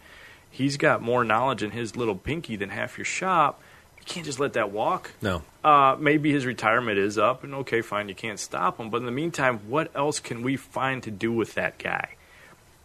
He's 0.50 0.76
got 0.76 1.00
more 1.00 1.24
knowledge 1.24 1.62
in 1.62 1.70
his 1.70 1.96
little 1.96 2.16
pinky 2.16 2.56
than 2.56 2.70
half 2.70 2.98
your 2.98 3.04
shop. 3.04 3.60
You 3.98 4.04
can't 4.04 4.26
just 4.26 4.40
let 4.40 4.54
that 4.54 4.70
walk 4.72 5.12
no. 5.20 5.42
uh, 5.62 5.96
maybe 5.98 6.32
his 6.32 6.46
retirement 6.46 6.98
is 6.98 7.18
up, 7.18 7.44
and 7.44 7.54
okay, 7.56 7.82
fine, 7.82 8.08
you 8.08 8.14
can't 8.14 8.40
stop 8.40 8.78
him. 8.78 8.90
But 8.90 8.98
in 8.98 9.04
the 9.04 9.12
meantime, 9.12 9.60
what 9.68 9.94
else 9.94 10.20
can 10.20 10.42
we 10.42 10.56
find 10.56 11.02
to 11.02 11.10
do 11.10 11.30
with 11.32 11.54
that 11.54 11.78
guy? 11.78 12.14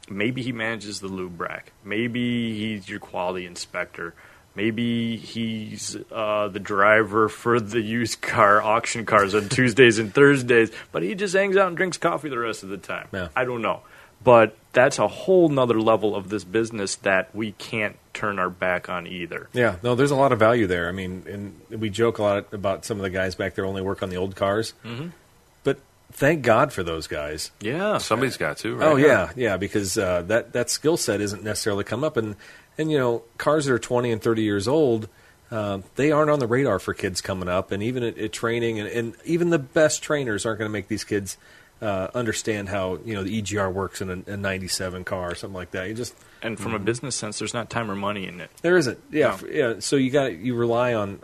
Maybe 0.09 0.41
he 0.43 0.51
manages 0.51 0.99
the 0.99 1.07
lube 1.07 1.39
rack. 1.39 1.72
Maybe 1.84 2.53
he's 2.57 2.88
your 2.88 2.99
quality 2.99 3.45
inspector. 3.45 4.13
Maybe 4.55 5.18
he's 5.18 5.97
uh, 6.11 6.47
the 6.47 6.59
driver 6.59 7.28
for 7.28 7.59
the 7.59 7.82
used 7.82 8.22
car 8.22 8.61
auction 8.61 9.05
cars 9.05 9.36
on 9.36 9.49
Tuesdays 9.49 9.99
and 9.99 10.13
Thursdays, 10.13 10.72
but 10.91 11.03
he 11.03 11.16
just 11.16 11.34
hangs 11.34 11.57
out 11.57 11.68
and 11.68 11.76
drinks 11.78 11.97
coffee 11.97 12.30
the 12.30 12.39
rest 12.39 12.63
of 12.63 12.70
the 12.70 12.78
time. 12.78 13.07
Yeah. 13.11 13.30
I 13.36 13.43
don't 13.43 13.61
know. 13.61 13.82
But 14.26 14.57
that's 14.73 14.99
a 14.99 15.07
whole 15.07 15.47
nother 15.47 15.80
level 15.80 16.15
of 16.15 16.30
this 16.30 16.43
business 16.43 16.95
that 16.97 17.34
we 17.34 17.53
can't 17.53 17.95
turn 18.13 18.39
our 18.39 18.49
back 18.49 18.89
on 18.89 19.07
either. 19.07 19.47
Yeah, 19.53 19.78
no, 19.84 19.95
there's 19.95 20.11
a 20.11 20.15
lot 20.15 20.34
of 20.34 20.39
value 20.39 20.67
there. 20.67 20.89
I 20.89 20.91
mean, 20.91 21.23
and 21.69 21.80
we 21.82 21.89
joke 21.89 22.17
a 22.17 22.23
lot 22.23 22.53
about 22.53 22.84
some 22.86 22.97
of 22.97 23.03
the 23.03 23.11
guys 23.11 23.36
back 23.36 23.55
there 23.55 23.65
only 23.65 23.82
work 23.84 24.03
on 24.03 24.09
the 24.09 24.17
old 24.17 24.36
cars. 24.36 24.73
Mm-hmm. 24.84 25.09
But 25.63 25.80
thank 26.11 26.41
God 26.41 26.73
for 26.73 26.84
those 26.84 27.07
guys. 27.07 27.51
Yeah. 27.61 27.99
Somebody's 27.99 28.38
got 28.38 28.57
to. 28.57 28.76
Right? 28.76 28.88
Oh 28.88 28.95
yeah, 28.95 29.32
yeah, 29.36 29.57
because 29.57 29.97
uh, 29.97 30.23
that 30.23 30.53
that 30.53 30.69
skill 30.69 30.97
set 30.97 31.21
isn't 31.21 31.43
necessarily 31.43 31.84
come 31.84 32.03
up, 32.03 32.17
and 32.17 32.36
and 32.78 32.91
you 32.91 32.97
know 32.97 33.23
cars 33.38 33.65
that 33.65 33.73
are 33.73 33.80
twenty 33.80 34.11
and 34.11 34.21
thirty 34.21 34.41
years 34.41 34.67
old, 34.67 35.07
uh, 35.51 35.80
they 35.97 36.11
aren't 36.11 36.32
on 36.32 36.39
the 36.39 36.47
radar 36.47 36.80
for 36.80 36.95
kids 36.95 37.21
coming 37.21 37.47
up, 37.47 37.71
and 37.71 37.84
even 37.84 38.03
at, 38.03 38.17
at 38.17 38.34
training, 38.34 38.80
and, 38.80 38.89
and 38.89 39.15
even 39.23 39.51
the 39.51 39.59
best 39.59 40.01
trainers 40.01 40.45
aren't 40.45 40.59
going 40.59 40.69
to 40.69 40.73
make 40.73 40.88
these 40.88 41.03
kids 41.03 41.38
uh, 41.82 42.07
understand 42.13 42.69
how 42.69 42.99
you 43.05 43.13
know 43.13 43.23
the 43.23 43.41
EGR 43.41 43.71
works 43.71 44.01
in 44.01 44.09
a, 44.28 44.32
a 44.34 44.38
'97 44.38 45.03
car 45.03 45.32
or 45.32 45.36
something 45.36 45.55
like 45.55 45.71
that. 45.71 45.88
You 45.88 45.93
just 45.93 46.15
And 46.41 46.57
from 46.59 46.73
a 46.73 46.80
business 46.80 47.15
sense, 47.15 47.39
there's 47.39 47.53
not 47.53 47.69
time 47.69 47.89
or 47.91 47.95
money 47.95 48.28
in 48.28 48.39
it. 48.41 48.49
there 48.61 48.78
isn't, 48.78 48.99
yeah, 49.11 49.28
No. 49.28 49.34
f- 49.34 49.43
yeah. 49.51 49.73
So 49.80 49.95
you 49.95 50.09
got 50.11 50.36
you 50.38 50.55
rely 50.55 50.93
on 50.93 51.19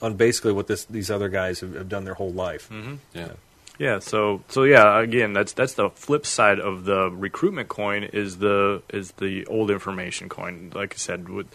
on 0.00 0.14
basically 0.14 0.52
what 0.52 0.66
this 0.68 0.84
these 0.84 1.10
other 1.10 1.28
guys 1.28 1.60
have, 1.60 1.74
have 1.74 1.88
done 1.88 2.04
their 2.04 2.14
whole 2.14 2.32
life. 2.32 2.70
Yeah. 3.12 3.32
Yeah, 3.80 4.00
so 4.00 4.42
so 4.48 4.64
yeah, 4.64 5.00
again, 5.00 5.32
that's 5.32 5.52
that's 5.52 5.74
the 5.74 5.90
flip 5.90 6.26
side 6.26 6.58
of 6.58 6.84
the 6.84 7.10
recruitment 7.10 7.68
coin 7.68 8.02
is 8.04 8.38
the 8.38 8.82
is 8.90 9.12
the 9.12 9.46
old 9.46 9.70
information 9.70 10.28
coin. 10.28 10.72
Like 10.74 10.94
I 10.94 10.96
said, 10.96 11.28
with, 11.28 11.46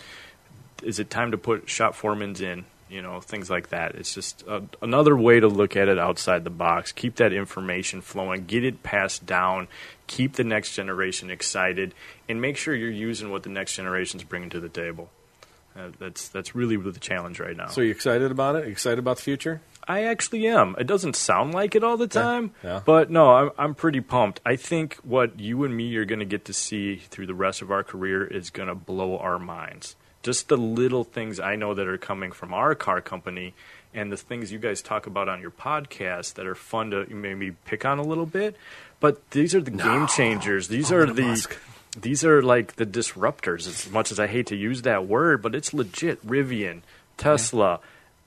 is 0.82 1.00
it 1.00 1.10
time 1.10 1.32
to 1.32 1.38
put 1.38 1.70
shop 1.70 1.96
foremans 1.96 2.40
in 2.42 2.64
you 2.94 3.02
know, 3.02 3.20
things 3.20 3.50
like 3.50 3.70
that. 3.70 3.96
It's 3.96 4.14
just 4.14 4.44
a, 4.44 4.62
another 4.82 5.18
way 5.18 5.40
to 5.40 5.48
look 5.48 5.76
at 5.76 5.88
it 5.88 5.98
outside 5.98 6.44
the 6.44 6.52
box. 6.52 6.92
Keep 6.92 7.16
that 7.16 7.34
information 7.34 8.02
flowing, 8.02 8.46
get 8.46 8.64
it 8.64 8.84
passed 8.84 9.26
down, 9.26 9.68
keep 10.06 10.34
the 10.34 10.44
next 10.44 10.76
generation 10.76 11.32
excited, 11.32 11.96
and 12.30 12.40
make 12.40 12.56
sure 12.56 12.76
you're 12.76 12.92
using 12.92 13.32
what 13.32 13.42
the 13.42 13.50
next 13.50 13.76
generation's 13.76 14.24
bringing 14.24 14.52
to 14.52 14.60
the 14.60 14.70
table. 14.70 15.10
Uh, 15.76 15.90
that's 15.98 16.30
that's 16.30 16.54
really 16.54 16.78
the 16.78 17.00
challenge 17.00 17.40
right 17.40 17.58
now. 17.58 17.66
So 17.68 17.82
you 17.82 17.90
excited 17.90 18.30
about 18.30 18.56
it? 18.58 18.68
Excited 18.68 19.00
about 19.00 19.18
the 19.18 19.24
future? 19.24 19.62
I 19.88 20.04
actually 20.04 20.46
am. 20.46 20.76
It 20.78 20.86
doesn't 20.86 21.16
sound 21.16 21.54
like 21.54 21.76
it 21.76 21.84
all 21.84 21.98
the 21.98 22.08
time, 22.08 22.52
yeah. 22.64 22.82
but 22.86 23.10
no, 23.10 23.32
I'm, 23.32 23.52
I'm 23.58 23.76
pretty 23.76 24.02
pumped. 24.02 24.40
I 24.46 24.56
think 24.56 24.96
what 24.98 25.40
you 25.40 25.64
and 25.64 25.76
me 25.76 25.96
are 25.98 26.06
going 26.06 26.20
to 26.20 26.26
get 26.26 26.46
to 26.46 26.54
see 26.54 26.98
through 26.98 27.26
the 27.26 27.34
rest 27.34 27.62
of 27.64 27.72
our 27.72 27.84
career 27.84 28.24
is 28.24 28.52
going 28.52 28.70
to 28.70 28.76
blow 28.76 29.18
our 29.18 29.40
minds. 29.40 29.96
Just 30.24 30.48
the 30.48 30.58
little 30.58 31.04
things 31.04 31.40
I 31.40 31.56
know 31.56 31.74
that 31.74 31.88
are 31.88 31.98
coming 31.98 32.32
from 32.32 32.54
our 32.54 32.76
car 32.76 33.02
company 33.02 33.54
and 33.94 34.12
the 34.12 34.18
things 34.18 34.52
you 34.52 34.58
guys 34.58 34.82
talk 34.82 35.06
about 35.06 35.30
on 35.30 35.42
your 35.42 35.52
podcast 35.52 36.36
that 36.36 36.48
are 36.48 36.56
fun 36.56 36.92
to 36.92 37.06
maybe 37.14 37.52
pick 37.66 37.86
on 37.86 38.00
a 38.00 38.04
little 38.04 38.26
bit. 38.26 38.56
But 39.00 39.30
these 39.32 39.54
are 39.54 39.62
the 39.62 39.72
game 39.72 40.08
changers. 40.08 40.70
These 40.70 40.92
are 40.92 41.06
the 41.06 41.46
these 42.00 42.24
are 42.24 42.42
like 42.42 42.78
the 42.78 42.86
disruptors. 42.86 43.68
As 43.68 43.92
much 43.92 44.12
as 44.12 44.20
I 44.20 44.28
hate 44.28 44.48
to 44.48 44.56
use 44.56 44.82
that 44.84 45.08
word, 45.08 45.42
but 45.42 45.54
it's 45.54 45.74
legit. 45.74 46.26
Rivian, 46.26 46.82
Tesla, 47.18 47.82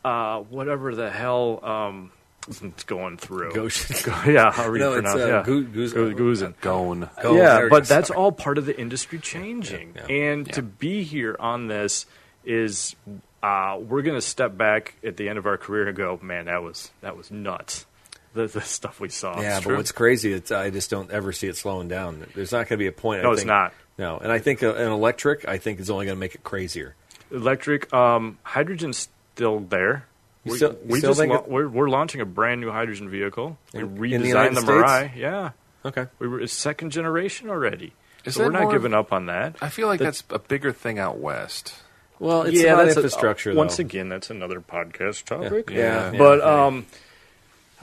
uh, 0.05 0.41
whatever 0.41 0.95
the 0.95 1.11
hell 1.11 1.65
um, 1.65 2.13
it's 2.49 2.85
going 2.85 3.17
through. 3.17 3.53
Goshen. 3.53 3.97
yeah, 4.33 4.51
how 4.53 4.67
do 4.67 4.73
you 4.75 4.79
No, 4.79 4.93
it's, 4.95 5.03
pronounce? 5.03 5.21
uh, 5.21 5.27
yeah, 5.27 5.43
Gu- 5.45 5.65
Guz- 5.65 5.93
Gu- 5.93 6.15
Guzen. 6.15 6.55
Going. 6.61 7.09
Go, 7.23 7.37
yeah, 7.37 7.55
there 7.57 7.69
but 7.71 7.83
is. 7.83 7.89
that's 7.89 8.11
all 8.11 8.33
part 8.33 8.59
of 8.59 8.67
the 8.67 8.79
industry 8.79 9.19
changing. 9.19 9.93
Yeah, 9.97 10.07
yeah. 10.09 10.17
And 10.33 10.53
to 10.55 10.63
be 10.63 11.03
here 11.03 11.37
on 11.39 11.67
this 11.69 12.07
is 12.45 12.95
uh, 13.43 13.79
we're 13.81 14.03
going 14.03 14.17
to 14.17 14.21
step 14.21 14.57
back 14.57 14.95
at 15.05 15.17
the 15.17 15.29
end 15.29 15.39
of 15.39 15.47
our 15.47 15.57
career 15.59 15.89
and 15.89 15.97
go, 15.97 16.19
man, 16.23 16.47
that 16.47 16.63
was 16.63 16.91
that 17.01 17.17
was 17.17 17.31
nuts. 17.31 17.87
The, 18.35 18.47
the 18.49 18.61
stuff 18.61 19.01
we 19.01 19.09
saw. 19.09 19.41
Yeah, 19.41 19.57
It's 19.57 19.65
but 19.65 19.71
true. 19.71 19.77
what's 19.79 19.93
crazy 19.93 20.31
is 20.33 20.53
I 20.53 20.69
just 20.69 20.91
don't 20.91 21.11
ever 21.11 21.33
see 21.33 21.47
it 21.49 21.57
slowing 21.57 21.89
down. 21.89 22.27
There's 22.35 22.53
not 22.53 22.69
going 22.69 22.77
to 22.77 22.77
be 22.77 22.87
a 22.87 22.93
point. 22.93 23.21
I 23.21 23.23
No, 23.23 23.33
it's 23.33 23.41
think- 23.41 23.49
not. 23.49 23.73
No, 23.99 24.19
and 24.19 24.31
I 24.31 24.39
think 24.41 24.63
uh, 24.63 24.75
an 24.75 24.93
electric, 24.93 25.49
I 25.49 25.57
think, 25.57 25.81
is 25.81 25.89
only 25.89 26.05
going 26.05 26.17
to 26.17 26.21
make 26.21 26.35
it 26.35 26.45
crazier. 26.45 26.95
electric 27.31 27.91
um, 27.95 28.37
hydrogen's 28.43 29.09
still 29.35 29.61
there. 29.61 30.05
You 30.47 30.53
We- 30.53 30.57
still- 30.57 30.73
you 30.73 30.79
we 30.87 30.99
still 30.99 31.11
just 31.11 31.21
think 31.21 31.33
lau- 31.33 31.41
it- 31.41 31.49
we're, 31.49 31.69
we're 31.69 31.89
launching 31.91 32.21
a 32.21 32.25
brand 32.25 32.61
new 32.61 32.71
hydrogen 32.71 33.09
vehicle. 33.11 33.59
We 33.75 33.81
In- 33.81 33.97
redesigned 33.99 34.13
in 34.15 34.23
the 34.23 34.29
United 34.29 34.55
the 34.57 34.61
States? 34.63 35.17
Yeah, 35.17 35.51
Okay. 35.85 36.07
we 36.21 36.29
were 36.29 36.41
it's 36.41 36.53
second 36.55 36.91
generation 36.93 37.51
already. 37.51 37.93
Is 38.25 38.35
so 38.35 38.45
we're 38.45 38.51
not 38.51 38.63
more- 38.63 38.73
giving 38.73 38.95
up 38.95 39.13
on 39.13 39.27
that. 39.27 39.57
I 39.61 39.69
feel 39.69 39.89
like 39.89 39.99
The- 39.99 40.05
that's 40.07 40.23
a 40.31 40.39
bigger 40.39 40.73
thing 40.73 40.99
out 40.99 41.19
west. 41.19 41.75
Well, 42.19 42.43
it's 42.45 42.57
yeah, 42.59 42.73
about 42.73 42.85
that's 42.87 42.97
a- 42.97 43.01
infrastructure. 43.01 43.55
once 43.55 43.79
again, 43.79 44.09
that's 44.09 44.31
another 44.31 44.61
podcast 44.61 45.25
topic. 45.25 45.69
Yeah, 45.71 46.13
yeah, 46.13 46.19
but 46.19 46.39
yeah. 46.39 46.65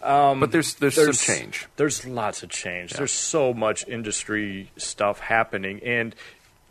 um, 0.03 0.39
but 0.39 0.51
there's, 0.51 0.73
there's 0.75 0.95
there's 0.95 1.19
some 1.19 1.35
change. 1.35 1.67
There's 1.75 2.05
lots 2.05 2.43
of 2.43 2.49
change. 2.49 2.93
There's 2.93 3.11
so 3.11 3.53
much 3.53 3.87
industry 3.87 4.71
stuff 4.77 5.19
happening, 5.19 5.81
and 5.83 6.15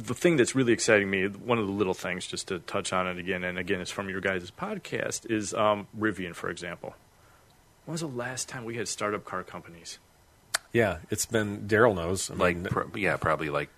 the 0.02 0.14
thing 0.14 0.36
that's 0.36 0.54
really 0.54 0.72
exciting 0.72 1.08
me, 1.10 1.26
one 1.26 1.58
of 1.58 1.66
the 1.66 1.72
little 1.72 1.94
things, 1.94 2.26
just 2.26 2.48
to 2.48 2.58
touch 2.60 2.92
on 2.92 3.06
it 3.06 3.18
again, 3.18 3.44
and 3.44 3.58
again, 3.58 3.80
it's 3.80 3.90
from 3.90 4.08
your 4.08 4.20
guys' 4.20 4.50
podcast, 4.50 5.30
is 5.30 5.54
um, 5.54 5.86
Rivian, 5.98 6.34
for 6.34 6.50
example. 6.50 6.94
When 7.84 7.92
was 7.92 8.00
the 8.00 8.06
last 8.08 8.48
time 8.48 8.64
we 8.64 8.76
had 8.76 8.88
startup 8.88 9.24
car 9.24 9.42
companies? 9.42 9.98
yeah, 10.72 10.98
it's 11.10 11.26
been 11.26 11.68
Daryl 11.68 11.94
knows. 11.94 12.30
I 12.30 12.34
Like, 12.34 12.56
mean, 12.56 12.64
pro- 12.66 12.90
yeah, 12.96 13.16
probably 13.16 13.50
like 13.50 13.68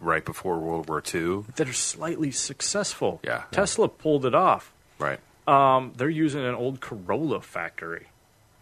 right 0.00 0.24
before 0.24 0.58
World 0.58 0.88
War 0.88 1.02
II. 1.02 1.44
that 1.56 1.68
are 1.68 1.72
slightly 1.72 2.30
successful. 2.30 3.20
Yeah. 3.24 3.44
Tesla 3.50 3.88
pulled 3.88 4.24
it 4.24 4.34
off. 4.34 4.72
Right. 5.00 5.18
Um, 5.48 5.92
they're 5.96 6.08
using 6.10 6.44
an 6.44 6.54
old 6.54 6.80
Corolla 6.80 7.40
factory. 7.40 8.06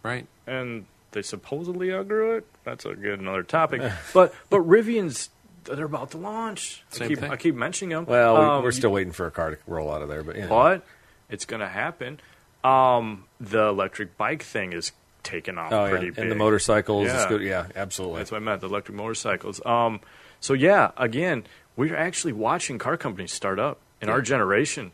Right. 0.02 0.26
and 0.46 0.86
they 1.10 1.20
supposedly 1.22 1.92
outgrew 1.92 2.36
it. 2.36 2.46
That's 2.64 2.84
a 2.86 2.94
good 2.94 3.20
another 3.20 3.42
topic. 3.42 3.82
but 4.14 4.32
but 4.50 4.60
Rivian's 4.60 5.28
they're 5.66 5.84
about 5.84 6.10
to 6.12 6.18
launch. 6.18 6.82
I 6.92 6.96
Same 6.96 7.08
keep, 7.08 7.18
thing. 7.20 7.30
I 7.30 7.36
keep 7.36 7.54
mentioning 7.54 7.90
them. 7.96 8.06
well, 8.06 8.34
we- 8.38 8.44
Um, 8.44 8.62
we're 8.62 8.72
still 8.72 8.90
waiting 8.92 9.12
for 9.12 9.26
a 9.26 9.30
car 9.30 9.50
to 9.50 9.58
roll 9.66 9.90
out 9.92 10.02
of 10.02 10.08
there, 10.08 10.22
but 10.22 10.36
yeah. 10.36 10.46
but 10.48 10.84
it's 11.28 11.44
going 11.44 11.60
to 11.60 11.68
happen. 11.68 12.20
Um, 12.64 13.24
the 13.40 13.64
electric 13.68 14.16
bike 14.16 14.42
thing 14.42 14.72
is 14.72 14.92
taking 15.22 15.58
off 15.58 15.72
Oh, 15.72 15.88
pretty 15.88 16.06
yeah. 16.06 16.10
big. 16.12 16.18
And 16.18 16.30
the 16.30 16.36
motorcycles, 16.36 17.06
Yeah. 17.06 17.12
the 17.14 17.22
scoot- 17.22 17.42
yeah, 17.42 17.66
absolutely. 17.76 18.18
That's 18.18 18.30
what 18.32 18.38
I 18.38 18.44
meant. 18.44 18.60
The 18.60 18.68
electric 18.68 18.96
motorcycles. 18.96 19.64
Um, 19.66 20.00
so 20.40 20.52
yeah, 20.54 20.90
again, 20.96 21.44
we're 21.76 21.96
actually 21.96 22.32
watching 22.32 22.78
car 22.78 22.96
companies 22.96 23.32
start 23.32 23.58
up 23.58 23.78
in 24.00 24.08
our 24.08 24.20
generation. 24.22 24.92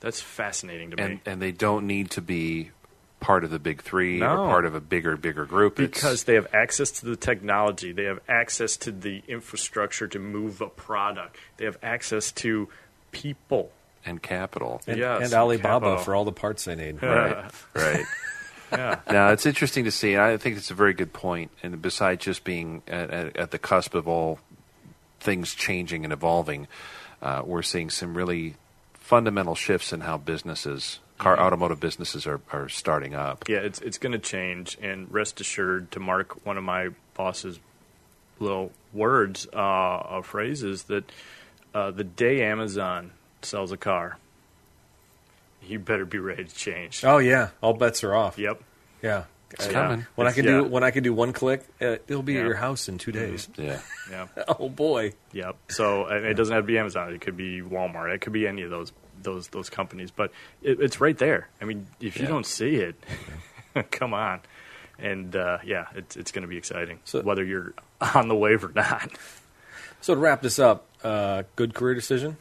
That's 0.00 0.20
fascinating 0.20 0.90
to 0.92 1.00
And, 1.02 1.14
me. 1.14 1.20
and 1.26 1.40
they 1.42 1.52
don't 1.52 1.86
need 1.86 2.10
to 2.12 2.20
be 2.20 2.70
part 3.20 3.44
of 3.44 3.50
the 3.50 3.58
big 3.58 3.82
three 3.82 4.18
No. 4.20 4.32
or 4.44 4.48
part 4.48 4.64
of 4.66 4.74
a 4.74 4.80
bigger, 4.80 5.16
bigger 5.16 5.44
group. 5.46 5.80
It's- 5.80 5.88
because 6.00 6.24
they 6.24 6.34
have 6.34 6.46
access 6.54 6.90
to 6.92 7.06
the 7.06 7.16
technology, 7.16 7.92
they 7.92 8.04
have 8.04 8.20
access 8.28 8.76
to 8.78 8.92
the 8.92 9.22
infrastructure 9.26 10.06
to 10.08 10.18
move 10.18 10.60
a 10.60 10.68
product, 10.68 11.36
they 11.56 11.64
have 11.64 11.78
access 11.82 12.30
to 12.32 12.68
people. 13.12 13.72
and 14.04 14.22
capital. 14.22 14.80
and, 14.86 14.98
yes, 14.98 15.24
and 15.24 15.34
Alibaba 15.34 15.86
capital. 15.86 15.98
for 16.04 16.14
all 16.14 16.24
the 16.24 16.30
parts 16.32 16.64
they 16.64 16.76
need. 16.76 17.02
Right. 17.02 17.50
right. 17.74 18.04
Yeah, 18.72 18.98
Now 19.08 19.28
it's 19.30 19.46
interesting 19.46 19.84
to 19.84 19.92
see. 19.92 20.14
and 20.14 20.22
I 20.22 20.36
think 20.38 20.56
it's 20.56 20.72
a 20.72 20.74
very 20.74 20.92
good 20.92 21.12
point. 21.12 21.52
And 21.62 21.80
besides 21.80 22.24
just 22.24 22.42
being 22.42 22.82
at, 22.88 23.10
at, 23.10 23.36
at 23.36 23.50
the 23.52 23.58
cusp 23.60 23.94
of 23.94 24.08
all 24.08 24.40
things 25.20 25.54
changing 25.54 26.02
and 26.04 26.12
evolving, 26.12 26.66
uh, 27.22 27.42
we're 27.44 27.62
seeing 27.62 27.90
some 27.90 28.16
really 28.16 28.56
fundamental 28.94 29.54
shifts 29.54 29.92
in 29.92 30.00
how 30.00 30.18
businesses, 30.18 30.98
car 31.18 31.38
automotive 31.40 31.80
businesses, 31.80 32.26
are, 32.26 32.40
are 32.52 32.68
starting 32.68 33.14
up. 33.14 33.48
yeah, 33.48 33.58
it's 33.58 33.80
it's 33.80 33.98
going 33.98 34.12
to 34.12 34.18
change. 34.18 34.76
And 34.82 35.12
rest 35.12 35.40
assured, 35.40 35.90
to 35.92 36.00
mark 36.00 36.44
one 36.46 36.56
of 36.58 36.64
my 36.64 36.90
boss's 37.14 37.58
little 38.38 38.70
words, 38.92 39.46
uh, 39.52 39.56
uh, 39.56 40.22
phrases 40.22 40.84
that 40.84 41.10
uh, 41.74 41.90
the 41.90 42.04
day 42.04 42.42
Amazon 42.42 43.12
sells 43.42 43.72
a 43.72 43.76
car, 43.76 44.18
you 45.62 45.78
better 45.78 46.04
be 46.04 46.18
ready 46.18 46.44
to 46.44 46.54
change. 46.54 47.04
Oh 47.04 47.18
yeah, 47.18 47.48
all 47.62 47.72
bets 47.74 48.04
are 48.04 48.14
off. 48.14 48.38
Yep. 48.38 48.62
Yeah, 49.02 49.24
It's 49.50 49.66
Uh, 49.68 49.72
coming. 49.72 50.06
When 50.14 50.26
I 50.26 50.32
can 50.32 50.44
yeah. 50.44 50.50
do 50.52 50.64
when 50.64 50.82
I 50.84 50.90
can 50.90 51.02
do 51.02 51.12
one 51.12 51.32
click, 51.32 51.62
uh, 51.80 51.96
it'll 52.08 52.22
be 52.22 52.34
Yeah. 52.34 52.40
at 52.40 52.46
your 52.46 52.56
house 52.56 52.88
in 52.88 52.98
two 52.98 53.12
days. 53.12 53.48
Yeah. 53.56 53.80
Yeah. 54.10 54.26
Oh 54.58 54.68
boy. 54.68 55.12
Yep. 55.32 55.56
So 55.68 56.06
and 56.06 56.24
it 56.24 56.34
doesn't 56.34 56.54
have 56.54 56.64
to 56.64 56.66
be 56.66 56.78
Amazon. 56.78 57.12
It 57.12 57.20
could 57.20 57.36
be 57.36 57.60
Walmart. 57.62 58.14
It 58.14 58.20
could 58.20 58.32
be 58.32 58.46
any 58.46 58.62
of 58.62 58.70
those 58.70 58.92
those 59.22 59.48
those 59.48 59.70
companies. 59.70 60.10
But 60.10 60.30
it, 60.62 60.80
it's 60.80 61.00
right 61.00 61.16
there. 61.16 61.48
I 61.60 61.64
mean, 61.64 61.86
if 62.00 62.16
you 62.16 62.22
Yeah. 62.24 62.28
don't 62.28 62.46
see 62.46 62.76
it, 62.76 62.96
come 63.90 64.14
on. 64.14 64.40
And 64.98 65.34
uh, 65.36 65.58
yeah, 65.64 65.86
it's 65.94 66.16
it's 66.16 66.32
going 66.32 66.42
to 66.42 66.48
be 66.48 66.56
exciting, 66.56 67.00
So- 67.04 67.22
whether 67.22 67.44
you're 67.44 67.74
on 68.14 68.28
the 68.28 68.36
wave 68.36 68.64
or 68.64 68.72
not. 68.74 69.10
So 70.00 70.14
to 70.14 70.20
wrap 70.20 70.40
this 70.42 70.58
up, 70.58 70.86
uh, 71.04 71.42
good 71.56 71.74
career 71.74 71.94
decision. 71.94 72.36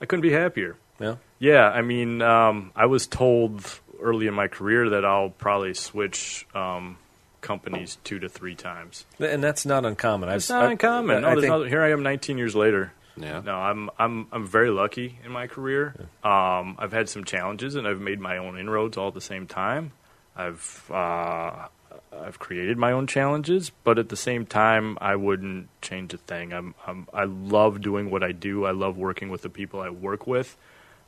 I 0.00 0.06
couldn't 0.06 0.22
be 0.22 0.32
happier. 0.32 0.76
Yeah. 0.98 1.16
Yeah, 1.38 1.68
I 1.70 1.82
mean, 1.82 2.20
um, 2.22 2.72
I 2.76 2.86
was 2.86 3.06
told 3.06 3.80
early 4.00 4.26
in 4.26 4.34
my 4.34 4.48
career 4.48 4.90
that 4.90 5.04
I'll 5.04 5.28
probably 5.30 5.72
switch 5.74 6.46
um, 6.54 6.96
companies 7.42 7.96
two 8.04 8.18
to 8.18 8.28
three 8.28 8.54
times. 8.54 9.04
And 9.18 9.42
that's 9.42 9.64
not 9.66 9.84
uncommon. 9.84 10.28
I've, 10.30 10.36
It's 10.36 10.48
not 10.50 10.64
I- 10.64 10.70
uncommon. 10.72 11.22
No, 11.22 11.28
I 11.28 11.34
think, 11.34 11.46
no- 11.48 11.62
here 11.64 11.82
I 11.82 11.90
am, 11.92 12.02
19 12.02 12.36
years 12.38 12.54
later. 12.56 12.92
Yeah. 13.16 13.40
No, 13.44 13.54
I'm 13.54 13.90
I'm 13.98 14.26
I'm 14.32 14.46
very 14.46 14.70
lucky 14.70 15.18
in 15.24 15.32
my 15.32 15.46
career. 15.46 15.94
Um, 16.22 16.76
I've 16.78 16.92
had 16.92 17.08
some 17.08 17.24
challenges, 17.24 17.74
and 17.74 17.86
I've 17.86 18.00
made 18.00 18.20
my 18.20 18.38
own 18.38 18.58
inroads 18.58 18.96
all 18.96 19.08
at 19.08 19.14
the 19.14 19.20
same 19.20 19.46
time. 19.46 19.92
I've 20.36 20.90
uh, 20.90 21.68
I've 22.12 22.38
created 22.38 22.78
my 22.78 22.92
own 22.92 23.06
challenges, 23.06 23.70
but 23.84 23.98
at 23.98 24.08
the 24.08 24.16
same 24.16 24.46
time, 24.46 24.98
I 25.00 25.16
wouldn't 25.16 25.68
change 25.82 26.14
a 26.14 26.18
thing. 26.18 26.52
I'm, 26.52 26.74
I'm 26.86 27.06
I 27.12 27.24
love 27.24 27.80
doing 27.80 28.10
what 28.10 28.22
I 28.22 28.32
do. 28.32 28.64
I 28.64 28.72
love 28.72 28.96
working 28.96 29.30
with 29.30 29.42
the 29.42 29.50
people 29.50 29.80
I 29.80 29.90
work 29.90 30.26
with. 30.26 30.56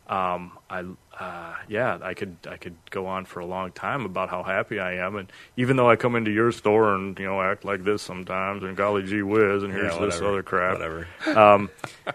Um, 0.09 0.59
I 0.69 0.85
uh, 1.23 1.55
yeah, 1.69 1.99
I 2.03 2.15
could 2.15 2.37
I 2.49 2.57
could 2.57 2.77
go 2.91 3.07
on 3.07 3.25
for 3.25 3.41
a 3.41 3.47
long 3.47 3.73
time 3.73 4.05
about 4.05 4.29
how 4.29 4.43
happy 4.43 4.81
I 4.81 4.95
am, 5.07 5.17
and 5.17 5.31
even 5.57 5.77
though 5.77 5.89
I 5.89 5.97
come 5.97 6.17
into 6.17 6.31
your 6.31 6.51
store 6.53 6.95
and 6.95 7.19
you 7.19 7.25
know 7.27 7.41
act 7.41 7.65
like 7.65 7.85
this 7.85 8.03
sometimes, 8.03 8.63
and 8.63 8.77
golly 8.77 9.03
gee 9.05 9.23
whiz, 9.23 9.63
and 9.63 9.73
Yeah, 9.73 9.81
here's 9.81 9.99
this 9.99 10.21
other 10.21 10.43
crap, 10.43 10.75
Whatever. 10.75 11.07
um, 11.27 11.71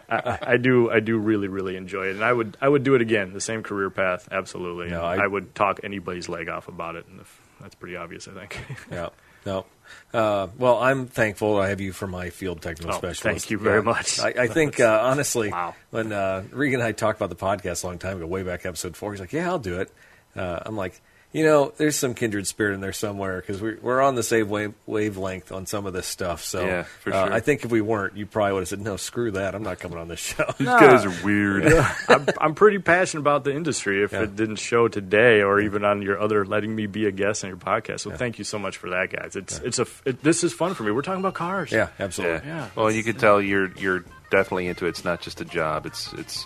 I, 0.09 0.39
I 0.41 0.57
do 0.57 0.91
I 0.91 0.99
do 0.99 1.17
really 1.17 1.47
really 1.47 1.75
enjoy 1.75 2.07
it, 2.07 2.15
and 2.15 2.23
I 2.23 2.33
would 2.33 2.57
I 2.61 2.67
would 2.67 2.83
do 2.83 2.95
it 2.95 3.01
again. 3.01 3.33
The 3.33 3.41
same 3.41 3.63
career 3.63 3.89
path, 3.89 4.27
absolutely. 4.31 4.89
No, 4.89 5.03
I- 5.03 5.23
I, 5.23 5.27
would 5.27 5.55
talk 5.55 5.79
anybody's 5.83 6.27
leg 6.29 6.49
off 6.49 6.67
about 6.67 6.95
it, 6.95 7.05
and 7.07 7.21
if, 7.21 7.41
that's 7.61 7.75
pretty 7.75 7.95
obvious, 7.95 8.27
I 8.27 8.33
think. 8.33 8.61
Yeah. 8.91 9.09
No. 9.47 9.65
Uh, 10.13 10.47
well, 10.57 10.77
I'm 10.79 11.07
thankful 11.07 11.59
I 11.59 11.69
have 11.69 11.79
you 11.81 11.91
for 11.93 12.07
my 12.07 12.29
field 12.29 12.61
technical 12.61 12.93
Oh, 12.93 12.97
specialist. 12.97 13.21
thank 13.23 13.49
you 13.51 13.57
very 13.57 13.77
Yeah. 13.79 13.81
much. 13.83 14.19
I, 14.19 14.33
I 14.37 14.47
think 14.47 14.79
uh, 14.79 14.99
honestly, 15.03 15.49
Wow. 15.49 15.75
when 15.89 16.11
uh, 16.11 16.43
Regan 16.51 16.81
and 16.81 16.87
I 16.87 16.91
talked 16.91 17.19
about 17.21 17.29
the 17.29 17.35
podcast 17.43 17.83
a 17.83 17.87
long 17.87 17.97
time 17.97 18.17
ago, 18.17 18.27
way 18.27 18.43
back 18.43 18.65
episode 18.65 18.95
four, 18.97 19.11
he's 19.13 19.19
like, 19.21 19.33
"Yeah, 19.33 19.47
I'll 19.49 19.59
do 19.59 19.79
it." 19.79 19.89
Uh, 20.35 20.59
I'm 20.65 20.75
like, 20.75 21.01
you 21.33 21.43
know, 21.43 21.73
there's 21.77 21.95
some 21.95 22.13
kindred 22.13 22.47
spirit 22.47 22.73
in 22.73 22.81
there 22.81 22.93
somewhere 22.93 23.41
because 23.41 23.61
we're, 23.61 23.77
we're 23.81 24.01
on 24.01 24.15
the 24.15 24.23
same 24.23 24.47
wave, 24.49 24.73
wavelength 24.85 25.51
on 25.51 25.65
some 25.65 25.85
of 25.85 25.93
this 25.93 26.07
stuff. 26.07 26.41
So 26.43 26.65
Yeah, 26.65 26.83
for 26.83 27.13
uh. 27.13 27.29
I 27.35 27.41
think 27.41 27.63
if 27.65 27.69
we 27.71 27.81
weren't, 27.81 28.15
you 28.15 28.25
probably 28.25 28.53
would 28.53 28.59
have 28.61 28.67
said, 28.69 28.81
no, 28.81 28.95
screw 28.97 29.31
that. 29.31 29.53
I'm 29.53 29.61
not 29.61 29.77
coming 29.79 29.97
on 29.97 30.07
this 30.07 30.19
show. 30.19 30.45
These 30.57 30.67
guys 30.67 31.05
are 31.05 31.25
weird. 31.25 31.65
I'm, 32.07 32.25
I'm 32.39 32.55
pretty 32.55 32.79
passionate 32.79 33.21
about 33.21 33.43
the 33.43 33.53
industry. 33.53 34.03
If 34.03 34.13
Yeah. 34.13 34.23
it 34.23 34.35
didn't 34.35 34.55
show 34.55 34.87
today, 34.87 35.41
or 35.41 35.59
even 35.59 35.83
on 35.83 36.01
your 36.01 36.19
other 36.19 36.45
letting 36.45 36.73
me 36.75 36.87
be 36.87 37.05
a 37.05 37.11
guest 37.11 37.43
on 37.43 37.49
your 37.49 37.57
podcast, 37.57 37.99
so 37.99 38.11
thank 38.11 38.39
you 38.39 38.45
so 38.45 38.57
much 38.57 38.77
for 38.77 38.89
that, 38.91 39.09
guys. 39.11 39.35
It's 39.35 39.59
it's 39.59 39.79
a 39.79 39.83
f- 39.83 40.01
it, 40.05 40.23
this 40.23 40.43
is 40.45 40.53
fun 40.53 40.73
for 40.75 40.83
me. 40.83 40.91
We're 40.91 41.01
talking 41.01 41.19
about 41.21 41.33
cars. 41.33 41.71
yeah, 41.71 41.89
Yeah. 41.99 42.05
absolutely. 42.05 42.47
Yeah. 42.47 42.69
Well, 42.75 42.89
you 42.89 43.03
can 43.03 43.17
tell 43.17 43.41
you're 43.41 43.69
you're 43.77 44.05
definitely 44.31 44.67
into 44.67 44.85
it. 44.85 44.89
It's 44.89 45.03
not 45.05 45.21
just 45.21 45.41
a 45.41 45.45
job. 45.45 45.85
It's 45.85 46.13
it's 46.13 46.45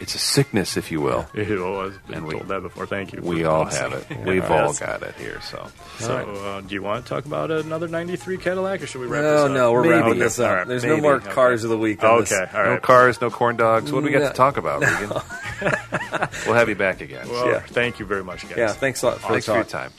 it's 0.00 0.14
a 0.14 0.18
sickness, 0.18 0.76
if 0.76 0.90
you 0.92 1.00
will. 1.00 1.26
I've 1.34 1.34
been 1.34 2.14
And 2.14 2.26
we- 2.26 2.34
told 2.34 2.48
that 2.48 2.62
before. 2.62 2.86
Thank 2.86 3.12
you. 3.12 3.20
We 3.22 3.44
all 3.44 3.64
have 3.64 3.92
it. 3.92 4.06
We've 4.24 4.48
all 4.50 4.66
Yes. 4.66 4.78
got 4.80 5.02
it 5.02 5.14
here. 5.18 5.40
So 5.42 5.66
So, 5.98 6.14
uh, 6.16 6.60
do 6.60 6.74
you 6.74 6.82
want 6.82 7.04
to 7.04 7.08
talk 7.08 7.24
about 7.26 7.50
another 7.50 7.88
'93 7.88 8.36
Cadillac, 8.38 8.82
or 8.82 8.86
should 8.86 9.00
we 9.00 9.06
wrap 9.06 9.22
this 9.22 9.38
No, 9.40 9.46
up? 9.46 9.50
no, 9.52 9.72
we're 9.72 9.82
Maybe. 9.82 9.94
wrapping 9.94 10.18
this 10.18 10.38
All 10.38 10.46
up. 10.46 10.56
right, 10.58 10.66
There's 10.68 10.82
maybe. 10.84 10.96
no 10.96 11.02
more 11.02 11.14
Okay. 11.14 11.30
cars 11.32 11.64
of 11.64 11.70
the 11.70 11.78
week. 11.78 12.00
This. 12.00 12.32
Okay, 12.32 12.56
all 12.56 12.64
no 12.64 12.78
cars, 12.78 13.20
no 13.20 13.30
corn 13.30 13.56
dogs. 13.56 13.90
What 13.92 14.00
do 14.00 14.06
we 14.06 14.12
got 14.12 14.22
No. 14.22 14.28
to 14.28 14.34
talk 14.34 14.56
about, 14.56 14.80
Regan? 14.82 15.10
we'll 16.46 16.54
have 16.54 16.68
you 16.68 16.74
back 16.76 17.00
again. 17.00 17.28
Well, 17.28 17.46
Yeah. 17.48 17.60
thank 17.60 17.98
you 17.98 18.06
very 18.06 18.24
much, 18.24 18.42
guys. 18.48 18.56
Yeah, 18.58 18.68
thanks 18.72 19.02
a 19.02 19.06
lot 19.06 19.20
for 19.20 19.28
Thanks 19.32 19.46
for 19.46 19.54
your 19.54 19.64
time. 19.64 19.90